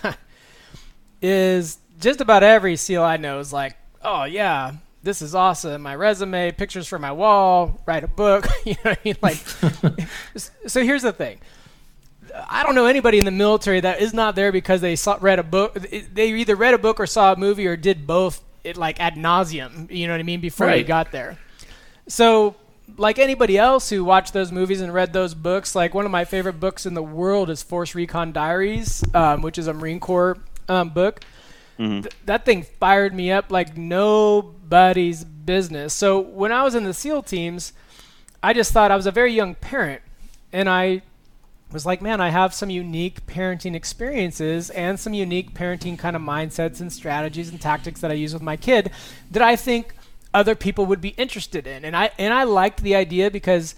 is 1.21 1.77
just 1.99 2.21
about 2.21 2.43
every 2.43 2.75
SEAL 2.75 3.03
I 3.03 3.17
know 3.17 3.39
is 3.39 3.53
like, 3.53 3.75
oh 4.03 4.23
yeah, 4.23 4.73
this 5.03 5.21
is 5.21 5.33
awesome. 5.33 5.81
My 5.81 5.95
resume, 5.95 6.51
pictures 6.51 6.87
for 6.87 6.99
my 6.99 7.11
wall, 7.11 7.81
write 7.85 8.03
a 8.03 8.07
book. 8.07 8.47
you 8.65 8.73
know 8.73 8.91
what 8.91 8.99
I 8.99 9.01
mean? 9.03 9.15
Like, 9.21 9.35
so 10.67 10.83
here's 10.83 11.01
the 11.01 11.13
thing. 11.13 11.39
I 12.49 12.63
don't 12.63 12.75
know 12.75 12.85
anybody 12.85 13.17
in 13.17 13.25
the 13.25 13.31
military 13.31 13.81
that 13.81 14.01
is 14.01 14.13
not 14.13 14.35
there 14.35 14.51
because 14.51 14.79
they 14.79 14.95
saw, 14.95 15.17
read 15.19 15.39
a 15.39 15.43
book. 15.43 15.73
They 15.73 16.31
either 16.33 16.55
read 16.55 16.73
a 16.73 16.77
book 16.77 16.99
or 16.99 17.05
saw 17.05 17.33
a 17.33 17.35
movie 17.35 17.67
or 17.67 17.75
did 17.75 18.07
both, 18.07 18.41
it 18.63 18.77
like 18.77 18.99
ad 18.99 19.15
nauseum. 19.15 19.91
You 19.91 20.07
know 20.07 20.13
what 20.13 20.19
I 20.19 20.23
mean? 20.23 20.39
Before 20.39 20.67
they 20.67 20.83
got 20.83 21.11
there. 21.11 21.37
So 22.07 22.55
like 22.97 23.19
anybody 23.19 23.57
else 23.57 23.89
who 23.89 24.03
watched 24.03 24.33
those 24.33 24.51
movies 24.51 24.81
and 24.81 24.93
read 24.93 25.13
those 25.13 25.33
books, 25.33 25.75
like 25.75 25.93
one 25.93 26.05
of 26.05 26.11
my 26.11 26.25
favorite 26.25 26.59
books 26.59 26.85
in 26.85 26.93
the 26.93 27.03
world 27.03 27.49
is 27.49 27.63
Force 27.63 27.95
Recon 27.95 28.31
Diaries, 28.31 29.03
um, 29.13 29.41
which 29.41 29.57
is 29.57 29.67
a 29.67 29.73
Marine 29.73 29.99
Corps 29.99 30.37
um, 30.69 30.89
book. 30.89 31.21
Mm-hmm. 31.81 32.01
Th- 32.01 32.15
that 32.25 32.45
thing 32.45 32.61
fired 32.61 33.13
me 33.13 33.31
up 33.31 33.51
like 33.51 33.75
nobody's 33.75 35.23
business. 35.23 35.93
So 35.93 36.19
when 36.19 36.51
I 36.51 36.63
was 36.63 36.75
in 36.75 36.83
the 36.83 36.93
SEAL 36.93 37.23
teams, 37.23 37.73
I 38.43 38.53
just 38.53 38.71
thought 38.71 38.91
I 38.91 38.95
was 38.95 39.07
a 39.07 39.11
very 39.11 39.33
young 39.33 39.55
parent, 39.55 40.01
and 40.53 40.69
I 40.69 41.01
was 41.71 41.85
like, 41.85 42.01
man, 42.01 42.21
I 42.21 42.29
have 42.29 42.53
some 42.53 42.69
unique 42.69 43.25
parenting 43.25 43.75
experiences 43.75 44.69
and 44.71 44.99
some 44.99 45.13
unique 45.13 45.53
parenting 45.53 45.97
kind 45.97 46.15
of 46.15 46.21
mindsets 46.21 46.81
and 46.81 46.91
strategies 46.91 47.49
and 47.49 47.59
tactics 47.59 48.01
that 48.01 48.11
I 48.11 48.15
use 48.15 48.33
with 48.33 48.43
my 48.43 48.57
kid 48.57 48.91
that 49.31 49.41
I 49.41 49.55
think 49.55 49.95
other 50.33 50.53
people 50.53 50.85
would 50.85 51.01
be 51.01 51.09
interested 51.09 51.65
in. 51.65 51.85
And 51.85 51.95
I 51.95 52.11
and 52.17 52.33
I 52.33 52.43
liked 52.43 52.83
the 52.83 52.95
idea 52.95 53.31
because 53.31 53.73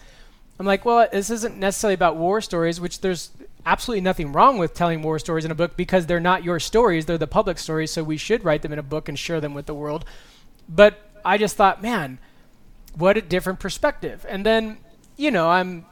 I'm 0.59 0.65
like, 0.65 0.85
well, 0.85 1.07
this 1.11 1.29
isn't 1.29 1.57
necessarily 1.57 1.93
about 1.93 2.15
war 2.15 2.41
stories, 2.41 2.81
which 2.81 3.01
there's 3.01 3.29
absolutely 3.65 4.01
nothing 4.01 4.31
wrong 4.31 4.57
with 4.57 4.73
telling 4.73 5.01
war 5.01 5.19
stories 5.19 5.45
in 5.45 5.51
a 5.51 5.55
book 5.55 5.77
because 5.77 6.05
they're 6.05 6.19
not 6.19 6.43
your 6.43 6.59
stories, 6.59 7.05
they're 7.05 7.17
the 7.17 7.27
public 7.27 7.57
stories, 7.57 7.91
so 7.91 8.03
we 8.03 8.17
should 8.17 8.43
write 8.43 8.61
them 8.61 8.73
in 8.73 8.79
a 8.79 8.83
book 8.83 9.07
and 9.09 9.17
share 9.17 9.39
them 9.41 9.53
with 9.53 9.65
the 9.65 9.73
world. 9.73 10.05
But 10.67 10.99
I 11.25 11.37
just 11.37 11.55
thought, 11.55 11.81
man, 11.81 12.19
what 12.95 13.17
a 13.17 13.21
different 13.21 13.59
perspective. 13.59 14.25
And 14.27 14.45
then, 14.45 14.77
you 15.17 15.31
know, 15.31 15.49
I'm 15.49 15.85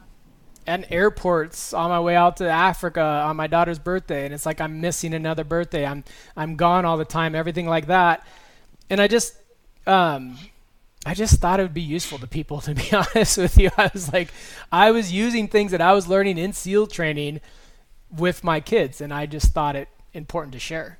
at 0.66 0.90
airports 0.92 1.72
on 1.72 1.90
my 1.90 2.00
way 2.00 2.14
out 2.14 2.36
to 2.36 2.48
Africa 2.48 3.00
on 3.00 3.36
my 3.36 3.46
daughter's 3.46 3.78
birthday 3.78 4.24
and 4.24 4.32
it's 4.32 4.46
like 4.46 4.60
I'm 4.60 4.80
missing 4.80 5.14
another 5.14 5.44
birthday. 5.44 5.84
I'm 5.84 6.04
I'm 6.36 6.56
gone 6.56 6.84
all 6.84 6.96
the 6.96 7.04
time, 7.04 7.34
everything 7.34 7.66
like 7.66 7.86
that. 7.86 8.24
And 8.88 9.00
I 9.00 9.08
just 9.08 9.34
um 9.86 10.38
I 11.04 11.14
just 11.14 11.40
thought 11.40 11.58
it 11.58 11.64
would 11.64 11.74
be 11.74 11.82
useful 11.82 12.18
to 12.18 12.28
people 12.28 12.60
to 12.62 12.74
be 12.74 12.90
honest 12.92 13.38
with 13.38 13.58
you. 13.58 13.70
I 13.76 13.90
was 13.92 14.12
like 14.12 14.28
I 14.70 14.90
was 14.92 15.12
using 15.12 15.48
things 15.48 15.72
that 15.72 15.80
I 15.80 15.92
was 15.92 16.06
learning 16.06 16.38
in 16.38 16.52
SEAL 16.52 16.88
training 16.88 17.40
with 18.16 18.44
my 18.44 18.60
kids 18.60 19.00
and 19.00 19.12
I 19.12 19.26
just 19.26 19.52
thought 19.52 19.76
it 19.76 19.88
important 20.14 20.52
to 20.52 20.58
share. 20.58 20.98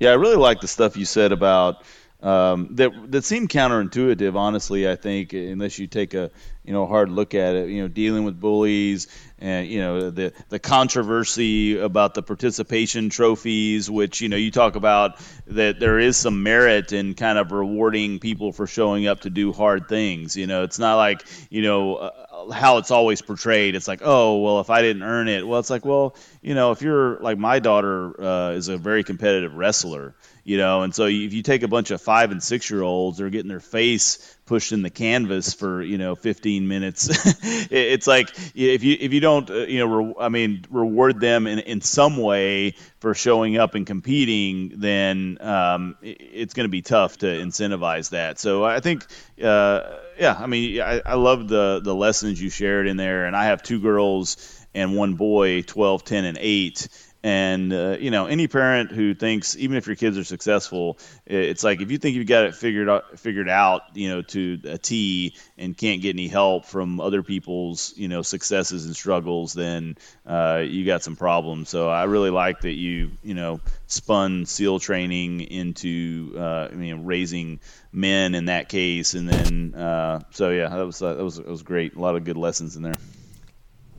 Yeah, 0.00 0.10
I 0.10 0.14
really 0.14 0.36
like 0.36 0.60
the 0.60 0.68
stuff 0.68 0.96
you 0.96 1.04
said 1.04 1.32
about 1.32 1.82
um, 2.22 2.68
that 2.72 2.90
that 3.12 3.24
seemed 3.24 3.50
counterintuitive. 3.50 4.34
Honestly, 4.34 4.88
I 4.88 4.96
think 4.96 5.34
unless 5.34 5.78
you 5.78 5.86
take 5.86 6.14
a 6.14 6.30
you 6.64 6.72
know 6.72 6.86
hard 6.86 7.10
look 7.10 7.34
at 7.34 7.54
it, 7.54 7.68
you 7.68 7.82
know, 7.82 7.88
dealing 7.88 8.24
with 8.24 8.40
bullies 8.40 9.08
and 9.44 9.68
you 9.68 9.78
know 9.78 10.10
the 10.10 10.32
the 10.48 10.58
controversy 10.58 11.78
about 11.78 12.14
the 12.14 12.22
participation 12.22 13.10
trophies, 13.10 13.90
which 13.90 14.22
you 14.22 14.30
know 14.30 14.38
you 14.38 14.50
talk 14.50 14.74
about 14.74 15.20
that 15.48 15.78
there 15.78 15.98
is 15.98 16.16
some 16.16 16.42
merit 16.42 16.92
in 16.92 17.12
kind 17.12 17.36
of 17.36 17.52
rewarding 17.52 18.20
people 18.20 18.52
for 18.52 18.66
showing 18.66 19.06
up 19.06 19.20
to 19.20 19.30
do 19.30 19.52
hard 19.52 19.86
things. 19.86 20.34
You 20.34 20.46
know, 20.46 20.62
it's 20.64 20.78
not 20.78 20.96
like 20.96 21.24
you 21.50 21.62
know. 21.62 21.96
Uh, 21.96 22.10
how 22.52 22.76
it's 22.76 22.90
always 22.90 23.22
portrayed. 23.22 23.74
It's 23.74 23.88
like, 23.88 24.00
oh, 24.02 24.42
well, 24.42 24.60
if 24.60 24.68
I 24.68 24.82
didn't 24.82 25.02
earn 25.02 25.28
it, 25.28 25.46
well, 25.46 25.60
it's 25.60 25.70
like, 25.70 25.86
well, 25.86 26.14
you 26.42 26.54
know, 26.54 26.72
if 26.72 26.82
you're 26.82 27.18
like 27.20 27.38
my 27.38 27.58
daughter 27.58 28.20
uh, 28.20 28.50
is 28.50 28.68
a 28.68 28.76
very 28.76 29.02
competitive 29.02 29.54
wrestler, 29.54 30.14
you 30.44 30.58
know, 30.58 30.82
and 30.82 30.94
so 30.94 31.06
if 31.06 31.32
you 31.32 31.42
take 31.42 31.62
a 31.62 31.68
bunch 31.68 31.90
of 31.90 32.02
five 32.02 32.30
and 32.30 32.42
six 32.42 32.70
year 32.70 32.82
olds, 32.82 33.16
they're 33.18 33.30
getting 33.30 33.48
their 33.48 33.60
face 33.60 34.36
pushed 34.44 34.72
in 34.72 34.82
the 34.82 34.90
canvas 34.90 35.54
for 35.54 35.82
you 35.82 35.96
know 35.96 36.14
15 36.14 36.68
minutes. 36.68 37.08
it's 37.70 38.06
like 38.06 38.28
if 38.54 38.84
you 38.84 38.96
if 39.00 39.14
you 39.14 39.20
don't 39.20 39.48
uh, 39.50 39.54
you 39.54 39.78
know 39.78 39.86
re- 39.86 40.14
I 40.20 40.28
mean 40.28 40.66
reward 40.70 41.18
them 41.18 41.46
in 41.46 41.60
in 41.60 41.80
some 41.80 42.18
way 42.18 42.74
for 43.00 43.14
showing 43.14 43.56
up 43.56 43.74
and 43.74 43.86
competing, 43.86 44.72
then 44.76 45.38
um, 45.40 45.96
it's 46.02 46.52
going 46.52 46.64
to 46.66 46.70
be 46.70 46.82
tough 46.82 47.18
to 47.18 47.26
incentivize 47.26 48.10
that. 48.10 48.38
So 48.38 48.64
I 48.64 48.80
think. 48.80 49.06
Uh, 49.42 49.98
yeah, 50.16 50.36
I 50.38 50.46
mean, 50.46 50.80
I, 50.80 51.02
I 51.04 51.14
love 51.14 51.48
the 51.48 51.80
the 51.82 51.92
lessons 51.92 52.40
you 52.40 52.48
shared 52.48 52.86
in 52.86 52.96
there, 52.96 53.26
and 53.26 53.34
I 53.34 53.46
have 53.46 53.64
two 53.64 53.80
girls 53.80 54.64
and 54.74 54.96
one 54.96 55.14
boy, 55.14 55.62
12, 55.62 56.04
10, 56.04 56.24
and 56.24 56.38
8. 56.40 56.88
And 57.24 57.72
uh, 57.72 57.96
you 57.98 58.10
know, 58.10 58.26
any 58.26 58.48
parent 58.48 58.92
who 58.92 59.14
thinks, 59.14 59.56
even 59.56 59.78
if 59.78 59.86
your 59.86 59.96
kids 59.96 60.18
are 60.18 60.24
successful, 60.24 60.98
it's 61.24 61.64
like 61.64 61.80
if 61.80 61.90
you 61.90 61.96
think 61.96 62.16
you've 62.16 62.26
got 62.26 62.44
it 62.44 62.54
figured 62.54 62.86
out, 62.86 63.18
figured 63.18 63.48
out, 63.48 63.80
you 63.94 64.10
know, 64.10 64.20
to 64.20 64.60
a 64.64 64.76
T, 64.76 65.34
and 65.56 65.74
can't 65.74 66.02
get 66.02 66.10
any 66.10 66.28
help 66.28 66.66
from 66.66 67.00
other 67.00 67.22
people's, 67.22 67.94
you 67.96 68.08
know, 68.08 68.20
successes 68.20 68.84
and 68.84 68.94
struggles, 68.94 69.54
then 69.54 69.96
uh, 70.26 70.64
you 70.66 70.84
got 70.84 71.02
some 71.02 71.16
problems. 71.16 71.70
So 71.70 71.88
I 71.88 72.04
really 72.04 72.28
like 72.28 72.60
that 72.60 72.74
you, 72.74 73.12
you 73.22 73.32
know, 73.32 73.60
spun 73.86 74.44
SEAL 74.44 74.80
training 74.80 75.40
into, 75.40 76.34
uh, 76.36 76.68
I 76.70 76.74
mean, 76.74 77.06
raising 77.06 77.60
men 77.90 78.34
in 78.34 78.44
that 78.46 78.68
case, 78.68 79.14
and 79.14 79.26
then 79.26 79.74
uh, 79.74 80.20
so 80.32 80.50
yeah, 80.50 80.68
that 80.68 80.84
was 80.84 81.00
uh, 81.00 81.14
that 81.14 81.24
was 81.24 81.36
that 81.36 81.46
was 81.46 81.62
great. 81.62 81.94
A 81.94 82.00
lot 82.00 82.16
of 82.16 82.24
good 82.24 82.36
lessons 82.36 82.76
in 82.76 82.82
there. 82.82 82.96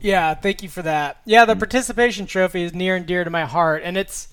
Yeah, 0.00 0.34
thank 0.34 0.62
you 0.62 0.68
for 0.68 0.82
that. 0.82 1.20
Yeah, 1.24 1.44
the 1.44 1.56
participation 1.56 2.26
trophy 2.26 2.62
is 2.62 2.74
near 2.74 2.96
and 2.96 3.06
dear 3.06 3.24
to 3.24 3.30
my 3.30 3.44
heart, 3.44 3.82
and 3.84 3.96
it's 3.96 4.28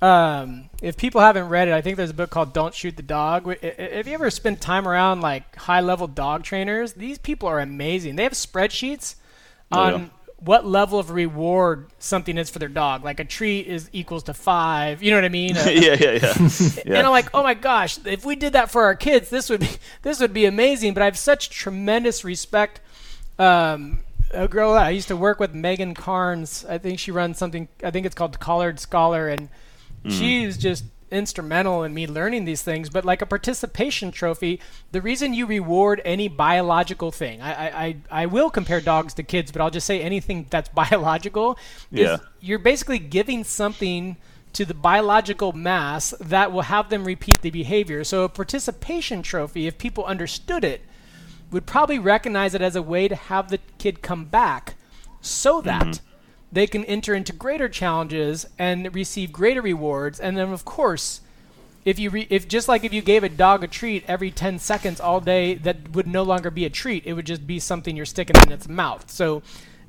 um, 0.00 0.70
if 0.80 0.96
people 0.96 1.20
haven't 1.20 1.48
read 1.48 1.66
it, 1.66 1.74
I 1.74 1.80
think 1.80 1.96
there's 1.96 2.10
a 2.10 2.14
book 2.14 2.30
called 2.30 2.52
"Don't 2.52 2.74
Shoot 2.74 2.96
the 2.96 3.02
Dog." 3.02 3.56
If 3.62 4.06
you 4.06 4.14
ever 4.14 4.30
spend 4.30 4.60
time 4.60 4.86
around 4.86 5.20
like 5.20 5.56
high-level 5.56 6.08
dog 6.08 6.44
trainers, 6.44 6.92
these 6.92 7.18
people 7.18 7.48
are 7.48 7.58
amazing. 7.58 8.16
They 8.16 8.22
have 8.22 8.32
spreadsheets 8.32 9.16
on 9.72 9.92
yeah. 9.92 10.08
what 10.38 10.64
level 10.64 11.00
of 11.00 11.10
reward 11.10 11.88
something 11.98 12.38
is 12.38 12.48
for 12.48 12.60
their 12.60 12.68
dog. 12.68 13.02
Like 13.02 13.18
a 13.18 13.24
treat 13.24 13.66
is 13.66 13.90
equals 13.92 14.22
to 14.24 14.34
five. 14.34 15.02
You 15.02 15.10
know 15.10 15.16
what 15.16 15.24
I 15.24 15.30
mean? 15.30 15.56
A- 15.56 15.72
yeah, 15.72 15.96
yeah, 15.98 16.18
yeah. 16.22 16.96
and 16.98 17.06
I'm 17.06 17.10
like, 17.10 17.30
oh 17.34 17.42
my 17.42 17.54
gosh, 17.54 17.98
if 18.06 18.24
we 18.24 18.36
did 18.36 18.52
that 18.52 18.70
for 18.70 18.84
our 18.84 18.94
kids, 18.94 19.30
this 19.30 19.50
would 19.50 19.60
be 19.60 19.70
this 20.02 20.20
would 20.20 20.32
be 20.32 20.44
amazing. 20.44 20.94
But 20.94 21.02
I 21.02 21.06
have 21.06 21.18
such 21.18 21.50
tremendous 21.50 22.24
respect. 22.24 22.80
Um, 23.36 23.98
Uh, 24.34 24.42
a 24.44 24.48
girl 24.48 24.72
I 24.72 24.90
used 24.90 25.08
to 25.08 25.16
work 25.16 25.40
with, 25.40 25.54
Megan 25.54 25.94
Carnes. 25.94 26.64
I 26.68 26.78
think 26.78 26.98
she 26.98 27.10
runs 27.10 27.38
something. 27.38 27.68
I 27.82 27.90
think 27.90 28.06
it's 28.06 28.14
called 28.14 28.38
Collared 28.40 28.80
Scholar, 28.80 29.28
and 29.28 29.48
mm. 30.04 30.10
she's 30.10 30.56
just 30.56 30.84
instrumental 31.10 31.84
in 31.84 31.94
me 31.94 32.06
learning 32.06 32.44
these 32.44 32.62
things. 32.62 32.90
But 32.90 33.04
like 33.04 33.22
a 33.22 33.26
participation 33.26 34.10
trophy, 34.10 34.60
the 34.92 35.00
reason 35.00 35.34
you 35.34 35.46
reward 35.46 36.02
any 36.04 36.28
biological 36.28 37.10
thing, 37.10 37.40
I 37.40 37.86
I, 37.86 37.96
I, 38.10 38.26
will 38.26 38.50
compare 38.50 38.80
dogs 38.80 39.14
to 39.14 39.22
kids, 39.22 39.50
but 39.50 39.62
I'll 39.62 39.70
just 39.70 39.86
say 39.86 40.00
anything 40.00 40.46
that's 40.50 40.68
biological. 40.84 41.58
is 41.92 42.00
Yeah. 42.00 42.16
you're 42.40 42.58
basically 42.58 42.98
giving 42.98 43.44
something 43.44 44.16
to 44.52 44.64
the 44.64 44.74
biological 44.74 45.52
mass 45.52 46.14
that 46.20 46.52
will 46.52 46.62
have 46.62 46.88
them 46.90 47.04
repeat 47.04 47.42
the 47.42 47.50
behavior. 47.50 48.02
So 48.04 48.24
a 48.24 48.28
participation 48.28 49.22
trophy, 49.22 49.66
if 49.66 49.78
people 49.78 50.04
understood 50.04 50.64
it, 50.64 50.80
would 51.50 51.66
probably 51.66 51.98
recognize 51.98 52.54
it 52.54 52.62
as 52.62 52.76
a 52.76 52.82
way 52.82 53.08
to 53.08 53.14
have 53.14 53.50
the 53.50 53.58
kid 53.78 54.02
come 54.02 54.24
back 54.24 54.74
so 55.20 55.58
mm-hmm. 55.58 55.66
that 55.66 56.00
they 56.50 56.66
can 56.66 56.84
enter 56.84 57.14
into 57.14 57.32
greater 57.32 57.68
challenges 57.68 58.46
and 58.58 58.94
receive 58.94 59.32
greater 59.32 59.62
rewards. 59.62 60.18
And 60.20 60.36
then 60.36 60.52
of 60.52 60.64
course 60.64 61.20
if 61.84 61.98
you 61.98 62.10
re- 62.10 62.26
if 62.28 62.48
just 62.48 62.68
like 62.68 62.84
if 62.84 62.92
you 62.92 63.00
gave 63.00 63.24
a 63.24 63.28
dog 63.28 63.64
a 63.64 63.66
treat 63.68 64.04
every 64.08 64.30
10 64.30 64.58
seconds 64.58 65.00
all 65.00 65.20
day 65.20 65.54
that 65.54 65.92
would 65.92 66.06
no 66.06 66.22
longer 66.22 66.50
be 66.50 66.64
a 66.64 66.70
treat 66.70 67.06
it 67.06 67.14
would 67.14 67.26
just 67.26 67.46
be 67.46 67.58
something 67.58 67.96
you're 67.96 68.06
sticking 68.06 68.36
in 68.42 68.52
its 68.52 68.68
mouth. 68.68 69.10
So 69.10 69.42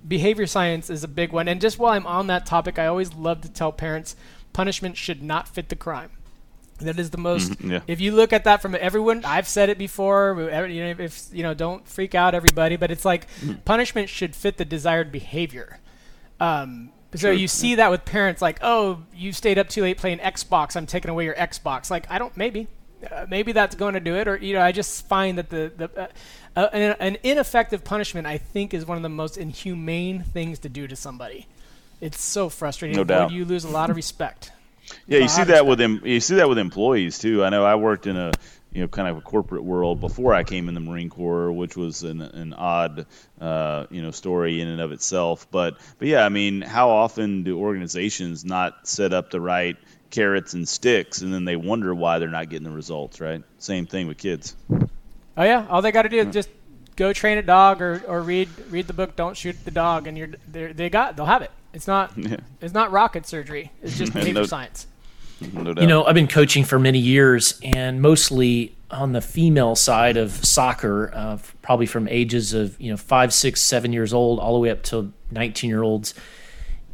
behavior 0.07 0.47
science 0.47 0.89
is 0.89 1.03
a 1.03 1.10
big 1.10 1.32
one. 1.32 1.47
And 1.47 1.60
just 1.60 1.80
while 1.80 1.93
i'm 1.93 2.05
on 2.05 2.28
that 2.28 2.45
topic 2.45 2.80
i 2.80 2.86
always 2.86 3.14
love 3.14 3.41
to 3.41 3.49
tell 3.49 3.72
parents 3.72 4.16
punishment 4.53 4.97
should 4.97 5.22
not 5.22 5.47
fit 5.47 5.70
the 5.70 5.76
crime 5.76 6.12
that 6.80 6.99
is 6.99 7.09
the 7.09 7.17
most. 7.17 7.51
Mhm, 7.51 7.71
yeah. 7.71 7.80
If 7.88 8.01
you 8.01 8.11
look 8.13 8.34
at 8.34 8.43
that 8.45 8.61
from 8.61 8.75
everyone, 8.75 9.23
I've 9.25 9.47
said 9.47 9.69
it 9.69 9.77
before. 9.77 10.36
You 10.67 10.84
know, 10.84 10.95
if 10.99 11.27
you 11.32 11.43
know, 11.43 11.53
don't 11.53 11.88
freak 11.88 12.15
out, 12.15 12.34
everybody. 12.36 12.75
But 12.75 12.91
it's 12.91 13.05
like 13.05 13.27
punishment 13.65 14.09
should 14.09 14.36
fit 14.36 14.57
the 14.57 14.65
desired 14.65 15.11
behavior. 15.11 15.80
Um, 16.39 16.91
so 17.15 17.30
True, 17.30 17.32
you 17.32 17.47
see 17.47 17.75
that 17.75 17.89
with 17.89 18.05
parents, 18.05 18.41
like, 18.41 18.59
oh, 18.61 18.99
you 19.15 19.34
stayed 19.34 19.57
up 19.57 19.67
too 19.67 19.82
late 19.82 19.97
playing 19.97 20.19
Xbox. 20.19 20.75
I'm 20.75 20.86
taking 20.86 21.09
away 21.09 21.25
your 21.25 21.34
Xbox. 21.36 21.89
Like, 21.89 22.05
I 22.09 22.19
don't. 22.19 22.36
Maybe, 22.38 22.67
uh, 23.11 23.25
maybe 23.27 23.51
that's 23.51 23.75
going 23.75 23.95
to 23.95 23.99
do 23.99 24.15
it. 24.15 24.27
Or 24.27 24.38
you 24.38 24.53
know, 24.53 24.61
I 24.61 24.71
just 24.71 25.07
find 25.07 25.38
that 25.38 25.49
the 25.49 25.71
the 25.75 25.89
uh, 25.99 26.07
uh, 26.55 26.69
an, 26.71 26.95
an 26.99 27.17
ineffective 27.23 27.84
punishment, 27.84 28.27
I 28.27 28.38
think, 28.38 28.73
is 28.73 28.86
one 28.86 28.95
of 28.97 29.03
the 29.03 29.09
most 29.09 29.38
inhumane 29.38 30.21
things 30.23 30.59
to 30.59 30.69
do 30.69 30.88
to 30.88 30.95
somebody. 30.95 31.47
It's 31.99 32.21
so 32.21 32.47
frustrating. 32.47 32.95
No 32.95 33.03
doubt. 33.03 33.32
You 33.32 33.43
lose 33.43 33.63
a 33.65 33.69
lot 33.69 33.89
of 33.89 33.95
respect. 34.03 34.51
Yeah, 35.07 35.19
you 35.19 35.27
see 35.27 35.43
that 35.45 35.65
with 35.65 35.79
them. 35.79 36.01
You 36.03 36.19
see 36.19 36.35
that 36.35 36.49
with 36.49 36.57
employees 36.57 37.19
too. 37.19 37.43
I 37.43 37.49
know 37.49 37.65
I 37.65 37.75
worked 37.75 38.07
in 38.07 38.17
a 38.17 38.31
you 38.71 38.81
know 38.81 38.87
kind 38.87 39.07
of 39.07 39.17
a 39.17 39.21
corporate 39.21 39.63
world 39.63 39.99
before 39.99 40.33
I 40.33 40.43
came 40.43 40.67
in 40.67 40.73
the 40.73 40.79
Marine 40.79 41.09
Corps, 41.09 41.51
which 41.51 41.75
was 41.75 42.03
an, 42.03 42.21
an 42.21 42.53
odd 42.53 43.05
uh, 43.39 43.85
you 43.89 44.01
know 44.01 44.11
story 44.11 44.61
in 44.61 44.67
and 44.67 44.81
of 44.81 44.91
itself. 44.91 45.47
But 45.51 45.77
but 45.97 46.07
yeah, 46.07 46.25
I 46.25 46.29
mean, 46.29 46.61
how 46.61 46.89
often 46.89 47.43
do 47.43 47.59
organizations 47.59 48.45
not 48.45 48.87
set 48.87 49.13
up 49.13 49.31
the 49.31 49.41
right 49.41 49.77
carrots 50.09 50.53
and 50.53 50.67
sticks, 50.67 51.21
and 51.21 51.33
then 51.33 51.45
they 51.45 51.55
wonder 51.55 51.93
why 51.93 52.19
they're 52.19 52.29
not 52.29 52.49
getting 52.49 52.65
the 52.65 52.75
results? 52.75 53.19
Right. 53.19 53.43
Same 53.57 53.85
thing 53.85 54.07
with 54.07 54.17
kids. 54.17 54.55
Oh 55.37 55.43
yeah, 55.43 55.65
all 55.69 55.81
they 55.81 55.91
got 55.91 56.03
to 56.03 56.09
do 56.09 56.17
is 56.17 56.33
just 56.33 56.49
go 57.00 57.12
train 57.14 57.38
a 57.39 57.41
dog 57.41 57.82
or, 57.82 58.04
or 58.08 58.22
read 58.22 58.47
read 58.70 58.86
the 58.86 58.93
book. 58.93 59.16
Don't 59.16 59.36
shoot 59.36 59.56
the 59.66 59.72
dog, 59.72 60.06
and 60.06 60.16
you're 60.18 60.30
they're- 60.47 60.74
they 60.74 60.89
got 60.89 61.16
they'll 61.16 61.26
have 61.26 61.41
it. 61.41 61.50
It's 61.74 61.88
not 61.88 62.12
Yeah. 62.18 62.38
it's 62.62 62.74
not 62.74 62.91
rocket 62.91 63.26
surgery. 63.26 63.72
It's 63.82 63.97
just 63.97 64.14
behavior 64.14 64.34
No- 64.41 64.43
science. 64.45 64.86
No 65.54 65.74
doubt. 65.74 65.82
You 65.82 65.88
know, 65.88 66.04
I've 66.04 66.16
been 66.16 66.28
coaching 66.28 66.66
for 66.66 66.78
many 66.78 67.00
years, 67.00 67.58
and 67.64 68.02
mostly 68.02 68.76
on 68.91 69.14
the 69.14 69.22
female 69.22 69.74
side 69.76 70.18
of 70.18 70.32
soccer, 70.34 71.12
uh, 71.16 71.38
probably 71.62 71.86
from 71.86 72.08
ages 72.10 72.54
of 72.54 72.80
you 72.82 72.91
know 72.91 72.97
five, 72.97 73.34
six, 73.34 73.62
seven 73.62 73.93
years 73.93 74.14
old, 74.14 74.39
all 74.39 74.54
the 74.54 74.60
way 74.60 74.70
up 74.70 74.84
to 74.84 75.14
nineteen 75.32 75.70
year 75.70 75.82
olds, 75.82 76.14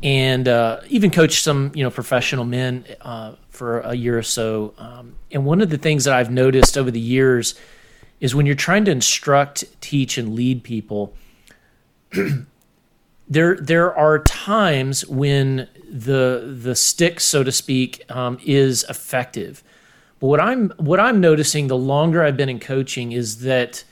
and 0.03 0.47
uh, 0.47 0.81
even 0.89 1.09
coached 1.09 1.43
some 1.43 1.71
you 1.73 1.83
know 1.83 1.89
professional 1.89 2.45
men 2.45 2.85
uh, 3.01 3.33
for 3.49 3.79
a 3.79 3.95
year 3.95 4.15
or 4.17 4.23
so. 4.23 4.73
Um, 4.77 5.15
and 5.31 5.43
one 5.45 5.61
of 5.61 5.69
the 5.71 5.77
things 5.79 6.03
that 6.03 6.13
I've 6.13 6.29
noticed 6.29 6.77
over 6.77 6.91
the 6.91 6.99
years 6.99 7.55
is 8.19 8.33
when 8.33 8.45
you're 8.45 8.55
trying 8.55 8.85
to 8.85 8.91
instruct, 8.91 9.65
teach, 9.81 10.17
and 10.17 10.35
lead 10.35 10.63
people. 10.63 11.13
there, 13.27 13.55
there 13.55 13.95
are 13.95 14.19
times 14.19 15.05
when 15.07 15.67
the 15.89 16.57
the 16.59 16.75
stick, 16.75 17.19
so 17.19 17.43
to 17.43 17.51
speak, 17.51 18.03
um, 18.09 18.39
is 18.45 18.83
effective. 18.89 19.63
But 20.19 20.27
what 20.27 20.39
I'm 20.39 20.71
what 20.77 20.99
I'm 20.99 21.19
noticing 21.19 21.67
the 21.67 21.77
longer 21.77 22.23
I've 22.23 22.37
been 22.37 22.49
in 22.49 22.59
coaching 22.59 23.11
is 23.11 23.41
that 23.41 23.83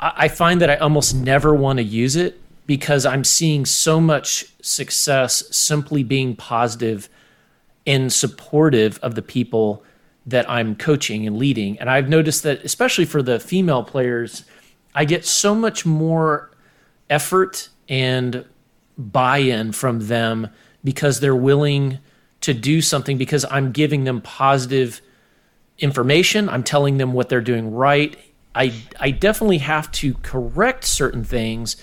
I, 0.00 0.12
I 0.16 0.28
find 0.28 0.60
that 0.60 0.70
I 0.70 0.76
almost 0.76 1.14
never 1.14 1.54
want 1.54 1.78
to 1.78 1.82
use 1.82 2.16
it 2.16 2.40
because 2.66 3.06
I'm 3.06 3.24
seeing 3.24 3.64
so 3.64 4.00
much 4.00 4.46
success 4.60 5.44
simply 5.56 6.02
being 6.02 6.36
positive 6.36 7.08
and 7.86 8.12
supportive 8.12 8.98
of 8.98 9.14
the 9.14 9.22
people 9.22 9.82
that 10.28 10.48
I'm 10.48 10.76
coaching 10.76 11.26
and 11.26 11.38
leading. 11.38 11.78
And 11.78 11.88
I've 11.88 12.08
noticed 12.08 12.42
that 12.42 12.64
especially 12.64 13.04
for 13.04 13.22
the 13.22 13.40
female 13.40 13.82
players, 13.82 14.44
I 14.94 15.04
get 15.04 15.24
so 15.24 15.54
much 15.54 15.86
more 15.86 16.50
effort 17.08 17.68
and 17.88 18.44
buy-in 18.96 19.72
from 19.72 20.06
them 20.06 20.48
because 20.84 21.20
they're 21.20 21.34
willing 21.34 21.98
to 22.42 22.54
do 22.54 22.80
something 22.80 23.18
because 23.18 23.44
I'm 23.50 23.72
giving 23.72 24.04
them 24.04 24.20
positive 24.20 25.00
information. 25.78 26.48
I'm 26.48 26.62
telling 26.62 26.98
them 26.98 27.12
what 27.12 27.28
they're 27.28 27.40
doing 27.40 27.72
right. 27.72 28.16
I 28.54 28.72
I 28.98 29.10
definitely 29.10 29.58
have 29.58 29.90
to 29.92 30.14
correct 30.14 30.84
certain 30.84 31.24
things, 31.24 31.76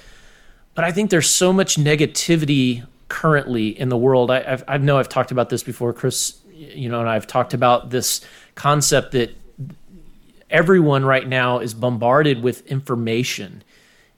but 0.73 0.83
I 0.83 0.91
think 0.91 1.09
there's 1.09 1.29
so 1.29 1.53
much 1.53 1.77
negativity 1.77 2.85
currently 3.07 3.79
in 3.79 3.89
the 3.89 3.97
world. 3.97 4.29
I 4.31 4.43
I've, 4.45 4.63
I 4.67 4.77
know 4.77 4.97
I've 4.97 5.09
talked 5.09 5.31
about 5.31 5.49
this 5.49 5.63
before, 5.63 5.93
Chris. 5.93 6.41
You 6.55 6.89
know, 6.89 7.01
and 7.01 7.09
I've 7.09 7.27
talked 7.27 7.53
about 7.53 7.89
this 7.89 8.21
concept 8.55 9.11
that 9.11 9.35
everyone 10.49 11.03
right 11.03 11.27
now 11.27 11.59
is 11.59 11.73
bombarded 11.73 12.41
with 12.41 12.65
information, 12.67 13.63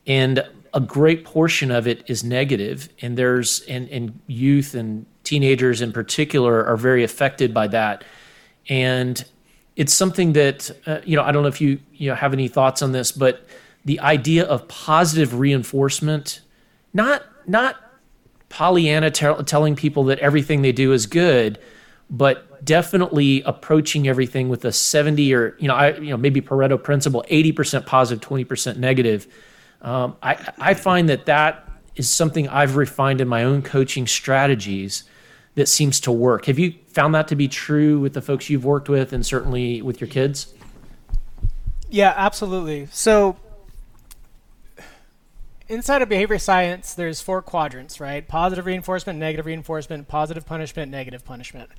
and 0.05 0.45
a 0.73 0.79
great 0.79 1.25
portion 1.25 1.71
of 1.71 1.87
it 1.87 2.03
is 2.07 2.23
negative, 2.23 2.89
and 3.01 3.17
there's 3.17 3.61
and 3.61 3.89
and 3.89 4.19
youth 4.27 4.75
and 4.75 5.05
teenagers 5.23 5.81
in 5.81 5.91
particular 5.91 6.65
are 6.65 6.77
very 6.77 7.03
affected 7.03 7.53
by 7.53 7.67
that, 7.67 8.03
and 8.69 9.25
it's 9.75 9.93
something 9.93 10.33
that 10.33 10.69
uh, 10.85 10.99
you 11.05 11.15
know 11.15 11.23
I 11.23 11.31
don't 11.31 11.43
know 11.43 11.49
if 11.49 11.61
you 11.61 11.79
you 11.93 12.09
know 12.09 12.15
have 12.15 12.33
any 12.33 12.47
thoughts 12.47 12.81
on 12.81 12.91
this, 12.91 13.11
but 13.11 13.47
the 13.85 13.99
idea 14.01 14.43
of 14.43 14.67
positive 14.67 15.39
reinforcement, 15.39 16.41
not 16.93 17.23
not 17.47 17.77
Pollyanna 18.49 19.11
tell, 19.11 19.43
telling 19.43 19.75
people 19.75 20.03
that 20.05 20.19
everything 20.19 20.61
they 20.61 20.71
do 20.71 20.93
is 20.93 21.05
good, 21.05 21.59
but 22.09 22.63
definitely 22.63 23.41
approaching 23.43 24.07
everything 24.07 24.49
with 24.49 24.63
a 24.65 24.71
70 24.71 25.33
or 25.33 25.55
you 25.59 25.67
know 25.67 25.75
I 25.75 25.95
you 25.95 26.09
know 26.09 26.17
maybe 26.17 26.41
Pareto 26.41 26.81
principle 26.81 27.23
80% 27.29 27.85
positive 27.85 28.27
20% 28.27 28.77
negative 28.77 29.27
um, 29.81 30.15
I 30.23 30.53
I 30.57 30.73
find 30.73 31.09
that 31.09 31.25
that 31.25 31.69
is 31.95 32.09
something 32.09 32.47
I've 32.47 32.75
refined 32.75 33.21
in 33.21 33.27
my 33.27 33.43
own 33.43 33.61
coaching 33.61 34.07
strategies 34.07 35.03
that 35.55 35.67
seems 35.67 35.99
to 36.01 36.11
work 36.11 36.45
have 36.45 36.57
you 36.57 36.73
found 36.87 37.13
that 37.15 37.27
to 37.27 37.35
be 37.35 37.47
true 37.47 37.99
with 37.99 38.13
the 38.13 38.21
folks 38.21 38.49
you've 38.49 38.65
worked 38.65 38.89
with 38.89 39.11
and 39.13 39.25
certainly 39.25 39.81
with 39.81 39.99
your 39.99 40.09
kids 40.09 40.53
Yeah, 41.89 42.13
absolutely. 42.15 42.87
So 42.91 43.37
inside 45.67 46.01
of 46.01 46.09
behavior 46.09 46.39
science, 46.39 46.93
there's 46.93 47.21
four 47.21 47.41
quadrants, 47.41 47.99
right? 47.99 48.27
Positive 48.27 48.65
reinforcement, 48.65 49.19
negative 49.19 49.45
reinforcement, 49.45 50.07
positive 50.07 50.45
punishment, 50.45 50.91
negative 50.91 51.23
punishment. 51.23 51.69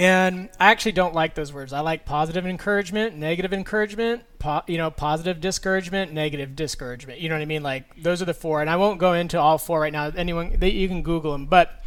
And 0.00 0.48
I 0.58 0.70
actually 0.70 0.92
don't 0.92 1.14
like 1.14 1.34
those 1.34 1.52
words. 1.52 1.74
I 1.74 1.80
like 1.80 2.06
positive 2.06 2.46
encouragement, 2.46 3.16
negative 3.16 3.52
encouragement, 3.52 4.22
po- 4.38 4.62
you 4.66 4.78
know, 4.78 4.90
positive 4.90 5.42
discouragement, 5.42 6.14
negative 6.14 6.56
discouragement. 6.56 7.20
You 7.20 7.28
know 7.28 7.34
what 7.34 7.42
I 7.42 7.44
mean? 7.44 7.62
Like 7.62 8.02
those 8.02 8.22
are 8.22 8.24
the 8.24 8.32
four, 8.32 8.62
and 8.62 8.70
I 8.70 8.76
won't 8.76 8.98
go 8.98 9.12
into 9.12 9.38
all 9.38 9.58
four 9.58 9.78
right 9.78 9.92
now. 9.92 10.06
Anyone, 10.16 10.56
they, 10.56 10.70
you 10.70 10.88
can 10.88 11.02
Google 11.02 11.32
them. 11.32 11.44
But 11.44 11.82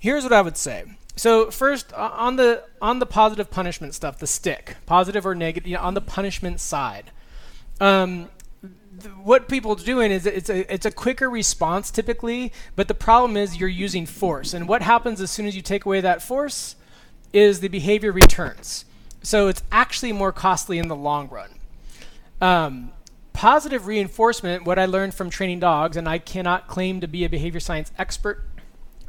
here's 0.00 0.24
what 0.24 0.32
I 0.32 0.42
would 0.42 0.56
say. 0.56 0.86
So 1.14 1.52
first, 1.52 1.92
on 1.92 2.34
the 2.34 2.64
on 2.80 2.98
the 2.98 3.06
positive 3.06 3.48
punishment 3.48 3.94
stuff, 3.94 4.18
the 4.18 4.26
stick, 4.26 4.74
positive 4.84 5.24
or 5.24 5.36
negative, 5.36 5.68
you 5.68 5.76
know, 5.76 5.82
on 5.82 5.94
the 5.94 6.00
punishment 6.00 6.58
side, 6.58 7.12
um, 7.80 8.28
what 9.22 9.48
people 9.48 9.76
doing 9.76 10.10
is 10.10 10.26
it's 10.26 10.50
a 10.50 10.74
it's 10.74 10.84
a 10.84 10.90
quicker 10.90 11.30
response 11.30 11.92
typically, 11.92 12.52
but 12.74 12.88
the 12.88 12.94
problem 12.94 13.36
is 13.36 13.58
you're 13.58 13.68
using 13.68 14.04
force, 14.04 14.52
and 14.52 14.66
what 14.66 14.82
happens 14.82 15.20
as 15.20 15.30
soon 15.30 15.46
as 15.46 15.54
you 15.54 15.62
take 15.62 15.84
away 15.84 16.00
that 16.00 16.22
force 16.22 16.74
is 17.32 17.60
the 17.60 17.68
behavior 17.68 18.12
returns. 18.12 18.84
So 19.22 19.48
it's 19.48 19.62
actually 19.70 20.12
more 20.12 20.32
costly 20.32 20.78
in 20.78 20.88
the 20.88 20.96
long 20.96 21.28
run. 21.28 21.50
Um, 22.40 22.92
positive 23.32 23.86
reinforcement, 23.86 24.64
what 24.64 24.78
I 24.78 24.86
learned 24.86 25.14
from 25.14 25.30
training 25.30 25.60
dogs, 25.60 25.96
and 25.96 26.08
I 26.08 26.18
cannot 26.18 26.66
claim 26.66 27.00
to 27.00 27.06
be 27.06 27.24
a 27.24 27.28
behavior 27.28 27.60
science 27.60 27.92
expert, 27.98 28.44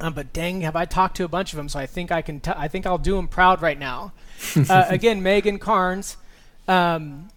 um, 0.00 0.12
but 0.12 0.32
dang, 0.32 0.62
have 0.62 0.76
I 0.76 0.84
talked 0.84 1.16
to 1.18 1.24
a 1.24 1.28
bunch 1.28 1.52
of 1.52 1.56
them, 1.56 1.68
so 1.68 1.78
I 1.78 1.86
think 1.86 2.10
I 2.10 2.20
can. 2.20 2.40
T- 2.40 2.52
I 2.54 2.68
think 2.68 2.86
I'll 2.86 2.98
do 2.98 3.16
them 3.16 3.28
proud 3.28 3.62
right 3.62 3.78
now. 3.78 4.12
uh, 4.68 4.86
again, 4.88 5.22
Megan 5.22 5.58
Carnes, 5.58 6.16
um, 6.66 7.28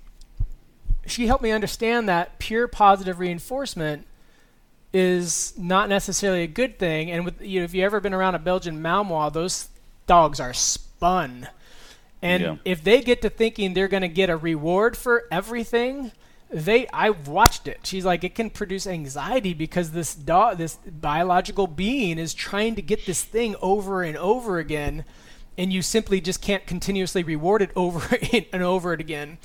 she 1.05 1.27
helped 1.27 1.43
me 1.43 1.51
understand 1.51 2.09
that 2.09 2.39
pure 2.39 2.67
positive 2.67 3.19
reinforcement 3.19 4.07
is 4.91 5.53
not 5.57 5.87
necessarily 5.87 6.43
a 6.43 6.47
good 6.47 6.79
thing. 6.79 7.11
And 7.11 7.25
with 7.25 7.41
you 7.41 7.59
know, 7.59 7.63
if 7.63 7.73
you 7.73 7.83
ever 7.83 7.99
been 7.99 8.13
around 8.13 8.35
a 8.35 8.39
Belgian 8.39 8.81
Malinois, 8.81 9.31
those 9.31 9.69
dogs 10.07 10.39
are 10.39 10.53
spun. 10.53 11.47
And 12.21 12.41
Yeah. 12.41 12.55
if 12.65 12.83
they 12.83 13.01
get 13.01 13.21
to 13.21 13.29
thinking 13.29 13.73
they're 13.73 13.87
going 13.87 14.01
to 14.01 14.07
get 14.07 14.29
a 14.29 14.37
reward 14.37 14.97
for 14.97 15.25
everything, 15.31 16.11
they 16.49 16.87
I've 16.93 17.27
watched 17.27 17.67
it. 17.67 17.81
She's 17.83 18.05
like 18.05 18.23
it 18.23 18.33
can 18.33 18.49
produce 18.49 18.87
anxiety 18.87 19.53
because 19.53 19.91
this 19.91 20.15
dog 20.15 20.57
this 20.57 20.75
biological 20.87 21.67
being 21.67 22.17
is 22.17 22.33
trying 22.33 22.75
to 22.75 22.81
get 22.81 23.05
this 23.05 23.23
thing 23.23 23.55
over 23.61 24.01
and 24.01 24.17
over 24.17 24.57
again 24.57 25.03
and 25.57 25.73
you 25.73 25.81
simply 25.81 26.21
just 26.21 26.41
can't 26.41 26.65
continuously 26.65 27.23
reward 27.23 27.61
it 27.61 27.71
over 27.75 28.17
and 28.53 28.63
over 28.63 28.93
it 28.93 29.01
again. 29.01 29.37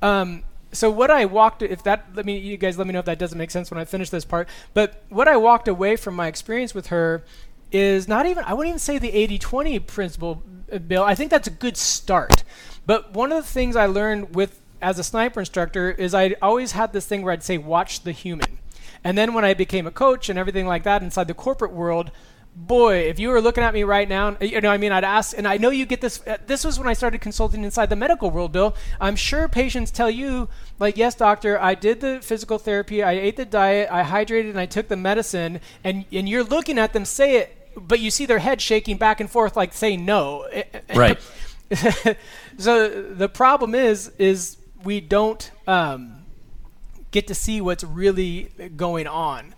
Um, 0.00 0.42
so 0.72 0.90
what 0.90 1.10
I 1.10 1.24
walked 1.24 1.62
if 1.62 1.82
that 1.84 2.06
let 2.14 2.24
me 2.26 2.38
you 2.38 2.56
guys 2.56 2.78
let 2.78 2.86
me 2.86 2.92
know 2.92 2.98
if 3.00 3.06
that 3.06 3.18
doesn't 3.18 3.38
make 3.38 3.50
sense 3.50 3.70
when 3.70 3.78
I 3.78 3.84
finish 3.84 4.10
this 4.10 4.24
part. 4.24 4.48
But 4.74 5.02
what 5.08 5.28
I 5.28 5.36
walked 5.36 5.68
away 5.68 5.96
from 5.96 6.14
my 6.16 6.26
experience 6.28 6.74
with 6.74 6.88
her 6.88 7.22
is 7.70 8.08
not 8.08 8.26
even 8.26 8.44
I 8.44 8.54
wouldn't 8.54 8.70
even 8.70 8.78
say 8.78 8.98
the 8.98 9.12
80-20 9.12 9.86
principle 9.86 10.42
uh, 10.72 10.78
Bill. 10.78 11.02
I 11.02 11.14
think 11.14 11.30
that's 11.30 11.48
a 11.48 11.52
good 11.52 11.76
start. 11.76 12.44
But 12.86 13.12
one 13.12 13.32
of 13.32 13.44
the 13.44 13.50
things 13.50 13.76
I 13.76 13.86
learned 13.86 14.34
with 14.34 14.60
as 14.80 14.98
a 14.98 15.04
sniper 15.04 15.40
instructor 15.40 15.90
is 15.90 16.14
I 16.14 16.36
always 16.40 16.72
had 16.72 16.92
this 16.92 17.06
thing 17.06 17.22
where 17.22 17.32
I'd 17.32 17.42
say 17.42 17.58
watch 17.58 18.02
the 18.02 18.12
human. 18.12 18.58
And 19.04 19.16
then 19.16 19.34
when 19.34 19.44
I 19.44 19.54
became 19.54 19.86
a 19.86 19.90
coach 19.90 20.28
and 20.28 20.38
everything 20.38 20.66
like 20.66 20.84
that 20.84 21.02
inside 21.02 21.28
the 21.28 21.34
corporate 21.34 21.72
world, 21.72 22.10
boy, 22.66 22.96
if 23.00 23.18
you 23.18 23.28
were 23.28 23.40
looking 23.40 23.62
at 23.62 23.72
me 23.72 23.84
right 23.84 24.08
now, 24.08 24.36
you 24.40 24.60
know, 24.60 24.70
I 24.70 24.78
mean, 24.78 24.90
I'd 24.90 25.04
ask, 25.04 25.36
and 25.36 25.46
I 25.46 25.58
know 25.58 25.70
you 25.70 25.86
get 25.86 26.00
this. 26.00 26.20
Uh, 26.26 26.38
this 26.46 26.64
was 26.64 26.78
when 26.78 26.88
I 26.88 26.92
started 26.92 27.20
consulting 27.20 27.62
inside 27.62 27.90
the 27.90 27.96
medical 27.96 28.30
world, 28.30 28.52
Bill. 28.52 28.74
I'm 29.00 29.16
sure 29.16 29.48
patients 29.48 29.90
tell 29.90 30.10
you, 30.10 30.48
like, 30.78 30.96
yes, 30.96 31.14
doctor, 31.14 31.60
I 31.60 31.74
did 31.74 32.00
the 32.00 32.20
physical 32.20 32.58
therapy, 32.58 33.02
I 33.02 33.12
ate 33.12 33.36
the 33.36 33.44
diet, 33.44 33.88
I 33.90 34.02
hydrated, 34.02 34.50
and 34.50 34.58
I 34.58 34.66
took 34.66 34.88
the 34.88 34.96
medicine, 34.96 35.60
and 35.84 36.04
and 36.10 36.28
you're 36.28 36.44
looking 36.44 36.78
at 36.78 36.92
them 36.92 37.04
say 37.04 37.36
it, 37.36 37.57
but 37.80 38.00
you 38.00 38.10
see 38.10 38.26
their 38.26 38.38
head 38.38 38.60
shaking 38.60 38.96
back 38.96 39.20
and 39.20 39.30
forth, 39.30 39.56
like 39.56 39.72
saying 39.72 40.04
no. 40.04 40.48
right 40.94 41.18
so 42.58 43.12
the 43.12 43.28
problem 43.28 43.74
is, 43.74 44.10
is 44.18 44.56
we 44.84 45.00
don't 45.00 45.50
um, 45.66 46.24
get 47.10 47.26
to 47.26 47.34
see 47.34 47.60
what's 47.60 47.84
really 47.84 48.50
going 48.76 49.06
on. 49.06 49.54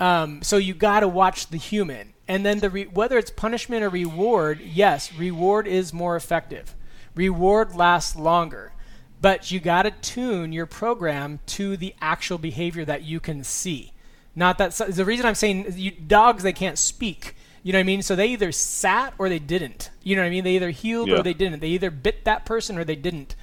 Um, 0.00 0.42
so 0.42 0.56
you 0.56 0.74
got 0.74 1.00
to 1.00 1.08
watch 1.08 1.48
the 1.48 1.56
human, 1.56 2.14
and 2.26 2.44
then 2.44 2.58
the 2.58 2.70
re- 2.70 2.86
whether 2.86 3.16
it's 3.18 3.30
punishment 3.30 3.84
or 3.84 3.88
reward. 3.88 4.60
Yes, 4.60 5.12
reward 5.14 5.66
is 5.66 5.92
more 5.92 6.16
effective. 6.16 6.74
Reward 7.14 7.76
lasts 7.76 8.16
longer, 8.16 8.72
but 9.20 9.52
you 9.52 9.60
got 9.60 9.82
to 9.82 9.92
tune 9.92 10.52
your 10.52 10.66
program 10.66 11.38
to 11.46 11.76
the 11.76 11.94
actual 12.00 12.38
behavior 12.38 12.84
that 12.84 13.04
you 13.04 13.20
can 13.20 13.44
see. 13.44 13.92
Not 14.34 14.58
that 14.58 14.72
the 14.72 15.04
reason 15.04 15.26
I'm 15.26 15.36
saying 15.36 15.66
you, 15.76 15.92
dogs 15.92 16.42
they 16.42 16.52
can't 16.52 16.78
speak. 16.78 17.36
You 17.64 17.72
know 17.72 17.78
what 17.78 17.80
I 17.80 17.84
mean? 17.84 18.02
So 18.02 18.14
they 18.14 18.26
either 18.28 18.52
sat 18.52 19.14
or 19.18 19.28
they 19.28 19.38
didn't. 19.40 19.90
You 20.04 20.14
know 20.14 20.22
what 20.22 20.26
I 20.28 20.30
mean? 20.30 20.44
They 20.44 20.54
either 20.54 20.70
heeled 20.70 21.08
Yeah. 21.08 21.16
or 21.16 21.22
they 21.22 21.34
didn't. 21.34 21.60
They 21.60 21.68
either 21.68 21.90
bit 21.90 22.24
that 22.26 22.44
person 22.44 22.78
or 22.78 22.84
they 22.84 22.94
didn't. 22.94 23.34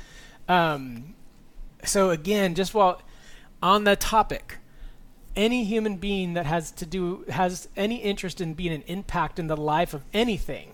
Um, 0.47 1.15
so 1.83 2.11
again, 2.11 2.55
just 2.55 2.73
while 2.73 3.01
on 3.63 3.83
the 3.83 3.95
topic, 3.95 4.59
any 5.35 5.63
human 5.65 5.97
being 5.97 6.33
that 6.35 6.45
has 6.45 6.71
to 6.71 6.85
do 6.85 7.25
has 7.29 7.67
any 7.75 7.95
interest 7.97 8.39
in 8.39 8.53
being 8.53 8.71
an 8.73 8.83
impact 8.85 9.39
in 9.39 9.47
the 9.47 9.57
life 9.57 9.93
of 9.93 10.03
anything 10.13 10.73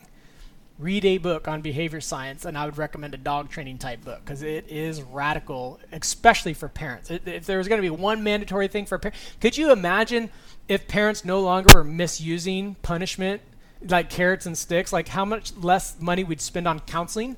read 0.80 1.05
a 1.05 1.17
book 1.17 1.47
on 1.47 1.61
behavior 1.61 2.01
science, 2.01 2.45
and 2.45 2.57
I 2.57 2.65
would 2.65 2.78
recommend 2.78 3.13
a 3.13 3.17
dog 3.17 3.49
training 3.49 3.80
type 3.80 4.03
book 4.03 4.21
because 4.23 4.43
it 4.43 4.69
is 4.69 5.01
radical, 5.01 5.80
especially 5.91 6.53
for 6.53 6.67
parents. 6.67 7.09
If 7.09 7.45
there 7.45 7.57
was 7.57 7.67
going 7.67 7.82
to 7.82 7.86
be 7.86 7.89
one 7.89 8.23
mandatory 8.23 8.67
thing 8.67 8.86
for 8.86 8.99
parents, 8.99 9.19
could 9.39 9.57
you 9.57 9.71
imagine 9.71 10.30
if 10.67 10.88
parents 10.88 11.25
no 11.25 11.39
longer 11.39 11.69
were 11.73 11.84
misusing 11.84 12.75
punishment 12.84 13.41
like 13.88 14.09
carrots 14.09 14.45
and 14.45 14.57
sticks? 14.57 14.93
Like 14.93 15.07
how 15.07 15.25
much 15.25 15.55
less 15.57 15.99
money 15.99 16.23
we'd 16.23 16.41
spend 16.41 16.67
on 16.67 16.80
counseling? 16.82 17.38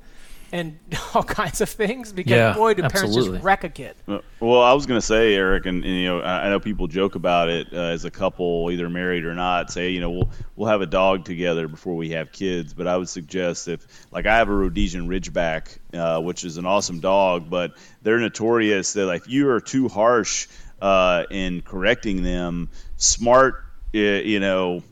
And 0.52 0.78
all 1.14 1.22
kinds 1.22 1.60
of 1.60 1.68
things 1.68 2.12
because 2.12 2.30
Yeah, 2.30 2.54
boy 2.54 2.74
do 2.74 2.82
absolutely. 2.82 3.14
parents 3.14 3.32
just 3.32 3.44
wreck 3.44 3.64
a 3.64 3.68
kid. 3.68 3.94
Well, 4.40 4.62
I 4.62 4.72
was 4.72 4.86
going 4.86 4.98
to 5.00 5.06
say, 5.06 5.34
Eric, 5.34 5.66
and, 5.66 5.84
and 5.84 5.94
you 5.94 6.06
know, 6.06 6.20
I 6.20 6.46
I 6.46 6.48
know 6.50 6.60
people 6.60 6.86
joke 6.88 7.14
about 7.14 7.48
it 7.48 7.68
uh, 7.72 7.76
as 7.76 8.04
a 8.04 8.10
couple, 8.10 8.70
either 8.70 8.88
married 8.88 9.24
or 9.24 9.34
not. 9.34 9.70
Say, 9.70 9.90
you 9.90 10.00
know, 10.00 10.10
we'll 10.10 10.30
we'll 10.56 10.68
have 10.68 10.80
a 10.80 10.86
dog 10.86 11.24
together 11.24 11.68
before 11.68 11.94
we 11.96 12.10
have 12.10 12.32
kids. 12.32 12.74
But 12.74 12.86
I 12.86 12.96
would 12.96 13.08
suggest 13.08 13.68
if, 13.68 13.86
like, 14.10 14.26
I 14.26 14.36
have 14.36 14.48
a 14.48 14.54
Rhodesian 14.54 15.08
Ridgeback, 15.08 15.78
uh, 15.94 16.20
which 16.20 16.44
is 16.44 16.56
an 16.56 16.66
awesome 16.66 17.00
dog, 17.00 17.48
but 17.50 17.72
they're 18.02 18.18
notorious 18.18 18.94
that 18.94 19.06
like, 19.06 19.22
if 19.22 19.28
you 19.28 19.50
are 19.50 19.60
too 19.60 19.88
harsh 19.88 20.48
uh, 20.80 21.24
in 21.30 21.60
correcting 21.62 22.22
them, 22.22 22.70
smart, 22.96 23.64
uh, 23.94 23.98
you 23.98 24.40
know, 24.40 24.82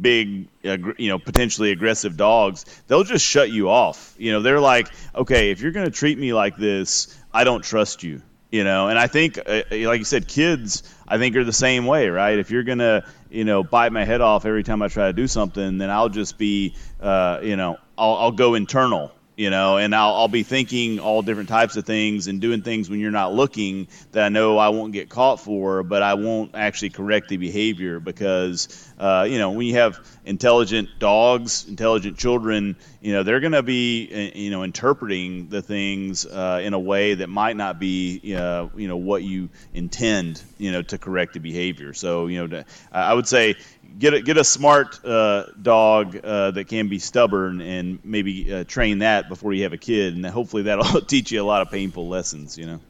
big, 0.00 0.48
you 0.62 1.08
know, 1.08 1.18
potentially 1.18 1.70
aggressive 1.72 2.16
dogs, 2.16 2.64
they'll 2.86 3.04
just 3.04 3.24
shut 3.24 3.50
you 3.50 3.68
off. 3.68 4.14
You 4.18 4.32
know, 4.32 4.40
they're 4.40 4.60
like, 4.60 4.88
okay, 5.14 5.50
if 5.50 5.60
you're 5.60 5.72
going 5.72 5.86
to 5.86 5.92
treat 5.92 6.18
me 6.18 6.32
like 6.32 6.56
this, 6.56 7.16
I 7.32 7.44
don't 7.44 7.62
trust 7.62 8.02
you. 8.02 8.22
You 8.50 8.64
know, 8.64 8.88
and 8.88 8.98
I 8.98 9.06
think, 9.06 9.38
uh, 9.38 9.62
like 9.70 9.98
you 9.98 10.04
said, 10.04 10.28
kids, 10.28 10.82
I 11.08 11.16
think 11.16 11.36
are 11.36 11.44
the 11.44 11.54
same 11.54 11.86
way, 11.86 12.08
right? 12.08 12.38
If 12.38 12.50
you're 12.50 12.64
gonna, 12.64 13.06
you 13.30 13.44
know, 13.44 13.62
bite 13.62 13.92
my 13.92 14.04
head 14.04 14.20
off 14.20 14.44
every 14.44 14.62
time 14.62 14.82
I 14.82 14.88
try 14.88 15.06
to 15.06 15.14
do 15.14 15.26
something, 15.26 15.78
then 15.78 15.88
I'll 15.88 16.10
just 16.10 16.36
be, 16.36 16.74
uh, 17.00 17.40
you 17.42 17.56
know, 17.56 17.78
I'll, 17.96 18.14
I'll 18.16 18.32
go 18.32 18.54
internal, 18.54 19.10
you 19.36 19.48
know, 19.48 19.78
and 19.78 19.94
I'll, 19.94 20.14
I'll 20.14 20.28
be 20.28 20.42
thinking 20.42 21.00
all 21.00 21.22
different 21.22 21.48
types 21.48 21.76
of 21.76 21.86
things 21.86 22.26
and 22.26 22.40
doing 22.40 22.62
things 22.62 22.90
when 22.90 23.00
you're 23.00 23.10
not 23.10 23.32
looking 23.32 23.88
that 24.12 24.24
I 24.24 24.28
know 24.28 24.58
I 24.58 24.68
won't 24.68 24.92
get 24.92 25.08
caught 25.08 25.40
for, 25.40 25.82
but 25.82 26.02
I 26.02 26.14
won't 26.14 26.54
actually 26.54 26.90
correct 26.90 27.28
the 27.28 27.38
behavior 27.38 27.98
because, 27.98 28.92
uh, 28.98 29.26
you 29.28 29.38
know, 29.38 29.52
when 29.52 29.66
you 29.66 29.74
have 29.74 30.00
intelligent 30.26 30.90
dogs, 30.98 31.66
intelligent 31.66 32.18
children, 32.18 32.76
you 33.00 33.12
know, 33.12 33.22
they're 33.22 33.40
going 33.40 33.52
to 33.52 33.62
be, 33.62 34.10
uh, 34.12 34.38
you 34.38 34.50
know, 34.50 34.64
interpreting 34.64 35.48
the 35.48 35.62
things 35.62 36.26
uh, 36.26 36.60
in 36.62 36.74
a 36.74 36.78
way 36.78 37.14
that 37.14 37.28
might 37.28 37.56
not 37.56 37.80
be, 37.80 38.34
uh, 38.36 38.68
you 38.76 38.86
know, 38.86 38.96
what 38.96 39.22
you 39.22 39.48
intend, 39.72 40.42
you 40.58 40.72
know, 40.72 40.82
to 40.82 40.98
correct 40.98 41.32
the 41.32 41.40
behavior. 41.40 41.94
So, 41.94 42.26
you 42.26 42.38
know, 42.40 42.46
to, 42.48 42.64
I 42.92 43.14
would 43.14 43.26
say 43.26 43.56
get 43.98 44.14
a, 44.14 44.22
get 44.22 44.36
a 44.36 44.44
smart 44.44 45.04
uh, 45.04 45.44
dog 45.60 46.16
uh, 46.22 46.50
that 46.52 46.68
can 46.68 46.88
be 46.88 46.98
stubborn 46.98 47.60
and 47.60 47.98
maybe 48.04 48.52
uh, 48.52 48.64
train 48.64 48.98
that 49.00 49.28
before 49.28 49.52
you 49.52 49.62
have 49.64 49.72
a 49.72 49.78
kid, 49.78 50.14
and 50.14 50.24
hopefully 50.26 50.62
that'll 50.64 51.00
teach 51.06 51.30
you 51.32 51.42
a 51.42 51.44
lot 51.44 51.62
of 51.62 51.70
painful 51.70 52.08
lessons. 52.08 52.56
You 52.58 52.66
know. 52.66 52.80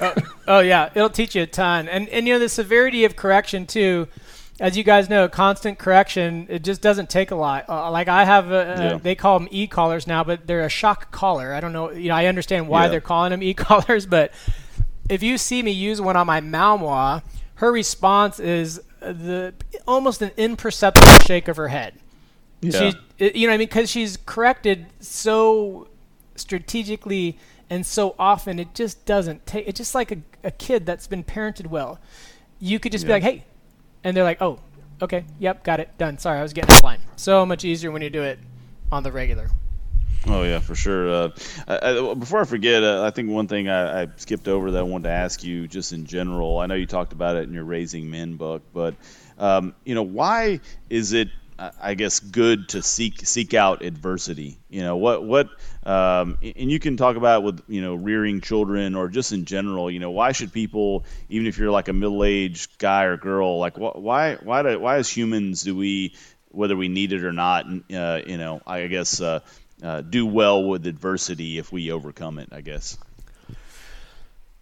oh, 0.00 0.14
oh 0.48 0.60
yeah, 0.60 0.90
it'll 0.94 1.10
teach 1.10 1.34
you 1.34 1.42
a 1.42 1.46
ton, 1.46 1.88
and 1.88 2.08
and 2.08 2.26
you 2.26 2.34
know 2.34 2.38
the 2.38 2.48
severity 2.48 3.04
of 3.04 3.16
correction 3.16 3.66
too. 3.66 4.08
As 4.58 4.74
you 4.74 4.84
guys 4.84 5.10
know, 5.10 5.28
constant 5.28 5.78
correction 5.78 6.46
it 6.48 6.64
just 6.64 6.80
doesn't 6.80 7.10
take 7.10 7.30
a 7.30 7.34
lot. 7.34 7.68
Uh, 7.68 7.90
like 7.90 8.08
I 8.08 8.24
have, 8.24 8.50
a, 8.50 8.76
Yeah. 8.92 8.98
they 9.02 9.14
call 9.14 9.38
them 9.38 9.48
e-collars 9.50 10.06
now, 10.06 10.24
but 10.24 10.46
they're 10.46 10.64
a 10.64 10.70
shock 10.70 11.10
collar. 11.10 11.52
I 11.52 11.60
don't 11.60 11.74
know, 11.74 11.90
you 11.90 12.08
know, 12.08 12.14
I 12.14 12.24
understand 12.24 12.66
why 12.66 12.84
Yeah. 12.84 12.88
they're 12.88 13.00
calling 13.02 13.32
them 13.32 13.42
e-collars, 13.42 14.06
but 14.06 14.32
if 15.10 15.22
you 15.22 15.36
see 15.36 15.62
me 15.62 15.72
use 15.72 16.00
one 16.00 16.16
on 16.16 16.26
my 16.26 16.40
Malinois, 16.40 17.22
her 17.56 17.70
response 17.70 18.40
is 18.40 18.80
the 19.12 19.54
almost 19.86 20.22
an 20.22 20.30
imperceptible 20.36 21.08
shake 21.26 21.48
of 21.48 21.56
her 21.56 21.68
head. 21.68 21.94
Yeah. 22.60 22.92
She, 23.18 23.28
you 23.34 23.46
know, 23.46 23.52
what 23.52 23.54
I 23.54 23.58
mean, 23.58 23.68
because 23.68 23.90
she's 23.90 24.16
corrected 24.16 24.86
so 25.00 25.88
strategically 26.36 27.38
and 27.68 27.84
so 27.84 28.14
often, 28.18 28.58
it 28.58 28.74
just 28.74 29.04
doesn't 29.06 29.46
take. 29.46 29.66
It's 29.66 29.78
just 29.78 29.94
like 29.94 30.12
a, 30.12 30.18
a 30.44 30.50
kid 30.50 30.86
that's 30.86 31.06
been 31.06 31.24
parented 31.24 31.66
well. 31.66 31.98
You 32.60 32.78
could 32.78 32.92
just 32.92 33.04
be 33.04 33.12
like, 33.12 33.22
"Hey," 33.22 33.44
and 34.04 34.16
they're 34.16 34.24
like, 34.24 34.40
"Oh, 34.40 34.60
okay, 35.02 35.24
yep, 35.38 35.64
got 35.64 35.80
it, 35.80 35.96
done." 35.98 36.18
Sorry, 36.18 36.38
I 36.38 36.42
was 36.42 36.52
getting 36.52 36.70
offline. 36.70 36.98
So 37.16 37.44
much 37.44 37.64
easier 37.64 37.90
when 37.90 38.02
you 38.02 38.10
do 38.10 38.22
it 38.22 38.38
on 38.92 39.02
the 39.02 39.10
regular. 39.10 39.50
Oh 40.28 40.42
yeah, 40.42 40.58
for 40.58 40.74
sure. 40.74 41.08
Uh, 41.08 41.28
I, 41.68 41.78
I, 42.10 42.14
before 42.14 42.40
I 42.40 42.44
forget, 42.44 42.82
uh, 42.82 43.04
I 43.04 43.10
think 43.10 43.30
one 43.30 43.46
thing 43.46 43.68
I, 43.68 44.02
I 44.02 44.08
skipped 44.16 44.48
over 44.48 44.72
that 44.72 44.78
I 44.80 44.82
wanted 44.82 45.04
to 45.04 45.10
ask 45.14 45.44
you, 45.44 45.68
just 45.68 45.92
in 45.92 46.04
general. 46.04 46.58
I 46.58 46.66
know 46.66 46.74
you 46.74 46.86
talked 46.86 47.12
about 47.12 47.36
it 47.36 47.44
in 47.44 47.54
your 47.54 47.64
Raising 47.64 48.10
Men 48.10 48.34
book, 48.36 48.64
but 48.72 48.96
um, 49.38 49.74
you 49.84 49.94
know, 49.94 50.02
why 50.02 50.60
is 50.90 51.12
it? 51.12 51.28
I 51.80 51.94
guess 51.94 52.20
good 52.20 52.68
to 52.70 52.82
seek 52.82 53.20
seek 53.26 53.54
out 53.54 53.82
adversity. 53.82 54.58
You 54.68 54.82
know 54.82 54.96
what 54.98 55.24
what, 55.24 55.48
um, 55.84 56.36
and 56.42 56.70
you 56.70 56.78
can 56.78 56.98
talk 56.98 57.16
about 57.16 57.40
it 57.40 57.44
with 57.46 57.62
you 57.66 57.80
know 57.80 57.94
rearing 57.94 58.42
children 58.42 58.94
or 58.94 59.08
just 59.08 59.32
in 59.32 59.46
general. 59.46 59.90
You 59.90 59.98
know 60.00 60.10
why 60.10 60.32
should 60.32 60.52
people, 60.52 61.06
even 61.30 61.46
if 61.46 61.56
you're 61.56 61.70
like 61.70 61.88
a 61.88 61.94
middle 61.94 62.24
aged 62.24 62.76
guy 62.78 63.04
or 63.04 63.16
girl, 63.16 63.58
like 63.58 63.76
wh- 63.76 63.96
why 63.96 64.34
why 64.34 64.64
do, 64.64 64.78
why 64.78 64.96
as 64.96 65.08
humans 65.08 65.62
do 65.62 65.74
we 65.74 66.14
whether 66.50 66.76
we 66.76 66.88
need 66.88 67.12
it 67.12 67.22
or 67.24 67.32
not, 67.32 67.66
uh, 67.92 68.20
you 68.26 68.38
know, 68.38 68.62
I 68.66 68.86
guess 68.86 69.20
uh, 69.20 69.40
uh, 69.82 70.00
do 70.00 70.26
well 70.26 70.64
with 70.64 70.86
adversity 70.86 71.58
if 71.58 71.70
we 71.72 71.90
overcome 71.92 72.38
it. 72.38 72.48
I 72.52 72.60
guess. 72.60 72.98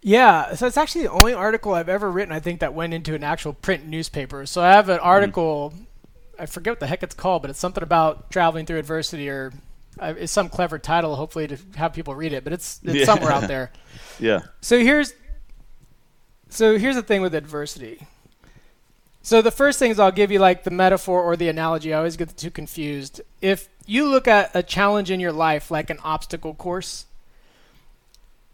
Yeah, 0.01 0.53
so 0.53 0.67
it's 0.67 0.77
actually 0.77 1.03
the 1.03 1.11
only 1.11 1.33
article 1.33 1.73
I've 1.73 1.89
ever 1.89 2.11
written. 2.11 2.31
I 2.31 2.39
think 2.39 2.59
that 2.59 2.75
went 2.75 2.93
into 2.93 3.15
an 3.15 3.23
actual 3.23 3.53
print 3.53 3.87
newspaper. 3.87 4.45
So 4.45 4.61
I 4.61 4.71
have 4.73 4.87
an 4.89 4.99
article. 4.99 5.73
I 6.37 6.45
forget 6.45 6.73
what 6.73 6.79
the 6.79 6.85
heck 6.87 7.01
it's 7.01 7.15
called, 7.15 7.41
but 7.41 7.49
it's 7.49 7.57
something 7.59 7.81
about 7.81 8.29
traveling 8.29 8.67
through 8.67 8.77
adversity, 8.77 9.29
or 9.29 9.51
uh, 9.99 10.13
it's 10.17 10.31
some 10.31 10.49
clever 10.49 10.77
title, 10.77 11.15
hopefully 11.15 11.47
to 11.47 11.57
have 11.75 11.93
people 11.93 12.13
read 12.13 12.33
it. 12.33 12.43
But 12.43 12.53
it's 12.53 12.79
it's 12.83 12.93
Yeah. 12.99 13.05
somewhere 13.05 13.31
out 13.31 13.47
there. 13.47 13.71
Yeah. 14.19 14.41
So 14.61 14.77
here's 14.79 15.13
so 16.49 16.77
here's 16.77 16.95
the 16.95 17.01
thing 17.01 17.21
with 17.21 17.33
adversity. 17.35 18.05
So 19.25 19.41
the 19.41 19.49
first 19.49 19.79
thing 19.79 19.89
is 19.89 19.99
I'll 19.99 20.11
give 20.11 20.31
you 20.31 20.37
like 20.37 20.65
the 20.65 20.69
metaphor 20.69 21.19
or 21.19 21.35
the 21.35 21.49
analogy. 21.49 21.91
I 21.95 21.97
always 21.97 22.15
get 22.15 22.27
the 22.27 22.35
two 22.35 22.51
confused. 22.51 23.21
If 23.41 23.67
you 23.87 24.07
look 24.07 24.27
at 24.27 24.51
a 24.55 24.61
challenge 24.61 25.09
in 25.09 25.19
your 25.19 25.31
life 25.31 25.71
like 25.71 25.89
an 25.89 25.97
obstacle 26.03 26.53
course, 26.53 27.05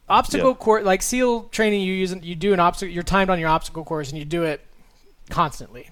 obstacle 0.08 0.52
Yeah. 0.52 0.56
course 0.56 0.86
like 0.86 1.02
SEAL 1.02 1.50
training, 1.50 1.82
you 1.82 1.94
use 1.94 2.16
you 2.24 2.36
do 2.36 2.54
an 2.54 2.62
obstacle. 2.62 2.94
You're 2.94 3.04
timed 3.04 3.30
on 3.30 3.38
your 3.38 3.50
obstacle 3.50 3.84
course 3.84 4.12
and 4.12 4.18
you 4.18 4.24
do 4.24 4.44
it 4.44 4.62
constantly. 5.30 5.90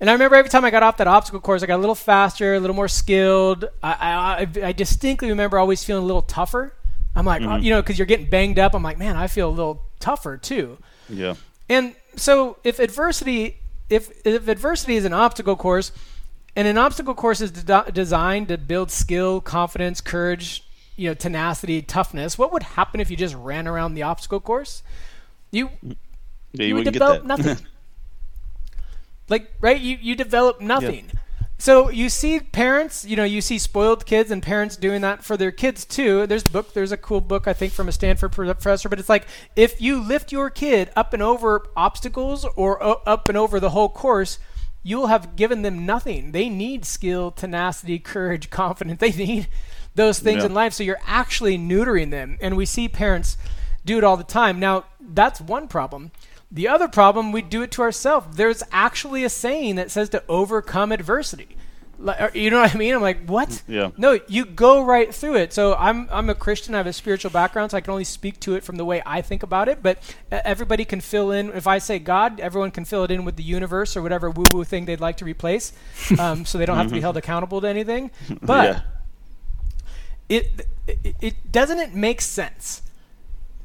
And 0.00 0.10
I 0.10 0.12
remember 0.12 0.36
every 0.36 0.50
time 0.50 0.66
I 0.66 0.70
got 0.70 0.82
off 0.82 0.98
that 0.98 1.06
obstacle 1.06 1.40
course, 1.40 1.62
I 1.62 1.66
got 1.66 1.76
a 1.76 1.80
little 1.80 1.94
faster, 1.94 2.52
a 2.56 2.60
little 2.60 2.76
more 2.76 2.88
skilled. 2.88 3.64
I, 3.82 4.46
I, 4.54 4.66
I- 4.66 4.72
distinctly 4.72 5.30
remember 5.30 5.58
always 5.58 5.82
feeling 5.82 6.02
a 6.02 6.06
little 6.06 6.20
tougher. 6.20 6.74
I'm 7.16 7.24
like, 7.24 7.40
oh, 7.40 7.56
you 7.56 7.70
know, 7.70 7.80
because 7.80 7.98
you're 7.98 8.04
getting 8.04 8.28
banged 8.28 8.58
up. 8.58 8.74
I'm 8.74 8.82
like, 8.82 8.98
man, 8.98 9.16
I 9.16 9.28
feel 9.28 9.48
a 9.48 9.56
little 9.60 9.80
tougher 9.98 10.36
too. 10.36 10.76
Yeah. 11.08 11.36
And 11.70 11.94
so 12.16 12.58
if 12.64 12.78
adversity 12.80 13.56
if 13.90 14.10
if 14.26 14.48
adversity 14.48 14.96
is 14.96 15.04
an 15.04 15.12
obstacle 15.12 15.56
course 15.56 15.92
and 16.56 16.66
an 16.68 16.78
obstacle 16.78 17.14
course 17.14 17.40
is 17.40 17.50
de- 17.50 17.90
designed 17.92 18.48
to 18.48 18.58
build 18.58 18.90
skill, 18.90 19.40
confidence, 19.40 20.00
courage, 20.00 20.64
you 20.96 21.08
know, 21.08 21.14
tenacity, 21.14 21.82
toughness, 21.82 22.38
what 22.38 22.52
would 22.52 22.62
happen 22.62 23.00
if 23.00 23.10
you 23.10 23.16
just 23.16 23.34
ran 23.34 23.66
around 23.66 23.94
the 23.94 24.02
obstacle 24.02 24.40
course? 24.40 24.82
You 25.50 25.70
Yeah. 25.82 25.94
you, 26.52 26.64
You, 26.66 26.74
would 26.76 26.84
develop 26.84 27.24
nothing. 27.24 27.56
like 29.28 29.52
right, 29.60 29.80
you 29.80 29.98
you 30.00 30.14
develop 30.14 30.60
nothing. 30.60 31.10
So 31.64 31.88
you 31.88 32.10
see 32.10 32.40
parents, 32.40 33.06
you 33.06 33.16
know, 33.16 33.24
you 33.24 33.40
see 33.40 33.56
spoiled 33.56 34.04
kids 34.04 34.30
and 34.30 34.42
parents 34.42 34.76
doing 34.76 35.00
that 35.00 35.24
for 35.24 35.38
their 35.38 35.50
kids 35.50 35.86
too. 35.86 36.26
There's 36.26 36.42
a 36.46 36.50
book, 36.50 36.74
there's 36.74 36.92
a 36.92 36.98
cool 36.98 37.22
book 37.22 37.48
I 37.48 37.54
think 37.54 37.72
from 37.72 37.88
a 37.88 37.92
Stanford 37.92 38.32
professor, 38.32 38.90
but 38.90 38.98
it's 39.00 39.08
like 39.08 39.26
if 39.56 39.80
you 39.80 39.98
lift 39.98 40.30
your 40.30 40.50
kid 40.50 40.90
up 40.94 41.14
and 41.14 41.22
over 41.22 41.64
obstacles 41.74 42.44
or 42.54 43.08
up 43.08 43.30
and 43.30 43.38
over 43.38 43.58
the 43.60 43.70
whole 43.70 43.88
course, 43.88 44.38
you'll 44.82 45.06
have 45.06 45.36
given 45.36 45.62
them 45.62 45.86
nothing. 45.86 46.32
They 46.32 46.50
need 46.50 46.84
skill, 46.84 47.30
tenacity, 47.30 47.98
courage, 47.98 48.50
confidence. 48.60 49.00
They 49.00 49.12
need 49.12 49.48
those 49.94 50.18
things 50.18 50.40
Yeah. 50.40 50.48
in 50.48 50.52
life. 50.52 50.74
So 50.74 50.84
you're 50.84 51.00
actually 51.06 51.56
neutering 51.56 52.10
them. 52.10 52.36
And 52.42 52.58
we 52.58 52.66
see 52.66 52.90
parents 52.90 53.38
do 53.86 53.96
it 53.96 54.04
all 54.04 54.18
the 54.18 54.22
time. 54.24 54.60
Now, 54.60 54.84
that's 55.00 55.40
one 55.40 55.68
problem. 55.68 56.12
The 56.54 56.68
other 56.68 56.86
problem, 56.86 57.32
we 57.32 57.42
do 57.42 57.62
it 57.62 57.72
to 57.72 57.82
ourselves. 57.82 58.36
There's 58.36 58.62
actually 58.70 59.24
a 59.24 59.28
saying 59.28 59.74
that 59.74 59.90
says 59.90 60.08
to 60.10 60.22
overcome 60.28 60.92
adversity. 60.92 61.56
Like, 61.98 62.36
you 62.36 62.48
know 62.48 62.60
what 62.60 62.72
I 62.72 62.78
mean? 62.78 62.94
I'm 62.94 63.02
like, 63.02 63.26
what? 63.26 63.62
Yeah. 63.66 63.90
No, 63.96 64.20
you 64.28 64.44
go 64.44 64.84
right 64.84 65.12
through 65.12 65.36
it. 65.36 65.52
So 65.52 65.74
I'm 65.74 66.08
I'm 66.12 66.30
a 66.30 66.34
Christian. 66.34 66.74
I 66.74 66.78
have 66.78 66.86
a 66.86 66.92
spiritual 66.92 67.32
background, 67.32 67.72
so 67.72 67.76
I 67.76 67.80
can 67.80 67.90
only 67.90 68.04
speak 68.04 68.38
to 68.40 68.54
it 68.54 68.62
from 68.62 68.76
the 68.76 68.84
way 68.84 69.02
I 69.04 69.20
think 69.20 69.42
about 69.42 69.68
it. 69.68 69.82
But 69.82 69.98
uh, 70.30 70.40
everybody 70.44 70.84
can 70.84 71.00
fill 71.00 71.32
in. 71.32 71.50
If 71.50 71.66
I 71.66 71.78
say 71.78 71.98
God, 71.98 72.38
everyone 72.38 72.70
can 72.70 72.84
fill 72.84 73.02
it 73.02 73.10
in 73.10 73.24
with 73.24 73.36
the 73.36 73.42
universe 73.42 73.96
or 73.96 74.02
whatever 74.02 74.30
woo-woo 74.30 74.64
thing 74.64 74.84
they'd 74.84 75.00
like 75.00 75.16
to 75.18 75.24
replace, 75.24 75.72
um, 76.18 76.44
so 76.44 76.58
they 76.58 76.66
don't 76.66 76.76
have 76.76 76.88
to 76.88 76.94
be 76.94 77.00
held 77.00 77.16
accountable 77.16 77.60
to 77.60 77.68
anything. 77.68 78.10
But 78.42 78.64
yeah. 78.64 78.80
it, 80.28 80.66
it 80.86 81.16
it 81.20 81.52
doesn't 81.52 81.78
it 81.78 81.94
make 81.94 82.20
sense 82.20 82.82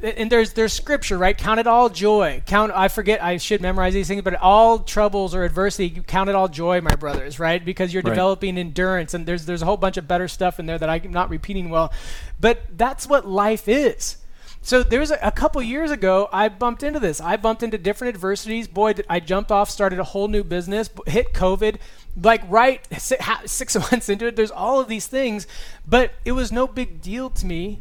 and 0.02 0.32
there's 0.32 0.54
there's 0.54 0.72
scripture 0.74 1.18
right? 1.18 1.38
Count 1.38 1.60
it 1.60 1.68
all 1.68 1.90
joy. 1.90 2.42
Count 2.46 2.72
i 2.74 2.88
forget 2.88 3.22
i 3.24 3.38
should 3.38 3.62
memorize 3.62 3.94
these 3.94 4.08
things 4.08 4.22
but 4.22 4.36
all 4.36 4.80
troubles 4.80 5.36
or 5.36 5.44
adversity 5.44 5.90
count 6.08 6.30
it 6.30 6.36
all 6.36 6.48
joy 6.48 6.80
my 6.82 6.96
brothers 6.96 7.40
right? 7.40 7.64
Because 7.64 7.94
you're 7.94 8.02
Right. 8.04 8.12
developing 8.12 8.58
endurance 8.58 9.14
and 9.14 9.26
there's 9.26 9.46
there's 9.46 9.62
a 9.62 9.66
whole 9.66 9.78
bunch 9.78 9.98
of 9.98 10.08
better 10.08 10.28
stuff 10.28 10.60
in 10.60 10.66
there 10.68 10.78
that 10.78 10.90
i'm 10.90 11.12
not 11.12 11.30
repeating 11.30 11.70
well. 11.70 11.92
But 12.40 12.62
that's 12.78 13.08
what 13.08 13.28
life 13.28 13.68
is. 13.68 14.18
So 14.62 14.84
there 14.84 15.00
was 15.00 15.10
a, 15.12 15.18
a 15.22 15.32
couple 15.32 15.62
years 15.62 15.92
ago 15.92 16.30
i 16.32 16.48
bumped 16.50 16.84
into 16.84 17.00
this. 17.00 17.20
I 17.20 17.36
bumped 17.38 17.64
into 17.64 17.78
different 17.78 18.16
adversities. 18.16 18.68
Boy 18.70 18.94
i 19.10 19.20
jumped 19.20 19.52
off 19.52 19.70
started 19.70 20.00
a 20.00 20.04
whole 20.06 20.28
new 20.30 20.44
business 20.44 20.90
hit 21.08 21.34
covid 21.34 21.76
like 22.22 22.42
right 22.50 22.86
si- 22.98 23.16
six 23.46 23.76
months 23.92 24.08
into 24.10 24.26
it 24.28 24.36
there's 24.36 24.52
all 24.52 24.80
of 24.80 24.88
these 24.88 25.08
things 25.08 25.46
but 25.88 26.12
it 26.26 26.32
was 26.32 26.52
no 26.52 26.68
big 26.68 27.02
deal 27.02 27.30
to 27.30 27.46
me 27.46 27.80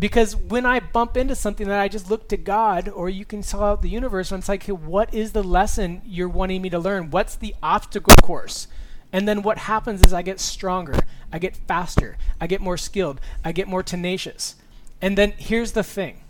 because 0.00 0.34
when 0.34 0.64
I 0.64 0.80
bump 0.80 1.18
into 1.18 1.34
something 1.34 1.68
that 1.68 1.78
I 1.78 1.86
just 1.86 2.10
look 2.10 2.26
to 2.28 2.38
God, 2.38 2.88
or 2.88 3.10
you 3.10 3.26
can 3.26 3.42
sell 3.42 3.62
out 3.62 3.82
the 3.82 3.90
universe, 3.90 4.32
and 4.32 4.40
it's 4.40 4.48
like, 4.48 4.62
hey, 4.62 4.72
what 4.72 5.12
is 5.12 5.32
the 5.32 5.42
lesson 5.42 6.00
you're 6.06 6.28
wanting 6.28 6.62
me 6.62 6.70
to 6.70 6.78
learn? 6.78 7.10
What's 7.10 7.36
the 7.36 7.54
obstacle 7.62 8.14
course? 8.22 8.66
And 9.12 9.28
then 9.28 9.42
what 9.42 9.58
happens 9.58 10.00
is 10.00 10.14
I 10.14 10.22
get 10.22 10.40
stronger, 10.40 10.98
I 11.30 11.38
get 11.38 11.54
faster, 11.54 12.16
I 12.40 12.46
get 12.46 12.62
more 12.62 12.78
skilled, 12.78 13.20
I 13.44 13.52
get 13.52 13.68
more 13.68 13.82
tenacious. 13.82 14.56
And 15.02 15.18
then 15.18 15.34
here's 15.36 15.72
the 15.72 15.82
thing 15.82 16.22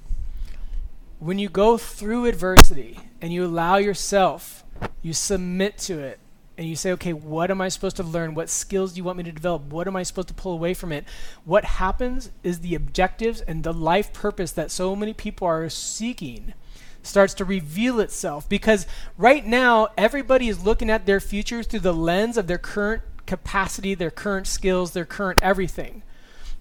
when 1.21 1.39
you 1.39 1.49
go 1.49 1.79
through 1.79 2.25
adversity 2.25 2.99
and 3.21 3.33
you 3.33 3.45
allow 3.45 3.77
yourself, 3.77 4.65
you 5.03 5.13
submit 5.13 5.79
to 5.79 5.99
it, 6.01 6.19
and 6.61 6.69
you 6.69 6.77
say, 6.77 6.93
okay, 6.93 7.15
what 7.15 7.51
am 7.51 7.63
I 7.63 7.71
supposed 7.71 7.97
to 7.97 8.03
learn? 8.03 8.35
What 8.35 8.51
skills 8.51 8.93
do 8.93 8.99
you 8.99 9.05
want 9.05 9.17
me 9.17 9.25
to 9.25 9.33
develop? 9.33 9.63
What 9.73 9.89
am 9.89 9.97
I 9.97 10.03
supposed 10.03 10.29
to 10.29 10.35
pull 10.35 10.53
away 10.53 10.75
from 10.75 10.93
it? 10.93 11.07
What 11.47 11.65
happens 11.65 12.31
is 12.43 12.61
the 12.61 12.75
objectives 12.75 13.41
and 13.41 13.65
the 13.65 13.73
life 13.73 14.13
purpose 14.13 14.53
that 14.53 14.71
so 14.71 14.95
many 14.95 15.15
people 15.15 15.47
are 15.47 15.71
seeking 15.71 16.53
starts 17.03 17.33
to 17.33 17.47
reveal 17.47 17.99
itself 17.99 18.47
because 18.47 18.87
right 19.17 19.47
now 19.47 19.89
everybody 19.97 20.51
is 20.51 20.63
looking 20.63 20.91
at 20.91 21.07
their 21.07 21.19
future 21.19 21.63
through 21.63 21.81
the 21.81 21.95
lens 21.95 22.37
of 22.37 22.47
their 22.47 22.59
current 22.59 23.05
capacity, 23.25 23.95
their 23.95 24.11
current 24.11 24.47
skills, 24.47 24.91
their 24.91 25.07
current 25.07 25.39
everything. 25.41 26.03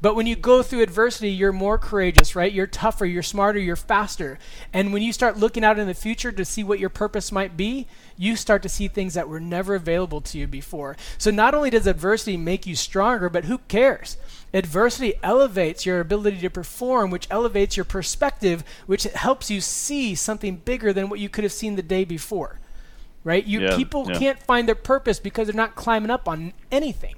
But 0.01 0.15
when 0.15 0.27
you 0.27 0.37
go 0.37 0.63
through 0.63 0.81
adversity, 0.81 1.29
you're 1.29 1.51
more 1.51 1.77
courageous, 1.77 2.33
right? 2.35 2.51
You're 2.51 2.67
tougher, 2.67 3.05
you're 3.05 3.21
smarter, 3.21 3.59
you're 3.59 3.75
faster. 3.75 4.39
And 4.71 4.93
when 4.93 5.01
you 5.01 5.11
start 5.11 5.37
looking 5.37 5.63
out 5.63 5.77
in 5.77 5.87
the 5.87 5.93
future 5.93 6.31
to 6.31 6.45
see 6.45 6.63
what 6.63 6.79
your 6.79 6.89
purpose 6.89 7.33
might 7.33 7.57
be, 7.57 7.85
you 8.17 8.37
start 8.37 8.63
to 8.63 8.69
see 8.69 8.87
things 8.87 9.13
that 9.15 9.27
were 9.27 9.41
never 9.41 9.75
available 9.75 10.21
to 10.21 10.37
you 10.37 10.47
before. 10.47 10.95
So 11.17 11.31
not 11.31 11.53
only 11.53 11.69
does 11.69 11.85
adversity 11.85 12.37
make 12.37 12.65
you 12.65 12.75
stronger, 12.75 13.29
but 13.29 13.45
who 13.45 13.57
cares? 13.57 14.15
Adversity 14.53 15.15
elevates 15.21 15.85
your 15.85 15.99
ability 15.99 16.39
to 16.39 16.49
perform, 16.49 17.11
which 17.11 17.27
elevates 17.29 17.75
your 17.75 17.83
perspective, 17.83 18.63
which 18.85 19.03
helps 19.03 19.51
you 19.51 19.59
see 19.59 20.15
something 20.15 20.55
bigger 20.57 20.93
than 20.93 21.09
what 21.09 21.19
you 21.19 21.27
could 21.27 21.43
have 21.43 21.53
seen 21.53 21.75
the 21.75 21.83
day 21.83 22.05
before. 22.05 22.59
Right? 23.25 23.45
You 23.45 23.61
Yeah, 23.61 23.75
people 23.75 24.09
yeah. 24.09 24.17
can't 24.17 24.41
find 24.41 24.65
their 24.65 24.75
purpose 24.75 25.19
because 25.19 25.47
they're 25.47 25.55
not 25.55 25.75
climbing 25.75 26.09
up 26.09 26.29
on 26.29 26.53
anything. 26.71 27.15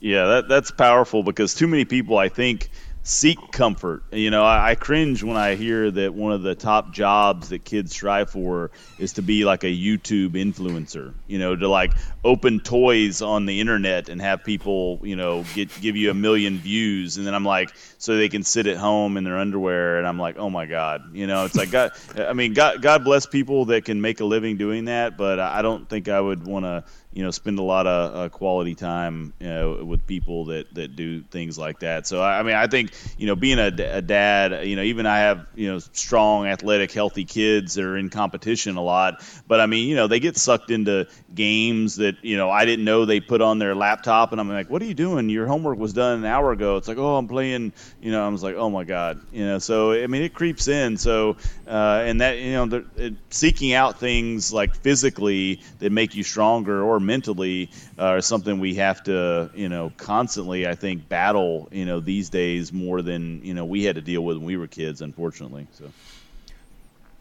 Yeah, 0.00 0.26
that 0.26 0.48
that's 0.48 0.70
powerful 0.70 1.22
because 1.22 1.54
too 1.54 1.66
many 1.66 1.84
people, 1.84 2.18
I 2.18 2.28
think, 2.28 2.68
seek 3.02 3.38
comfort. 3.52 4.02
You 4.10 4.30
know, 4.30 4.44
I, 4.44 4.70
I 4.70 4.74
cringe 4.74 5.22
when 5.22 5.36
I 5.36 5.54
hear 5.54 5.90
that 5.90 6.12
one 6.12 6.32
of 6.32 6.42
the 6.42 6.56
top 6.56 6.92
jobs 6.92 7.50
that 7.50 7.64
kids 7.64 7.92
strive 7.92 8.30
for 8.30 8.72
is 8.98 9.14
to 9.14 9.22
be 9.22 9.44
like 9.44 9.62
a 9.62 9.68
YouTube 9.68 10.30
influencer. 10.30 11.14
You 11.28 11.38
know, 11.38 11.54
to 11.54 11.68
like 11.68 11.92
open 12.24 12.60
toys 12.60 13.22
on 13.22 13.46
the 13.46 13.60
internet 13.60 14.08
and 14.08 14.20
have 14.20 14.44
people, 14.44 15.00
you 15.02 15.16
know, 15.16 15.44
get 15.54 15.80
give 15.80 15.96
you 15.96 16.10
a 16.10 16.14
million 16.14 16.58
views, 16.58 17.16
and 17.16 17.26
then 17.26 17.34
I'm 17.34 17.44
like, 17.44 17.72
so 17.96 18.16
they 18.16 18.28
can 18.28 18.42
sit 18.42 18.66
at 18.66 18.76
home 18.76 19.16
in 19.16 19.24
their 19.24 19.38
underwear, 19.38 19.98
and 19.98 20.06
I'm 20.06 20.18
like, 20.18 20.36
oh 20.36 20.50
my 20.50 20.66
god, 20.66 21.14
you 21.14 21.26
know, 21.26 21.44
it's 21.44 21.56
like 21.56 21.70
God. 21.70 21.92
I 22.18 22.32
mean, 22.32 22.52
God, 22.52 22.82
God 22.82 23.04
bless 23.04 23.24
people 23.24 23.66
that 23.66 23.84
can 23.84 24.00
make 24.00 24.20
a 24.20 24.24
living 24.24 24.56
doing 24.56 24.86
that, 24.86 25.16
but 25.16 25.38
I 25.40 25.62
don't 25.62 25.88
think 25.88 26.08
I 26.08 26.20
would 26.20 26.44
want 26.44 26.64
to 26.64 26.84
you 27.16 27.22
know 27.22 27.30
spend 27.30 27.58
a 27.58 27.62
lot 27.62 27.86
of 27.86 28.14
uh, 28.14 28.28
quality 28.28 28.74
time 28.74 29.32
you 29.40 29.46
know, 29.48 29.82
with 29.82 30.06
people 30.06 30.44
that 30.44 30.72
that 30.74 30.96
do 30.96 31.22
things 31.22 31.56
like 31.56 31.78
that. 31.78 32.06
So 32.06 32.22
I 32.22 32.42
mean 32.42 32.54
I 32.54 32.66
think 32.66 32.92
you 33.16 33.26
know 33.26 33.34
being 33.34 33.58
a, 33.58 33.68
a 33.68 34.02
dad, 34.02 34.68
you 34.68 34.76
know 34.76 34.82
even 34.82 35.06
I 35.06 35.20
have 35.20 35.46
you 35.54 35.72
know 35.72 35.78
strong, 35.78 36.46
athletic, 36.46 36.92
healthy 36.92 37.24
kids 37.24 37.72
that 37.74 37.84
are 37.84 37.96
in 37.96 38.10
competition 38.10 38.76
a 38.76 38.82
lot, 38.82 39.24
but 39.48 39.60
I 39.60 39.66
mean 39.66 39.88
you 39.88 39.96
know 39.96 40.08
they 40.08 40.20
get 40.20 40.36
sucked 40.36 40.70
into 40.70 41.08
games 41.34 41.96
that 41.96 42.22
you 42.22 42.36
know 42.36 42.50
I 42.50 42.66
didn't 42.66 42.84
know 42.84 43.06
they 43.06 43.20
put 43.20 43.40
on 43.40 43.58
their 43.58 43.74
laptop, 43.74 44.32
and 44.32 44.40
I'm 44.40 44.50
like, 44.50 44.68
what 44.68 44.82
are 44.82 44.86
you 44.86 44.92
doing? 44.94 45.30
Your 45.30 45.46
homework 45.46 45.78
was 45.78 45.94
done 45.94 46.18
an 46.18 46.26
hour 46.26 46.52
ago. 46.52 46.76
It's 46.76 46.86
like 46.86 46.98
oh 46.98 47.16
I'm 47.16 47.28
playing, 47.28 47.72
you 48.02 48.12
know 48.12 48.26
I 48.26 48.28
was 48.28 48.42
like 48.42 48.56
oh 48.56 48.68
my 48.68 48.84
god, 48.84 49.22
you 49.32 49.46
know 49.46 49.58
so 49.58 49.92
I 49.92 50.06
mean 50.06 50.20
it 50.20 50.34
creeps 50.34 50.68
in. 50.68 50.98
So 50.98 51.38
uh, 51.66 52.02
and 52.04 52.20
that 52.20 52.36
you 52.36 52.52
know 52.52 52.84
it, 52.96 53.14
seeking 53.30 53.72
out 53.72 53.98
things 53.98 54.52
like 54.52 54.74
physically 54.74 55.62
that 55.78 55.90
make 55.90 56.14
you 56.14 56.22
stronger 56.22 56.82
or 56.82 57.00
mentally 57.06 57.70
uh, 57.98 58.16
is 58.18 58.26
something 58.26 58.58
we 58.58 58.74
have 58.74 59.02
to 59.04 59.50
you 59.54 59.68
know 59.68 59.92
constantly 59.96 60.66
I 60.66 60.74
think 60.74 61.08
battle 61.08 61.68
you 61.72 61.84
know 61.84 62.00
these 62.00 62.28
days 62.28 62.72
more 62.72 63.00
than 63.02 63.42
you 63.44 63.54
know 63.54 63.64
we 63.64 63.84
had 63.84 63.94
to 63.96 64.02
deal 64.02 64.22
with 64.22 64.36
when 64.38 64.46
we 64.46 64.56
were 64.56 64.66
kids 64.66 65.00
unfortunately 65.00 65.66
so 65.72 65.90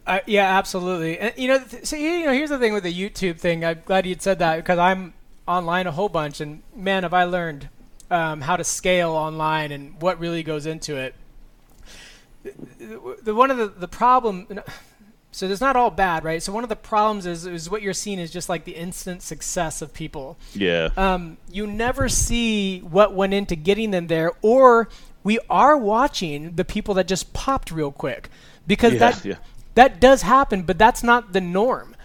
Uh, 0.07 0.19
yeah, 0.27 0.57
absolutely. 0.59 1.17
And, 1.17 1.33
you 1.35 1.47
know, 1.47 1.57
th- 1.57 1.83
so 1.83 1.95
you 1.95 2.25
know, 2.27 2.31
here's 2.31 2.51
the 2.51 2.59
thing 2.59 2.73
with 2.73 2.83
the 2.83 2.93
YouTube 2.93 3.39
thing. 3.39 3.65
I'm 3.65 3.81
glad 3.85 4.05
you'd 4.05 4.21
said 4.21 4.37
that 4.37 4.57
because 4.57 4.77
I'm 4.77 5.15
online 5.47 5.87
a 5.87 5.91
whole 5.91 6.09
bunch, 6.09 6.41
and 6.41 6.61
man, 6.75 7.01
have 7.01 7.13
I 7.13 7.23
learned 7.23 7.69
um, 8.11 8.41
how 8.41 8.55
to 8.55 8.63
scale 8.63 9.11
online 9.11 9.71
and 9.71 9.99
what 9.99 10.19
really 10.19 10.43
goes 10.43 10.67
into 10.67 10.95
it. 10.95 11.15
The, 12.43 13.17
the 13.23 13.33
one 13.33 13.49
of 13.49 13.57
the 13.57 13.65
the 13.65 13.87
problem. 13.87 14.45
So 15.35 15.47
it's 15.47 15.59
not 15.59 15.75
all 15.75 15.91
bad, 15.91 16.23
right? 16.23 16.41
So 16.41 16.53
one 16.53 16.63
of 16.63 16.69
the 16.69 16.77
problems 16.77 17.25
is 17.25 17.45
is 17.45 17.69
what 17.69 17.81
you're 17.81 17.93
seeing 17.93 18.19
is 18.19 18.31
just 18.31 18.47
like 18.47 18.63
the 18.63 18.71
instant 18.75 19.21
success 19.21 19.81
of 19.81 19.93
people 19.93 20.37
yeah 20.53 20.89
um, 20.95 21.37
you 21.51 21.67
never 21.67 22.07
see 22.07 22.79
what 22.79 23.13
went 23.13 23.33
into 23.33 23.55
getting 23.57 23.91
them 23.91 24.07
there, 24.07 24.31
or 24.41 24.87
we 25.23 25.39
are 25.49 25.75
watching 25.77 26.55
the 26.55 26.63
people 26.63 26.93
that 26.93 27.07
just 27.07 27.33
popped 27.33 27.69
real 27.71 27.91
quick 27.91 28.29
because 28.65 28.93
Yeah, 28.93 28.99
that 28.99 29.25
yeah. 29.25 29.35
that 29.73 29.99
does 29.99 30.21
happen, 30.21 30.63
but 30.63 30.77
that's 30.77 31.03
not 31.03 31.33
the 31.33 31.41
norm. 31.41 31.95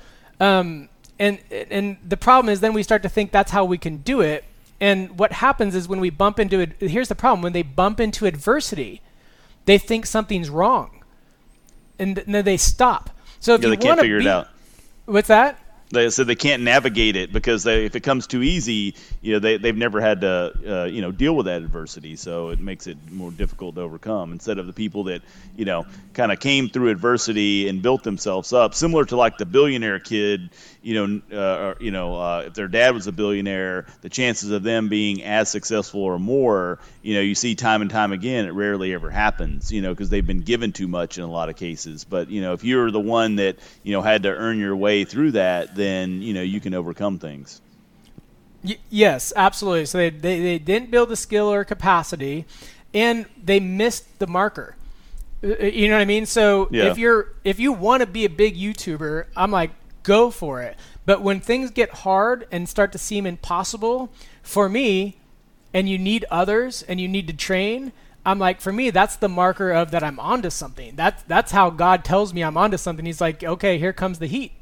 Um, 0.40 0.88
and 1.18 1.38
and 1.70 1.98
the 2.06 2.16
problem 2.16 2.50
is 2.52 2.60
then 2.60 2.72
we 2.72 2.82
start 2.82 3.02
to 3.02 3.08
think 3.08 3.30
that's 3.30 3.52
how 3.52 3.64
we 3.64 3.78
can 3.78 3.98
do 3.98 4.20
it. 4.22 4.44
And 4.80 5.18
what 5.18 5.32
happens 5.32 5.74
is 5.74 5.86
when 5.86 6.00
we 6.00 6.10
bump 6.10 6.40
into 6.40 6.58
it, 6.60 6.72
here's 6.80 7.08
the 7.08 7.14
problem: 7.14 7.42
when 7.42 7.52
they 7.52 7.62
bump 7.62 8.00
into 8.00 8.26
adversity, 8.26 9.02
they 9.66 9.78
think 9.78 10.06
something's 10.06 10.50
wrong, 10.50 11.04
and, 11.98 12.16
th- 12.16 12.26
and 12.26 12.34
then 12.34 12.44
they 12.44 12.56
stop. 12.56 13.10
So 13.40 13.54
if 13.54 13.62
yeah 13.62 13.68
you 13.70 13.76
they 13.76 13.82
can't 13.82 14.00
figure 14.00 14.18
be- 14.18 14.26
it 14.26 14.28
out 14.28 14.48
what's 15.06 15.28
that? 15.28 15.58
They 15.90 16.08
said 16.10 16.26
they 16.26 16.36
can't 16.36 16.62
navigate 16.62 17.16
it 17.16 17.32
because 17.32 17.64
they, 17.64 17.84
if 17.84 17.96
it 17.96 18.00
comes 18.00 18.26
too 18.26 18.42
easy, 18.42 18.94
you 19.20 19.32
know, 19.34 19.38
they, 19.40 19.56
they've 19.56 19.76
never 19.76 20.00
had 20.00 20.20
to, 20.20 20.52
uh, 20.66 20.84
you 20.84 21.02
know, 21.02 21.10
deal 21.10 21.34
with 21.34 21.46
that 21.46 21.62
adversity. 21.62 22.14
So 22.16 22.50
it 22.50 22.60
makes 22.60 22.86
it 22.86 22.96
more 23.10 23.32
difficult 23.32 23.74
to 23.74 23.80
overcome 23.80 24.32
instead 24.32 24.58
of 24.58 24.66
the 24.66 24.72
people 24.72 25.04
that, 25.04 25.22
you 25.56 25.64
know, 25.64 25.86
kind 26.14 26.30
of 26.30 26.38
came 26.38 26.68
through 26.68 26.90
adversity 26.90 27.68
and 27.68 27.82
built 27.82 28.04
themselves 28.04 28.52
up, 28.52 28.74
similar 28.74 29.04
to 29.06 29.16
like 29.16 29.36
the 29.38 29.46
billionaire 29.46 29.98
kid, 29.98 30.50
you 30.82 30.94
know, 30.94 31.36
uh, 31.36 31.74
you 31.80 31.90
know, 31.90 32.16
uh, 32.16 32.44
if 32.46 32.54
their 32.54 32.68
dad 32.68 32.94
was 32.94 33.06
a 33.06 33.12
billionaire, 33.12 33.86
the 34.02 34.08
chances 34.08 34.50
of 34.50 34.62
them 34.62 34.88
being 34.88 35.24
as 35.24 35.50
successful 35.50 36.02
or 36.02 36.18
more, 36.18 36.78
you 37.02 37.14
know, 37.14 37.20
you 37.20 37.34
see 37.34 37.54
time 37.54 37.82
and 37.82 37.90
time 37.90 38.12
again, 38.12 38.46
it 38.46 38.52
rarely 38.52 38.94
ever 38.94 39.10
happens, 39.10 39.72
you 39.72 39.82
know, 39.82 39.90
because 39.90 40.08
they've 40.08 40.26
been 40.26 40.42
given 40.42 40.72
too 40.72 40.88
much 40.88 41.18
in 41.18 41.24
a 41.24 41.30
lot 41.30 41.48
of 41.48 41.56
cases. 41.56 42.04
But, 42.04 42.30
you 42.30 42.40
know, 42.42 42.52
if 42.52 42.64
you're 42.64 42.90
the 42.90 43.00
one 43.00 43.36
that, 43.36 43.58
you 43.82 43.92
know, 43.92 44.02
had 44.02 44.22
to 44.22 44.30
earn 44.30 44.58
your 44.58 44.76
way 44.76 45.04
through 45.04 45.32
that, 45.32 45.74
then, 45.80 46.22
you 46.22 46.32
know, 46.34 46.42
you 46.42 46.60
can 46.60 46.74
overcome 46.74 47.18
things. 47.18 47.60
Y- 48.62 48.78
yes, 48.90 49.32
absolutely. 49.36 49.86
So 49.86 49.98
they, 49.98 50.10
they, 50.10 50.40
they 50.40 50.58
didn't 50.58 50.90
build 50.90 51.08
the 51.08 51.16
skill 51.16 51.52
or 51.52 51.64
capacity, 51.64 52.44
and 52.92 53.26
they 53.42 53.60
missed 53.60 54.18
the 54.18 54.26
marker. 54.26 54.76
Uh, 55.42 55.48
uh, 55.60 55.64
You 55.64 55.88
know 55.88 55.94
what 55.96 56.02
I 56.02 56.06
mean? 56.06 56.26
So 56.26 56.68
Yeah. 56.70 56.90
if 56.90 56.98
you're 56.98 57.28
if 57.44 57.58
you 57.58 57.72
want 57.72 58.02
to 58.02 58.06
be 58.06 58.24
a 58.24 58.28
big 58.30 58.56
YouTuber, 58.56 59.26
I'm 59.36 59.50
like 59.50 59.70
go 60.02 60.30
for 60.30 60.62
it. 60.62 60.76
But 61.06 61.22
when 61.22 61.40
things 61.40 61.70
get 61.70 61.90
hard 61.90 62.46
and 62.52 62.68
start 62.68 62.92
to 62.92 62.98
seem 62.98 63.26
impossible, 63.26 64.10
for 64.42 64.68
me, 64.68 65.16
and 65.72 65.88
you 65.88 65.98
need 65.98 66.24
others 66.30 66.82
and 66.82 67.00
you 67.00 67.08
need 67.08 67.26
to 67.28 67.32
train, 67.32 67.92
I'm 68.26 68.38
like 68.38 68.60
for 68.60 68.72
me 68.72 68.90
that's 68.90 69.16
the 69.16 69.28
marker 69.28 69.70
of 69.70 69.90
that 69.92 70.02
I'm 70.02 70.20
onto 70.20 70.50
something. 70.50 70.94
That's 70.96 71.22
that's 71.24 71.52
how 71.52 71.70
God 71.70 72.04
tells 72.04 72.34
me 72.34 72.42
I'm 72.42 72.56
onto 72.58 72.76
something. 72.76 73.06
He's 73.06 73.20
like, 73.20 73.42
okay, 73.42 73.78
here 73.78 73.94
comes 73.94 74.18
the 74.18 74.26
heat. 74.26 74.52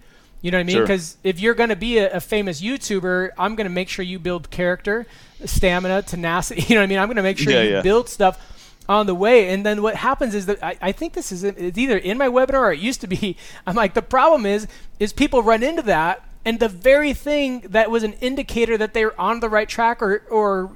You 0.40 0.50
know 0.50 0.58
what 0.58 0.60
I 0.60 0.64
mean? 0.64 0.76
Sure. 0.76 0.84
Because 0.84 1.16
if 1.24 1.40
you're 1.40 1.54
going 1.54 1.70
to 1.70 1.76
be 1.76 1.98
a, 1.98 2.16
a 2.16 2.20
famous 2.20 2.60
YouTuber, 2.60 3.30
I'm 3.38 3.56
going 3.56 3.66
to 3.66 3.72
make 3.72 3.88
sure 3.88 4.04
you 4.04 4.18
build 4.18 4.50
character, 4.50 5.06
stamina, 5.44 6.02
tenacity. 6.02 6.62
You 6.68 6.74
know 6.76 6.80
what 6.82 6.84
I 6.84 6.86
mean? 6.86 6.98
I'm 6.98 7.08
going 7.08 7.16
to 7.16 7.22
make 7.22 7.38
sure 7.38 7.52
Yeah, 7.52 7.62
you 7.62 7.70
yeah. 7.70 7.82
build 7.82 8.08
stuff 8.08 8.74
on 8.88 9.06
the 9.06 9.14
way. 9.14 9.50
And 9.52 9.66
then 9.66 9.82
what 9.82 9.96
happens 9.96 10.34
is 10.34 10.46
that 10.46 10.62
I, 10.62 10.76
I 10.80 10.92
think 10.92 11.12
this 11.12 11.32
is 11.32 11.44
it's 11.44 11.76
either 11.76 11.98
in 11.98 12.16
my 12.18 12.28
webinar 12.28 12.54
or 12.60 12.72
it 12.72 12.78
used 12.78 13.00
to 13.02 13.06
be. 13.06 13.36
I'm 13.66 13.74
like 13.74 13.94
the 13.94 14.02
problem 14.02 14.46
is 14.46 14.66
is 14.98 15.12
people 15.12 15.42
run 15.42 15.62
into 15.62 15.82
that 15.82 16.24
and 16.44 16.60
the 16.60 16.68
very 16.68 17.12
thing 17.12 17.60
that 17.68 17.90
was 17.90 18.02
an 18.02 18.14
indicator 18.14 18.78
that 18.78 18.94
they 18.94 19.04
were 19.04 19.20
on 19.20 19.40
the 19.40 19.48
right 19.48 19.68
track 19.68 20.00
or 20.00 20.22
or 20.30 20.70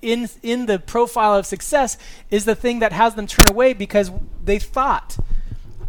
in 0.00 0.28
in 0.42 0.66
the 0.66 0.78
profile 0.80 1.36
of 1.36 1.46
success 1.46 1.96
is 2.30 2.44
the 2.44 2.56
thing 2.56 2.80
that 2.80 2.92
has 2.92 3.14
them 3.14 3.26
turn 3.28 3.46
away 3.48 3.72
because 3.72 4.10
they 4.44 4.58
thought 4.58 5.16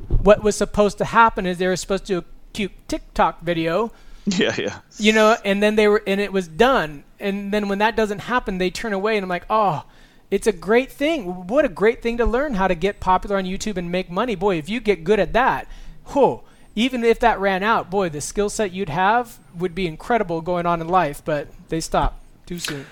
what 0.08 0.44
was 0.44 0.56
supposed 0.56 1.00
to 1.00 1.06
happen 1.06 1.48
is 1.48 1.58
they 1.58 1.66
were 1.68 1.76
supposed 1.76 2.06
to 2.06 2.24
cute 2.54 2.72
TikTok 2.88 3.42
video 3.42 3.92
Yeah, 4.38 4.56
yeah. 4.58 4.80
you 4.98 5.12
know, 5.12 5.36
and 5.44 5.62
then 5.62 5.76
they 5.76 5.88
were, 5.88 6.02
and 6.08 6.22
it 6.22 6.32
was 6.32 6.48
done. 6.48 7.04
And 7.20 7.52
then 7.52 7.68
when 7.68 7.80
that 7.80 7.98
doesn't 7.98 8.20
happen, 8.20 8.58
they 8.58 8.70
turn 8.70 8.94
away, 8.94 9.18
and 9.18 9.24
I'm 9.24 9.30
like, 9.30 9.46
oh, 9.50 9.84
it's 10.32 10.48
a 10.48 10.54
great 10.54 10.90
thing. 10.92 11.48
What 11.48 11.66
a 11.66 11.70
great 11.70 12.02
thing 12.02 12.18
to 12.18 12.26
learn 12.26 12.54
how 12.54 12.70
to 12.70 12.76
get 12.76 13.02
popular 13.02 13.38
on 13.38 13.44
YouTube 13.44 13.76
and 13.76 13.92
make 13.92 14.10
money. 14.10 14.36
Boy, 14.36 14.58
if 14.58 14.70
you 14.70 14.80
get 14.80 15.04
good 15.04 15.20
at 15.20 15.34
that, 15.34 15.68
whoa, 16.08 16.44
even 16.74 17.04
if 17.04 17.20
that 17.20 17.40
ran 17.40 17.64
out, 17.64 17.90
boy, 17.90 18.10
the 18.10 18.22
skill 18.22 18.50
set 18.50 18.72
you'd 18.72 18.90
have 18.90 19.40
would 19.56 19.76
be 19.76 19.88
incredible 19.88 20.40
going 20.42 20.66
on 20.66 20.80
in 20.80 20.88
life, 20.88 21.22
but 21.24 21.50
they 21.68 21.82
stopped 21.82 22.24
too 22.46 22.60
soon. 22.60 22.86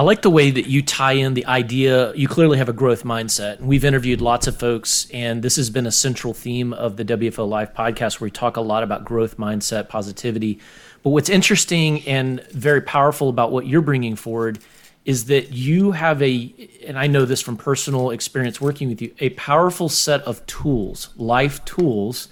I 0.00 0.02
like 0.02 0.22
the 0.22 0.30
way 0.30 0.50
that 0.50 0.66
you 0.66 0.80
tie 0.80 1.12
in 1.12 1.34
the 1.34 1.44
idea. 1.44 2.14
You 2.14 2.26
clearly 2.26 2.56
have 2.56 2.70
a 2.70 2.72
growth 2.72 3.04
mindset. 3.04 3.60
We've 3.60 3.84
interviewed 3.84 4.22
lots 4.22 4.46
of 4.46 4.56
folks, 4.56 5.06
and 5.10 5.42
this 5.42 5.56
has 5.56 5.68
been 5.68 5.86
a 5.86 5.92
central 5.92 6.32
theme 6.32 6.72
of 6.72 6.96
the 6.96 7.04
WFO 7.04 7.46
Live 7.46 7.74
podcast 7.74 8.18
where 8.18 8.28
we 8.28 8.30
talk 8.30 8.56
a 8.56 8.62
lot 8.62 8.82
about 8.82 9.04
growth 9.04 9.36
mindset, 9.36 9.90
positivity. 9.90 10.58
But 11.02 11.10
what's 11.10 11.28
interesting 11.28 12.00
and 12.08 12.42
very 12.44 12.80
powerful 12.80 13.28
about 13.28 13.52
what 13.52 13.66
you're 13.66 13.82
bringing 13.82 14.16
forward 14.16 14.60
is 15.04 15.26
that 15.26 15.52
you 15.52 15.92
have 15.92 16.22
a, 16.22 16.50
and 16.86 16.98
I 16.98 17.06
know 17.06 17.26
this 17.26 17.42
from 17.42 17.58
personal 17.58 18.08
experience 18.08 18.58
working 18.58 18.88
with 18.88 19.02
you, 19.02 19.14
a 19.18 19.28
powerful 19.28 19.90
set 19.90 20.22
of 20.22 20.46
tools, 20.46 21.10
life 21.18 21.62
tools. 21.66 22.28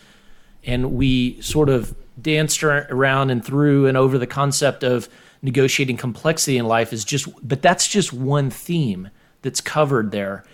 And 0.65 0.93
we 0.93 1.39
sort 1.43 1.69
of 1.69 1.95
danced 2.19 2.65
around 2.65 3.29
and 3.29 3.45
through 3.45 3.89
and 3.89 3.99
over 3.99 4.17
the 4.17 4.27
concept 4.27 4.85
of, 4.85 5.11
negotiating 5.43 5.97
complexity 5.97 6.59
in 6.59 6.67
life 6.67 6.93
is 6.93 7.05
just 7.05 7.29
but 7.47 7.63
that's 7.63 7.89
just 7.89 8.13
one 8.13 8.51
theme 8.51 9.11
that's 9.43 9.61
covered 9.61 10.11
there. 10.11 10.45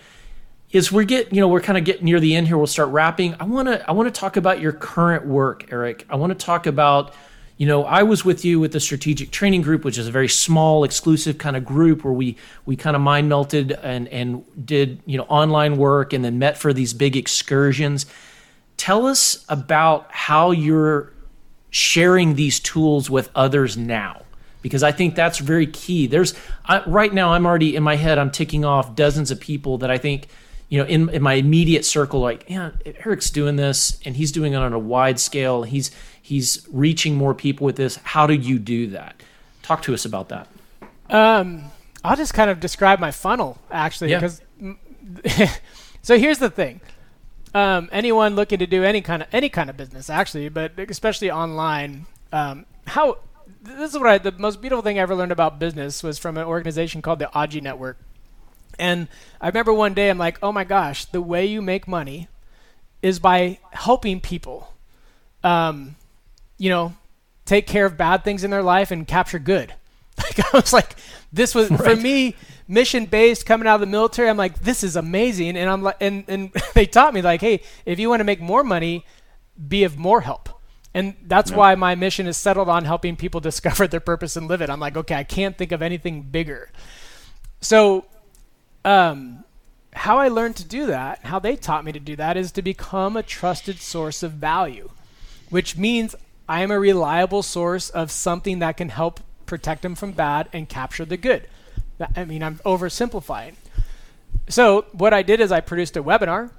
Is 0.71 0.91
we're 0.91 1.05
get 1.05 1.33
you 1.33 1.41
know 1.41 1.49
we're 1.49 1.61
kind 1.61 1.79
of 1.79 1.85
getting 1.85 2.05
near 2.05 2.21
the 2.21 2.35
end 2.35 2.49
here. 2.49 2.59
We'll 2.59 2.67
start 2.67 2.89
wrapping. 2.89 3.37
I 3.39 3.45
want 3.45 3.69
to 3.69 3.89
i 3.89 3.93
want 3.93 4.13
to 4.13 4.21
talk 4.21 4.37
about 4.37 4.61
your 4.61 4.73
current 4.73 5.27
work 5.27 5.73
eric. 5.73 6.07
I 6.11 6.17
want 6.17 6.39
to 6.39 6.47
talk 6.47 6.67
about 6.67 7.15
you 7.57 7.67
know 7.69 7.85
i 7.85 8.03
was 8.03 8.25
with 8.25 8.45
you 8.45 8.59
with 8.59 8.73
the 8.73 8.81
strategic 8.81 9.31
training 9.31 9.63
group 9.63 9.85
which 9.85 9.97
is 9.97 10.09
a 10.09 10.11
very 10.11 10.27
small 10.27 10.83
exclusive 10.83 11.39
kind 11.39 11.57
of 11.57 11.65
group 11.65 12.03
where 12.03 12.13
we 12.13 12.37
we 12.67 12.75
kind 12.75 12.97
of 12.97 13.03
mind 13.03 13.29
melted 13.29 13.71
and 13.71 14.09
and 14.09 14.45
did 14.67 15.01
you 15.07 15.17
know 15.17 15.23
online 15.25 15.77
work 15.77 16.13
and 16.13 16.25
then 16.25 16.39
met 16.39 16.59
for 16.59 16.73
these 16.73 16.93
big 16.93 17.17
excursions. 17.17 18.07
Tell 18.77 19.07
us 19.07 19.45
about 19.49 20.09
how 20.11 20.51
you're 20.51 21.13
sharing 21.71 22.35
these 22.35 22.59
tools 22.59 23.09
with 23.09 23.31
others 23.37 23.77
now 23.77 24.24
because 24.65 24.83
I 24.83 24.93
think 24.93 25.15
that's 25.15 25.41
very 25.41 25.67
key. 25.67 26.07
There's 26.07 26.33
I, 26.65 26.83
right 26.87 27.13
now 27.13 27.35
I'm 27.35 27.45
already 27.45 27.77
in 27.77 27.83
my 27.83 27.97
head 27.97 28.17
I'm 28.17 28.31
ticking 28.31 28.65
off 28.65 28.97
dozens 28.97 29.31
of 29.31 29.39
people 29.39 29.77
that 29.79 29.91
I 29.91 29.99
think 29.99 30.27
you 30.71 30.79
know 30.79 30.87
in, 30.87 31.11
in 31.11 31.23
my 31.23 31.35
immediate 31.35 31.85
circle 31.85 32.21
like 32.21 32.47
yeah 32.49 32.71
Eric's 33.05 33.29
doing 33.29 33.57
this 33.57 33.99
and 34.07 34.17
he's 34.17 34.33
doing 34.33 34.55
it 34.55 34.57
on 34.57 34.73
a 34.73 34.79
wide 34.79 35.21
scale. 35.21 35.65
He's 35.65 35.91
he's 36.21 36.67
reaching 36.73 37.15
more 37.15 37.35
people 37.35 37.67
with 37.67 37.77
this. 37.77 37.97
How 37.97 38.27
do 38.27 38.33
you 38.33 38.59
do 38.59 38.87
that? 38.89 39.23
Talk 39.63 39.83
to 39.83 39.93
us 39.93 40.07
about 40.07 40.31
that. 40.31 40.49
Um, 41.11 41.65
I'll 42.03 42.17
just 42.17 42.33
kind 42.33 42.49
of 42.49 42.59
describe 42.59 42.99
my 42.99 43.11
funnel 43.11 43.59
actually 43.71 44.15
because 44.15 44.41
yeah. 44.59 45.55
so 46.03 46.17
here's 46.17 46.39
the 46.39 46.49
thing. 46.49 46.81
Um, 47.53 47.91
anyone 47.93 48.35
looking 48.35 48.61
to 48.61 48.67
do 48.67 48.83
any 48.83 49.03
kind 49.03 49.21
of 49.21 49.29
any 49.31 49.51
kind 49.51 49.69
of 49.69 49.77
business 49.77 50.09
actually, 50.09 50.49
but 50.49 50.73
especially 50.79 51.31
online, 51.31 52.07
um, 52.33 52.65
how 52.87 53.19
this 53.65 53.95
is 53.95 53.99
what 53.99 54.09
I, 54.09 54.19
the 54.19 54.33
most 54.33 54.61
beautiful 54.61 54.83
thing 54.83 54.99
I 54.99 55.03
ever 55.03 55.15
learned 55.15 55.33
about 55.33 55.59
business 55.59 56.03
was 56.03 56.19
from 56.19 56.37
an 56.37 56.45
organization 56.45 57.03
called 57.03 57.19
the 57.19 57.31
Aji 57.35 57.63
Network. 57.63 57.99
And 58.79 59.09
I 59.41 59.49
remember 59.49 59.73
one 59.73 59.95
day 59.95 60.11
I'm 60.11 60.19
like, 60.19 60.39
oh 60.43 60.53
my 60.53 60.65
gosh, 60.65 61.05
the 61.07 61.23
way 61.23 61.47
you 61.47 61.63
make 61.63 61.89
money 61.89 62.29
is 63.03 63.19
by 63.19 63.59
helping 63.71 64.21
people, 64.21 64.73
um, 65.43 65.97
you 66.59 66.71
know, 66.71 66.95
take 67.45 67.67
care 67.67 67.87
of 67.87 67.97
bad 67.97 68.25
things 68.25 68.45
in 68.45 68.51
their 68.51 68.63
life 68.63 68.91
and 68.91 69.07
capture 69.07 69.39
good. 69.39 69.75
Like 70.17 70.55
I 70.55 70.57
was 70.57 70.73
like, 70.73 70.95
this 71.33 71.57
was 71.57 71.71
right. 71.71 71.81
for 71.81 71.97
me 71.97 72.37
mission 72.69 73.05
based 73.07 73.47
coming 73.47 73.67
out 73.67 73.75
of 73.75 73.81
the 73.81 73.87
military. 73.89 74.29
I'm 74.29 74.37
like, 74.37 74.61
this 74.61 74.85
is 74.85 74.95
amazing, 74.95 75.57
and 75.57 75.69
I'm 75.69 75.83
like, 75.83 75.97
and 76.01 76.25
and 76.29 76.53
they 76.75 76.87
taught 76.87 77.13
me 77.13 77.21
like, 77.21 77.41
hey, 77.41 77.63
if 77.85 77.99
you 77.99 78.09
want 78.09 78.21
to 78.21 78.25
make 78.25 78.41
more 78.41 78.63
money, 78.63 79.05
be 79.69 79.83
of 79.83 79.99
more 79.99 80.21
help. 80.21 80.49
And 80.95 81.17
that's 81.27 81.51
yeah. 81.51 81.57
why 81.57 81.75
my 81.75 81.97
mission 81.97 82.27
is 82.29 82.37
settled 82.37 82.69
on 82.69 82.85
helping 82.85 83.17
people 83.17 83.41
discover 83.51 83.87
their 83.87 84.01
purpose 84.01 84.37
and 84.37 84.49
live 84.49 84.63
it. 84.63 84.71
I'm 84.71 84.81
like, 84.81 84.97
okay, 84.97 85.17
I 85.17 85.25
can't 85.25 85.59
think 85.59 85.73
of 85.73 85.83
anything 85.83 86.23
bigger. 86.23 86.71
So, 87.61 88.07
um, 88.85 89.45
how 89.93 90.19
I 90.19 90.29
learned 90.29 90.57
to 90.57 90.65
do 90.65 90.87
that, 90.87 91.25
how 91.25 91.39
they 91.39 91.57
taught 91.57 91.85
me 91.85 91.93
to 91.93 92.01
do 92.01 92.17
that, 92.17 92.37
is 92.37 92.53
to 92.53 92.63
become 92.63 93.17
a 93.17 93.23
trusted 93.23 93.81
source 93.81 94.23
of 94.23 94.33
value, 94.33 94.91
which 95.51 95.77
means 95.77 96.15
I 96.49 96.63
am 96.63 96.71
a 96.71 96.79
reliable 96.79 97.43
source 97.43 97.91
of 97.91 98.11
something 98.11 98.59
that 98.59 98.77
can 98.77 98.89
help 98.89 99.21
protect 99.47 99.83
them 99.83 99.95
from 99.95 100.13
bad 100.13 100.49
and 100.53 100.69
capture 100.69 101.05
the 101.05 101.17
good. 101.17 101.49
I 102.17 102.25
mean, 102.25 102.43
I'm 102.43 102.57
oversimplifying. 102.67 103.55
So, 104.49 104.85
what 104.93 105.15
I 105.15 105.23
did 105.23 105.41
is 105.41 105.53
I 105.53 105.61
produced 105.61 105.97
a 105.97 106.03
webinar, 106.03 106.51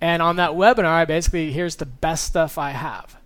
and 0.00 0.20
on 0.20 0.36
that 0.36 0.50
webinar, 0.50 0.86
I 0.86 1.04
basically 1.04 1.52
here's 1.52 1.76
the 1.76 1.86
best 1.86 2.26
stuff 2.26 2.58
I 2.58 2.70
have 2.70 3.16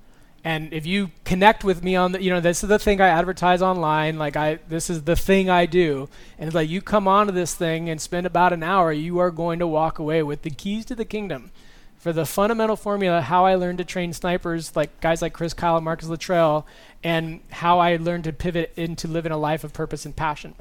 and 0.46 0.72
if 0.72 0.86
you 0.86 1.10
connect 1.24 1.64
with 1.64 1.82
me 1.82 1.96
on 1.96 2.12
the 2.12 2.22
you 2.22 2.30
know 2.30 2.38
this 2.38 2.62
is 2.62 2.68
the 2.68 2.78
thing 2.78 3.00
i 3.00 3.08
advertise 3.08 3.60
online 3.60 4.16
like 4.16 4.36
i 4.36 4.60
this 4.68 4.88
is 4.88 5.02
the 5.02 5.16
thing 5.16 5.50
i 5.50 5.66
do. 5.66 6.08
And 6.38 6.46
it's 6.46 6.54
like 6.54 6.70
you 6.70 6.80
come 6.80 7.08
onto 7.08 7.32
this 7.32 7.52
thing 7.52 7.90
and 7.90 8.00
spend 8.00 8.28
about 8.28 8.52
an 8.52 8.62
hour 8.62 8.92
you 8.92 9.18
are 9.18 9.32
going 9.32 9.58
to 9.58 9.66
walk 9.66 9.98
away 9.98 10.22
with 10.22 10.42
the 10.42 10.50
keys 10.50 10.84
to 10.84 10.94
the 10.94 11.04
kingdom. 11.04 11.50
For 11.98 12.12
the 12.12 12.24
fundamental 12.24 12.76
formula 12.76 13.22
how 13.22 13.44
i 13.44 13.56
learned 13.56 13.78
to 13.78 13.84
train 13.84 14.12
snipers 14.12 14.76
like 14.76 15.00
guys 15.00 15.20
like 15.20 15.32
chris 15.32 15.52
kyle 15.52 15.74
and 15.74 15.84
marcus 15.84 16.06
luttrell 16.06 16.64
and 17.02 17.40
how 17.50 17.80
i 17.80 17.96
learned 17.96 18.22
to 18.24 18.32
pivot 18.32 18.72
into 18.76 19.08
living 19.08 19.32
a 19.32 19.36
life 19.36 19.64
of 19.64 19.72
purpose 19.72 20.06
and 20.06 20.14
passion. 20.14 20.54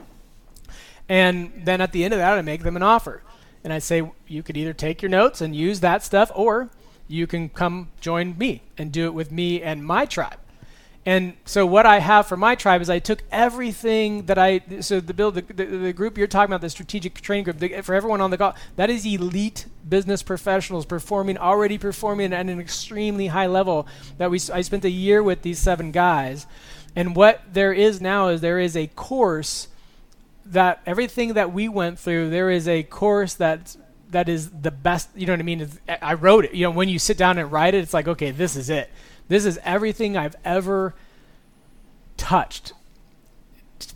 And 1.07 1.62
then 1.64 1.80
at 1.80 1.91
the 1.91 2.03
end 2.03 2.16
of 2.16 2.18
that 2.18 2.36
i 2.36 2.41
make 2.41 2.64
them 2.64 2.76
an 2.76 2.82
offer. 2.82 3.22
And 3.64 3.72
i 3.72 3.78
say 3.78 4.10
you 4.28 4.41
could 4.41 4.57
either 4.57 4.74
take 4.74 5.03
your 5.03 5.12
notes 5.12 5.41
and 5.41 5.56
use 5.56 5.82
that 5.82 6.02
stuff 6.02 6.32
or 6.34 6.72
you 7.07 7.27
can 7.27 7.49
come 7.49 7.90
join 8.02 8.38
me 8.38 8.61
and 8.77 8.91
do 8.91 9.06
it 9.06 9.14
with 9.14 9.32
me 9.32 9.61
and 9.61 9.86
my 9.86 10.06
tribe. 10.06 10.40
And 11.07 11.36
so 11.45 11.68
what 11.68 11.86
I 11.86 11.99
have 11.99 12.26
for 12.26 12.36
my 12.36 12.56
tribe 12.56 12.82
is 12.82 12.90
I 12.90 12.98
took 12.98 13.22
everything 13.32 14.26
that 14.26 14.40
I 14.40 14.61
so 14.80 14.99
the 14.99 15.14
build 15.14 15.36
the, 15.36 15.41
the, 15.41 15.65
the 15.65 15.94
group 15.94 16.18
you're 16.18 16.26
talking 16.26 16.52
about 16.52 16.61
the 16.61 16.69
strategic 16.69 17.22
training 17.22 17.44
group 17.44 17.60
the, 17.60 17.82
for 17.82 17.94
everyone 17.94 18.22
on 18.22 18.32
the 18.32 18.40
call 18.40 18.56
that 18.76 18.90
is 18.90 19.06
elite 19.06 19.68
business 19.88 20.23
professionals 20.23 20.84
performing 20.84 21.38
already 21.38 21.77
performing 21.77 22.34
at 22.34 22.48
an 22.48 22.60
extremely 22.60 23.27
high 23.27 23.45
level 23.45 23.88
that 24.18 24.32
we 24.32 24.40
I 24.52 24.61
spent 24.61 24.84
a 24.84 24.90
year 24.90 25.22
with 25.22 25.44
these 25.44 25.60
seven 25.60 25.91
guys 25.91 26.48
and 26.95 27.15
what 27.15 27.41
there 27.53 27.72
is 27.72 28.02
now 28.02 28.30
is 28.30 28.41
there 28.41 28.60
is 28.60 28.76
a 28.76 28.88
course 28.88 29.68
that 30.44 30.82
everything 30.88 31.34
that 31.34 31.53
we 31.53 31.69
went 31.69 31.99
through 31.99 32.32
there 32.32 32.49
is 32.49 32.68
a 32.68 32.82
course 32.82 33.36
that's 33.36 33.77
that 34.11 34.30
is 34.30 34.49
the 34.49 34.72
best. 34.72 35.10
You 35.15 35.26
know 35.27 35.34
what 35.34 35.40
I 35.40 35.44
mean? 35.44 35.61
It's, 35.61 35.80
I 35.88 36.14
wrote 36.14 36.45
it. 36.45 36.53
You 36.53 36.64
know, 36.64 36.72
when 36.72 36.90
you 36.90 36.99
sit 36.99 37.18
down 37.18 37.38
and 37.38 37.52
write 37.52 37.73
it, 37.73 37.80
it's 37.80 37.94
like, 37.94 38.07
okay, 38.07 38.32
this 38.32 38.56
is 38.56 38.69
it. 38.69 38.90
This 39.27 39.45
is 39.45 39.60
everything 39.64 40.15
I've 40.15 40.36
ever 40.45 40.94
touched, 42.18 42.73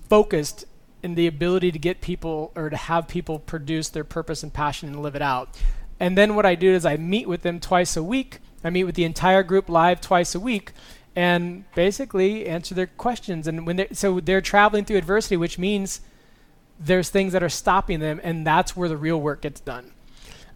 focused 0.09 0.65
in 1.01 1.15
the 1.15 1.27
ability 1.27 1.71
to 1.71 1.79
get 1.79 2.01
people 2.01 2.51
or 2.55 2.69
to 2.69 2.75
have 2.75 3.07
people 3.07 3.39
produce 3.39 3.89
their 3.89 4.03
purpose 4.03 4.43
and 4.43 4.53
passion 4.53 4.89
and 4.89 5.01
live 5.01 5.15
it 5.15 5.21
out. 5.21 5.57
And 5.99 6.17
then 6.17 6.35
what 6.35 6.45
I 6.45 6.55
do 6.55 6.73
is 6.73 6.85
I 6.85 6.97
meet 6.97 7.27
with 7.27 7.41
them 7.41 7.59
twice 7.59 7.95
a 7.95 8.03
week. 8.03 8.39
I 8.63 8.69
meet 8.69 8.83
with 8.85 8.95
the 8.95 9.05
entire 9.05 9.43
group 9.43 9.69
live 9.69 10.01
twice 10.01 10.35
a 10.35 10.39
week 10.39 10.71
and 11.15 11.63
basically 11.73 12.47
answer 12.47 12.75
their 12.75 12.87
questions. 12.87 13.47
And 13.47 13.65
when 13.65 13.77
they 13.77 13.87
so 13.91 14.19
they're 14.19 14.41
traveling 14.41 14.85
through 14.85 14.97
adversity, 14.97 15.37
which 15.37 15.57
means 15.57 16.01
there's 16.79 17.09
things 17.09 17.33
that 17.33 17.43
are 17.43 17.49
stopping 17.49 17.99
them, 17.99 18.21
and 18.23 18.47
that's 18.47 18.75
where 18.75 18.87
the 18.87 18.97
real 18.97 19.19
work 19.19 19.41
gets 19.41 19.59
done. 19.59 19.91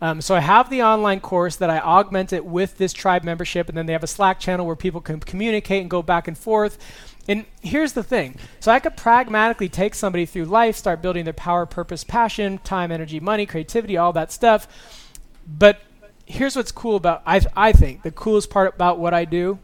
Um, 0.01 0.21
so 0.21 0.35
I 0.35 0.39
have 0.41 0.69
the 0.69 0.83
online 0.83 1.19
course 1.19 1.55
that 1.57 1.69
I 1.69 1.79
augment 1.79 2.33
it 2.33 2.45
with 2.45 2.77
this 2.77 2.93
tribe 2.93 3.23
membership, 3.23 3.69
and 3.69 3.77
then 3.77 3.85
they 3.85 3.93
have 3.93 4.03
a 4.03 4.07
Slack 4.07 4.39
channel 4.39 4.65
where 4.65 4.75
people 4.75 5.01
can 5.01 5.19
communicate 5.19 5.81
and 5.81 5.89
go 5.89 6.01
back 6.01 6.27
and 6.27 6.37
forth. 6.37 6.77
And 7.27 7.45
here's 7.61 7.93
the 7.93 8.03
thing 8.03 8.37
so 8.59 8.71
I 8.71 8.79
could 8.79 8.97
pragmatically 8.97 9.69
take 9.69 9.95
somebody 9.95 10.25
through 10.25 10.45
life, 10.45 10.75
start 10.75 11.01
building 11.01 11.23
their 11.23 11.33
power, 11.33 11.65
purpose, 11.65 12.03
passion, 12.03 12.57
time, 12.59 12.91
energy, 12.91 13.19
money, 13.19 13.45
creativity, 13.45 13.95
all 13.97 14.11
that 14.13 14.31
stuff. 14.31 14.67
But 15.47 15.81
here's 16.25 16.55
what's 16.55 16.71
cool 16.71 16.95
about 16.95 17.21
I, 17.25 17.41
I 17.55 17.71
think 17.71 18.03
the 18.03 18.11
coolest 18.11 18.49
part 18.49 18.73
about 18.75 18.99
what 18.99 19.13
I 19.13 19.25
do 19.25 19.59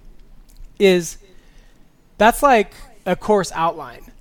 is 0.77 1.18
that's 2.18 2.41
like 2.41 2.73
a 3.06 3.15
course 3.15 3.51
outline. 3.53 4.11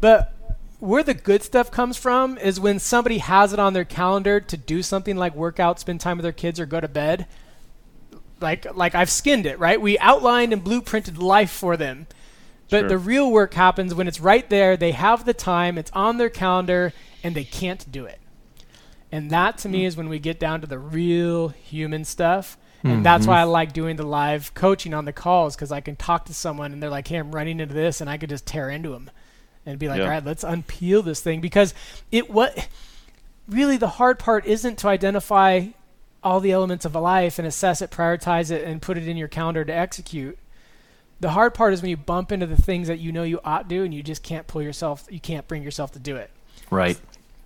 But 0.00 0.34
where 0.80 1.02
the 1.02 1.14
good 1.14 1.42
stuff 1.42 1.70
comes 1.70 1.96
from 1.96 2.38
is 2.38 2.60
when 2.60 2.78
somebody 2.78 3.18
has 3.18 3.52
it 3.52 3.58
on 3.58 3.72
their 3.72 3.84
calendar 3.84 4.40
to 4.40 4.56
do 4.56 4.82
something 4.82 5.16
like 5.16 5.34
work 5.34 5.58
out, 5.58 5.80
spend 5.80 6.00
time 6.00 6.18
with 6.18 6.22
their 6.22 6.32
kids, 6.32 6.60
or 6.60 6.66
go 6.66 6.80
to 6.80 6.88
bed. 6.88 7.26
Like 8.40 8.72
like 8.76 8.94
I've 8.94 9.10
skinned 9.10 9.46
it, 9.46 9.58
right? 9.58 9.80
We 9.80 9.98
outlined 9.98 10.52
and 10.52 10.62
blueprinted 10.62 11.20
life 11.20 11.50
for 11.50 11.76
them. 11.76 12.06
But 12.70 12.80
sure. 12.80 12.88
the 12.90 12.98
real 12.98 13.30
work 13.30 13.54
happens 13.54 13.94
when 13.94 14.06
it's 14.06 14.20
right 14.20 14.48
there, 14.48 14.76
they 14.76 14.92
have 14.92 15.24
the 15.24 15.34
time, 15.34 15.78
it's 15.78 15.90
on 15.92 16.18
their 16.18 16.28
calendar, 16.28 16.92
and 17.24 17.34
they 17.34 17.44
can't 17.44 17.90
do 17.90 18.04
it. 18.04 18.20
And 19.10 19.30
that 19.30 19.56
to 19.58 19.68
me 19.68 19.86
is 19.86 19.96
when 19.96 20.10
we 20.10 20.18
get 20.18 20.38
down 20.38 20.60
to 20.60 20.66
the 20.66 20.78
real 20.78 21.48
human 21.48 22.04
stuff. 22.04 22.58
And 22.84 22.92
mm-hmm. 22.92 23.02
that's 23.02 23.26
why 23.26 23.40
I 23.40 23.44
like 23.44 23.72
doing 23.72 23.96
the 23.96 24.06
live 24.06 24.54
coaching 24.54 24.94
on 24.94 25.06
the 25.06 25.12
calls 25.12 25.56
because 25.56 25.72
I 25.72 25.80
can 25.80 25.96
talk 25.96 26.26
to 26.26 26.34
someone 26.34 26.72
and 26.72 26.80
they're 26.80 26.90
like, 26.90 27.08
hey, 27.08 27.16
I'm 27.16 27.34
running 27.34 27.58
into 27.58 27.74
this, 27.74 28.00
and 28.00 28.08
I 28.08 28.18
could 28.18 28.28
just 28.28 28.46
tear 28.46 28.70
into 28.70 28.90
them 28.90 29.10
and 29.68 29.78
be 29.78 29.88
like, 29.88 29.98
yeah. 29.98 30.04
all 30.04 30.10
right, 30.10 30.24
let's 30.24 30.44
unpeel 30.44 31.04
this 31.04 31.20
thing 31.20 31.40
because 31.40 31.74
it 32.10 32.30
what 32.30 32.68
really 33.46 33.76
the 33.76 33.88
hard 33.88 34.18
part 34.18 34.46
isn't 34.46 34.76
to 34.78 34.88
identify 34.88 35.66
all 36.22 36.40
the 36.40 36.52
elements 36.52 36.84
of 36.84 36.94
a 36.94 37.00
life 37.00 37.38
and 37.38 37.46
assess 37.46 37.82
it, 37.82 37.90
prioritize 37.90 38.50
it, 38.50 38.64
and 38.64 38.80
put 38.82 38.96
it 38.96 39.06
in 39.06 39.16
your 39.16 39.28
calendar 39.28 39.64
to 39.64 39.72
execute. 39.72 40.38
The 41.20 41.30
hard 41.30 41.54
part 41.54 41.74
is 41.74 41.82
when 41.82 41.90
you 41.90 41.96
bump 41.96 42.32
into 42.32 42.46
the 42.46 42.56
things 42.56 42.88
that 42.88 42.98
you 42.98 43.12
know 43.12 43.24
you 43.24 43.40
ought 43.44 43.68
to 43.68 43.68
do 43.68 43.84
and 43.84 43.92
you 43.92 44.02
just 44.02 44.22
can't 44.22 44.46
pull 44.46 44.62
yourself, 44.62 45.06
you 45.10 45.20
can't 45.20 45.46
bring 45.46 45.62
yourself 45.62 45.92
to 45.92 45.98
do 45.98 46.16
it. 46.16 46.30
Right. 46.70 46.98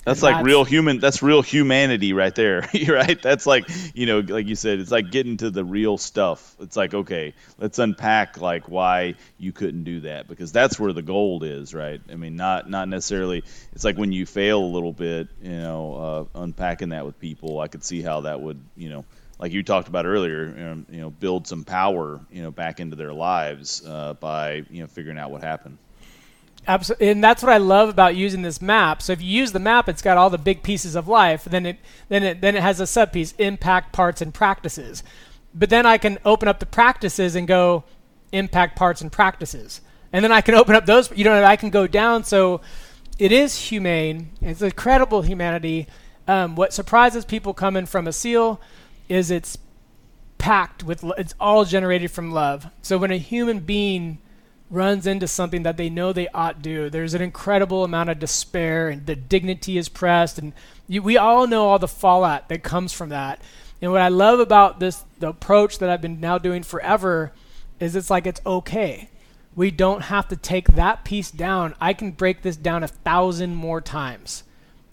That's 0.04 0.22
like 0.22 0.36
that's, 0.36 0.44
real 0.44 0.64
human. 0.64 0.98
That's 0.98 1.22
real 1.22 1.42
humanity 1.42 2.12
right 2.12 2.34
there, 2.34 2.68
right? 2.88 3.20
That's 3.22 3.46
like 3.46 3.68
you 3.94 4.06
know, 4.06 4.18
like 4.18 4.48
you 4.48 4.56
said, 4.56 4.80
it's 4.80 4.90
like 4.90 5.10
getting 5.12 5.36
to 5.36 5.50
the 5.50 5.64
real 5.64 5.96
stuff. 5.96 6.56
It's 6.60 6.76
like 6.76 6.92
okay, 6.92 7.34
let's 7.58 7.78
unpack 7.78 8.40
like 8.40 8.68
why 8.68 9.14
you 9.38 9.52
couldn't 9.52 9.84
do 9.84 10.00
that 10.00 10.26
because 10.26 10.50
that's 10.50 10.78
where 10.78 10.92
the 10.92 11.02
gold 11.02 11.44
is, 11.44 11.72
right? 11.72 12.00
I 12.10 12.16
mean, 12.16 12.34
not 12.34 12.68
not 12.68 12.88
necessarily. 12.88 13.44
It's 13.72 13.84
like 13.84 13.96
when 13.96 14.10
you 14.10 14.26
fail 14.26 14.58
a 14.58 14.66
little 14.66 14.92
bit, 14.92 15.28
you 15.40 15.50
know, 15.50 16.28
uh, 16.34 16.40
unpacking 16.40 16.88
that 16.88 17.06
with 17.06 17.20
people. 17.20 17.60
I 17.60 17.68
could 17.68 17.84
see 17.84 18.02
how 18.02 18.22
that 18.22 18.40
would, 18.40 18.60
you 18.76 18.88
know, 18.88 19.04
like 19.38 19.52
you 19.52 19.62
talked 19.62 19.88
about 19.88 20.04
earlier, 20.06 20.46
you 20.46 20.64
know, 20.64 20.84
you 20.90 21.00
know 21.00 21.10
build 21.10 21.46
some 21.46 21.62
power, 21.62 22.20
you 22.30 22.42
know, 22.42 22.50
back 22.50 22.80
into 22.80 22.96
their 22.96 23.12
lives 23.12 23.86
uh, 23.86 24.14
by 24.14 24.64
you 24.68 24.80
know 24.82 24.88
figuring 24.88 25.18
out 25.18 25.30
what 25.30 25.42
happened. 25.42 25.78
Absolutely, 26.66 27.08
and 27.08 27.24
that's 27.24 27.42
what 27.42 27.52
I 27.52 27.56
love 27.56 27.88
about 27.88 28.14
using 28.14 28.42
this 28.42 28.62
map. 28.62 29.02
So 29.02 29.12
if 29.12 29.20
you 29.20 29.28
use 29.28 29.50
the 29.50 29.58
map, 29.58 29.88
it's 29.88 30.02
got 30.02 30.16
all 30.16 30.30
the 30.30 30.38
big 30.38 30.62
pieces 30.62 30.94
of 30.94 31.08
life. 31.08 31.44
Then 31.44 31.66
it 31.66 31.78
then 32.08 32.22
it 32.22 32.40
then 32.40 32.54
it 32.54 32.62
has 32.62 32.78
a 32.78 32.86
sub 32.86 33.12
piece: 33.12 33.32
impact, 33.38 33.92
parts, 33.92 34.22
and 34.22 34.32
practices. 34.32 35.02
But 35.54 35.70
then 35.70 35.86
I 35.86 35.98
can 35.98 36.18
open 36.24 36.46
up 36.46 36.60
the 36.60 36.66
practices 36.66 37.34
and 37.34 37.48
go 37.48 37.82
impact, 38.30 38.76
parts, 38.76 39.00
and 39.00 39.10
practices. 39.10 39.80
And 40.12 40.24
then 40.24 40.30
I 40.30 40.40
can 40.40 40.54
open 40.54 40.76
up 40.76 40.86
those. 40.86 41.10
You 41.16 41.24
know, 41.24 41.42
I 41.42 41.56
can 41.56 41.70
go 41.70 41.88
down. 41.88 42.22
So 42.22 42.60
it 43.18 43.32
is 43.32 43.58
humane. 43.68 44.30
It's 44.40 44.62
incredible 44.62 45.22
humanity. 45.22 45.88
Um, 46.28 46.54
what 46.54 46.72
surprises 46.72 47.24
people 47.24 47.54
coming 47.54 47.86
from 47.86 48.06
a 48.06 48.12
seal 48.12 48.60
is 49.08 49.32
it's 49.32 49.58
packed 50.38 50.84
with. 50.84 51.04
It's 51.18 51.34
all 51.40 51.64
generated 51.64 52.12
from 52.12 52.30
love. 52.30 52.68
So 52.82 52.98
when 52.98 53.10
a 53.10 53.16
human 53.16 53.58
being 53.58 54.18
runs 54.72 55.06
into 55.06 55.28
something 55.28 55.62
that 55.64 55.76
they 55.76 55.90
know 55.90 56.12
they 56.12 56.28
ought 56.28 56.56
to 56.56 56.62
do. 56.62 56.90
There's 56.90 57.12
an 57.12 57.20
incredible 57.20 57.84
amount 57.84 58.08
of 58.08 58.18
despair, 58.18 58.88
and 58.88 59.04
the 59.04 59.14
dignity 59.14 59.76
is 59.76 59.90
pressed, 59.90 60.38
and 60.38 60.54
you, 60.88 61.02
we 61.02 61.18
all 61.18 61.46
know 61.46 61.68
all 61.68 61.78
the 61.78 61.86
fallout 61.86 62.48
that 62.48 62.62
comes 62.62 62.92
from 62.92 63.10
that. 63.10 63.40
And 63.82 63.92
what 63.92 64.00
I 64.00 64.08
love 64.08 64.40
about 64.40 64.80
this, 64.80 65.04
the 65.18 65.28
approach 65.28 65.78
that 65.78 65.90
I've 65.90 66.00
been 66.00 66.20
now 66.20 66.38
doing 66.38 66.62
forever, 66.62 67.32
is 67.80 67.94
it's 67.94 68.10
like 68.10 68.26
it's 68.26 68.40
okay. 68.46 69.10
We 69.54 69.70
don't 69.70 70.04
have 70.04 70.28
to 70.28 70.36
take 70.36 70.68
that 70.68 71.04
piece 71.04 71.30
down. 71.30 71.74
I 71.78 71.92
can 71.92 72.12
break 72.12 72.40
this 72.40 72.56
down 72.56 72.82
a 72.82 72.88
thousand 72.88 73.54
more 73.54 73.82
times. 73.82 74.44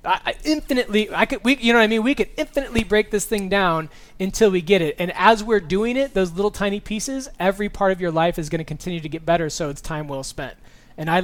I, 0.04 0.20
I 0.26 0.36
infinitely, 0.44 1.14
I 1.14 1.26
could, 1.26 1.44
we, 1.44 1.58
you 1.58 1.74
know 1.74 1.80
what 1.80 1.84
I 1.84 1.88
mean? 1.88 2.04
We 2.04 2.16
could 2.16 2.30
infinitely 2.38 2.84
break 2.84 3.12
this 3.12 3.26
thing 3.26 3.50
down 3.50 3.90
until 4.20 4.50
we 4.52 4.62
get 4.62 4.82
it. 4.82 4.96
And 5.00 5.12
as 5.16 5.44
we're 5.44 5.60
doing 5.60 5.98
it, 5.98 6.14
those 6.14 6.32
little 6.32 6.52
tiny 6.52 6.80
pieces, 6.80 7.30
every 7.40 7.70
part 7.70 7.92
of 7.92 8.00
your 8.00 8.12
life 8.12 8.40
is 8.40 8.50
going 8.50 8.60
to 8.60 8.66
continue 8.66 9.00
to 9.02 9.10
get 9.10 9.26
better. 9.26 9.50
So 9.50 9.70
it's 9.70 9.82
time 9.82 10.08
well 10.08 10.24
spent. 10.24 10.58
And 10.98 11.10
I, 11.10 11.24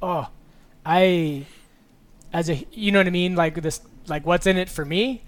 oh, 0.00 0.28
I, 0.84 1.46
as 2.32 2.50
a, 2.50 2.66
you 2.72 2.92
know 2.92 3.00
what 3.00 3.06
I 3.06 3.10
mean? 3.10 3.34
Like 3.34 3.60
this, 3.62 3.80
like 4.06 4.26
what's 4.26 4.46
in 4.46 4.56
it 4.56 4.68
for 4.68 4.84
me? 4.84 5.22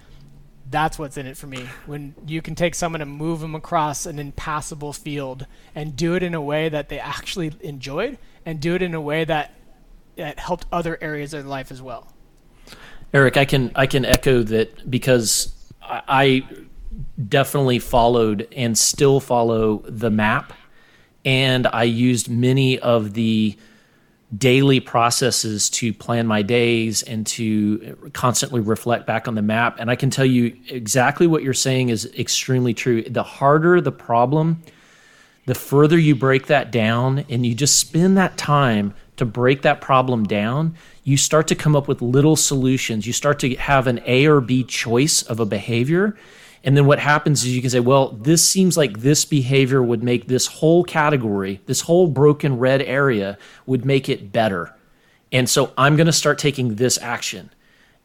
That's 0.71 0.99
what's 0.99 1.17
in 1.17 1.27
it 1.27 1.37
for 1.37 1.47
me. 1.47 1.69
When 1.87 2.15
you 2.27 2.43
can 2.43 2.55
take 2.55 2.75
someone 2.75 3.01
and 3.03 3.11
move 3.11 3.41
them 3.41 3.55
across 3.55 4.07
an 4.07 4.19
impassable 4.19 4.93
field 4.93 5.47
and 5.75 5.95
do 5.95 6.15
it 6.15 6.23
in 6.23 6.35
a 6.35 6.41
way 6.41 6.69
that 6.69 6.89
they 6.89 6.99
actually 6.99 7.53
enjoyed 7.61 8.19
and 8.47 8.61
do 8.61 8.75
it 8.75 8.83
in 8.83 8.95
a 8.95 9.01
way 9.01 9.25
that, 9.25 9.53
that 10.17 10.39
helped 10.39 10.67
other 10.73 10.99
areas 11.01 11.35
of 11.35 11.43
their 11.43 11.51
life 11.51 11.71
as 11.71 11.83
well. 11.83 12.14
Eric, 13.15 13.37
I 13.37 13.45
can 13.45 13.71
I 13.77 13.87
can 13.87 14.05
echo 14.05 14.43
that 14.43 14.91
because 14.91 15.55
I 15.81 16.45
definitely 17.29 17.79
followed 17.79 18.49
and 18.57 18.77
still 18.77 19.21
follow 19.21 19.85
the 19.87 20.11
map, 20.11 20.53
and 21.25 21.69
I 21.69 21.85
used 21.85 22.29
many 22.29 22.81
of 22.81 23.15
the 23.15 23.57
daily 24.37 24.81
processes 24.81 25.71
to 25.71 25.93
plan 25.93 26.27
my 26.27 26.43
days 26.43 27.05
and 27.05 27.25
to 27.25 28.11
constantly 28.15 28.61
reflect 28.61 29.07
back 29.07 29.29
on 29.29 29.37
the 29.37 29.43
map. 29.43 29.77
And 29.79 29.93
I 29.93 29.95
can 29.95 30.11
tell 30.11 30.25
you 30.25 30.57
exactly 30.69 31.29
what 31.29 31.45
you're 31.45 31.55
saying 31.55 31.91
is 31.91 32.13
extremely 32.19 32.75
true. 32.75 33.05
The 33.05 33.23
harder 33.23 33.81
the 33.81 33.93
problem, 33.93 34.61
the 35.47 35.55
further 35.55 35.97
you 35.97 36.17
break 36.17 36.49
that 36.49 36.73
down, 36.73 37.25
and 37.29 37.47
you 37.47 37.55
just 37.55 37.77
spend 37.77 38.17
that 38.19 38.37
time 38.37 38.93
to 39.19 39.25
break 39.25 39.63
that 39.63 39.81
problem 39.81 40.25
down, 40.25 40.75
you 41.05 41.19
start 41.19 41.47
to 41.49 41.55
come 41.55 41.77
up 41.77 41.87
with 41.87 42.01
little 42.01 42.35
solutions. 42.35 43.07
You 43.07 43.13
start 43.13 43.39
to 43.41 43.55
have 43.57 43.87
an 43.87 44.01
A 44.07 44.27
or 44.27 44.41
B 44.41 44.65
choice 44.65 45.23
of 45.23 45.39
a 45.39 45.47
behavior. 45.47 46.17
And 46.65 46.75
then 46.75 46.87
what 46.87 46.99
happens 46.99 47.45
is 47.45 47.55
you 47.55 47.61
can 47.61 47.69
say, 47.69 47.81
well, 47.81 48.09
this 48.13 48.47
seems 48.47 48.75
like 48.75 49.01
this 49.01 49.27
behavior 49.27 49.83
would 49.83 50.03
make 50.03 50.27
this 50.27 50.47
whole 50.47 50.83
category, 50.83 51.61
this 51.67 51.83
whole 51.83 52.07
broken 52.07 52.59
red 52.59 52.81
area 52.81 53.37
would 53.67 53.85
make 53.85 54.09
it 54.09 54.33
better. 54.33 54.75
And 55.31 55.49
so 55.49 55.75
I'm 55.77 55.95
going 55.97 56.07
to 56.07 56.13
start 56.13 56.39
taking 56.39 56.77
this 56.77 56.97
action. 56.99 57.51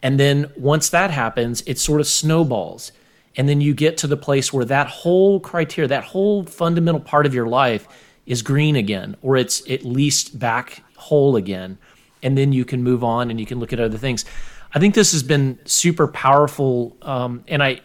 And 0.04 0.20
then 0.20 0.52
once 0.58 0.90
that 0.90 1.10
happens, 1.10 1.62
it 1.66 1.80
sort 1.80 2.02
of 2.02 2.08
snowballs. 2.08 2.92
And 3.38 3.48
then 3.48 3.62
you 3.62 3.74
get 3.74 3.98
to 4.00 4.08
the 4.08 4.18
place 4.18 4.52
where 4.52 4.66
that 4.66 4.88
whole 4.88 5.40
criteria, 5.40 5.88
that 5.88 6.04
whole 6.04 6.44
fundamental 6.44 7.00
part 7.02 7.26
of 7.26 7.34
your 7.34 7.48
life 7.48 7.88
is 8.26 8.42
green 8.42 8.76
again, 8.76 9.16
or 9.22 9.38
it's 9.38 9.62
at 9.70 9.86
least 9.86 10.38
back 10.38 10.84
whole 10.98 11.38
again 11.38 11.78
and 12.24 12.38
then 12.38 12.54
you 12.54 12.66
can 12.66 12.84
move 12.84 13.04
on 13.04 13.30
and 13.30 13.40
you 13.40 13.46
can 13.46 13.60
look 13.60 13.74
at 13.74 13.80
other 13.80 13.98
things. 13.98 14.26
I 14.74 14.80
think 14.80 14.94
this 14.96 15.12
has 15.14 15.24
been 15.24 15.60
super 15.66 16.08
powerful, 16.08 16.96
um, 17.02 17.44
and 17.48 17.64
I, 17.64 17.82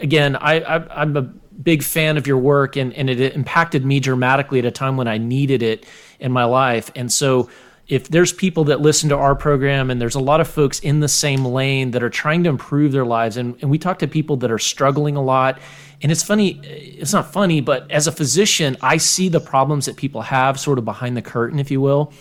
again, 0.00 0.34
I, 0.36 0.60
I, 0.60 1.02
am 1.02 1.16
a 1.16 1.22
big 1.22 1.82
fan 1.82 2.16
of 2.16 2.26
your 2.26 2.38
work, 2.38 2.76
and, 2.76 2.92
and 2.94 3.08
it 3.08 3.34
impacted 3.34 3.84
me 3.84 4.00
dramatically 4.00 4.58
at 4.58 4.64
a 4.64 4.70
time 4.70 4.96
when 4.96 5.06
I 5.06 5.18
needed 5.18 5.62
it 5.62 5.86
in 6.18 6.32
my 6.32 6.44
life. 6.44 6.90
And 6.96 7.12
so, 7.12 7.48
if 7.86 8.08
there's 8.08 8.32
people 8.32 8.64
that 8.64 8.80
listen 8.80 9.10
to 9.10 9.16
our 9.16 9.36
program, 9.36 9.90
and 9.90 10.00
there's 10.00 10.16
a 10.16 10.20
lot 10.20 10.40
of 10.40 10.48
folks 10.48 10.80
in 10.80 10.98
the 10.98 11.08
same 11.08 11.44
lane 11.44 11.92
that 11.92 12.02
are 12.02 12.10
trying 12.10 12.42
to 12.42 12.50
improve 12.50 12.90
their 12.90 13.06
lives, 13.06 13.36
and, 13.36 13.56
and 13.60 13.70
we 13.70 13.78
talk 13.78 14.00
to 14.00 14.08
people 14.08 14.36
that 14.38 14.50
are 14.50 14.58
struggling 14.58 15.14
a 15.14 15.22
lot. 15.22 15.60
And 16.02 16.10
it's 16.10 16.24
funny, 16.24 16.60
it's 16.64 17.12
not 17.12 17.32
funny, 17.32 17.60
but 17.60 17.88
as 17.88 18.08
a 18.08 18.12
physician, 18.12 18.76
I 18.82 18.96
see 18.96 19.28
the 19.28 19.38
problems 19.38 19.86
that 19.86 19.96
people 19.96 20.22
have 20.22 20.58
sort 20.58 20.78
of 20.78 20.84
behind 20.84 21.16
the 21.16 21.22
curtain, 21.22 21.60
if 21.60 21.70
you 21.70 21.80
will 21.80 22.12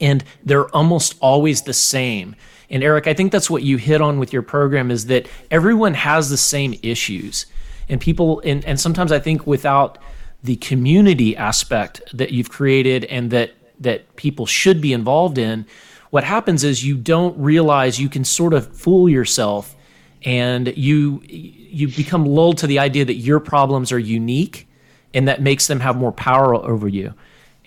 and 0.00 0.24
they're 0.44 0.74
almost 0.74 1.16
always 1.20 1.62
the 1.62 1.72
same. 1.72 2.36
And 2.70 2.82
Eric, 2.82 3.06
I 3.06 3.14
think 3.14 3.32
that's 3.32 3.50
what 3.50 3.62
you 3.62 3.76
hit 3.76 4.00
on 4.00 4.18
with 4.18 4.32
your 4.32 4.42
program 4.42 4.90
is 4.90 5.06
that 5.06 5.28
everyone 5.50 5.94
has 5.94 6.30
the 6.30 6.36
same 6.36 6.78
issues. 6.82 7.46
And 7.88 8.00
people 8.00 8.40
and, 8.40 8.64
and 8.64 8.80
sometimes 8.80 9.12
I 9.12 9.18
think 9.18 9.46
without 9.46 9.98
the 10.42 10.56
community 10.56 11.36
aspect 11.36 12.02
that 12.12 12.32
you've 12.32 12.50
created 12.50 13.04
and 13.04 13.30
that 13.30 13.52
that 13.80 14.16
people 14.16 14.46
should 14.46 14.80
be 14.80 14.92
involved 14.92 15.36
in, 15.36 15.66
what 16.10 16.24
happens 16.24 16.64
is 16.64 16.84
you 16.84 16.96
don't 16.96 17.36
realize 17.38 17.98
you 17.98 18.08
can 18.08 18.24
sort 18.24 18.54
of 18.54 18.74
fool 18.76 19.08
yourself 19.08 19.74
and 20.22 20.72
you 20.76 21.22
you 21.26 21.88
become 21.88 22.24
lulled 22.24 22.58
to 22.58 22.66
the 22.66 22.78
idea 22.78 23.04
that 23.04 23.14
your 23.14 23.40
problems 23.40 23.92
are 23.92 23.98
unique 23.98 24.68
and 25.12 25.28
that 25.28 25.42
makes 25.42 25.66
them 25.66 25.80
have 25.80 25.96
more 25.96 26.12
power 26.12 26.54
over 26.54 26.88
you. 26.88 27.14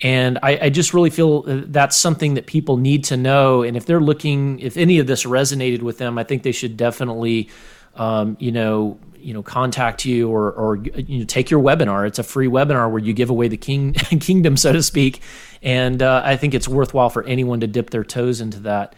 And 0.00 0.38
I, 0.42 0.58
I, 0.62 0.70
just 0.70 0.94
really 0.94 1.10
feel 1.10 1.42
that's 1.44 1.96
something 1.96 2.34
that 2.34 2.46
people 2.46 2.76
need 2.76 3.02
to 3.04 3.16
know. 3.16 3.62
And 3.62 3.76
if 3.76 3.84
they're 3.84 4.00
looking, 4.00 4.60
if 4.60 4.76
any 4.76 5.00
of 5.00 5.08
this 5.08 5.24
resonated 5.24 5.82
with 5.82 5.98
them, 5.98 6.18
I 6.18 6.24
think 6.24 6.44
they 6.44 6.52
should 6.52 6.76
definitely, 6.76 7.48
um, 7.96 8.36
you 8.38 8.52
know, 8.52 8.98
you 9.16 9.34
know, 9.34 9.42
contact 9.42 10.04
you 10.04 10.30
or, 10.30 10.52
or 10.52 10.76
you 10.76 11.18
know, 11.18 11.24
take 11.24 11.50
your 11.50 11.60
webinar. 11.60 12.06
It's 12.06 12.20
a 12.20 12.22
free 12.22 12.46
webinar 12.46 12.88
where 12.90 13.00
you 13.00 13.12
give 13.12 13.30
away 13.30 13.48
the 13.48 13.56
king 13.56 13.92
kingdom, 14.20 14.56
so 14.56 14.72
to 14.72 14.82
speak. 14.84 15.20
And 15.62 16.00
uh, 16.00 16.22
I 16.24 16.36
think 16.36 16.54
it's 16.54 16.68
worthwhile 16.68 17.10
for 17.10 17.24
anyone 17.24 17.58
to 17.60 17.66
dip 17.66 17.90
their 17.90 18.04
toes 18.04 18.40
into 18.40 18.60
that. 18.60 18.94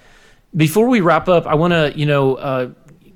Before 0.55 0.87
we 0.87 1.01
wrap 1.01 1.29
up, 1.29 1.47
I 1.47 1.55
want 1.55 1.73
to, 1.73 1.93
you 1.97 2.05
know, 2.05 2.35
uh, 2.35 2.71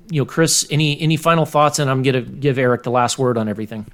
you 0.09 0.21
know, 0.21 0.25
Chris, 0.25 0.65
any 0.69 0.99
any 1.01 1.17
final 1.17 1.45
thoughts? 1.45 1.79
And 1.79 1.89
I'm 1.89 2.03
going 2.03 2.13
to 2.13 2.21
give 2.21 2.57
Eric 2.57 2.83
the 2.83 2.91
last 2.91 3.17
word 3.17 3.37
on 3.37 3.47
everything. 3.47 3.85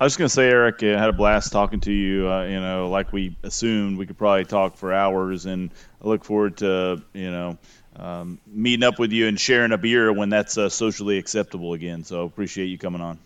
I 0.00 0.04
was 0.04 0.16
going 0.16 0.28
to 0.28 0.34
say, 0.34 0.48
Eric, 0.48 0.82
I 0.82 0.98
had 0.98 1.10
a 1.10 1.12
blast 1.12 1.52
talking 1.52 1.80
to 1.80 1.92
you. 1.92 2.26
Uh, 2.26 2.44
you 2.44 2.58
know, 2.58 2.88
like 2.88 3.12
we 3.12 3.36
assumed, 3.42 3.98
we 3.98 4.06
could 4.06 4.16
probably 4.16 4.46
talk 4.46 4.78
for 4.78 4.94
hours, 4.94 5.44
and 5.44 5.70
I 6.02 6.08
look 6.08 6.24
forward 6.24 6.56
to 6.58 7.02
you 7.12 7.30
know 7.30 7.58
um, 7.96 8.40
meeting 8.46 8.82
up 8.82 8.98
with 8.98 9.12
you 9.12 9.28
and 9.28 9.38
sharing 9.38 9.72
a 9.72 9.78
beer 9.78 10.10
when 10.10 10.30
that's 10.30 10.56
uh, 10.56 10.70
socially 10.70 11.18
acceptable 11.18 11.74
again. 11.74 12.04
So 12.04 12.24
appreciate 12.24 12.66
you 12.66 12.78
coming 12.78 13.02
on. 13.02 13.18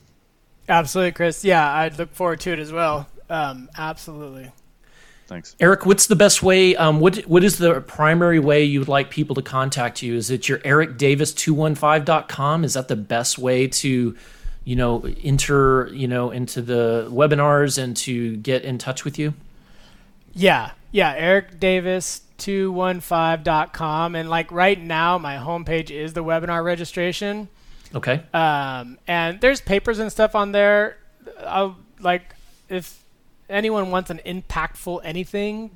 Absolutely, 0.69 1.13
Chris. 1.13 1.45
Yeah, 1.45 1.71
I 1.71 1.89
look 1.89 2.13
forward 2.13 2.41
to 2.41 2.53
it 2.53 2.59
as 2.59 2.73
well. 2.73 3.07
Um, 3.31 3.71
absolutely. 3.79 4.51
Thanks. 5.27 5.57
Eric, 5.61 5.87
what's 5.87 6.09
the 6.09 6.17
best 6.17 6.43
way? 6.43 6.75
Um, 6.75 6.99
what 6.99 7.19
what 7.21 7.45
is 7.45 7.59
the 7.59 7.83
primary 7.83 8.41
way 8.41 8.65
you 8.65 8.81
would 8.81 8.89
like 8.89 9.11
people 9.11 9.37
to 9.37 9.43
contact 9.43 10.03
you? 10.03 10.17
Is 10.17 10.29
it 10.31 10.49
your 10.49 10.59
ericdavis215.com? 10.59 12.65
Is 12.65 12.75
that 12.75 12.89
the 12.89 12.97
best 12.97 13.39
way 13.39 13.69
to, 13.69 14.17
you 14.65 14.77
know, 14.77 15.05
enter, 15.23 15.91
you 15.93 16.09
know, 16.09 16.31
into 16.31 16.63
the 16.63 17.07
webinars 17.11 17.83
and 17.83 17.97
to 17.99 18.37
get 18.37 18.63
in 18.63 18.79
touch 18.79 19.05
with 19.05 19.19
you? 19.19 19.35
Yeah. 20.35 20.71
Yeah. 20.91 21.17
ericdavis215.com. 21.19 24.15
And 24.15 24.31
like 24.31 24.53
right 24.53 24.81
now, 24.81 25.19
my 25.19 25.37
homepage 25.37 25.91
is 25.91 26.13
the 26.13 26.25
webinar 26.25 26.65
registration. 26.65 27.49
Okay. 27.95 28.23
Um, 28.33 28.99
and 29.07 29.41
there's 29.41 29.61
papers 29.61 29.99
and 29.99 30.11
stuff 30.11 30.35
on 30.35 30.53
there. 30.53 30.97
I'll 31.47 31.77
like 32.01 32.35
if 32.69 33.03
anyone 33.49 33.91
wants 33.91 34.11
an 34.11 34.21
impactful 34.27 35.01
anything, 35.05 35.71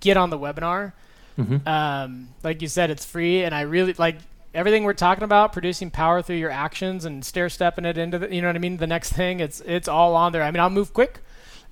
get 0.00 0.16
on 0.16 0.30
the 0.30 0.38
webinar. 0.38 0.92
Mhm. 1.38 1.66
Um, 1.66 2.28
like 2.42 2.60
you 2.60 2.68
said, 2.68 2.90
it's 2.90 3.06
free, 3.06 3.42
and 3.42 3.54
I 3.54 3.62
really 3.62 3.94
like 3.94 4.18
everything 4.54 4.84
we're 4.84 4.94
talking 4.94 5.24
about. 5.24 5.52
Producing 5.52 5.90
power 5.90 6.22
through 6.22 6.36
your 6.36 6.50
actions 6.50 7.04
and 7.04 7.24
stair 7.24 7.48
stepping 7.48 7.84
it 7.84 7.98
into 7.98 8.18
the, 8.18 8.34
you 8.34 8.40
know 8.40 8.48
what 8.48 8.56
I 8.56 8.60
mean. 8.60 8.76
The 8.76 8.86
next 8.86 9.12
thing, 9.12 9.40
it's 9.40 9.60
it's 9.60 9.88
all 9.88 10.14
on 10.14 10.32
there. 10.32 10.42
I 10.42 10.50
mean, 10.50 10.60
I'll 10.60 10.70
move 10.70 10.92
quick, 10.92 11.20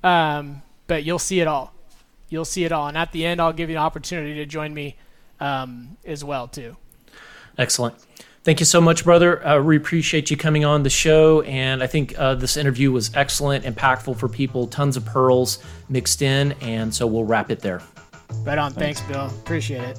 um, 0.02 0.62
but 0.86 1.04
you'll 1.04 1.18
see 1.18 1.40
it 1.40 1.46
all. 1.46 1.72
You'll 2.28 2.44
see 2.44 2.64
it 2.64 2.72
all, 2.72 2.86
and 2.86 2.96
at 2.96 3.12
the 3.12 3.26
end, 3.26 3.40
I'll 3.40 3.52
give 3.52 3.70
you 3.70 3.76
an 3.76 3.82
opportunity 3.82 4.34
to 4.34 4.46
join 4.46 4.72
me 4.72 4.96
um, 5.40 5.96
as 6.04 6.24
well 6.24 6.46
too. 6.46 6.76
Excellent. 7.58 7.96
Thank 8.42 8.58
you 8.58 8.66
so 8.66 8.80
much, 8.80 9.04
brother. 9.04 9.46
Uh, 9.46 9.60
we 9.62 9.76
appreciate 9.76 10.30
you 10.30 10.36
coming 10.36 10.64
on 10.64 10.82
the 10.82 10.90
show, 10.90 11.42
and 11.42 11.82
I 11.82 11.86
think 11.86 12.18
uh, 12.18 12.36
this 12.36 12.56
interview 12.56 12.90
was 12.90 13.14
excellent, 13.14 13.66
impactful 13.66 14.16
for 14.16 14.28
people. 14.30 14.66
Tons 14.66 14.96
of 14.96 15.04
pearls 15.04 15.62
mixed 15.90 16.22
in, 16.22 16.52
and 16.62 16.94
so 16.94 17.06
we'll 17.06 17.24
wrap 17.24 17.50
it 17.50 17.60
there. 17.60 17.82
Right 18.42 18.56
on. 18.56 18.72
Thanks, 18.72 19.02
Bill. 19.02 19.26
Appreciate 19.26 19.82
it. 19.82 19.98